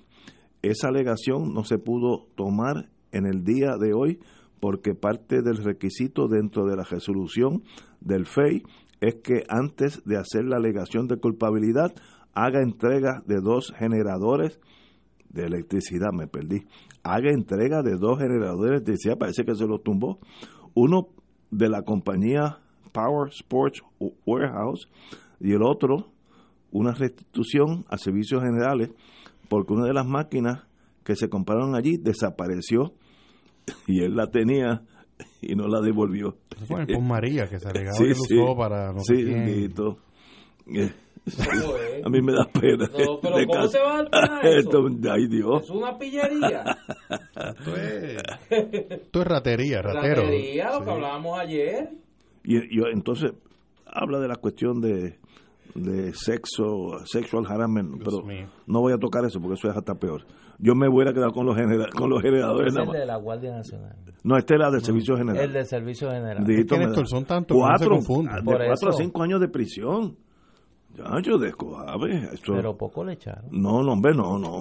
Esa 0.62 0.88
alegación 0.88 1.54
no 1.54 1.64
se 1.64 1.78
pudo 1.78 2.26
tomar 2.34 2.90
en 3.12 3.26
el 3.26 3.44
día 3.44 3.76
de 3.80 3.94
hoy 3.94 4.18
porque 4.60 4.94
parte 4.94 5.42
del 5.42 5.58
requisito 5.58 6.26
dentro 6.26 6.66
de 6.66 6.76
la 6.76 6.82
resolución 6.82 7.62
del 8.00 8.26
FEI 8.26 8.62
es 9.00 9.16
que 9.22 9.44
antes 9.48 10.02
de 10.04 10.16
hacer 10.16 10.44
la 10.44 10.56
alegación 10.56 11.06
de 11.06 11.18
culpabilidad 11.18 11.92
haga 12.34 12.62
entrega 12.62 13.22
de 13.26 13.40
dos 13.40 13.72
generadores 13.76 14.60
de 15.30 15.44
electricidad, 15.44 16.12
me 16.12 16.26
perdí, 16.26 16.66
haga 17.02 17.30
entrega 17.30 17.82
de 17.82 17.96
dos 17.96 18.18
generadores 18.18 18.70
de 18.70 18.76
electricidad, 18.76 19.18
parece 19.18 19.44
que 19.44 19.54
se 19.54 19.66
los 19.66 19.82
tumbó, 19.82 20.18
uno 20.74 21.08
de 21.50 21.68
la 21.68 21.82
compañía 21.82 22.58
Power 22.92 23.30
Sports 23.30 23.82
Warehouse 24.26 24.88
y 25.40 25.52
el 25.52 25.62
otro 25.62 26.12
una 26.70 26.92
restitución 26.92 27.84
a 27.88 27.96
servicios 27.96 28.42
generales 28.42 28.90
porque 29.48 29.72
una 29.72 29.86
de 29.86 29.94
las 29.94 30.06
máquinas 30.06 30.66
que 31.04 31.16
se 31.16 31.28
compraron 31.28 31.74
allí 31.74 31.96
desapareció 31.96 32.94
y 33.86 34.00
él 34.00 34.16
la 34.16 34.26
tenía 34.26 34.82
y 35.40 35.54
no 35.54 35.66
la 35.68 35.80
devolvió. 35.80 36.36
fue 36.66 36.86
por 36.86 37.02
María 37.02 37.48
que 37.48 37.58
se 37.58 37.68
alegaba 37.68 37.98
que 37.98 38.12
usó 38.12 38.56
para 38.56 38.92
no 38.92 39.00
sí, 39.00 39.24
a 42.04 42.08
mí 42.08 42.22
me 42.22 42.32
da 42.32 42.44
pena. 42.46 42.86
No, 42.86 43.20
pero 43.20 43.46
¿cómo 43.46 43.68
se 43.68 43.78
va 43.78 43.98
a 43.98 44.04
dar 44.04 44.46
Esto, 44.46 44.86
ay 45.10 45.28
Dios. 45.28 45.62
Es 45.62 45.70
una 45.70 45.98
pillería. 45.98 46.64
esto, 47.08 47.76
es, 47.76 48.22
esto 48.50 49.20
es 49.20 49.26
ratería, 49.26 49.82
ratero. 49.82 50.22
Ratería, 50.22 50.70
lo 50.78 50.84
que 50.84 50.90
hablábamos 50.90 51.38
ayer. 51.38 51.90
Y 52.44 52.76
yo, 52.76 52.84
entonces, 52.92 53.32
habla 53.86 54.20
de 54.20 54.28
la 54.28 54.36
cuestión 54.36 54.80
de, 54.80 55.18
de 55.74 56.12
sexo, 56.12 57.04
sexual 57.04 57.44
harassment, 57.46 57.98
pero 57.98 58.22
no 58.66 58.80
voy 58.80 58.92
a 58.92 58.98
tocar 58.98 59.24
eso 59.24 59.40
porque 59.40 59.54
eso 59.54 59.68
es 59.70 59.76
hasta 59.76 59.94
peor. 59.94 60.24
Yo 60.58 60.74
me 60.74 60.88
voy 60.88 61.06
a 61.06 61.12
quedar 61.12 61.30
con 61.32 61.46
los, 61.46 61.56
con 61.96 62.10
los 62.10 62.20
generadores. 62.22 62.74
Es 62.74 62.78
el 62.78 62.92
de 62.92 63.06
la 63.06 63.16
Guardia 63.16 63.52
Nacional. 63.52 63.96
No, 64.24 64.36
este 64.36 64.54
era 64.54 64.70
del 64.70 64.82
Servicio 64.82 65.16
General. 65.16 65.44
El 65.44 65.52
del 65.52 65.66
Servicio 65.66 66.10
General. 66.10 66.44
Es 66.50 67.08
son 67.08 67.24
tantos 67.24 67.56
cuatro, 67.56 67.96
de 67.96 68.04
cuatro 68.44 68.90
a 68.90 68.92
cinco 68.92 69.22
años 69.22 69.40
de 69.40 69.48
prisión. 69.48 70.16
Ya, 70.96 71.20
yo 71.22 71.38
descojabe. 71.38 72.28
Pero 72.44 72.76
poco 72.76 73.04
le 73.04 73.12
echaron. 73.12 73.44
No, 73.52 73.82
no, 73.82 73.92
hombre, 73.92 74.14
no, 74.14 74.38
no. 74.38 74.60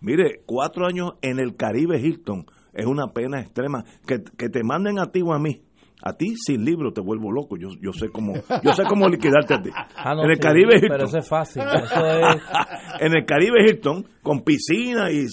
Mire, 0.00 0.42
cuatro 0.46 0.86
años 0.86 1.14
en 1.22 1.40
el 1.40 1.56
Caribe 1.56 1.98
Hilton 1.98 2.46
es 2.72 2.86
una 2.86 3.08
pena 3.08 3.40
extrema. 3.40 3.84
Que, 4.06 4.22
que 4.36 4.48
te 4.48 4.62
manden 4.62 5.00
a 5.00 5.10
ti 5.10 5.22
o 5.22 5.32
a 5.32 5.40
mí 5.40 5.62
A 6.02 6.12
ti 6.12 6.34
sin 6.36 6.64
libro 6.64 6.92
te 6.92 7.00
vuelvo 7.00 7.32
loco. 7.32 7.56
Yo, 7.56 7.68
yo 7.80 7.92
sé 7.92 8.08
cómo 8.10 8.34
yo 8.62 8.72
sé 8.72 8.84
cómo 8.88 9.08
liquidarte 9.08 9.54
a 9.54 9.62
ti. 9.62 9.70
Ah, 9.96 10.14
no, 10.14 10.24
en 10.24 10.30
el 10.30 10.36
sí, 10.36 10.42
Caribe 10.42 10.74
Hilton. 10.74 10.88
Pero 10.90 11.04
eso 11.06 11.18
es 11.18 11.28
fácil. 11.28 11.62
Eso 11.62 12.06
es, 12.06 12.42
en 13.00 13.16
el 13.16 13.24
Caribe 13.24 13.64
Hilton 13.66 14.06
con 14.22 14.42
piscina 14.42 15.10
y 15.10 15.26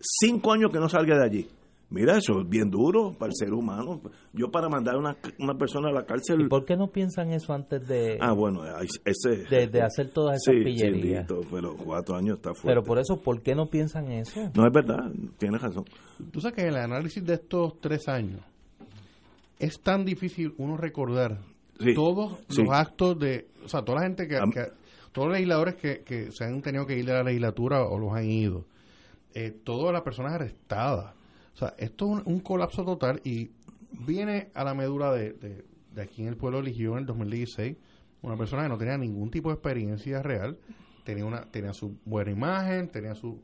cinco 0.00 0.52
años 0.52 0.70
que 0.72 0.78
no 0.78 0.88
salga 0.88 1.16
de 1.18 1.24
allí. 1.24 1.48
Mira, 1.90 2.18
eso 2.18 2.40
es 2.42 2.48
bien 2.48 2.68
duro 2.70 3.12
para 3.18 3.30
el 3.30 3.34
ser 3.34 3.52
humano. 3.54 4.02
Yo 4.34 4.50
para 4.50 4.68
mandar 4.68 4.96
a 4.96 4.98
una, 4.98 5.16
una 5.38 5.54
persona 5.54 5.88
a 5.88 5.92
la 5.92 6.04
cárcel... 6.04 6.42
¿Y 6.42 6.48
por 6.48 6.66
qué 6.66 6.76
no 6.76 6.88
piensan 6.88 7.32
eso 7.32 7.54
antes 7.54 7.86
de, 7.88 8.18
Ah, 8.20 8.32
bueno, 8.32 8.60
ese... 9.06 9.44
de, 9.48 9.68
de 9.68 9.80
hacer 9.82 10.10
todas 10.12 10.36
esas 10.36 10.54
sí, 10.54 10.64
pillerías? 10.64 11.26
sí, 11.26 11.34
pero 11.50 11.74
cuatro 11.76 12.16
años 12.16 12.36
está 12.36 12.50
fuerte. 12.52 12.68
pero 12.68 12.82
por 12.82 12.98
eso, 12.98 13.22
¿por 13.22 13.40
qué 13.40 13.54
no 13.54 13.70
piensan 13.70 14.12
eso? 14.12 14.38
No 14.54 14.66
es 14.66 14.72
verdad, 14.72 15.10
tienes 15.38 15.62
razón. 15.62 15.84
Tú 16.30 16.40
sabes 16.42 16.56
que 16.56 16.62
en 16.62 16.68
el 16.68 16.76
análisis 16.76 17.24
de 17.24 17.34
estos 17.34 17.80
tres 17.80 18.06
años 18.06 18.40
es 19.58 19.80
tan 19.80 20.04
difícil 20.04 20.54
uno 20.58 20.76
recordar 20.76 21.38
Sí, 21.80 21.94
todos 21.94 22.38
sí. 22.48 22.62
los 22.64 22.74
actos 22.74 23.18
de, 23.20 23.48
o 23.64 23.68
sea, 23.68 23.82
toda 23.84 23.98
la 24.00 24.04
gente 24.06 24.26
que, 24.26 24.38
que- 24.52 24.72
todos 25.12 25.28
los 25.28 25.36
legisladores 25.36 25.76
que, 25.76 26.02
que 26.02 26.30
se 26.32 26.44
han 26.44 26.60
tenido 26.60 26.86
que 26.86 26.96
ir 26.98 27.04
de 27.06 27.12
la 27.12 27.22
legislatura 27.22 27.82
o 27.84 27.98
los 27.98 28.12
han 28.12 28.24
ido, 28.28 28.66
eh, 29.34 29.50
todas 29.64 29.92
las 29.92 30.02
personas 30.02 30.32
arrestadas. 30.34 31.14
O 31.54 31.56
sea, 31.56 31.74
esto 31.78 32.04
es 32.06 32.10
un, 32.26 32.34
un 32.34 32.40
colapso 32.40 32.84
total 32.84 33.20
y 33.24 33.50
viene 33.92 34.50
a 34.54 34.64
la 34.64 34.74
medula 34.74 35.12
de, 35.12 35.32
de, 35.32 35.64
de 35.94 36.02
aquí 36.02 36.22
en 36.22 36.28
el 36.28 36.36
pueblo 36.36 36.58
eligió 36.58 36.92
en 36.92 36.98
el 36.98 37.06
2016 37.06 37.76
una 38.22 38.36
persona 38.36 38.64
que 38.64 38.68
no 38.68 38.78
tenía 38.78 38.98
ningún 38.98 39.30
tipo 39.30 39.48
de 39.48 39.54
experiencia 39.54 40.22
real, 40.22 40.58
tenía 41.04 41.24
una 41.24 41.42
tenía 41.50 41.72
su 41.72 41.96
buena 42.04 42.30
imagen, 42.32 42.88
tenía 42.88 43.14
su 43.14 43.40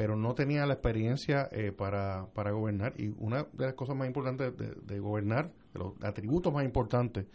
pero 0.00 0.16
no 0.16 0.34
tenía 0.34 0.64
la 0.64 0.72
experiencia 0.72 1.50
eh, 1.52 1.72
para, 1.72 2.24
para 2.32 2.52
gobernar. 2.52 2.94
Y 2.96 3.12
una 3.18 3.46
de 3.52 3.66
las 3.66 3.74
cosas 3.74 3.94
más 3.94 4.06
importantes 4.06 4.54
de, 4.56 4.98
gobernar, 4.98 5.52
de 5.74 5.78
los 5.78 5.92
atributos 6.02 6.54
más 6.54 6.64
importantes, 6.64 7.26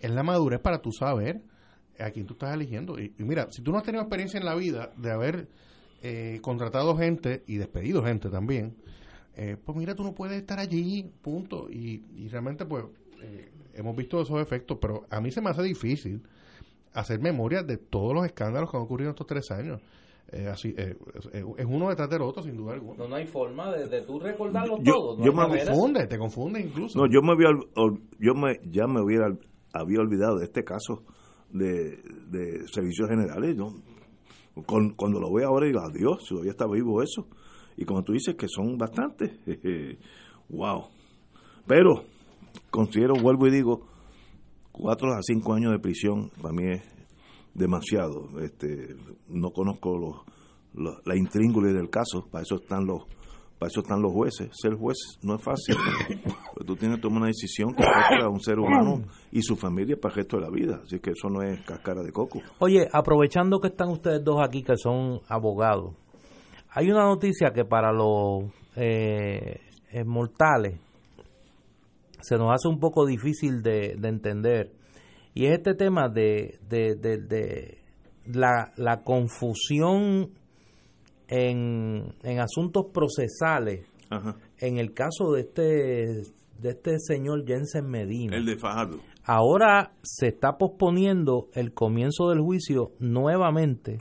es 0.00 0.10
la 0.10 0.24
madurez 0.24 0.58
para 0.58 0.82
tú 0.82 0.90
saber 0.90 1.42
a 2.00 2.10
quién 2.10 2.26
tú 2.26 2.32
estás 2.32 2.54
eligiendo. 2.54 2.98
Y, 2.98 3.14
y 3.16 3.22
mira, 3.22 3.46
si 3.52 3.62
tú 3.62 3.70
no 3.70 3.78
has 3.78 3.84
tenido 3.84 4.02
experiencia 4.02 4.40
en 4.40 4.46
la 4.46 4.56
vida 4.56 4.90
de 4.96 5.12
haber 5.12 5.48
eh, 6.02 6.40
contratado 6.42 6.96
gente 6.96 7.44
y 7.46 7.58
despedido 7.58 8.02
gente 8.02 8.30
también, 8.30 8.74
eh, 9.36 9.56
pues 9.64 9.78
mira, 9.78 9.94
tú 9.94 10.02
no 10.02 10.12
puedes 10.12 10.36
estar 10.36 10.58
allí, 10.58 11.08
punto. 11.22 11.70
Y, 11.70 12.04
y 12.16 12.26
realmente, 12.26 12.66
pues, 12.66 12.84
eh, 13.22 13.52
hemos 13.74 13.94
visto 13.94 14.20
esos 14.20 14.42
efectos, 14.42 14.76
pero 14.80 15.06
a 15.08 15.20
mí 15.20 15.30
se 15.30 15.40
me 15.40 15.50
hace 15.50 15.62
difícil 15.62 16.20
hacer 16.94 17.20
memoria 17.20 17.62
de 17.62 17.76
todos 17.76 18.12
los 18.12 18.26
escándalos 18.26 18.72
que 18.72 18.76
han 18.76 18.82
ocurrido 18.82 19.10
en 19.10 19.14
estos 19.14 19.28
tres 19.28 19.52
años. 19.52 19.80
Eh, 20.32 20.48
así 20.48 20.74
eh, 20.78 20.96
es, 21.14 21.26
es 21.58 21.66
uno 21.66 21.90
detrás 21.90 22.08
del 22.08 22.22
otro, 22.22 22.42
sin 22.42 22.56
duda 22.56 22.72
alguna. 22.72 22.96
No, 22.98 23.08
no 23.08 23.16
hay 23.16 23.26
forma 23.26 23.70
de, 23.70 23.86
de 23.86 24.00
tú 24.02 24.18
recordarlo 24.18 24.78
Yo- 24.82 24.92
todo. 24.94 25.18
no 25.18 25.24
yo 25.26 25.32
me 25.32 25.64
confunde, 25.64 26.06
te 26.06 26.16
confunde 26.18 26.60
incluso. 26.60 26.98
No, 26.98 27.04
yo 27.06 27.20
me 27.20 27.32
había, 27.32 27.48
yo 28.18 28.34
me, 28.34 28.58
ya 28.70 28.86
me 28.86 29.02
hubiera, 29.02 29.26
había 29.74 30.00
olvidado 30.00 30.38
de 30.38 30.44
este 30.46 30.64
caso 30.64 31.02
de, 31.50 31.98
de 32.30 32.66
servicios 32.72 33.08
generales. 33.10 33.54
¿no? 33.56 33.74
Con- 34.64 34.94
cuando 34.94 35.20
lo 35.20 35.30
veo 35.32 35.48
ahora 35.48 35.66
digo, 35.66 35.80
adiós, 35.80 36.24
todavía 36.26 36.52
está 36.52 36.66
vivo 36.66 37.02
eso. 37.02 37.26
Y 37.76 37.84
como 37.84 38.02
tú 38.02 38.12
dices 38.12 38.34
que 38.34 38.48
son 38.48 38.78
bastantes, 38.78 39.32
wow. 40.48 40.84
Pero 41.66 42.04
considero, 42.70 43.14
vuelvo 43.14 43.46
y 43.48 43.50
digo, 43.50 43.82
cuatro 44.72 45.12
a 45.12 45.20
cinco 45.22 45.52
años 45.54 45.72
de 45.72 45.78
prisión 45.78 46.30
para 46.40 46.54
mí 46.54 46.64
es 46.72 46.82
demasiado. 47.54 48.28
Este, 48.40 48.94
no 49.28 49.50
conozco 49.50 49.98
los, 49.98 50.16
los- 50.74 51.06
la 51.06 51.16
intríngulis 51.16 51.74
del 51.74 51.90
caso, 51.90 52.26
para 52.30 52.42
eso 52.42 52.56
están 52.56 52.86
los 52.86 53.02
para 53.58 53.70
eso 53.70 53.80
están 53.82 54.02
los 54.02 54.10
jueces. 54.12 54.48
Ser 54.60 54.74
juez 54.74 54.96
no 55.22 55.36
es 55.36 55.42
fácil. 55.44 55.76
Pero 56.08 56.66
tú 56.66 56.74
tienes 56.74 56.96
que 56.96 57.02
tomar 57.02 57.18
una 57.18 57.26
decisión 57.28 57.72
que 57.76 57.84
afecta 57.84 58.24
a 58.24 58.28
un 58.28 58.40
ser 58.40 58.58
humano 58.58 59.04
y 59.30 59.40
su 59.40 59.54
familia 59.54 59.96
para 60.00 60.14
el 60.14 60.16
resto 60.16 60.36
de 60.38 60.42
la 60.42 60.50
vida. 60.50 60.80
Así 60.84 60.98
que 60.98 61.10
eso 61.12 61.28
no 61.28 61.42
es 61.42 61.60
cascara 61.64 62.02
de 62.02 62.10
coco. 62.10 62.40
Oye, 62.58 62.88
aprovechando 62.92 63.60
que 63.60 63.68
están 63.68 63.90
ustedes 63.90 64.24
dos 64.24 64.40
aquí, 64.44 64.64
que 64.64 64.76
son 64.76 65.20
abogados, 65.28 65.94
hay 66.70 66.90
una 66.90 67.04
noticia 67.04 67.52
que 67.54 67.64
para 67.64 67.92
los 67.92 68.50
eh, 68.74 69.60
mortales 70.06 70.80
se 72.20 72.36
nos 72.36 72.50
hace 72.52 72.66
un 72.66 72.80
poco 72.80 73.06
difícil 73.06 73.62
de 73.62 73.92
entender. 74.02 74.72
Y 75.34 75.46
es 75.46 75.52
este 75.58 75.74
tema 75.74 76.08
de, 76.08 76.58
de, 76.68 76.94
de- 76.96 77.18
de 77.18 77.78
la, 78.26 78.72
la 78.76 79.02
confusión 79.02 80.30
en, 81.28 82.14
en 82.22 82.38
asuntos 82.40 82.86
procesales. 82.92 83.86
Ajá. 84.10 84.36
En 84.58 84.78
el 84.78 84.92
caso 84.92 85.32
de 85.32 85.40
este, 85.40 85.62
de 85.62 86.68
este 86.70 86.98
señor 86.98 87.46
Jensen 87.46 87.86
Medina. 87.86 88.36
El 88.36 88.46
de 88.46 88.56
Fajardo. 88.58 88.98
Ahora 89.24 89.92
se 90.02 90.28
está 90.28 90.58
posponiendo 90.58 91.48
el 91.54 91.72
comienzo 91.72 92.28
del 92.28 92.40
juicio 92.40 92.90
nuevamente 92.98 93.98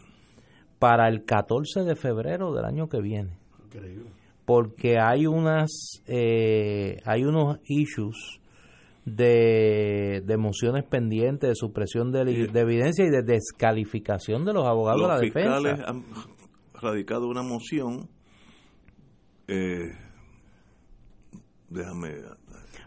para 0.80 1.08
el 1.08 1.24
14 1.26 1.84
de 1.84 1.96
febrero 1.96 2.54
del 2.54 2.66
año 2.66 2.90
que 2.90 3.00
viene. 3.02 3.38
Increíble. 3.66 4.10
Porque 4.46 4.98
hay 5.00 5.28
unas 5.28 6.02
eh, 6.08 6.98
hay 7.06 7.24
unos 7.24 7.60
issues 7.66 8.41
de, 9.06 10.22
de 10.26 10.38
mociones 10.38 10.84
pendientes, 10.84 11.50
de 11.50 11.56
supresión 11.56 12.12
de, 12.12 12.22
evidencia 12.22 13.06
y 13.06 13.10
de 13.10 13.24
descalificación 13.24 14.46
de 14.46 14.54
los 14.54 14.66
abogados 14.66 15.02
Los 15.02 15.10
de 15.10 15.16
la 15.16 15.22
fiscales 15.22 15.64
defensa. 15.80 15.86
han 15.90 16.04
radicado 16.82 17.28
una 17.28 17.42
moción. 17.44 18.10
eh, 19.48 19.90
déjame. 21.70 22.10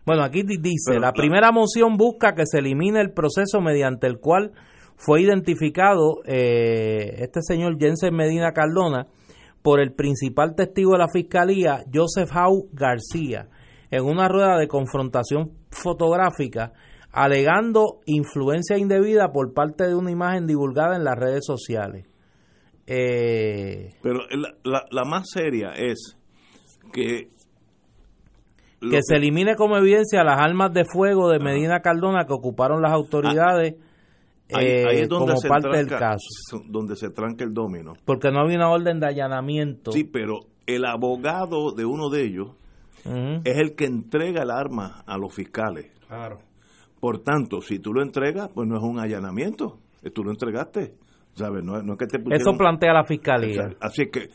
Bueno, 0.07 0.23
aquí 0.23 0.43
di- 0.43 0.59
dice, 0.59 0.91
Pero, 0.91 1.01
la 1.01 1.13
claro. 1.13 1.23
primera 1.23 1.51
moción 1.53 1.97
busca 1.97 2.35
que 2.35 2.45
se 2.47 2.59
elimine 2.59 3.01
el 3.01 3.13
proceso 3.13 3.61
mediante 3.61 4.07
el 4.07 4.19
cual 4.19 4.53
fue 4.97 5.23
identificado 5.23 6.21
eh, 6.27 7.17
este 7.19 7.41
señor 7.43 7.79
Jensen 7.79 8.15
Medina 8.15 8.53
Cardona 8.53 9.07
por 9.63 9.81
el 9.81 9.95
principal 9.95 10.55
testigo 10.55 10.93
de 10.93 10.99
la 10.99 11.09
fiscalía, 11.09 11.83
Joseph 11.93 12.31
Howe 12.37 12.69
García, 12.73 13.49
en 13.91 14.05
una 14.05 14.29
rueda 14.29 14.59
de 14.59 14.69
confrontación 14.69 15.53
fotográfica, 15.75 16.73
alegando 17.13 18.01
influencia 18.07 18.79
indebida 18.79 19.33
por 19.33 19.53
parte 19.53 19.87
de 19.87 19.95
una 19.95 20.11
imagen 20.11 20.47
divulgada 20.47 20.97
en 20.97 21.05
las 21.05 21.17
redes 21.19 21.45
sociales. 21.47 22.07
Eh, 22.87 23.95
Pero 24.03 24.21
la, 24.31 24.55
la- 24.63 24.85
la 24.91 25.05
más 25.05 25.29
seria 25.31 25.71
es 25.73 26.17
que. 26.93 27.29
que 28.81 29.01
se 29.03 29.17
elimine 29.17 29.57
como 29.57 29.77
evidencia 29.79 30.23
las 30.23 30.39
armas 30.39 30.73
de 30.75 30.85
fuego 30.85 31.31
de 31.31 31.39
Medina 31.39 31.81
Cardona 31.81 32.27
que 32.27 32.35
ocuparon 32.35 32.83
las 32.83 32.93
autoridades 32.93 33.77
ahí- 34.53 34.67
eh, 34.67 34.85
ahí 34.87 34.99
es 35.01 35.09
donde 35.09 35.29
como 35.33 35.41
se 35.41 35.49
parte 35.49 35.69
del 35.71 35.89
caso. 35.89 36.19
Donde 36.69 36.95
se 36.97 37.09
tranca 37.09 37.45
el 37.45 37.55
domino. 37.55 37.95
Porque 38.05 38.31
no 38.31 38.41
había 38.41 38.57
una 38.59 38.71
orden 38.71 39.01
de 39.01 39.07
allanamiento. 39.07 39.91
Sí, 39.93 40.05
pero 40.05 40.41
el 40.67 40.85
abogado 40.85 41.73
de 41.73 41.87
uno 41.87 42.11
de 42.11 42.25
ellos 42.25 42.49
Es 43.05 43.59
el 43.59 43.75
que 43.75 43.85
entrega 43.87 44.43
el 44.43 44.51
arma 44.51 45.03
a 45.07 45.19
los 45.19 45.35
fiscales. 45.35 45.93
Claro. 46.09 46.39
Por 47.01 47.19
tanto, 47.23 47.61
si 47.61 47.79
tú 47.79 47.93
lo 47.93 48.03
entregas, 48.03 48.49
pues 48.55 48.67
no 48.69 48.77
es 48.77 48.83
un 48.83 48.99
allanamiento. 48.99 49.79
Eh, 50.03 50.11
Tú 50.11 50.23
lo 50.25 50.31
entregaste. 50.31 50.95
¿Sabes? 51.35 51.65
No, 51.65 51.77
es- 51.77 51.85
no 51.85 51.95
es 51.95 51.99
que 51.99 52.07
te 52.07 52.19
Eso 52.35 52.53
plantea 52.57 52.93
la 52.93 53.05
fiscalía. 53.05 53.49
Exacto. 53.55 53.79
Así 53.81 54.03
es 54.03 54.11
que 54.11 54.29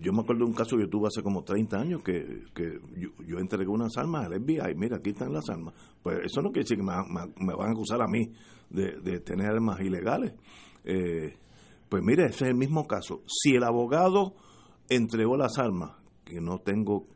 yo 0.00 0.12
me 0.12 0.20
acuerdo 0.22 0.44
de 0.44 0.50
un 0.50 0.54
caso 0.56 0.76
que 0.76 0.82
yo 0.82 0.88
tuve 0.88 1.06
hace 1.06 1.22
como 1.22 1.44
30 1.44 1.78
años 1.78 2.02
que, 2.02 2.42
que 2.54 2.78
yo, 2.96 3.10
yo 3.24 3.38
entregué 3.38 3.68
unas 3.68 3.96
armas 3.96 4.26
al 4.26 4.32
FBI. 4.40 4.74
Mira, 4.74 4.96
aquí 4.96 5.10
están 5.10 5.32
las 5.32 5.48
armas. 5.48 5.74
Pues 6.02 6.18
eso 6.24 6.42
no 6.42 6.50
quiere 6.50 6.64
decir 6.64 6.76
que 6.78 6.82
me, 6.82 6.92
me- 7.08 7.32
me 7.46 7.54
van 7.54 7.68
a 7.68 7.72
acusar 7.72 8.02
a 8.02 8.06
mí 8.08 8.32
de, 8.68 9.00
de 9.00 9.20
tener 9.20 9.46
armas 9.50 9.80
ilegales. 9.80 10.34
Eh, 10.84 11.36
pues 11.88 12.02
mire, 12.02 12.24
ese 12.24 12.44
es 12.46 12.50
el 12.50 12.56
mismo 12.56 12.86
caso. 12.86 13.22
Si 13.26 13.54
el 13.54 13.62
abogado 13.62 14.34
entregó 14.88 15.36
las 15.36 15.56
armas, 15.58 15.92
que 16.24 16.40
no 16.40 16.58
tengo 16.58 17.06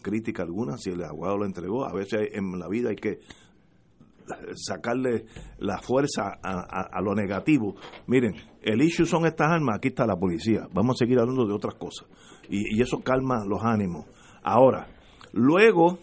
crítica 0.00 0.42
alguna, 0.42 0.76
si 0.78 0.90
el 0.90 1.02
abogado 1.04 1.38
lo 1.38 1.44
entregó, 1.46 1.84
a 1.86 1.92
veces 1.92 2.28
en 2.32 2.58
la 2.58 2.68
vida 2.68 2.90
hay 2.90 2.96
que 2.96 3.18
sacarle 4.54 5.24
la 5.58 5.78
fuerza 5.78 6.38
a, 6.42 6.60
a- 6.60 6.88
a 6.92 7.00
lo 7.00 7.14
negativo. 7.14 7.74
Miren, 8.06 8.34
el 8.62 8.82
issue 8.82 9.04
son 9.06 9.26
estas 9.26 9.50
armas, 9.50 9.76
aquí 9.78 9.88
está 9.88 10.06
la 10.06 10.16
policía. 10.16 10.68
Vamos 10.72 10.96
a 10.96 10.98
seguir 11.04 11.18
hablando 11.18 11.46
de 11.46 11.52
otras 11.52 11.74
cosas. 11.74 12.06
Y, 12.48 12.76
y 12.76 12.82
eso 12.82 13.00
calma 13.00 13.44
los 13.44 13.62
ánimos. 13.64 14.06
Ahora, 14.42 14.86
luego, 15.32 15.98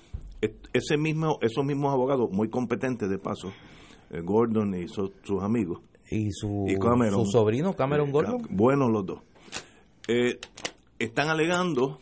ese 0.73 0.97
mismo, 0.97 1.37
esos 1.41 1.65
mismos 1.65 1.93
abogados, 1.93 2.29
muy 2.31 2.49
competentes 2.49 3.09
de 3.09 3.17
paso, 3.17 3.51
eh, 4.11 4.21
Gordon 4.21 4.75
y 4.75 4.87
su- 4.87 5.13
sus 5.23 5.41
amigos, 5.41 5.81
Y 6.11 6.31
su, 6.31 6.65
y 6.67 6.75
Cameron. 6.77 7.25
su 7.25 7.31
sobrino 7.31 7.73
Cameron 7.75 8.09
eh, 8.09 8.11
Gordon. 8.11 8.47
Buenos 8.49 8.89
los 8.91 9.05
dos. 9.05 9.19
Eh, 10.07 10.39
están 10.97 11.29
alegando 11.29 11.99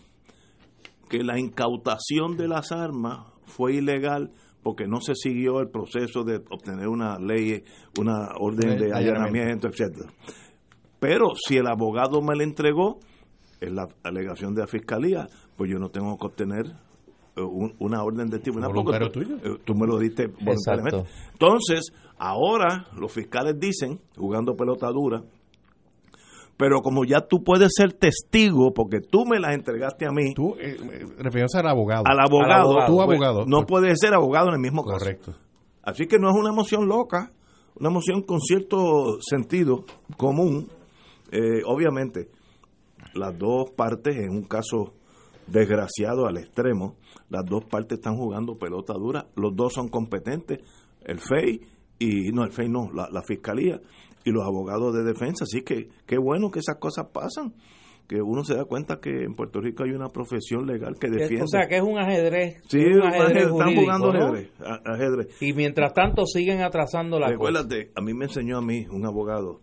que 1.09 1.23
la 1.23 1.39
incautación 1.39 2.37
de 2.37 2.47
las 2.47 2.71
armas 2.71 3.27
fue 3.45 3.75
ilegal 3.75 4.31
porque 4.63 4.87
no 4.87 4.99
se 4.99 5.15
siguió 5.15 5.61
el 5.61 5.69
proceso 5.69 6.23
de 6.23 6.37
obtener 6.49 6.87
una 6.87 7.17
ley, 7.19 7.63
una 7.99 8.29
orden 8.37 8.77
De 8.77 8.93
allanamiento. 8.93 9.67
etcétera. 9.67 10.09
Pero 10.99 11.27
si 11.35 11.57
el 11.57 11.67
abogado 11.67 12.21
me 12.21 12.35
la 12.35 12.43
entregó, 12.43 12.99
es 13.61 13.71
la 13.71 13.87
alegación 14.03 14.53
de 14.53 14.61
la 14.61 14.67
fiscalía, 14.67 15.27
pues 15.55 15.71
yo 15.71 15.79
no 15.79 15.89
tengo 15.89 16.17
que 16.17 16.25
obtener 16.25 16.65
una 17.79 18.03
orden 18.03 18.29
de 18.29 18.39
tribunal. 18.39 18.71
Voluntario 18.73 19.11
tuyo. 19.11 19.37
Eh, 19.37 19.57
tú 19.63 19.75
me 19.75 19.85
lo 19.85 19.99
diste 19.99 20.27
voluntariamente. 20.27 21.03
Entonces, 21.33 21.91
ahora 22.17 22.87
los 22.97 23.11
fiscales 23.11 23.59
dicen, 23.59 24.01
jugando 24.15 24.55
pelota 24.55 24.87
dura, 24.89 25.21
pero 26.57 26.81
como 26.81 27.05
ya 27.05 27.21
tú 27.21 27.43
puedes 27.43 27.71
ser 27.75 27.93
testigo, 27.93 28.73
porque 28.73 28.99
tú 28.99 29.25
me 29.25 29.39
las 29.39 29.53
entregaste 29.53 30.07
a 30.07 30.11
mí. 30.11 30.33
Tú, 30.33 30.55
eh, 30.59 30.75
eh 30.75 31.45
al 31.53 31.67
abogado. 31.67 32.03
Al 32.05 32.19
abogado. 32.19 32.73
Tú, 32.87 32.95
pues, 32.95 33.19
abogado. 33.21 33.45
No 33.45 33.65
puedes 33.65 33.99
ser 33.99 34.15
abogado 34.15 34.49
en 34.49 34.55
el 34.55 34.59
mismo 34.59 34.83
caso. 34.83 34.97
Correcto. 34.97 35.35
Así 35.83 36.07
que 36.07 36.17
no 36.17 36.29
es 36.29 36.35
una 36.35 36.49
emoción 36.49 36.87
loca, 36.87 37.31
una 37.79 37.89
emoción 37.89 38.23
con 38.23 38.41
cierto 38.41 39.21
sentido 39.21 39.85
común. 40.17 40.67
Eh, 41.31 41.61
obviamente, 41.65 42.29
las 43.13 43.37
dos 43.37 43.69
partes, 43.71 44.17
en 44.17 44.31
un 44.31 44.43
caso 44.43 44.95
desgraciado 45.45 46.25
al 46.25 46.37
extremo, 46.37 46.95
las 47.29 47.45
dos 47.45 47.65
partes 47.65 47.99
están 47.99 48.17
jugando 48.17 48.57
pelota 48.57 48.93
dura, 48.93 49.27
los 49.35 49.55
dos 49.55 49.73
son 49.73 49.89
competentes, 49.89 50.59
el 51.05 51.19
FEI 51.19 51.61
y 51.99 52.31
no, 52.31 52.43
el 52.43 52.51
FEI 52.51 52.67
no, 52.67 52.89
la 52.91 53.21
fiscalía 53.21 53.79
y 54.27 54.31
los 54.31 54.43
abogados 54.45 54.93
de 54.93 55.03
defensa. 55.03 55.45
Así 55.45 55.61
que 55.61 55.89
qué 56.05 56.17
bueno 56.17 56.51
que 56.51 56.59
esas 56.59 56.77
cosas 56.77 57.07
pasan, 57.13 57.53
que 58.07 58.21
uno 58.21 58.43
se 58.43 58.55
da 58.55 58.65
cuenta 58.65 58.99
que 58.99 59.23
en 59.23 59.35
Puerto 59.35 59.61
Rico 59.61 59.83
hay 59.83 59.91
una 59.91 60.09
profesión 60.09 60.67
legal 60.67 60.95
que 60.99 61.09
defiende. 61.09 61.43
O 61.43 61.47
sea, 61.47 61.67
que 61.67 61.77
es 61.77 61.81
un 61.81 61.97
ajedrez. 61.97 62.61
Sí, 62.67 62.79
un 62.79 63.03
ajedrez 63.03 63.47
están 63.47 63.75
jugando 63.75 64.11
ajedrez, 64.85 65.41
Y 65.41 65.53
mientras 65.53 65.93
tanto 65.93 66.25
siguen 66.25 66.61
atrasando 66.61 67.19
la 67.19 67.29
Recuérdate, 67.29 67.91
a 67.95 68.01
mí 68.01 68.13
me 68.13 68.25
enseñó 68.25 68.57
a 68.57 68.61
mí 68.61 68.85
un 68.91 69.05
abogado, 69.05 69.61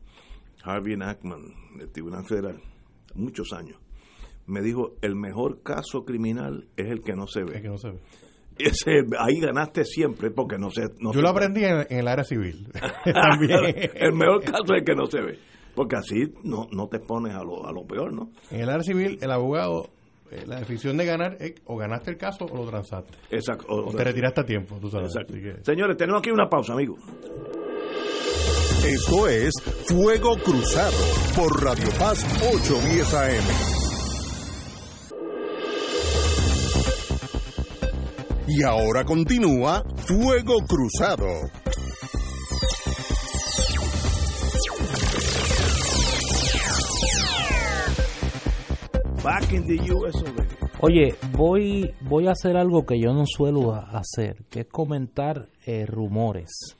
Harvey 0.62 0.96
Ackman, 1.00 1.42
del 1.78 1.90
Tribunal 1.90 2.24
Federal, 2.26 2.60
muchos 3.14 3.52
años. 3.52 3.78
Me 4.46 4.62
dijo, 4.62 4.96
el 5.02 5.14
mejor 5.14 5.62
caso 5.62 6.04
criminal 6.04 6.68
es 6.76 6.90
el 6.90 7.02
que 7.02 7.14
no 7.14 7.26
se 7.26 7.44
ve. 7.44 7.56
El 7.56 7.62
que 7.62 7.68
no 7.68 7.78
se 7.78 7.90
ve 7.90 7.98
ahí 9.18 9.40
ganaste 9.40 9.84
siempre 9.84 10.30
porque 10.30 10.58
no 10.58 10.70
sé. 10.70 10.82
Yo 11.00 11.20
lo 11.20 11.28
aprendí 11.28 11.64
en, 11.64 11.86
el 11.88 12.08
área 12.08 12.24
civil. 12.24 12.68
También. 13.04 13.90
el 13.94 14.12
mejor 14.12 14.44
caso 14.44 14.74
es 14.76 14.84
que 14.84 14.94
no 14.94 15.06
se 15.06 15.20
ve. 15.20 15.38
Porque 15.74 15.96
así 15.96 16.32
no, 16.44 16.68
no 16.70 16.86
te 16.86 17.00
pones 17.00 17.34
a 17.34 17.42
lo, 17.42 17.66
a 17.66 17.72
lo 17.72 17.84
peor, 17.84 18.12
¿no? 18.12 18.30
En 18.50 18.60
el 18.60 18.68
área 18.68 18.84
civil, 18.84 19.18
el 19.20 19.30
abogado, 19.30 19.90
eh, 20.30 20.44
la 20.46 20.60
definición 20.60 20.96
de 20.96 21.04
ganar 21.04 21.36
es 21.40 21.54
o 21.64 21.76
ganaste 21.76 22.12
el 22.12 22.16
caso 22.16 22.44
o 22.44 22.56
lo 22.56 22.68
transaste. 22.68 23.12
Exacto. 23.30 23.66
O, 23.68 23.92
te 23.92 24.04
retiraste 24.04 24.40
a 24.40 24.44
tiempo, 24.44 24.78
tú 24.80 24.88
sabes. 24.88 25.12
Señores, 25.62 25.96
tenemos 25.96 26.20
aquí 26.20 26.30
una 26.30 26.48
pausa, 26.48 26.74
amigos. 26.74 27.00
Esto 28.86 29.28
es 29.28 29.52
Fuego 29.88 30.36
Cruzado 30.36 30.96
por 31.34 31.64
Radio 31.64 31.88
Paz 31.98 32.24
810 32.54 33.14
AM. 33.14 33.83
Y 38.46 38.62
ahora 38.62 39.04
continúa 39.04 39.82
Fuego 40.06 40.58
Cruzado. 40.66 41.26
Back 49.22 49.52
in 49.52 49.66
the 49.66 49.92
US 49.94 50.22
Oye, 50.86 51.14
voy, 51.32 51.90
voy 52.02 52.26
a 52.26 52.32
hacer 52.32 52.58
algo 52.58 52.84
que 52.84 53.00
yo 53.00 53.14
no 53.14 53.24
suelo 53.24 53.72
hacer, 53.72 54.44
que 54.50 54.60
es 54.60 54.66
comentar 54.66 55.48
eh, 55.64 55.86
rumores. 55.86 56.76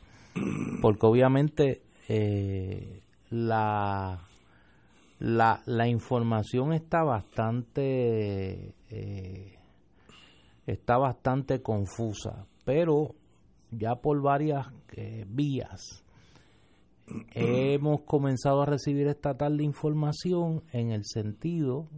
Porque 0.82 1.06
obviamente 1.06 1.80
eh, 2.06 3.00
la, 3.30 4.20
la, 5.20 5.62
la, 5.64 5.88
información 5.88 6.74
está 6.74 7.02
bastante 7.02 8.74
eh, 8.90 9.53
está 10.66 10.96
bastante 10.98 11.62
confusa, 11.62 12.46
pero 12.64 13.14
ya 13.70 13.96
por 13.96 14.20
varias 14.22 14.66
eh, 14.92 15.24
vías 15.28 16.04
hemos 17.34 18.02
comenzado 18.02 18.62
a 18.62 18.66
recibir 18.66 19.06
esta 19.08 19.36
tarde 19.36 19.62
información 19.62 20.62
en 20.72 20.90
el 20.90 21.04
sentido 21.04 21.88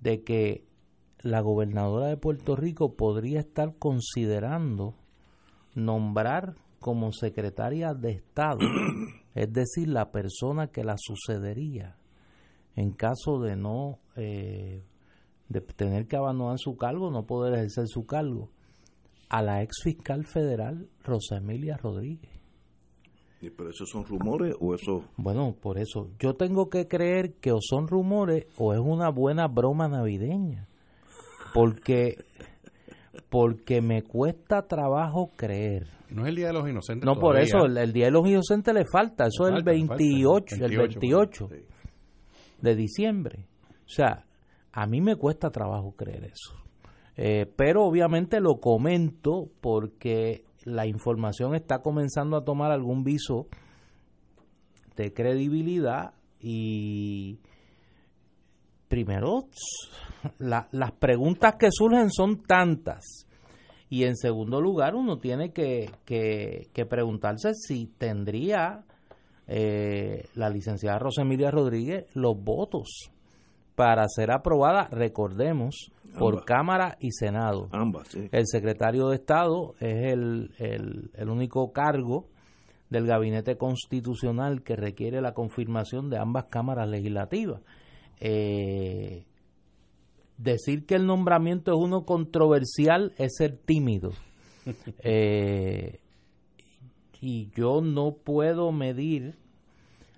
de 0.00 0.24
que 0.24 0.64
la 1.20 1.40
gobernadora 1.40 2.08
de 2.08 2.16
Puerto 2.16 2.56
Rico 2.56 2.94
podría 2.94 3.40
estar 3.40 3.76
considerando 3.78 4.94
nombrar 5.74 6.54
como 6.80 7.12
secretaria 7.12 7.94
de 7.94 8.12
Estado, 8.12 8.58
es 9.34 9.52
decir, 9.52 9.88
la 9.88 10.10
persona 10.10 10.68
que 10.68 10.84
la 10.84 10.96
sucedería 10.98 11.96
en 12.76 12.92
caso 12.92 13.40
de 13.40 13.56
no 13.56 13.98
eh, 14.16 14.84
de 15.48 15.60
tener 15.60 16.06
que 16.06 16.16
abandonar 16.16 16.58
su 16.58 16.76
cargo, 16.76 17.10
no 17.10 17.24
poder 17.24 17.54
ejercer 17.54 17.86
su 17.86 18.06
cargo, 18.06 18.50
a 19.28 19.42
la 19.42 19.62
ex 19.62 19.82
fiscal 19.82 20.24
federal 20.24 20.88
Rosa 21.02 21.36
Emilia 21.36 21.76
Rodríguez. 21.76 22.30
¿Y 23.40 23.50
pero 23.50 23.70
esos 23.70 23.90
son 23.90 24.04
rumores 24.04 24.54
o 24.60 24.74
eso? 24.74 25.04
Bueno, 25.16 25.54
por 25.60 25.78
eso 25.78 26.10
yo 26.18 26.34
tengo 26.34 26.70
que 26.70 26.88
creer 26.88 27.34
que 27.34 27.52
o 27.52 27.58
son 27.60 27.86
rumores 27.86 28.46
o 28.56 28.72
es 28.72 28.80
una 28.80 29.10
buena 29.10 29.46
broma 29.46 29.88
navideña. 29.88 30.68
Porque 31.52 32.16
porque 33.28 33.80
me 33.80 34.02
cuesta 34.02 34.66
trabajo 34.66 35.32
creer. 35.36 35.86
No 36.10 36.22
es 36.22 36.28
el 36.28 36.36
Día 36.36 36.46
de 36.48 36.52
los 36.52 36.68
Inocentes. 36.68 37.04
No, 37.04 37.18
por 37.18 37.38
eso, 37.38 37.66
el, 37.66 37.92
Día 37.92 38.06
de 38.06 38.10
los 38.12 38.26
Inocentes 38.26 38.74
le 38.74 38.84
falta. 38.84 39.26
Eso 39.26 39.48
es 39.48 39.54
el 39.54 39.64
28, 39.64 40.56
el 40.64 40.76
28 40.76 41.48
de 42.60 42.76
diciembre. 42.76 43.46
O 43.84 43.88
sea, 43.88 44.25
a 44.76 44.86
mí 44.86 45.00
me 45.00 45.16
cuesta 45.16 45.50
trabajo 45.50 45.92
creer 45.96 46.24
eso. 46.24 46.54
Eh, 47.16 47.50
pero 47.56 47.84
obviamente 47.86 48.40
lo 48.40 48.60
comento 48.60 49.48
porque 49.62 50.44
la 50.64 50.86
información 50.86 51.54
está 51.54 51.80
comenzando 51.80 52.36
a 52.36 52.44
tomar 52.44 52.72
algún 52.72 53.02
viso 53.02 53.46
de 54.94 55.14
credibilidad 55.14 56.12
y 56.38 57.38
primero 58.88 59.46
las 60.38 60.92
preguntas 60.98 61.54
que 61.58 61.68
surgen 61.70 62.10
son 62.10 62.42
tantas 62.42 63.26
y 63.88 64.04
en 64.04 64.14
segundo 64.14 64.60
lugar 64.60 64.94
uno 64.94 65.18
tiene 65.18 65.52
que, 65.52 65.88
preguntarse 66.90 67.54
si 67.54 67.86
tendría 67.96 68.84
eh, 69.46 70.28
la 70.34 70.50
licenciada 70.50 70.98
Rosa 70.98 71.22
Emilia 71.22 71.50
Rodríguez 71.50 72.14
los 72.14 72.36
votos 72.38 73.10
para 73.76 74.08
ser 74.08 74.32
aprobada, 74.32 74.88
recordemos, 74.90 75.92
por 76.18 76.44
Cámara 76.44 76.96
y 76.98 77.12
Senado. 77.12 77.68
Ambas, 77.72 78.14
El 78.14 78.46
secretario 78.46 79.08
de 79.08 79.16
Estado 79.16 79.74
es 79.80 80.12
el, 80.12 80.50
el, 80.58 81.28
único 81.28 81.72
cargo 81.72 82.28
del 82.88 83.06
gabinete 83.06 83.56
constitucional 83.56 84.62
que 84.62 84.76
requiere 84.76 85.20
la 85.20 85.34
confirmación 85.34 86.08
de 86.08 86.18
ambas 86.18 86.46
cámaras 86.46 86.88
legislativas. 86.88 87.60
Eh, 88.18 89.26
decir 90.38 90.86
que 90.86 90.94
el 90.94 91.06
nombramiento 91.06 91.72
es 91.72 91.78
uno 91.78 92.04
controversial 92.04 93.12
es 93.18 93.36
ser 93.36 93.56
tímido. 93.58 94.10
Eh, 95.04 96.00
y 97.20 97.50
yo 97.54 97.80
no 97.80 98.16
puedo 98.16 98.72
medir 98.72 99.36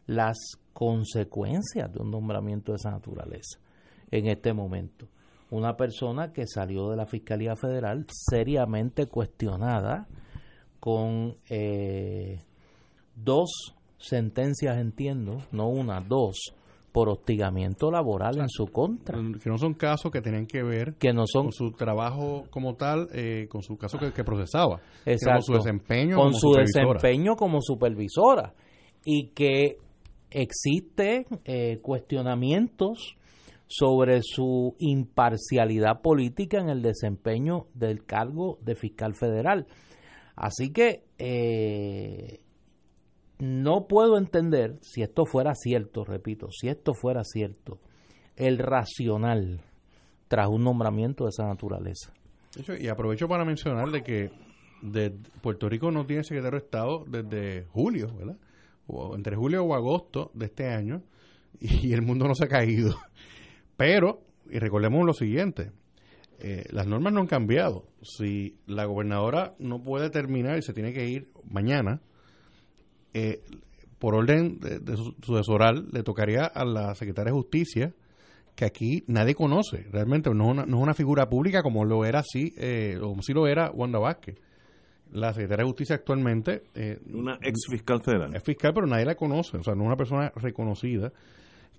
las 0.07 0.39
consecuencias 0.79 1.93
de 1.93 2.01
un 2.01 2.09
nombramiento 2.09 2.71
de 2.71 2.77
esa 2.77 2.93
naturaleza 2.93 3.59
en 4.13 4.29
este 4.29 4.53
momento. 4.53 5.09
Una 5.51 5.77
persona 5.77 6.33
que 6.33 6.47
salió 6.47 6.91
de 6.91 6.97
la 6.97 7.05
Fiscalía 7.05 7.57
Federal 7.57 8.07
seriamente 8.09 9.07
cuestionada 9.07 10.07
con 10.79 11.37
eh, 11.51 12.39
dos 13.17 13.75
sentencias, 13.99 14.79
entiendo, 14.79 15.39
no 15.51 15.69
una, 15.69 16.01
dos, 16.01 16.55
por 16.93 17.09
hostigamiento 17.09 17.91
laboral 17.91 18.39
en 18.39 18.49
su 18.49 18.67
contra. 18.67 19.19
Que 19.43 19.51
no 19.51 19.59
son 19.59 19.75
casos 19.75 20.13
que 20.13 20.21
tienen 20.21 20.47
que 20.47 20.63
ver 20.63 20.95
que 20.95 21.13
no 21.13 21.25
son, 21.27 21.47
con 21.47 21.53
su 21.55 21.73
trabajo 21.73 22.45
como 22.51 22.77
tal, 22.77 23.09
eh, 23.13 23.49
con 23.51 23.63
su 23.63 23.77
caso 23.77 23.99
que, 23.99 24.23
procesaba, 24.23 24.81
con 25.05 25.43
su 25.43 25.55
desempeño 25.55 26.17
con 26.17 26.35
su 26.35 26.53
desempeño 26.53 27.35
como 27.35 27.61
supervisora 27.63 28.55
y 29.05 29.31
que 29.31 29.79
existen 30.31 31.27
eh, 31.45 31.79
cuestionamientos 31.83 33.17
sobre 33.67 34.21
su 34.23 34.75
imparcialidad 34.79 36.01
política 36.01 36.59
en 36.59 36.71
el 36.71 36.83
desempeño 36.83 37.67
del 37.75 38.05
cargo 38.05 38.59
de 38.63 38.75
fiscal 38.75 39.15
federal. 39.15 39.67
Así 40.35 40.73
que 40.73 41.05
eh, 41.19 42.41
no 43.39 43.87
puedo 43.87 44.17
entender, 44.17 44.79
si 44.81 45.03
esto 45.03 45.27
fuera 45.27 45.55
cierto, 45.55 46.05
repito, 46.05 46.49
si 46.51 46.69
esto 46.69 46.95
fuera 46.95 47.25
cierto, 47.25 47.79
el 48.37 48.59
racional 48.59 49.61
tras 50.29 50.49
un 50.49 50.65
nombramiento 50.65 51.25
de 51.25 51.31
esa 51.31 51.47
naturaleza. 51.47 52.13
Y 52.79 52.89
aprovecho 52.89 53.29
para 53.29 53.45
mencionar 53.45 53.91
de 53.91 54.03
que 54.03 54.31
de 54.83 55.11
Puerto 55.43 55.69
Rico 55.69 55.91
no 55.91 56.07
tiene 56.07 56.25
secretario 56.25 56.59
de 56.59 56.65
Estado 56.65 57.05
desde 57.07 57.65
julio, 57.67 58.15
¿verdad? 58.17 58.37
Entre 59.15 59.37
julio 59.37 59.65
o 59.65 59.75
agosto 59.75 60.31
de 60.35 60.47
este 60.47 60.69
año 60.69 61.03
y 61.61 61.93
el 61.93 62.03
mundo 62.03 62.27
no 62.27 62.35
se 62.35 62.45
ha 62.45 62.49
caído. 62.49 62.97
Pero, 63.77 64.23
y 64.51 64.59
recordemos 64.59 65.05
lo 65.05 65.13
siguiente, 65.13 65.73
eh, 66.41 66.65
las 66.71 66.87
normas 66.87 67.13
no 67.13 67.21
han 67.21 67.27
cambiado. 67.27 67.85
Si 68.03 68.59
la 68.67 68.85
gobernadora 68.85 69.55
no 69.59 69.83
puede 69.83 70.11
terminar 70.11 70.59
y 70.59 70.63
se 70.63 70.73
tiene 70.73 70.93
que 70.93 71.09
ir 71.09 71.31
mañana, 71.49 72.01
eh, 73.15 73.43
por 73.99 74.15
orden 74.15 74.61
de, 74.61 74.97
su 74.97 75.15
sucesoral, 75.23 75.89
le 75.93 76.03
tocaría 76.03 76.45
a 76.45 76.65
la 76.65 76.95
secretaria 76.95 77.33
de 77.33 77.39
Justicia, 77.39 77.95
que 78.55 78.65
aquí 78.65 79.05
nadie 79.07 79.35
conoce, 79.35 79.87
realmente 79.91 80.31
no 80.31 80.45
es 80.47 80.51
una, 80.51 80.67
no 80.67 80.79
una 80.79 80.95
figura 80.95 81.29
pública 81.29 81.63
como 81.63 81.85
lo 81.85 82.05
era 82.05 82.21
así, 82.21 82.55
eh, 82.57 82.99
o 83.01 83.21
si 83.23 83.33
lo 83.33 83.47
era 83.47 83.71
Wanda 83.71 83.99
Vázquez. 83.99 84.37
La 85.13 85.33
secretaria 85.33 85.65
de 85.65 85.71
Justicia 85.71 85.97
actualmente... 85.97 86.65
Eh, 86.75 86.99
una 87.13 87.39
ex 87.43 87.67
fiscal 87.71 88.03
federal. 88.03 88.35
Es 88.35 88.43
fiscal, 88.43 88.73
pero 88.75 88.87
nadie 88.87 89.05
la 89.05 89.15
conoce, 89.15 89.57
o 89.57 89.63
sea, 89.63 89.75
no 89.75 89.83
es 89.83 89.87
una 89.87 89.97
persona 89.97 90.33
reconocida 90.37 91.13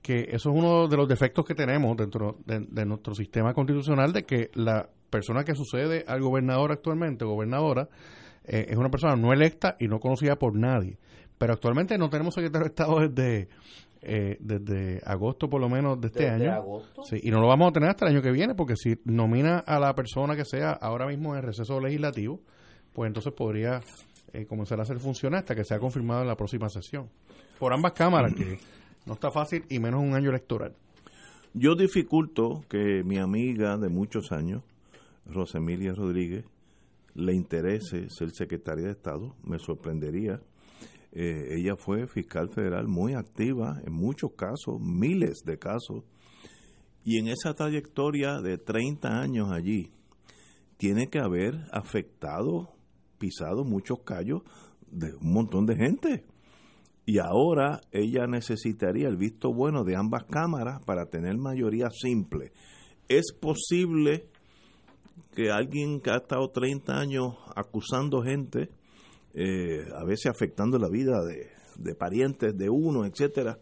que 0.02 0.30
eso 0.32 0.50
es 0.50 0.56
uno 0.56 0.88
de 0.88 0.98
los 0.98 1.08
defectos 1.08 1.46
que 1.46 1.56
tenemos 1.56 1.96
dentro 1.98 2.38
de, 2.46 2.86
nuestro 2.86 3.14
sistema 3.14 3.54
constitucional, 3.54 4.14
de 4.14 4.24
que 4.24 4.50
la 4.54 4.90
persona 5.10 5.44
que 5.44 5.56
sucede 5.56 6.06
al 6.08 6.22
gobernador 6.22 6.72
actualmente, 6.72 7.26
gobernadora, 7.26 7.90
eh, 8.46 8.68
es 8.70 8.78
una 8.78 8.90
persona 8.90 9.16
no 9.16 9.34
electa 9.34 9.76
y 9.80 9.88
no 9.88 10.00
conocida 10.00 10.38
por 10.38 10.56
nadie. 10.56 10.98
Pero 11.38 11.54
actualmente 11.54 11.98
no 11.98 12.10
tenemos 12.10 12.34
secretario 12.34 12.66
de 12.66 12.70
Estado 12.70 13.08
desde, 13.08 13.50
eh, 14.02 14.38
desde 14.40 15.02
agosto 15.06 15.50
por 15.50 15.62
lo 15.62 15.70
menos 15.70 16.00
de 16.00 16.08
este 16.08 16.30
año. 16.30 16.54
Agosto? 16.54 17.04
Sí, 17.04 17.20
y 17.24 17.32
no 17.32 17.40
lo 17.40 17.48
vamos 17.48 17.70
a 17.70 17.72
tener 17.72 17.90
hasta 17.90 18.06
el 18.06 18.16
año 18.16 18.22
que 18.22 18.32
viene, 18.32 18.56
porque 18.56 18.76
si 18.76 19.00
nomina 19.06 19.60
a 19.60 19.80
la 19.80 19.94
persona 19.96 20.36
que 20.36 20.46
sea 20.46 20.72
ahora 20.72 21.08
mismo 21.08 21.34
en 21.34 21.40
el 21.40 21.46
receso 21.46 21.80
legislativo, 21.80 22.42
pues 23.00 23.08
entonces 23.08 23.32
podría 23.32 23.80
eh, 24.34 24.46
comenzar 24.46 24.78
a 24.78 24.84
hacer 24.84 25.00
funcionar 25.00 25.40
hasta 25.40 25.56
que 25.56 25.64
sea 25.64 25.80
confirmado 25.80 26.22
en 26.22 26.28
la 26.28 26.36
próxima 26.36 26.68
sesión. 26.68 27.10
Por 27.58 27.72
ambas 27.72 27.94
cámaras, 27.94 28.34
que 28.34 28.60
no 29.06 29.14
está 29.14 29.32
fácil 29.32 29.64
y 29.70 29.80
menos 29.80 30.02
un 30.02 30.16
año 30.16 30.32
electoral. 30.32 30.76
Yo 31.54 31.76
dificulto 31.76 32.66
que 32.68 33.06
mi 33.06 33.18
amiga 33.18 33.78
de 33.78 33.88
muchos 33.88 34.34
años, 34.34 34.64
Rosemilia 35.26 35.94
Rodríguez, 35.94 36.44
le 37.14 37.34
interese 37.34 38.10
ser 38.10 38.32
secretaria 38.32 38.88
de 38.88 38.92
Estado. 38.92 39.34
Me 39.46 39.60
sorprendería. 39.60 40.42
Eh, 41.14 41.56
ella 41.58 41.78
fue 41.78 42.06
fiscal 42.06 42.50
federal 42.50 42.90
muy 42.90 43.14
activa 43.14 43.80
en 43.86 43.94
muchos 43.94 44.34
casos, 44.34 44.78
miles 44.82 45.44
de 45.46 45.58
casos. 45.58 46.04
Y 47.06 47.18
en 47.18 47.30
esa 47.30 47.54
trayectoria 47.54 48.42
de 48.42 48.58
30 48.58 49.22
años 49.22 49.54
allí, 49.54 49.90
tiene 50.76 51.08
que 51.08 51.20
haber 51.20 51.66
afectado, 51.72 52.74
pisado 53.20 53.64
muchos 53.64 54.00
callos 54.04 54.42
de 54.90 55.14
un 55.14 55.34
montón 55.34 55.66
de 55.66 55.76
gente 55.76 56.26
y 57.10 57.18
ahora 57.18 57.82
ella 57.92 58.28
necesitaría 58.28 59.08
el 59.08 59.18
visto 59.18 59.52
bueno 59.52 59.84
de 59.84 59.96
ambas 59.96 60.26
cámaras 60.26 60.80
para 60.86 61.08
tener 61.08 61.36
mayoría 61.38 61.90
simple. 61.90 62.52
Es 63.08 63.34
posible 63.34 64.28
que 65.34 65.50
alguien 65.50 66.02
que 66.02 66.12
ha 66.12 66.18
estado 66.18 66.52
30 66.52 66.94
años 66.94 67.34
acusando 67.56 68.22
gente, 68.22 68.70
eh, 69.34 69.86
a 69.96 70.06
veces 70.06 70.28
afectando 70.28 70.78
la 70.78 70.88
vida 70.88 71.18
de, 71.26 71.96
parientes 71.96 72.56
de 72.56 72.70
uno, 72.70 73.06
etcétera, 73.06 73.58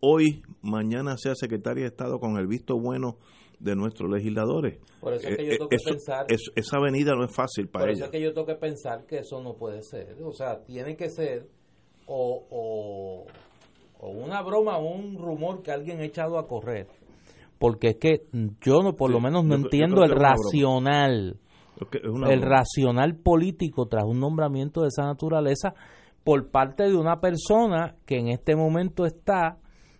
hoy, 0.00 0.42
mañana 0.62 1.16
sea 1.16 1.34
secretaria 1.34 1.82
de 1.82 1.88
Estado 1.88 2.18
con 2.18 2.36
el 2.36 2.46
visto 2.46 2.78
bueno 2.78 3.16
de 3.58 3.74
nuestros 3.74 4.10
legisladores. 4.10 4.78
Por 5.00 5.14
eso 5.14 5.28
es 5.28 5.36
que 5.36 5.46
yo 5.46 5.52
eh, 5.52 5.56
tengo 5.56 5.68
que 5.68 5.78
pensar. 5.84 6.26
esa 6.28 6.76
avenida 6.76 7.14
no 7.14 7.24
es 7.24 7.34
fácil 7.34 7.68
para 7.68 7.86
ella. 7.86 7.92
Por 7.92 7.96
eso 7.96 8.04
es 8.04 8.10
que 8.10 8.20
yo 8.20 8.34
tengo 8.34 8.46
que 8.46 8.54
pensar 8.54 9.06
que 9.06 9.18
eso 9.18 9.42
no 9.42 9.54
puede 9.54 9.82
ser. 9.82 10.16
O 10.22 10.32
sea, 10.32 10.62
tiene 10.62 10.96
que 10.96 11.08
ser 11.08 11.48
o, 12.06 13.26
o, 14.00 14.08
una 14.08 14.42
broma 14.42 14.78
o 14.78 14.94
un 14.94 15.16
rumor 15.18 15.62
que 15.62 15.72
alguien 15.72 16.00
ha 16.00 16.04
echado 16.04 16.38
a 16.38 16.46
correr. 16.46 16.86
Porque 17.58 17.88
es 17.88 17.96
que 17.96 18.22
yo 18.60 18.82
no, 18.82 18.94
por 18.94 19.10
lo 19.10 19.18
menos 19.18 19.44
no 19.44 19.54
entiendo 19.54 20.04
el 20.04 20.10
racional, 20.10 21.38
el 22.28 22.42
racional 22.42 23.16
político 23.16 23.86
tras 23.86 24.04
un 24.04 24.20
nombramiento 24.20 24.82
de 24.82 24.88
esa 24.88 25.04
naturaleza 25.04 25.74
por 26.22 26.50
parte 26.50 26.84
de 26.84 26.96
una 26.96 27.20
persona 27.20 27.96
que 28.04 28.18
en 28.18 28.28
este 28.28 28.56
momento 28.56 29.06
está 29.06 29.58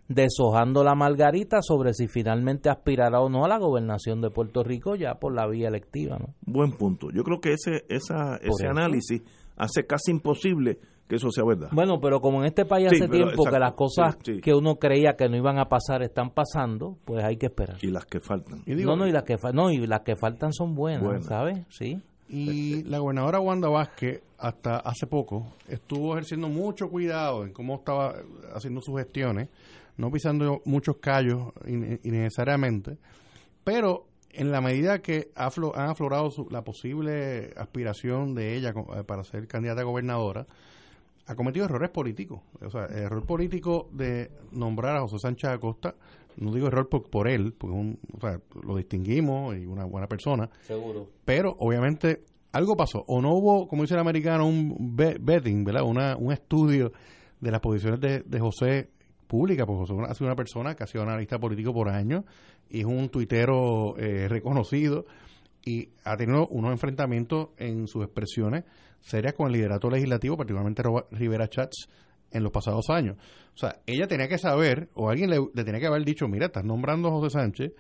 deshojando 0.09 0.85
la 0.85 0.95
margarita 0.95 1.63
sobre 1.63 1.93
si 1.93 2.07
finalmente 2.07 2.71
aspirará 2.71 3.21
o 3.21 3.29
no 3.29 3.45
a 3.45 3.49
la 3.49 3.59
gobernación 3.59 4.21
de 4.21 4.31
Puerto 4.31 4.63
Rico 4.63 4.95
ya 4.95 5.15
por 5.15 5.35
la 5.35 5.47
vía 5.47 5.69
electiva. 5.69 6.19
¿no? 6.19 6.35
Buen 6.43 6.73
punto. 6.73 7.09
Yo 7.13 7.23
creo 7.25 7.41
que 7.41 7.53
ese, 7.53 7.85
esa, 7.89 8.37
ese 8.37 8.67
análisis 8.69 9.23
hace 9.57 9.87
casi 9.87 10.11
imposible 10.11 10.79
que 11.09 11.17
eso 11.17 11.31
sea 11.31 11.45
verdad. 11.45 11.69
Bueno, 11.73 12.01
pero 12.01 12.21
como 12.21 12.41
en 12.41 12.47
este 12.47 12.65
país 12.65 12.89
hace 12.91 13.09
tiempo 13.09 13.45
que 13.45 13.59
las 13.59 13.75
cosas 13.75 14.17
que 14.17 14.55
uno 14.55 14.77
creía 14.77 15.15
que 15.17 15.29
no 15.29 15.37
iban 15.37 15.59
a 15.59 15.69
pasar 15.69 16.03
están 16.03 16.31
pasando, 16.31 16.97
pues 17.05 17.25
hay 17.25 17.37
que 17.37 17.47
esperar. 17.47 17.77
Y 17.81 17.91
las 17.91 18.07
que 18.07 18.21
faltan. 18.21 18.63
no, 18.67 18.97
no, 18.97 19.07
y 19.07 19.13
las 19.13 19.23
que, 19.23 19.37
no, 19.53 19.71
y 19.71 19.87
las 19.87 20.01
que 20.01 20.17
faltan 20.17 20.53
son 20.53 20.75
buenas, 20.75 21.27
¿sabes? 21.27 21.65
Sí. 21.71 22.01
Y 22.29 22.83
la 22.85 22.99
gobernadora 22.99 23.39
Wanda 23.39 23.69
Vázquez, 23.69 24.21
hasta 24.39 24.79
hace 24.79 25.07
poco, 25.07 25.47
estuvo 25.69 26.13
ejerciendo 26.15 26.49
mucho 26.49 26.89
cuidado 26.89 27.45
en 27.45 27.53
cómo 27.53 27.77
estaba 27.77 28.15
haciendo 28.53 28.81
sus 28.81 28.99
gestiones, 28.99 29.49
no 29.97 30.11
pisando 30.11 30.63
muchos 30.65 30.97
callos 30.99 31.53
innecesariamente, 31.67 32.99
pero 33.65 34.07
en 34.31 34.53
la 34.53 34.61
medida 34.61 35.01
que 35.01 35.31
ha 35.35 35.47
han 35.47 35.91
aflorado 35.91 36.31
la 36.51 36.63
posible 36.63 37.53
aspiración 37.57 38.35
de 38.35 38.57
ella 38.57 38.75
eh, 38.95 39.05
para 39.05 39.25
ser 39.25 39.49
candidata 39.49 39.81
a 39.81 39.85
gobernadora, 39.85 40.47
ha 41.27 41.35
cometido 41.35 41.65
errores 41.65 41.91
políticos. 41.91 42.41
O 42.61 42.71
sea, 42.71 42.85
el 42.87 43.05
error 43.05 43.25
político 43.25 43.89
de 43.93 44.31
nombrar 44.53 44.97
a 44.97 45.01
José 45.01 45.19
Sánchez 45.19 45.51
Acosta, 45.51 45.95
no 46.37 46.53
digo 46.53 46.69
error 46.69 46.89
por, 46.89 47.29
él, 47.29 47.55
porque 47.57 47.97
o 48.13 48.21
sea, 48.21 48.41
lo 48.63 48.77
distinguimos 48.77 49.57
y 49.57 49.65
una 49.65 49.85
buena 49.85 50.07
persona. 50.07 50.49
Seguro. 50.63 51.09
Pero 51.25 51.57
obviamente 51.59 52.25
algo 52.53 52.77
pasó. 52.77 53.05
O 53.09 53.21
no 53.21 53.35
hubo, 53.35 53.67
como 53.67 53.83
dice 53.83 53.95
el 53.95 54.01
americano, 54.01 54.47
un 54.47 54.97
betting, 54.97 55.65
¿verdad? 55.65 55.83
Una, 55.83 56.17
un 56.17 56.33
estudio 56.33 56.93
de 57.41 57.51
las 57.51 57.61
posiciones 57.61 58.01
de, 58.01 58.21
de 58.21 58.41
José 58.41 58.91
pública, 59.27 59.67
porque 59.67 59.87
José 59.87 59.95
ha 60.09 60.15
sido 60.15 60.27
una 60.27 60.37
persona 60.37 60.75
que 60.75 60.85
ha 60.85 60.87
sido 60.87 61.03
analista 61.03 61.39
político 61.39 61.73
por 61.73 61.89
años 61.89 62.25
y 62.69 62.81
es 62.81 62.87
un 62.87 63.09
tuitero 63.09 63.97
eh, 63.99 64.29
reconocido 64.29 65.07
y 65.65 65.89
ha 66.05 66.17
tenido 66.17 66.47
unos 66.49 66.71
enfrentamientos 66.71 67.49
en 67.57 67.89
sus 67.89 68.05
expresiones 68.05 68.65
serias 69.01 69.35
con 69.35 69.47
el 69.47 69.55
liderato 69.55 69.89
legislativo, 69.91 70.37
particularmente 70.37 70.83
Rivera 71.13 71.49
Chats, 71.49 71.89
en 72.31 72.43
los 72.43 72.53
pasados 72.53 72.91
años. 72.91 73.17
O 73.55 73.59
sea, 73.59 73.81
ella 73.87 74.07
tenía 74.07 74.29
que 74.29 74.39
saber, 74.39 74.89
o 74.95 75.09
alguien 75.09 75.31
le, 75.31 75.65
tenía 75.65 75.81
que 75.81 75.87
haber 75.87 76.05
dicho, 76.05 76.27
mira, 76.29 76.47
estás 76.47 76.65
nombrando 76.65 77.09
a 77.09 77.13
José 77.13 77.31
Sánchez 77.31 77.73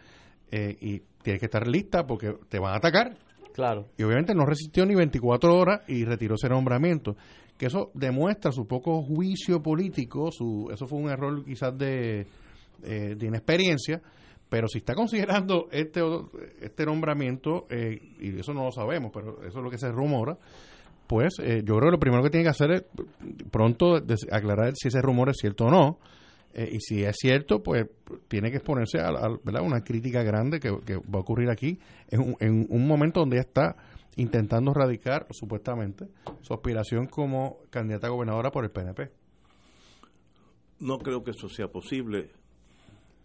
eh, 0.50 0.76
y 0.80 1.00
tienes 1.22 1.40
que 1.40 1.46
estar 1.46 1.66
lista 1.66 2.06
porque 2.06 2.34
te 2.48 2.58
van 2.58 2.74
a 2.74 2.76
atacar. 2.76 3.16
Claro. 3.52 3.88
Y 3.96 4.02
obviamente 4.02 4.34
no 4.34 4.46
resistió 4.46 4.86
ni 4.86 4.94
24 4.94 5.56
horas 5.56 5.80
y 5.88 6.04
retiró 6.04 6.34
ese 6.36 6.48
nombramiento. 6.48 7.16
Que 7.58 7.66
eso 7.66 7.90
demuestra 7.94 8.52
su 8.52 8.66
poco 8.66 9.02
juicio 9.02 9.62
político, 9.62 10.30
su, 10.30 10.68
eso 10.72 10.86
fue 10.86 10.98
un 10.98 11.10
error 11.10 11.44
quizás 11.44 11.76
de, 11.76 12.26
eh, 12.82 13.14
de 13.16 13.26
inexperiencia, 13.26 14.02
pero 14.48 14.68
si 14.68 14.78
está 14.78 14.94
considerando 14.94 15.68
este, 15.70 16.00
este 16.60 16.84
nombramiento, 16.84 17.66
eh, 17.70 17.98
y 18.20 18.38
eso 18.38 18.52
no 18.52 18.64
lo 18.64 18.72
sabemos, 18.72 19.10
pero 19.12 19.42
eso 19.42 19.58
es 19.58 19.64
lo 19.64 19.70
que 19.70 19.78
se 19.78 19.90
rumora, 19.90 20.36
pues 21.06 21.34
eh, 21.40 21.62
yo 21.64 21.76
creo 21.76 21.88
que 21.88 21.92
lo 21.92 22.00
primero 22.00 22.22
que 22.22 22.30
tiene 22.30 22.44
que 22.44 22.50
hacer 22.50 22.70
es 22.72 22.84
pronto 23.50 23.96
aclarar 24.30 24.72
si 24.74 24.88
ese 24.88 25.00
rumor 25.00 25.30
es 25.30 25.36
cierto 25.38 25.66
o 25.66 25.70
no. 25.70 25.98
Eh, 26.52 26.70
y 26.72 26.80
si 26.80 27.04
es 27.04 27.16
cierto, 27.16 27.62
pues 27.62 27.86
tiene 28.28 28.50
que 28.50 28.56
exponerse 28.56 28.98
a, 28.98 29.28
una 29.60 29.82
crítica 29.82 30.22
grande 30.22 30.58
que, 30.58 30.70
va 30.70 31.18
a 31.18 31.20
ocurrir 31.20 31.50
aquí 31.50 31.78
en 32.10 32.20
un, 32.20 32.36
en 32.40 32.66
un 32.70 32.86
momento 32.88 33.20
donde 33.20 33.38
está 33.38 33.76
intentando 34.16 34.72
radicar, 34.74 35.26
supuestamente, 35.30 36.08
su 36.42 36.54
aspiración 36.54 37.06
como 37.06 37.58
candidata 37.70 38.08
a 38.08 38.10
gobernadora 38.10 38.50
por 38.50 38.64
el 38.64 38.70
PNP. 38.70 39.10
No 40.80 40.98
creo 40.98 41.22
que 41.22 41.30
eso 41.30 41.48
sea 41.48 41.68
posible. 41.68 42.30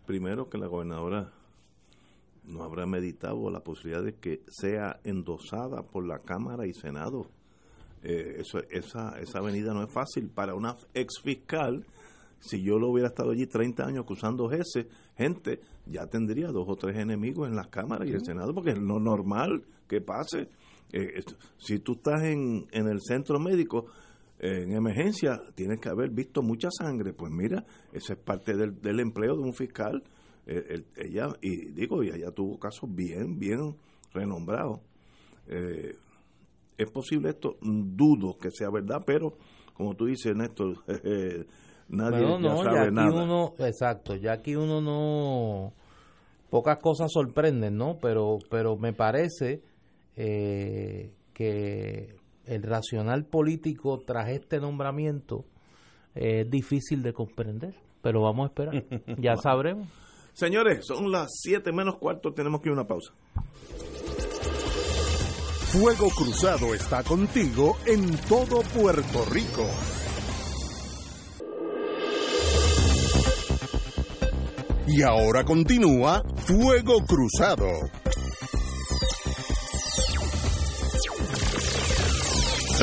Primero, 0.05 0.49
que 0.49 0.57
la 0.57 0.67
gobernadora 0.67 1.31
no 2.43 2.63
habrá 2.63 2.85
meditado 2.85 3.49
la 3.49 3.61
posibilidad 3.61 4.03
de 4.03 4.15
que 4.15 4.41
sea 4.47 4.99
endosada 5.03 5.83
por 5.83 6.05
la 6.05 6.19
Cámara 6.19 6.65
y 6.65 6.73
Senado 6.73 7.29
eh, 8.03 8.37
eso, 8.39 8.59
esa, 8.69 9.19
esa 9.19 9.39
avenida 9.39 9.73
no 9.73 9.83
es 9.83 9.91
fácil. 9.91 10.29
Para 10.29 10.55
una 10.55 10.75
ex 10.93 11.21
fiscal, 11.21 11.85
si 12.39 12.63
yo 12.63 12.79
lo 12.79 12.89
hubiera 12.89 13.09
estado 13.09 13.31
allí 13.31 13.45
30 13.45 13.85
años 13.85 14.03
acusando 14.03 14.51
ese, 14.51 14.87
gente, 15.15 15.61
ya 15.85 16.07
tendría 16.07 16.47
dos 16.47 16.65
o 16.67 16.75
tres 16.75 16.97
enemigos 16.97 17.47
en 17.47 17.55
las 17.55 17.67
cámaras 17.67 18.07
y 18.07 18.13
el 18.13 18.25
Senado, 18.25 18.53
porque 18.53 18.71
es 18.71 18.79
lo 18.79 18.99
normal 18.99 19.63
que 19.87 20.01
pase. 20.01 20.49
Eh, 20.93 21.23
si 21.57 21.79
tú 21.79 21.93
estás 21.93 22.23
en, 22.23 22.67
en 22.71 22.87
el 22.87 23.01
centro 23.01 23.39
médico, 23.39 23.85
eh, 24.39 24.63
en 24.63 24.73
emergencia, 24.73 25.41
tienes 25.55 25.79
que 25.79 25.89
haber 25.89 26.09
visto 26.09 26.41
mucha 26.41 26.69
sangre. 26.71 27.13
Pues 27.13 27.31
mira, 27.31 27.65
esa 27.93 28.13
es 28.13 28.19
parte 28.19 28.55
del, 28.55 28.81
del 28.81 28.99
empleo 28.99 29.35
de 29.35 29.43
un 29.43 29.53
fiscal. 29.53 30.03
ella, 30.45 31.29
y 31.41 31.71
digo, 31.71 32.03
y 32.03 32.09
ella 32.09 32.31
tuvo 32.31 32.59
casos 32.59 32.93
bien, 32.93 33.39
bien 33.39 33.75
renombrados. 34.13 34.79
Eh, 35.47 35.95
¿Es 36.77 36.89
posible 36.89 37.29
esto? 37.29 37.57
Dudo 37.61 38.37
que 38.37 38.49
sea 38.51 38.69
verdad, 38.69 39.03
pero 39.05 39.33
como 39.73 39.95
tú 39.95 40.05
dices, 40.05 40.35
Néstor, 40.35 40.77
nadie 41.89 42.39
no, 42.39 42.63
sabe 42.63 42.91
ya 42.93 43.09
Uno, 43.11 43.53
exacto, 43.59 44.15
ya 44.15 44.33
aquí 44.33 44.55
uno 44.55 44.81
no 44.81 45.73
pocas 46.49 46.79
cosas 46.79 47.11
sorprenden, 47.11 47.77
¿no? 47.77 47.97
Pero, 48.01 48.39
pero 48.49 48.77
me 48.77 48.93
parece 48.93 49.61
eh, 50.15 51.11
que 51.33 52.15
el 52.45 52.63
racional 52.63 53.25
político 53.25 53.99
tras 54.05 54.29
este 54.29 54.59
nombramiento 54.59 55.45
es 56.15 56.49
difícil 56.49 57.03
de 57.03 57.13
comprender, 57.13 57.73
pero 58.01 58.21
vamos 58.21 58.45
a 58.45 58.47
esperar, 58.47 58.85
ya 59.17 59.35
sabremos. 59.37 59.87
Señores, 60.33 60.85
son 60.85 61.11
las 61.11 61.29
7 61.41 61.71
menos 61.71 61.97
cuarto, 61.97 62.33
tenemos 62.33 62.61
que 62.61 62.69
ir 62.69 62.71
a 62.71 62.73
una 62.73 62.87
pausa. 62.87 63.13
Fuego 65.71 66.09
Cruzado 66.09 66.73
está 66.73 67.01
contigo 67.01 67.77
en 67.85 68.17
todo 68.27 68.61
Puerto 68.75 69.23
Rico. 69.31 69.65
Y 74.85 75.01
ahora 75.03 75.45
continúa 75.45 76.23
Fuego 76.35 77.05
Cruzado. 77.05 78.00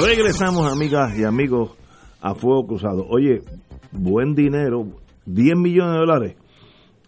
Regresamos, 0.01 0.73
amigas 0.73 1.19
y 1.19 1.25
amigos, 1.25 1.77
a 2.21 2.37
Fuego 2.37 2.69
Cruzado. 2.69 3.05
Oye, 3.09 3.43
buen 3.91 4.37
dinero, 4.37 4.87
10 5.27 5.57
millones 5.57 5.95
de 5.95 5.99
dólares, 5.99 6.37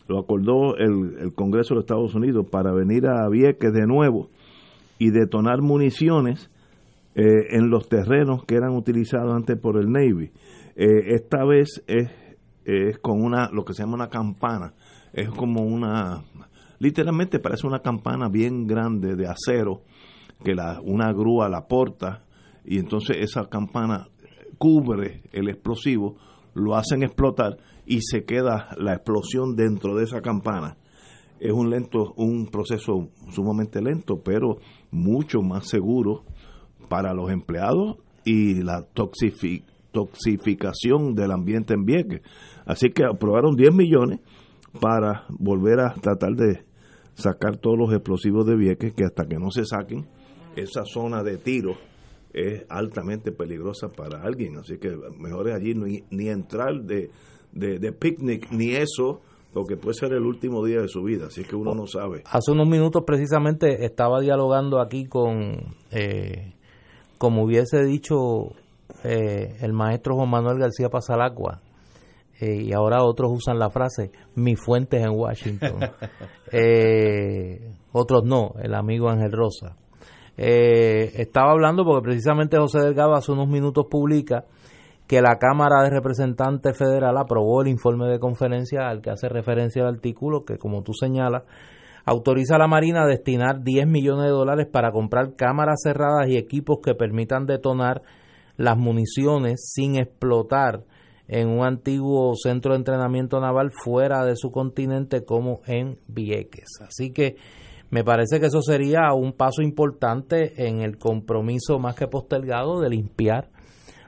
lo 0.08 0.18
acordó 0.18 0.76
el, 0.76 1.32
Congreso 1.36 1.74
de 1.74 1.80
Estados 1.80 2.16
Unidos 2.16 2.46
para 2.50 2.72
venir 2.72 3.06
a 3.06 3.28
Vieques 3.28 3.72
de 3.72 3.86
nuevo 3.86 4.28
y 4.98 5.10
detonar 5.10 5.62
municiones 5.62 6.50
eh, 7.14 7.22
en 7.50 7.70
los 7.70 7.88
terrenos 7.88 8.44
que 8.44 8.56
eran 8.56 8.74
utilizados 8.74 9.36
antes 9.36 9.56
por 9.56 9.78
el 9.78 9.92
Navy. 9.92 10.32
Eh, 10.74 11.14
esta 11.14 11.44
vez 11.44 11.84
es, 11.86 12.10
es 12.64 12.98
con 12.98 13.22
una 13.22 13.50
lo 13.52 13.64
que 13.64 13.72
se 13.72 13.84
llama 13.84 13.94
una 13.94 14.08
campana, 14.08 14.74
es 15.12 15.30
como 15.30 15.62
una, 15.62 16.24
literalmente 16.80 17.38
parece 17.38 17.68
una 17.68 17.82
campana 17.82 18.28
bien 18.28 18.66
grande 18.66 19.14
de 19.14 19.28
acero 19.28 19.82
que 20.42 20.56
la, 20.56 20.80
una 20.82 21.12
grúa 21.12 21.48
la 21.48 21.68
porta 21.68 22.24
y 22.64 22.78
entonces 22.78 23.18
esa 23.20 23.48
campana 23.48 24.08
cubre 24.58 25.22
el 25.32 25.48
explosivo, 25.48 26.16
lo 26.54 26.76
hacen 26.76 27.02
explotar 27.02 27.56
y 27.86 28.02
se 28.02 28.24
queda 28.24 28.68
la 28.76 28.94
explosión 28.94 29.56
dentro 29.56 29.96
de 29.96 30.04
esa 30.04 30.20
campana. 30.20 30.76
Es 31.38 31.52
un 31.52 31.70
lento, 31.70 32.12
un 32.16 32.46
proceso 32.46 33.08
sumamente 33.30 33.80
lento, 33.80 34.20
pero 34.22 34.58
mucho 34.90 35.40
más 35.40 35.68
seguro 35.68 36.24
para 36.88 37.14
los 37.14 37.30
empleados 37.30 37.96
y 38.24 38.62
la 38.62 38.86
toxificación 38.92 41.14
del 41.14 41.32
ambiente 41.32 41.74
en 41.74 41.84
Vieques. 41.84 42.20
Así 42.66 42.90
que 42.90 43.04
aprobaron 43.04 43.56
10 43.56 43.74
millones 43.74 44.20
para 44.80 45.24
volver 45.30 45.80
a 45.80 45.94
tratar 45.94 46.34
de 46.34 46.64
sacar 47.14 47.56
todos 47.56 47.78
los 47.78 47.92
explosivos 47.92 48.46
de 48.46 48.56
Vieques, 48.56 48.92
que 48.92 49.04
hasta 49.04 49.24
que 49.24 49.38
no 49.38 49.50
se 49.50 49.64
saquen, 49.64 50.06
esa 50.56 50.84
zona 50.84 51.22
de 51.22 51.38
tiro 51.38 51.76
es 52.32 52.64
altamente 52.68 53.32
peligrosa 53.32 53.88
para 53.88 54.22
alguien, 54.22 54.58
así 54.58 54.78
que 54.78 54.96
mejor 55.18 55.48
es 55.48 55.56
allí 55.56 55.74
ni, 55.74 56.04
ni 56.10 56.28
entrar 56.28 56.82
de, 56.82 57.10
de, 57.52 57.92
picnic, 57.92 58.50
ni 58.50 58.74
eso, 58.74 59.20
porque 59.52 59.76
puede 59.76 59.94
ser 59.94 60.12
el 60.12 60.24
último 60.24 60.64
día 60.64 60.80
de 60.80 60.88
su 60.88 61.02
vida, 61.02 61.26
así 61.26 61.44
que 61.44 61.56
uno 61.56 61.74
no 61.74 61.86
sabe. 61.86 62.22
Hace 62.26 62.52
unos 62.52 62.68
minutos 62.68 63.02
precisamente 63.04 63.84
estaba 63.84 64.20
dialogando 64.20 64.80
aquí 64.80 65.06
con, 65.06 65.74
eh, 65.90 66.54
como 67.18 67.44
hubiese 67.44 67.82
dicho 67.84 68.52
eh, 69.02 69.56
el 69.60 69.72
maestro 69.72 70.14
Juan 70.14 70.30
Manuel 70.30 70.58
García 70.58 70.88
Pasalacua, 70.88 71.60
eh, 72.40 72.62
y 72.62 72.72
ahora 72.72 73.04
otros 73.04 73.32
usan 73.32 73.58
la 73.58 73.70
frase, 73.70 74.12
mi 74.36 74.56
fuente 74.56 74.98
es 74.98 75.04
en 75.04 75.12
Washington. 75.12 75.80
otros 77.92 78.24
no, 78.24 78.54
el 78.62 78.74
amigo 78.74 79.10
Ángel 79.10 79.32
Rosa. 79.32 79.76
Eh, 80.36 81.12
estaba 81.16 81.52
hablando 81.52 81.84
porque 81.84 82.04
precisamente 82.04 82.56
José 82.56 82.80
Delgado 82.80 83.14
hace 83.14 83.32
unos 83.32 83.48
minutos 83.48 83.86
publica 83.90 84.44
que 85.06 85.20
la 85.20 85.38
Cámara 85.38 85.82
de 85.82 85.90
Representantes 85.90 86.76
Federal 86.78 87.16
aprobó 87.18 87.62
el 87.62 87.68
informe 87.68 88.06
de 88.06 88.20
conferencia 88.20 88.88
al 88.88 89.02
que 89.02 89.10
hace 89.10 89.28
referencia 89.28 89.82
el 89.82 89.88
artículo, 89.88 90.44
que 90.44 90.56
como 90.56 90.82
tú 90.82 90.92
señalas, 90.94 91.42
autoriza 92.04 92.54
a 92.54 92.58
la 92.58 92.68
Marina 92.68 93.02
a 93.02 93.08
destinar 93.08 93.62
10 93.62 93.86
millones 93.86 94.26
de 94.26 94.30
dólares 94.30 94.68
para 94.70 94.92
comprar 94.92 95.34
cámaras 95.34 95.80
cerradas 95.82 96.28
y 96.28 96.36
equipos 96.36 96.78
que 96.82 96.94
permitan 96.94 97.46
detonar 97.46 98.02
las 98.56 98.76
municiones 98.76 99.72
sin 99.74 99.96
explotar 99.96 100.84
en 101.26 101.48
un 101.48 101.64
antiguo 101.64 102.34
centro 102.34 102.72
de 102.72 102.78
entrenamiento 102.78 103.40
naval 103.40 103.70
fuera 103.72 104.24
de 104.24 104.36
su 104.36 104.50
continente 104.50 105.24
como 105.24 105.60
en 105.66 105.98
Vieques. 106.08 106.80
Así 106.86 107.12
que 107.12 107.36
me 107.90 108.04
parece 108.04 108.40
que 108.40 108.46
eso 108.46 108.62
sería 108.62 109.12
un 109.12 109.32
paso 109.32 109.62
importante 109.62 110.66
en 110.66 110.80
el 110.80 110.98
compromiso 110.98 111.78
más 111.78 111.96
que 111.96 112.06
postergado 112.06 112.80
de 112.80 112.90
limpiar 112.90 113.48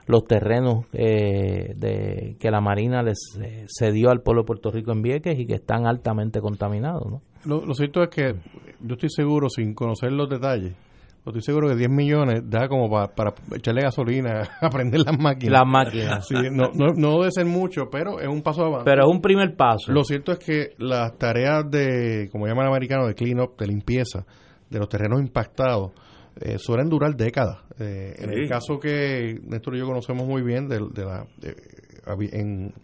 los 0.06 0.24
terrenos 0.24 0.86
eh, 0.92 1.74
de, 1.76 2.36
que 2.38 2.50
la 2.50 2.60
Marina 2.60 3.02
les 3.02 3.18
eh, 3.40 3.66
cedió 3.68 4.10
al 4.10 4.20
pueblo 4.20 4.42
de 4.42 4.46
Puerto 4.46 4.70
Rico 4.70 4.92
en 4.92 5.02
Vieques 5.02 5.38
y 5.38 5.46
que 5.46 5.54
están 5.54 5.86
altamente 5.86 6.40
contaminados. 6.40 7.20
¿no? 7.44 7.60
lo 7.64 7.74
cierto 7.74 8.02
es 8.02 8.09
que 8.09 8.34
yo 8.80 8.94
estoy 8.94 9.10
seguro, 9.10 9.48
sin 9.48 9.74
conocer 9.74 10.12
los 10.12 10.28
detalles, 10.28 10.74
Estoy 11.24 11.43
seguro 11.43 11.69
que 11.69 11.77
10 11.77 11.89
millones 11.89 12.43
da 12.47 12.66
como 12.66 12.90
para, 12.90 13.32
echarle 13.55 13.82
gasolina 13.82 14.43
a 14.61 14.69
prender 14.70 15.01
las 15.01 15.16
máquinas. 15.16 15.61
Las 15.61 15.69
máquinas. 15.69 16.27
Sí, 16.27 16.35
no, 16.51 16.73
no, 16.73 17.19
debe 17.19 17.31
ser 17.31 17.47
mucho, 17.47 17.89
pero 17.90 18.19
es 18.19 18.27
un 18.27 18.43
paso 18.43 18.65
avance. 18.65 18.85
Pero 18.85 19.05
es 19.05 19.09
un 19.09 19.20
primer 19.20 19.55
paso. 19.55 19.93
Lo 19.93 20.03
cierto 20.03 20.32
es 20.32 20.40
que 20.40 20.70
las 20.78 21.16
tareas 21.19 21.70
de, 21.70 22.28
como 22.32 22.49
llaman 22.49 22.66
americanos, 22.66 23.07
de 23.07 23.15
clean 23.15 23.39
up, 23.39 23.57
de 23.57 23.66
limpieza 23.69 24.27
de 24.69 24.78
los 24.81 24.89
terrenos 24.89 25.20
impactados, 25.20 25.93
eh, 26.40 26.59
suelen 26.59 26.89
durar 26.89 27.15
décadas. 27.15 27.59
Eh, 27.78 28.15
en 28.19 28.32
el 28.32 28.49
caso 28.49 28.81
que 28.81 29.39
Néstor 29.44 29.77
y 29.77 29.78
yo 29.78 29.86
conocemos 29.86 30.27
muy 30.27 30.43
bien, 30.43 30.66
de, 30.66 30.81
la, 30.81 31.24
en, 32.32 32.74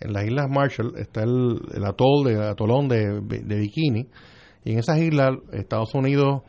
en 0.00 0.12
las 0.12 0.24
Islas 0.24 0.48
Marshall 0.50 0.94
está 0.96 1.22
el, 1.22 1.60
el 1.74 1.84
atol, 1.84 2.24
de, 2.24 2.44
atolón 2.44 2.88
de, 2.88 3.20
de 3.20 3.56
Bikini, 3.56 4.08
y 4.64 4.72
en 4.72 4.78
esas 4.80 4.98
islas 4.98 5.36
Estados 5.52 5.94
Unidos 5.94 6.42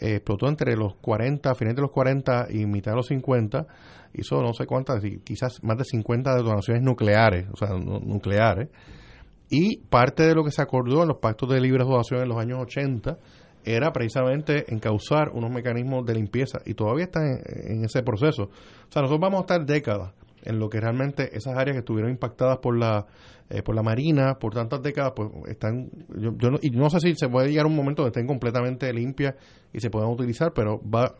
explotó 0.00 0.48
entre 0.48 0.76
los 0.76 0.96
40, 0.96 1.54
finales 1.54 1.76
de 1.76 1.82
los 1.82 1.90
40 1.90 2.46
y 2.50 2.66
mitad 2.66 2.92
de 2.92 2.96
los 2.96 3.06
50, 3.06 3.66
hizo 4.14 4.42
no 4.42 4.52
sé 4.52 4.66
cuántas, 4.66 5.02
quizás 5.24 5.62
más 5.62 5.76
de 5.78 5.84
50 5.84 6.34
detonaciones 6.36 6.82
nucleares, 6.82 7.46
o 7.52 7.56
sea, 7.56 7.70
nucleares, 7.76 8.68
y 9.50 9.78
parte 9.78 10.24
de 10.24 10.34
lo 10.34 10.44
que 10.44 10.50
se 10.50 10.62
acordó 10.62 11.02
en 11.02 11.08
los 11.08 11.18
pactos 11.18 11.48
de 11.48 11.60
libre 11.60 11.82
asociación 11.82 12.22
en 12.22 12.28
los 12.28 12.38
años 12.38 12.60
80 12.62 13.18
era 13.64 13.92
precisamente 13.92 14.72
encauzar 14.72 15.30
unos 15.32 15.50
mecanismos 15.50 16.04
de 16.04 16.14
limpieza 16.14 16.58
y 16.66 16.74
todavía 16.74 17.04
está 17.04 17.20
en 17.24 17.84
ese 17.84 18.02
proceso. 18.02 18.44
O 18.44 18.92
sea, 18.92 19.02
nosotros 19.02 19.20
vamos 19.20 19.38
a 19.38 19.42
estar 19.42 19.64
décadas 19.64 20.12
en 20.44 20.58
lo 20.58 20.68
que 20.68 20.80
realmente 20.80 21.36
esas 21.36 21.56
áreas 21.56 21.74
que 21.74 21.80
estuvieron 21.80 22.10
impactadas 22.10 22.58
por 22.58 22.76
la 22.78 23.06
eh, 23.50 23.62
por 23.62 23.74
la 23.74 23.82
marina 23.82 24.38
por 24.38 24.54
tantas 24.54 24.82
décadas 24.82 25.12
pues 25.14 25.30
están 25.48 25.90
yo, 26.16 26.50
no, 26.50 26.58
y 26.62 26.70
no 26.70 26.88
sé 26.90 27.00
si 27.00 27.14
se 27.14 27.28
puede 27.28 27.48
llegar 27.48 27.66
a 27.66 27.68
un 27.68 27.76
momento 27.76 28.02
donde 28.02 28.18
estén 28.18 28.26
completamente 28.26 28.92
limpias 28.92 29.34
y 29.72 29.80
se 29.80 29.90
puedan 29.90 30.10
utilizar 30.10 30.52
pero 30.54 30.80
va 30.88 31.14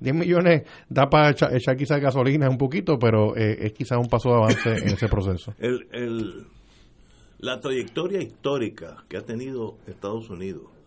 10 0.00 0.14
millones 0.14 0.62
da 0.88 1.08
para 1.10 1.30
echar, 1.30 1.76
quizás 1.76 2.00
gasolina 2.00 2.48
un 2.48 2.58
poquito 2.58 2.98
pero 2.98 3.36
eh, 3.36 3.66
es 3.66 3.72
quizás 3.72 3.98
un 3.98 4.08
paso 4.08 4.30
de 4.30 4.36
avance 4.36 4.70
en 4.70 4.88
ese 4.88 5.08
proceso. 5.08 5.54
El, 5.58 5.86
el, 5.92 6.46
la 7.38 7.60
trayectoria 7.60 8.20
histórica 8.20 9.04
que 9.08 9.16
ha 9.16 9.22
tenido 9.22 9.76
Estados 9.86 10.30
Unidos 10.30 10.77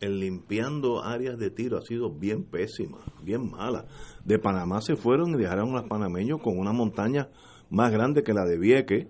en 0.00 0.20
limpiando 0.20 1.02
áreas 1.02 1.38
de 1.38 1.50
tiro 1.50 1.78
ha 1.78 1.82
sido 1.82 2.10
bien 2.10 2.44
pésima, 2.44 2.98
bien 3.22 3.50
mala. 3.50 3.86
De 4.24 4.38
Panamá 4.38 4.80
se 4.80 4.96
fueron 4.96 5.34
y 5.34 5.38
dejaron 5.38 5.70
a 5.70 5.80
los 5.80 5.88
panameños 5.88 6.40
con 6.42 6.58
una 6.58 6.72
montaña 6.72 7.28
más 7.70 7.92
grande 7.92 8.22
que 8.22 8.32
la 8.32 8.44
de 8.44 8.58
Vieques 8.58 9.06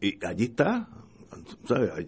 y 0.00 0.24
allí 0.24 0.44
está. 0.44 0.88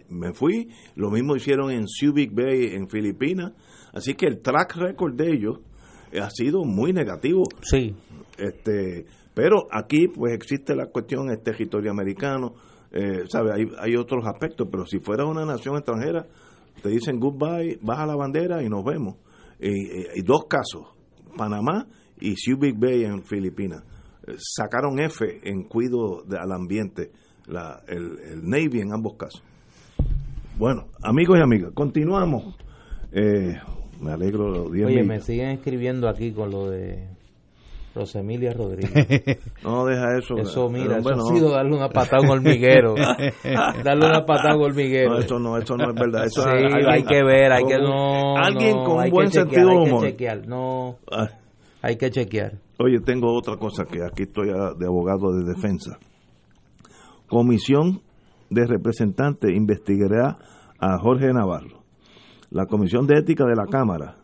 Me 0.09 0.33
fui, 0.33 0.69
lo 0.95 1.11
mismo 1.11 1.35
hicieron 1.35 1.69
en 1.71 1.87
Subic 1.87 2.33
Bay 2.33 2.73
en 2.73 2.89
Filipinas, 2.89 3.51
así 3.93 4.13
que 4.13 4.25
el 4.25 4.41
track 4.41 4.75
record 4.77 5.15
de 5.15 5.31
ellos 5.31 5.59
ha 6.19 6.29
sido 6.29 6.63
muy 6.63 6.93
negativo. 6.93 7.43
Sí. 7.61 7.93
Este, 8.37 9.05
pero 9.33 9.67
aquí 9.71 10.07
pues 10.07 10.33
existe 10.33 10.75
la 10.75 10.87
cuestión 10.87 11.27
del 11.27 11.41
territorio 11.41 11.91
americano, 11.91 12.55
eh, 12.91 13.25
¿sabe? 13.27 13.51
Hay, 13.53 13.67
hay 13.79 13.95
otros 13.95 14.25
aspectos, 14.25 14.67
pero 14.71 14.85
si 14.85 14.99
fuera 14.99 15.25
una 15.25 15.45
nación 15.45 15.75
extranjera, 15.75 16.25
te 16.81 16.89
dicen 16.89 17.19
goodbye, 17.19 17.79
baja 17.81 18.05
la 18.05 18.15
bandera 18.15 18.63
y 18.63 18.69
nos 18.69 18.83
vemos. 18.83 19.15
Y, 19.59 20.21
dos 20.21 20.45
casos, 20.47 20.87
Panamá 21.35 21.87
y 22.19 22.35
Subic 22.35 22.77
Bay 22.77 23.03
en 23.03 23.23
Filipinas. 23.23 23.83
Eh, 24.27 24.35
sacaron 24.37 24.99
F 24.99 25.25
en 25.43 25.63
cuido 25.63 26.23
al 26.39 26.51
ambiente, 26.51 27.11
la, 27.47 27.81
el, 27.87 28.43
Navy 28.43 28.81
en 28.81 28.93
ambos 28.93 29.15
casos. 29.17 29.41
Bueno, 30.57 30.87
amigos 31.03 31.37
y 31.39 31.41
amigas, 31.41 31.71
continuamos. 31.73 32.55
Eh, 33.11 33.55
me 33.99 34.11
alegro. 34.11 34.65
Oye, 34.65 35.03
me 35.03 35.21
siguen 35.21 35.49
escribiendo 35.49 36.07
aquí 36.07 36.31
con 36.31 36.51
lo 36.51 36.69
de 36.69 37.07
Rosemilia 37.97 38.53
Rodríguez. 38.53 39.39
no, 39.63 39.85
deja 39.85 40.17
eso. 40.17 40.37
Eso, 40.37 40.69
mira, 40.69 40.99
eso 40.99 41.09
ha 41.09 41.35
sido 41.35 41.51
darle 41.51 41.75
una 41.75 41.89
patada 41.89 42.17
a 42.17 42.21
un 42.21 42.29
hormiguero. 42.29 42.95
darle 43.83 44.05
una 44.05 44.25
patada 44.25 44.53
a 44.53 44.57
un 44.57 44.63
hormiguero. 44.63 45.11
No, 45.11 45.19
eso 45.19 45.39
no, 45.39 45.57
eso 45.57 45.75
no 45.75 45.89
es 45.89 45.95
verdad. 45.95 46.25
Eso 46.25 46.41
sí, 46.43 46.49
hay, 46.49 47.03
que 47.03 47.23
ver, 47.23 47.51
hay 47.51 47.63
que 47.65 47.77
no. 47.79 48.37
Alguien 48.37 48.77
con 48.83 49.03
un 49.03 49.09
buen 49.09 49.31
sentido 49.31 49.69
de 49.69 49.75
humor. 49.75 50.05
Hay 50.05 50.11
que 50.11 50.17
chequear, 50.17 50.47
no. 50.47 50.97
Ah. 51.11 51.27
Hay 51.81 51.97
que 51.97 52.09
chequear. 52.09 52.53
Oye, 52.79 52.99
tengo 52.99 53.35
otra 53.35 53.57
cosa 53.57 53.85
que 53.85 54.03
aquí 54.03 54.23
estoy 54.23 54.47
de 54.47 54.85
abogado 54.85 55.31
de 55.33 55.53
defensa. 55.53 55.97
Comisión 57.27 58.01
de 58.49 58.65
representantes 58.65 59.51
investigará 59.53 60.37
a 60.79 60.97
Jorge 60.99 61.33
Navarro. 61.33 61.83
La 62.49 62.65
Comisión 62.65 63.07
de 63.07 63.19
Ética 63.19 63.45
de 63.45 63.55
la 63.55 63.65
Cámara 63.65 64.15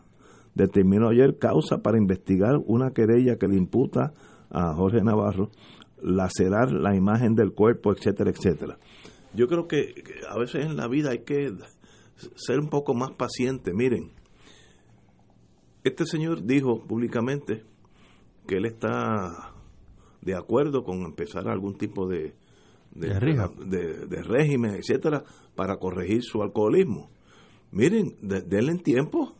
determinó 0.54 1.08
ayer 1.08 1.38
causa 1.38 1.82
para 1.82 1.98
investigar 1.98 2.56
una 2.66 2.92
querella 2.92 3.36
que 3.36 3.48
le 3.48 3.56
imputa 3.56 4.14
a 4.50 4.74
Jorge 4.74 5.02
Navarro 5.02 5.50
lacerar 6.00 6.70
la 6.72 6.94
imagen 6.94 7.34
del 7.34 7.52
cuerpo, 7.52 7.92
etcétera, 7.92 8.30
etcétera. 8.30 8.78
Yo 9.34 9.48
creo 9.48 9.66
que 9.66 9.94
a 10.28 10.38
veces 10.38 10.64
en 10.64 10.76
la 10.76 10.86
vida 10.86 11.10
hay 11.10 11.24
que 11.24 11.52
ser 12.36 12.60
un 12.60 12.68
poco 12.68 12.94
más 12.94 13.12
paciente. 13.12 13.72
Miren, 13.72 14.12
este 15.82 16.04
señor 16.06 16.44
dijo 16.44 16.84
públicamente 16.86 17.64
que 18.46 18.56
él 18.56 18.66
está 18.66 19.54
de 20.20 20.34
acuerdo 20.34 20.84
con 20.84 21.02
empezar 21.02 21.48
algún 21.48 21.76
tipo 21.76 22.06
de, 22.06 22.34
de, 22.94 24.22
régimen, 24.22 24.74
etcétera, 24.74 25.24
para 25.54 25.76
corregir 25.76 26.22
su 26.22 26.42
alcoholismo. 26.42 27.10
Miren, 27.70 28.16
denle 28.20 28.72
en 28.72 28.82
tiempo. 28.82 29.34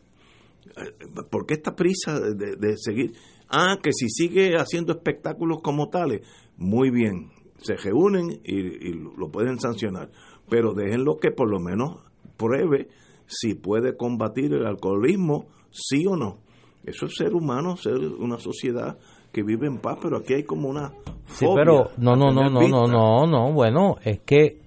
¿Por 1.29 1.45
qué 1.45 1.53
esta 1.55 1.75
prisa 1.75 2.19
de, 2.19 2.77
seguir? 2.77 3.13
Ah, 3.49 3.77
que 3.81 3.91
si 3.93 4.09
sigue 4.09 4.55
haciendo 4.55 4.93
espectáculos 4.93 5.59
como 5.61 5.89
tales, 5.89 6.21
muy 6.57 6.89
bien, 6.89 7.31
se 7.57 7.75
reúnen 7.75 8.41
y, 8.43 8.93
lo 9.17 9.29
pueden 9.31 9.59
sancionar, 9.59 10.09
pero 10.49 10.73
déjenlo 10.73 11.17
que 11.17 11.31
por 11.31 11.49
lo 11.49 11.59
menos 11.59 12.01
pruebe 12.37 12.89
si 13.27 13.53
puede 13.55 13.95
combatir 13.95 14.53
el 14.53 14.65
alcoholismo, 14.65 15.47
sí 15.71 16.05
o 16.07 16.15
no. 16.15 16.39
Eso 16.83 17.07
es 17.07 17.15
ser 17.15 17.33
humano, 17.33 17.77
ser 17.77 17.95
una 17.95 18.39
sociedad 18.39 18.97
que 19.31 19.43
vive 19.43 19.67
en 19.67 19.79
paz, 19.79 19.97
pero 20.01 20.17
aquí 20.17 20.35
hay 20.35 20.43
como 20.43 20.69
una 20.69 20.93
Sí, 21.27 21.45
pero 21.55 21.89
no, 21.97 22.15
no, 22.15 22.31
no, 22.31 22.49
no, 22.49 22.67
no, 22.67 22.87
no, 22.87 23.25
no, 23.25 23.51
bueno, 23.51 23.95
es 24.03 24.19
que 24.19 24.64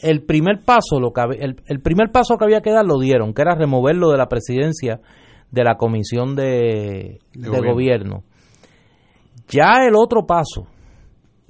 el 0.00 0.22
primer 0.24 0.64
paso, 0.64 1.00
lo 1.00 1.12
que, 1.12 1.22
el, 1.40 1.56
el 1.66 1.80
primer 1.80 2.10
paso 2.12 2.36
que 2.36 2.44
había 2.44 2.60
que 2.60 2.72
dar 2.72 2.84
lo 2.84 2.98
dieron, 2.98 3.32
que 3.32 3.42
era 3.42 3.54
removerlo 3.54 4.10
de 4.10 4.18
la 4.18 4.28
presidencia 4.28 5.00
de 5.50 5.64
la 5.64 5.76
comisión 5.76 6.34
de, 6.36 7.18
gobierno. 7.34 8.24
Ya 9.48 9.86
el 9.86 9.94
otro 9.94 10.26
paso 10.26 10.66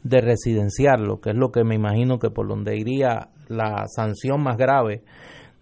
de 0.02 0.20
residenciarlo, 0.20 1.20
que 1.20 1.30
es 1.30 1.36
lo 1.36 1.50
que 1.50 1.64
me 1.64 1.74
imagino 1.74 2.18
que 2.18 2.30
por 2.30 2.46
donde 2.46 2.76
iría 2.76 3.30
la 3.48 3.86
sanción 3.88 4.42
más 4.42 4.56
grave 4.56 5.02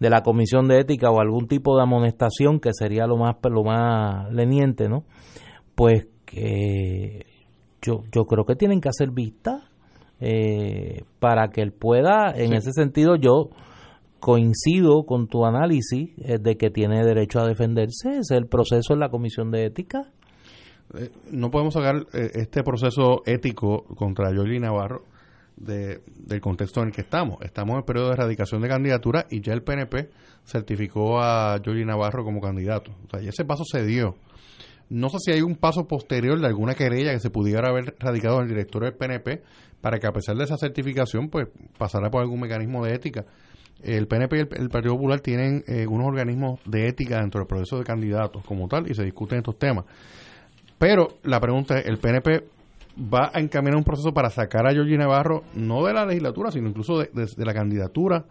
de 0.01 0.11
la 0.11 0.23
comisión 0.23 0.69
de 0.69 0.81
ética 0.81 1.11
o 1.11 1.21
algún 1.21 1.47
tipo 1.47 1.77
de 1.77 1.83
amonestación 1.83 2.61
que 2.61 2.73
sería 2.73 3.07
lo 3.07 3.17
más 3.17 3.37
lo 3.45 3.63
más 3.63 4.31
leniente, 4.33 4.89
¿no? 4.89 5.05
Pues 5.75 6.09
que 6.27 7.25
yo 7.81 8.03
yo 8.13 8.25
creo 8.27 8.45
que 8.45 8.57
tienen 8.57 8.81
que 8.81 8.89
hacer 8.89 9.11
vista 9.11 9.71
eh, 10.21 11.03
para 11.19 11.49
que 11.49 11.61
él 11.61 11.73
pueda, 11.73 12.33
en 12.35 12.55
ese 12.55 12.73
sentido 12.73 13.17
yo 13.17 13.51
coincido 14.25 15.05
con 15.05 15.29
tu 15.29 15.45
análisis 15.45 16.13
eh, 16.17 16.39
de 16.41 16.57
que 16.57 16.71
tiene 16.71 17.05
derecho 17.05 17.41
a 17.41 17.47
defenderse, 17.47 18.21
es 18.21 18.31
el 18.31 18.47
proceso 18.47 18.95
en 18.95 19.01
la 19.01 19.11
Comisión 19.11 19.51
de 19.51 19.67
Ética. 19.67 20.11
Eh, 20.97 21.11
no 21.31 21.51
podemos 21.51 21.75
sacar 21.75 22.07
eh, 22.15 22.31
este 22.33 22.63
proceso 22.63 23.23
ético 23.27 23.85
contra 23.85 24.35
Yoli 24.35 24.59
Navarro 24.59 25.05
de, 25.59 26.01
del 26.17 26.41
contexto 26.41 26.81
en 26.81 26.87
el 26.87 26.95
que 26.95 27.03
estamos. 27.03 27.37
Estamos 27.43 27.75
en 27.75 27.79
el 27.81 27.85
periodo 27.85 28.07
de 28.07 28.15
erradicación 28.15 28.63
de 28.63 28.69
candidatura 28.69 29.27
y 29.29 29.43
ya 29.43 29.53
el 29.53 29.63
PNP 29.63 30.09
certificó 30.43 31.21
a 31.21 31.61
Yoli 31.63 31.85
Navarro 31.85 32.25
como 32.25 32.41
candidato. 32.41 32.93
O 33.07 33.11
sea, 33.11 33.21
ya 33.21 33.29
ese 33.29 33.45
paso 33.45 33.65
se 33.71 33.85
dio. 33.85 34.15
No 34.89 35.11
sé 35.11 35.19
si 35.19 35.33
hay 35.33 35.43
un 35.43 35.57
paso 35.57 35.87
posterior 35.87 36.41
de 36.41 36.47
alguna 36.47 36.75
querella 36.75 37.13
que 37.13 37.21
se 37.21 37.29
pudiera 37.29 37.69
haber 37.69 37.95
radicado 37.99 38.37
en 38.37 38.45
el 38.45 38.49
director 38.49 38.85
del 38.85 38.95
PNP 38.95 39.43
para 39.85 39.99
que 39.99 40.07
a 40.07 40.13
pesar 40.13 40.35
de 40.35 40.45
esa 40.45 40.57
certificación, 40.57 41.29
pues 41.29 41.47
pasara 41.77 42.09
por 42.09 42.23
algún 42.23 42.41
mecanismo 42.41 42.83
de 42.83 42.95
ética 42.95 43.27
el 43.83 44.07
PNP 44.07 44.37
y 44.37 44.41
el, 44.63 44.71
Partido 44.71 44.95
Popular 44.95 45.21
tienen 45.21 45.63
eh, 45.67 45.87
unos 45.87 46.07
organismos 46.07 46.59
de 46.65 46.89
ética 46.89 47.21
dentro 47.21 47.41
del 47.41 47.47
proceso 47.47 47.77
de 47.77 47.85
candidatos 47.85 48.43
como 48.47 48.67
tal 48.67 48.91
y 48.91 48.95
se 48.95 49.05
discuten 49.05 49.41
estos 49.41 49.59
temas. 49.59 49.85
Pero 50.79 51.19
la 51.25 51.39
pregunta 51.39 51.79
es, 51.79 51.85
¿el 51.85 51.99
PNP 51.99 52.45
va 53.13 53.31
a 53.35 53.41
encaminar 53.41 53.77
un 53.77 53.85
proceso 53.85 54.15
para 54.15 54.31
sacar 54.31 54.67
a 54.67 54.73
Georgie 54.73 54.97
Navarro, 54.97 55.43
no 55.53 55.85
de 55.85 55.93
la 55.93 56.07
legislatura, 56.07 56.51
sino 56.51 56.67
incluso 56.67 57.01
de, 57.01 57.29
la 57.37 57.53
candidatura 57.53 58.25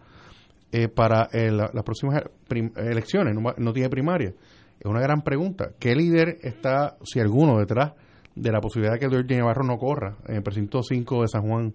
eh, 0.72 0.88
para 0.88 1.28
eh, 1.32 1.52
las 1.52 1.84
próximas 1.84 2.20
elecciones? 2.50 3.36
No, 3.58 3.72
tiene 3.72 3.88
primaria. 3.88 4.34
Es 4.80 4.86
una 4.86 5.00
gran 5.00 5.22
pregunta. 5.22 5.70
¿Qué 5.78 5.94
líder 5.94 6.38
está, 6.42 6.96
si 7.04 7.20
alguno, 7.20 7.60
detrás 7.60 7.92
de 8.34 8.52
la 8.52 8.60
posibilidad 8.60 8.94
de 8.94 9.00
que 9.00 9.08
Georgie 9.08 9.36
Navarro 9.36 9.64
no 9.64 9.78
corra 9.78 10.16
en 10.26 10.36
el 10.36 10.42
precinto 10.42 10.82
5 10.82 11.22
de 11.22 11.28
San 11.28 11.42
Juan, 11.42 11.74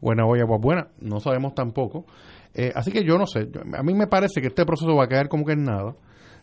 Olla, 0.00 0.46
pues 0.46 0.60
buena? 0.60 0.88
No 1.00 1.20
sabemos 1.20 1.54
tampoco. 1.54 2.06
Eh, 2.54 2.72
así 2.74 2.90
que 2.90 3.04
yo 3.04 3.16
no 3.16 3.26
sé, 3.26 3.48
a 3.76 3.82
mí 3.82 3.94
me 3.94 4.06
parece 4.06 4.40
que 4.40 4.48
este 4.48 4.64
proceso 4.64 4.94
va 4.96 5.04
a 5.04 5.08
quedar 5.08 5.28
como 5.28 5.44
que 5.44 5.52
en 5.52 5.64
nada. 5.64 5.94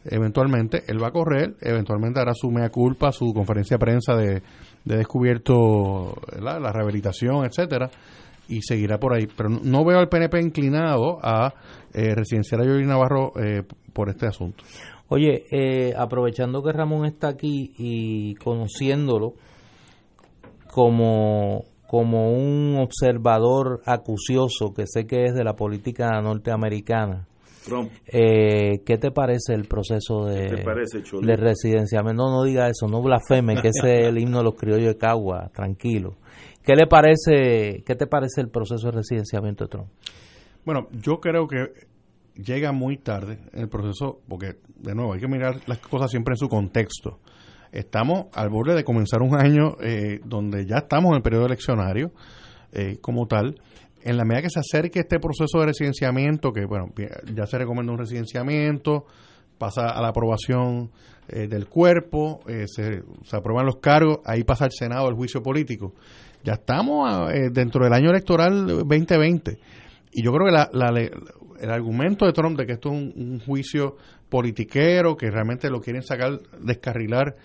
Eventualmente 0.05 0.83
él 0.87 1.03
va 1.03 1.07
a 1.07 1.11
correr, 1.11 1.55
eventualmente 1.59 2.19
hará 2.19 2.33
su 2.33 2.49
mea 2.49 2.69
culpa, 2.69 3.11
su 3.11 3.33
conferencia 3.33 3.75
de 3.75 3.79
prensa 3.79 4.15
de, 4.15 4.41
descubierto 4.85 6.15
la 6.39 6.71
rehabilitación, 6.71 7.45
etcétera, 7.45 7.89
y 8.47 8.61
seguirá 8.61 8.99
por 8.99 9.13
ahí. 9.13 9.27
Pero 9.35 9.49
no 9.49 9.83
veo 9.85 9.99
al 9.99 10.09
PNP 10.09 10.39
inclinado 10.41 11.19
a 11.21 11.53
eh, 11.93 12.13
residenciar 12.15 12.61
a 12.61 12.65
Yoli 12.65 12.85
Navarro 12.85 13.33
eh, 13.39 13.63
por 13.93 14.09
este 14.09 14.27
asunto. 14.27 14.63
Oye, 15.09 15.45
eh, 15.51 15.93
aprovechando 15.97 16.61
que 16.61 16.71
Ramón 16.71 17.05
está 17.05 17.29
aquí 17.29 17.73
y 17.77 18.35
conociéndolo 18.35 19.33
como 20.77 21.65
como 21.87 22.31
un 22.31 22.77
observador 22.77 23.81
acucioso 23.85 24.73
que 24.75 24.83
sé 24.85 25.07
que 25.07 25.25
es 25.25 25.33
de 25.33 25.43
la 25.43 25.55
política 25.55 26.21
norteamericana. 26.21 27.25
Eh, 28.05 28.83
¿Qué 28.85 28.97
te 28.97 29.09
parece 29.09 29.55
el 29.55 29.65
proceso 29.65 30.25
de, 30.25 30.63
de 31.21 31.35
residenciamiento? 31.35 32.23
No, 32.23 32.29
no 32.29 32.43
diga 32.43 32.69
eso, 32.69 32.87
no 32.87 33.01
blasfeme, 33.01 33.59
que 33.59 33.69
ese 33.69 34.01
es 34.01 34.07
el 34.07 34.19
himno 34.19 34.37
de 34.37 34.43
los 34.43 34.55
criollos 34.55 34.89
de 34.89 34.97
Cagua, 34.97 35.49
tranquilo. 35.51 36.17
¿Qué 36.63 36.75
le 36.75 36.85
parece, 36.85 37.83
qué 37.83 37.95
te 37.95 38.05
parece 38.05 38.41
el 38.41 38.49
proceso 38.49 38.87
de 38.87 38.97
residenciamiento 38.97 39.63
de 39.63 39.69
Trump? 39.69 39.87
Bueno, 40.63 40.89
yo 40.91 41.19
creo 41.19 41.47
que 41.47 41.71
llega 42.35 42.71
muy 42.71 42.97
tarde 42.97 43.39
en 43.51 43.61
el 43.61 43.69
proceso, 43.69 44.19
porque 44.27 44.57
de 44.75 44.93
nuevo 44.93 45.13
hay 45.13 45.19
que 45.19 45.27
mirar 45.27 45.55
las 45.65 45.79
cosas 45.79 46.11
siempre 46.11 46.33
en 46.33 46.37
su 46.37 46.47
contexto 46.47 47.19
estamos 47.71 48.27
al 48.33 48.49
borde 48.49 48.75
de 48.75 48.83
comenzar 48.83 49.21
un 49.21 49.35
año 49.35 49.75
eh, 49.81 50.19
donde 50.23 50.65
ya 50.65 50.77
estamos 50.77 51.11
en 51.11 51.17
el 51.17 51.21
periodo 51.21 51.45
eleccionario 51.45 52.11
eh, 52.71 52.97
como 53.01 53.27
tal. 53.27 53.59
En 54.01 54.17
la 54.17 54.23
medida 54.23 54.43
que 54.43 54.49
se 54.49 54.59
acerque 54.59 54.99
este 54.99 55.19
proceso 55.19 55.59
de 55.59 55.67
residenciamiento, 55.67 56.51
que 56.51 56.65
bueno, 56.65 56.93
ya 57.33 57.45
se 57.45 57.57
recomienda 57.57 57.91
un 57.91 57.99
residenciamiento, 57.99 59.05
pasa 59.57 59.89
a 59.89 60.01
la 60.01 60.09
aprobación 60.09 60.91
eh, 61.27 61.47
del 61.47 61.67
cuerpo, 61.67 62.39
se, 62.67 63.03
aprueban 63.31 63.65
los 63.65 63.77
cargos, 63.77 64.19
ahí 64.23 64.43
pasa 64.43 64.65
al 64.65 64.71
Senado 64.71 65.09
el 65.09 65.15
juicio 65.15 65.41
político. 65.41 65.93
Ya 66.43 66.53
estamos 66.53 67.29
dentro 67.51 67.83
del 67.83 67.91
año 67.91 68.11
electoral 68.11 68.67
2020. 68.67 69.57
Y 70.13 70.23
yo 70.23 70.31
creo 70.31 70.45
que 70.45 70.51
la, 70.51 70.69
el 71.59 71.69
argumento 71.69 72.25
de 72.25 72.31
Trump 72.31 72.57
de 72.57 72.65
que 72.65 72.73
esto 72.73 72.93
es 72.93 73.13
un 73.15 73.39
juicio 73.45 73.97
politiquero 74.29 75.15
que 75.15 75.31
realmente 75.31 75.69
lo 75.69 75.81
quieren 75.81 76.03
sacar, 76.03 76.39
descarrilar 76.59 77.35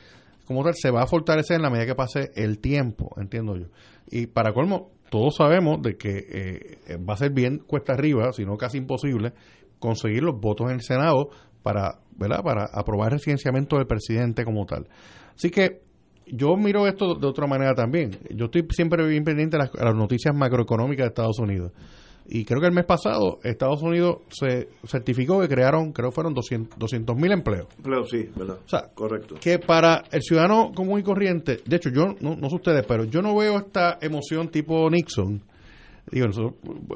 como 0.45 0.65
tal, 0.65 0.75
se 0.75 0.91
va 0.91 1.03
a 1.03 1.07
fortalecer 1.07 1.57
en 1.57 1.63
la 1.63 1.71
medida 1.71 1.87
que 1.87 1.95
pase 1.95 2.33
el 2.35 2.59
tiempo, 2.59 3.15
entiendo 3.17 3.57
yo. 3.57 3.67
Y 4.11 4.27
para 4.27 4.53
colmo, 4.53 4.91
todos 5.11 5.37
sabemos 5.37 5.81
de 5.83 5.97
que 5.97 6.27
eh, 6.89 6.97
va 6.97 7.15
a 7.15 7.17
ser 7.17 7.33
bien 7.33 7.59
cuesta 7.59 7.93
arriba, 7.93 8.33
si 8.33 8.45
no 8.45 8.57
casi 8.57 8.79
imposible, 8.79 9.33
conseguir 9.79 10.23
los 10.23 10.41
votos 10.41 10.69
en 10.69 10.77
el 10.77 10.83
Senado 10.83 11.31
para, 11.63 12.01
¿verdad? 12.17 12.43
para 12.43 12.65
aprobar 12.65 13.13
el 13.13 13.19
residenciamiento 13.19 13.77
del 13.77 13.87
presidente 13.87 14.45
como 14.45 14.67
tal. 14.67 14.89
Así 15.35 15.51
que 15.51 15.83
yo 16.27 16.57
miro 16.57 16.87
esto 16.87 17.15
de 17.15 17.27
otra 17.27 17.47
manera 17.47 17.75
también. 17.75 18.19
Yo 18.31 18.47
estoy 18.47 18.67
siempre 18.71 19.07
bien 19.07 19.25
pendiente 19.25 19.57
de 19.57 19.65
las 19.65 19.95
noticias 19.95 20.35
macroeconómicas 20.35 21.05
de 21.05 21.09
Estados 21.09 21.39
Unidos. 21.39 21.73
Y 22.27 22.45
creo 22.45 22.61
que 22.61 22.67
el 22.67 22.73
mes 22.73 22.85
pasado 22.85 23.41
Estados 23.43 23.83
Unidos 23.83 24.19
se 24.31 24.69
certificó 24.87 25.41
que 25.41 25.49
crearon, 25.49 25.93
creo 25.93 26.11
que 26.11 26.15
fueron 26.15 26.35
200 26.35 27.17
mil 27.17 27.33
empleos. 27.33 27.67
Empleos, 27.77 28.09
sí, 28.11 28.29
¿verdad? 28.37 28.59
O 28.65 28.69
sea, 28.69 28.89
correcto. 28.95 29.35
Que 29.41 29.59
para 29.59 30.05
el 30.11 30.23
ciudadano 30.23 30.73
común 30.75 31.01
y 31.01 31.03
corriente, 31.03 31.59
de 31.65 31.77
hecho, 31.77 31.91
yo 31.91 32.15
no, 32.21 32.37
no 32.37 32.49
sé 32.49 32.57
ustedes, 32.57 32.85
pero 32.87 33.05
yo 33.05 33.23
no 33.23 33.37
veo 33.37 33.59
esta 33.59 33.99
emoción 34.01 34.49
tipo 34.49 34.89
Nixon 34.89 35.43
digo, 36.11 36.27
nosotros, 36.27 36.55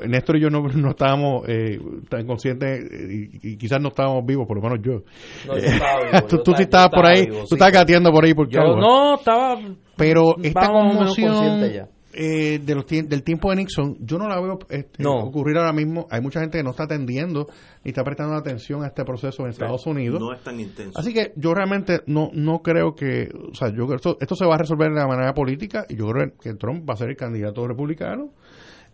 Néstor 0.09 0.36
y 0.36 0.40
yo 0.40 0.51
no, 0.51 0.61
no 0.62 0.90
estábamos 0.90 1.48
eh, 1.48 1.78
tan 2.09 2.27
conscientes 2.27 2.90
eh, 2.90 3.31
y, 3.43 3.53
y 3.53 3.57
quizás 3.57 3.81
no 3.81 3.89
estábamos 3.89 4.24
vivos, 4.27 4.47
por 4.47 4.57
lo 4.57 4.62
menos 4.62 4.78
yo. 4.85 5.03
No, 5.47 5.59
yo 5.59 5.65
estaba 5.65 6.01
vivo, 6.01 6.27
tú, 6.28 6.36
yo 6.36 6.43
tú 6.43 6.51
estaba- 6.53 6.57
sí 6.57 6.62
estabas 6.65 6.89
por 6.90 6.98
estaba 7.05 7.11
ahí, 7.11 7.27
vivo, 7.27 7.40
tú 7.40 7.47
sí. 7.47 7.55
estabas 7.55 7.73
gateando 7.73 8.11
por 8.11 8.24
ahí 8.24 8.35
por 8.35 8.48
Yo 8.48 8.61
no, 8.77 9.15
estaba... 9.15 9.59
Pero 9.97 10.36
esta 10.43 10.69
conmoción 10.69 11.32
consciente 11.32 11.74
ya. 11.74 11.89
Eh, 12.17 12.59
de 12.59 12.75
los 12.75 12.87
del 12.87 13.23
tiempo 13.23 13.51
de 13.51 13.57
Nixon, 13.57 13.97
yo 14.01 14.19
no 14.19 14.29
la 14.29 14.41
veo 14.41 14.59
este, 14.71 15.03
No. 15.03 15.13
ocurrir 15.25 15.57
ahora 15.59 15.73
mismo. 15.73 16.07
Hay 16.11 16.21
mucha 16.21 16.41
gente 16.41 16.59
que 16.59 16.65
no 16.65 16.71
está 16.71 16.85
atendiendo 16.85 17.47
ni 17.85 17.91
está 17.91 18.03
prestando 18.03 18.35
atención 18.35 18.83
a 18.83 18.87
este 18.89 19.05
proceso 19.05 19.43
en 19.45 19.51
Estados 19.51 19.87
Unidos. 19.87 20.19
No 20.21 20.33
es 20.33 20.43
tan 20.43 20.59
intenso. 20.59 20.99
Así 20.99 21.13
que 21.13 21.33
yo 21.37 21.53
realmente 21.55 22.01
no 22.07 22.31
no 22.33 22.61
creo 22.63 22.95
que, 22.95 23.29
o 23.51 23.55
sea, 23.55 23.69
yo 23.69 23.85
creo 23.87 23.97
esto, 23.97 24.17
esto 24.21 24.35
se 24.35 24.47
va 24.47 24.55
a 24.55 24.59
resolver 24.59 24.89
de 24.89 24.99
la 25.01 25.07
manera 25.07 25.35
política 25.35 25.85
y 25.89 25.97
yo 25.97 26.07
creo 26.09 26.33
que 26.41 26.55
Trump 26.55 26.89
va 26.89 26.95
a 26.95 26.97
ser 26.97 27.11
el 27.11 27.17
candidato 27.17 27.67
republicano. 27.69 28.31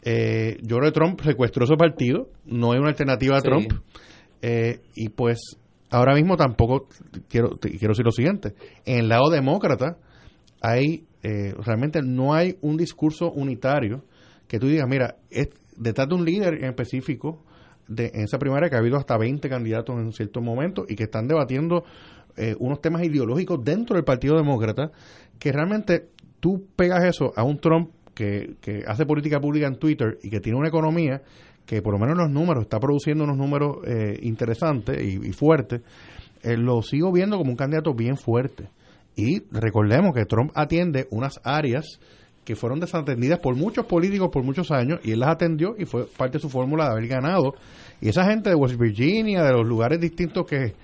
Eh, 0.05 0.59
yo 0.63 0.79
creo 0.79 0.91
que 0.93 0.99
Trump 0.99 1.21
secuestró 1.23 1.65
su 1.67 1.77
partido, 1.77 2.29
no 2.45 2.73
hay 2.73 2.79
una 2.81 2.89
alternativa 2.89 3.37
a 3.37 3.41
Sí. 3.41 3.47
Trump. 3.49 3.73
Eh, 4.43 4.81
y 4.97 5.11
pues 5.11 5.39
ahora 5.91 6.15
mismo 6.15 6.37
tampoco 6.37 6.89
quiero 7.29 7.51
quiero 7.61 7.89
decir 7.93 8.05
lo 8.05 8.11
siguiente, 8.11 8.55
en 8.85 8.99
el 8.99 9.09
lado 9.09 9.31
demócrata 9.31 9.97
hay 10.61 11.05
eh, 11.23 11.55
realmente 11.59 12.03
no 12.03 12.35
hay 12.35 12.57
un 12.61 12.77
discurso 12.77 13.31
unitario 13.31 14.05
que 14.49 14.59
tú 14.59 14.67
digas, 14.67 14.87
mira, 14.89 15.17
detrás 15.77 16.09
de 16.09 16.15
un 16.15 16.25
líder 16.25 16.55
en 16.55 16.65
específico 16.65 17.43
de, 17.89 18.11
en 18.15 18.25
esa 18.25 18.39
primaria 18.39 18.69
que 18.69 18.77
ha 18.77 18.79
habido 18.79 18.97
hasta 18.97 19.17
20 19.17 19.49
candidatos 19.49 19.97
en 19.99 20.13
ciertos 20.13 20.43
momentos 20.43 20.87
y 20.89 20.97
que 20.97 21.05
están 21.05 21.27
debatiendo 21.29 21.85
eh, 22.37 22.55
unos 22.59 22.81
temas 22.81 23.03
ideológicos 23.03 23.63
dentro 23.65 23.97
del 23.97 24.05
Partido 24.05 24.37
Demócrata, 24.37 24.91
que 25.39 25.53
realmente 25.53 26.09
tú 26.41 26.67
pegas 26.77 27.05
eso 27.05 27.33
a 27.37 27.45
un 27.45 27.59
Trump 27.59 27.91
que, 28.15 28.57
que 28.61 28.83
hace 28.87 29.07
política 29.07 29.41
pública 29.41 29.67
en 29.67 29.77
Twitter 29.77 30.19
y 30.23 30.31
que 30.31 30.41
tiene 30.41 30.59
una 30.59 30.69
economía 30.69 31.23
que 31.67 31.81
por 31.81 31.93
lo 31.93 31.99
menos 31.99 32.15
en 32.15 32.25
los 32.25 32.31
números 32.31 32.65
está 32.65 32.81
produciendo 32.81 33.25
unos 33.25 33.37
números 33.37 33.79
eh, 33.87 34.19
interesantes 34.23 35.01
y, 35.03 35.29
y 35.29 35.33
fuertes, 35.33 35.83
eh, 36.43 36.57
lo 36.57 36.83
sigo 36.83 37.13
viendo 37.13 37.39
como 37.39 37.51
un 37.51 37.57
candidato 37.57 37.95
bien 37.95 38.17
fuerte. 38.17 38.69
Y 39.17 39.43
recordemos 39.51 40.15
que 40.15 40.25
Trump 40.25 40.51
atiende 40.55 41.07
unas 41.11 41.41
áreas 41.45 41.99
que 42.45 42.57
fueron 42.57 42.81
desatendidas 42.81 43.39
por 43.39 43.55
muchos 43.55 43.87
políticos 43.87 44.31
por 44.33 44.43
muchos 44.43 44.71
años 44.73 44.99
y 45.05 45.13
él 45.13 45.21
las 45.21 45.29
atendió 45.31 45.75
y 45.79 45.85
fue 45.85 46.07
parte 46.07 46.39
de 46.39 46.43
su 46.43 46.49
fórmula 46.51 46.87
de 46.87 46.91
haber 46.93 47.07
ganado. 47.07 47.55
Y 48.01 48.09
esa 48.09 48.25
gente 48.25 48.51
de 48.51 48.57
West 48.57 48.77
Virginia, 48.81 49.45
de 49.45 49.53
los 49.53 49.65
lugares 49.67 50.01
distintos 50.01 50.45
que, 50.47 50.75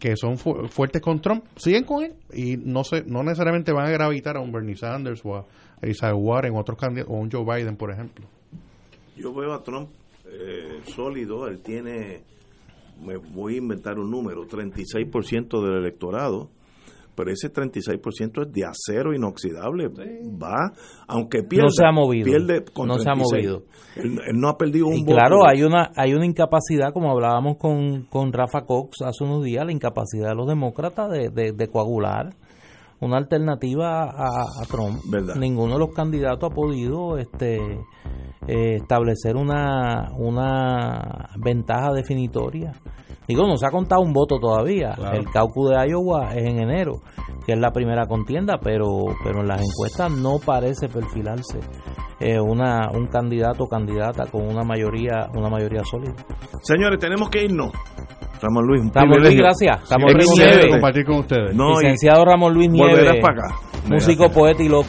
que 0.00 0.16
son 0.16 0.38
fu- 0.38 0.66
fuertes 0.68 1.00
con 1.00 1.20
Trump, 1.20 1.44
siguen 1.56 1.84
con 1.84 2.02
él 2.02 2.14
y 2.34 2.56
no 2.56 2.82
se, 2.82 3.04
no 3.04 3.22
necesariamente 3.22 3.70
van 3.72 3.86
a 3.86 3.90
gravitar 3.90 4.36
a 4.36 4.40
un 4.40 4.50
Bernie 4.50 4.74
Sanders 4.76 5.20
o 5.24 5.36
a 5.36 5.44
Elizabeth 5.82 6.16
Warren 6.18 6.54
o 6.56 6.58
otros 6.60 6.76
candidatos, 6.78 7.12
o 7.14 7.16
a 7.16 7.20
un 7.20 7.30
Joe 7.30 7.44
Biden, 7.44 7.76
por 7.76 7.92
ejemplo. 7.92 8.26
Yo 9.16 9.32
veo 9.34 9.52
a 9.52 9.62
Trump 9.62 9.90
eh, 10.26 10.80
sólido, 10.86 11.46
él 11.46 11.60
tiene, 11.60 12.22
me 13.04 13.16
voy 13.18 13.54
a 13.54 13.58
inventar 13.58 13.98
un 14.00 14.10
número, 14.10 14.48
36% 14.48 15.62
del 15.64 15.78
electorado, 15.78 16.48
pero 17.18 17.32
ese 17.32 17.52
36% 17.52 18.46
es 18.46 18.52
de 18.52 18.62
acero 18.64 19.12
inoxidable, 19.12 19.88
va, 19.88 20.72
aunque 21.08 21.42
pierda, 21.42 21.64
No 21.66 21.70
se 21.70 21.84
ha 21.84 21.90
movido. 21.90 22.24
pierde 22.24 22.64
con 22.72 22.86
No 22.86 22.94
se 22.98 23.10
ha 23.10 23.14
36. 23.14 23.44
movido. 23.50 23.64
Él, 23.96 24.20
él 24.28 24.40
no 24.40 24.48
ha 24.48 24.56
perdido 24.56 24.86
un 24.86 24.94
Y 24.94 25.00
voto. 25.02 25.14
claro, 25.16 25.36
hay 25.48 25.64
una 25.64 25.90
hay 25.96 26.14
una 26.14 26.24
incapacidad, 26.24 26.92
como 26.92 27.10
hablábamos 27.10 27.56
con, 27.58 28.04
con 28.04 28.32
Rafa 28.32 28.62
Cox 28.64 29.02
hace 29.04 29.24
unos 29.24 29.42
días, 29.42 29.66
la 29.66 29.72
incapacidad 29.72 30.28
de 30.28 30.34
los 30.36 30.46
demócratas 30.46 31.10
de, 31.10 31.30
de, 31.30 31.50
de 31.52 31.68
coagular 31.68 32.30
una 33.00 33.16
alternativa 33.16 34.04
a, 34.04 34.26
a 34.26 34.66
Trump. 34.68 35.00
Verdad. 35.08 35.36
Ninguno 35.36 35.74
de 35.74 35.78
los 35.78 35.94
candidatos 35.94 36.50
ha 36.50 36.54
podido 36.54 37.16
este 37.18 37.58
eh, 38.46 38.76
establecer 38.76 39.36
una, 39.36 40.10
una 40.16 41.28
ventaja 41.36 41.92
definitoria. 41.92 42.72
Digo, 43.26 43.46
no 43.46 43.58
se 43.58 43.66
ha 43.66 43.70
contado 43.70 44.00
un 44.00 44.12
voto 44.12 44.38
todavía. 44.38 44.94
Claro. 44.94 45.18
El 45.18 45.26
caucus 45.30 45.70
de 45.70 45.90
Iowa 45.90 46.34
es 46.34 46.48
en 46.48 46.60
enero, 46.60 47.02
que 47.44 47.52
es 47.52 47.58
la 47.58 47.70
primera 47.72 48.06
contienda, 48.06 48.58
pero, 48.58 49.04
pero 49.22 49.42
en 49.42 49.48
las 49.48 49.60
encuestas 49.60 50.10
no 50.10 50.38
parece 50.38 50.88
perfilarse 50.88 51.60
eh, 52.20 52.40
una, 52.40 52.90
un 52.90 53.06
candidato 53.08 53.64
o 53.64 53.68
candidata 53.68 54.24
con 54.30 54.48
una 54.48 54.64
mayoría, 54.64 55.28
una 55.34 55.50
mayoría 55.50 55.82
sólida. 55.84 56.14
Señores, 56.62 56.98
tenemos 56.98 57.28
que 57.28 57.44
irnos. 57.44 57.70
Ramón 58.40 58.66
Luis, 58.66 58.82
un 58.82 58.92
Ramón 58.92 59.20
Luis, 59.20 59.36
gracias. 59.36 59.88
Ramón 59.90 60.12
Luis 60.14 60.28
Nieves, 60.38 60.66
compartir 60.70 61.04
con 61.04 61.18
ustedes. 61.18 61.54
No, 61.54 61.72
y 61.80 61.84
licenciado 61.84 62.24
Ramón 62.24 62.54
Luis 62.54 62.68
Nieves, 62.70 63.20
para 63.20 63.34
acá. 63.46 63.54
músico, 63.88 64.30
poeta 64.30 64.62
y 64.62 64.68
loco. 64.68 64.88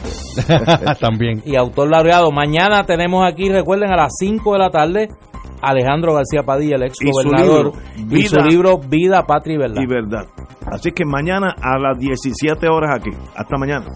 También. 1.00 1.42
y 1.44 1.56
autor 1.56 1.90
laureado. 1.90 2.30
Mañana 2.30 2.84
tenemos 2.84 3.24
aquí, 3.26 3.48
recuerden, 3.48 3.90
a 3.92 3.96
las 3.96 4.12
5 4.18 4.52
de 4.52 4.58
la 4.58 4.70
tarde, 4.70 5.08
Alejandro 5.62 6.14
García 6.14 6.42
Padilla, 6.42 6.76
el 6.76 6.84
ex 6.84 6.96
Y 7.02 7.10
gobernador, 7.10 7.72
libro, 7.96 8.16
y 8.18 8.22
su 8.26 8.36
libro 8.40 8.78
Vida, 8.78 9.24
Patria 9.26 9.54
y 9.54 9.58
Verdad. 9.58 9.82
y 9.82 9.86
verdad. 9.86 10.24
Así 10.72 10.92
que 10.92 11.04
mañana 11.04 11.54
a 11.60 11.78
las 11.78 11.98
17 11.98 12.68
horas 12.68 12.96
aquí. 12.96 13.10
Hasta 13.36 13.56
mañana. 13.58 13.86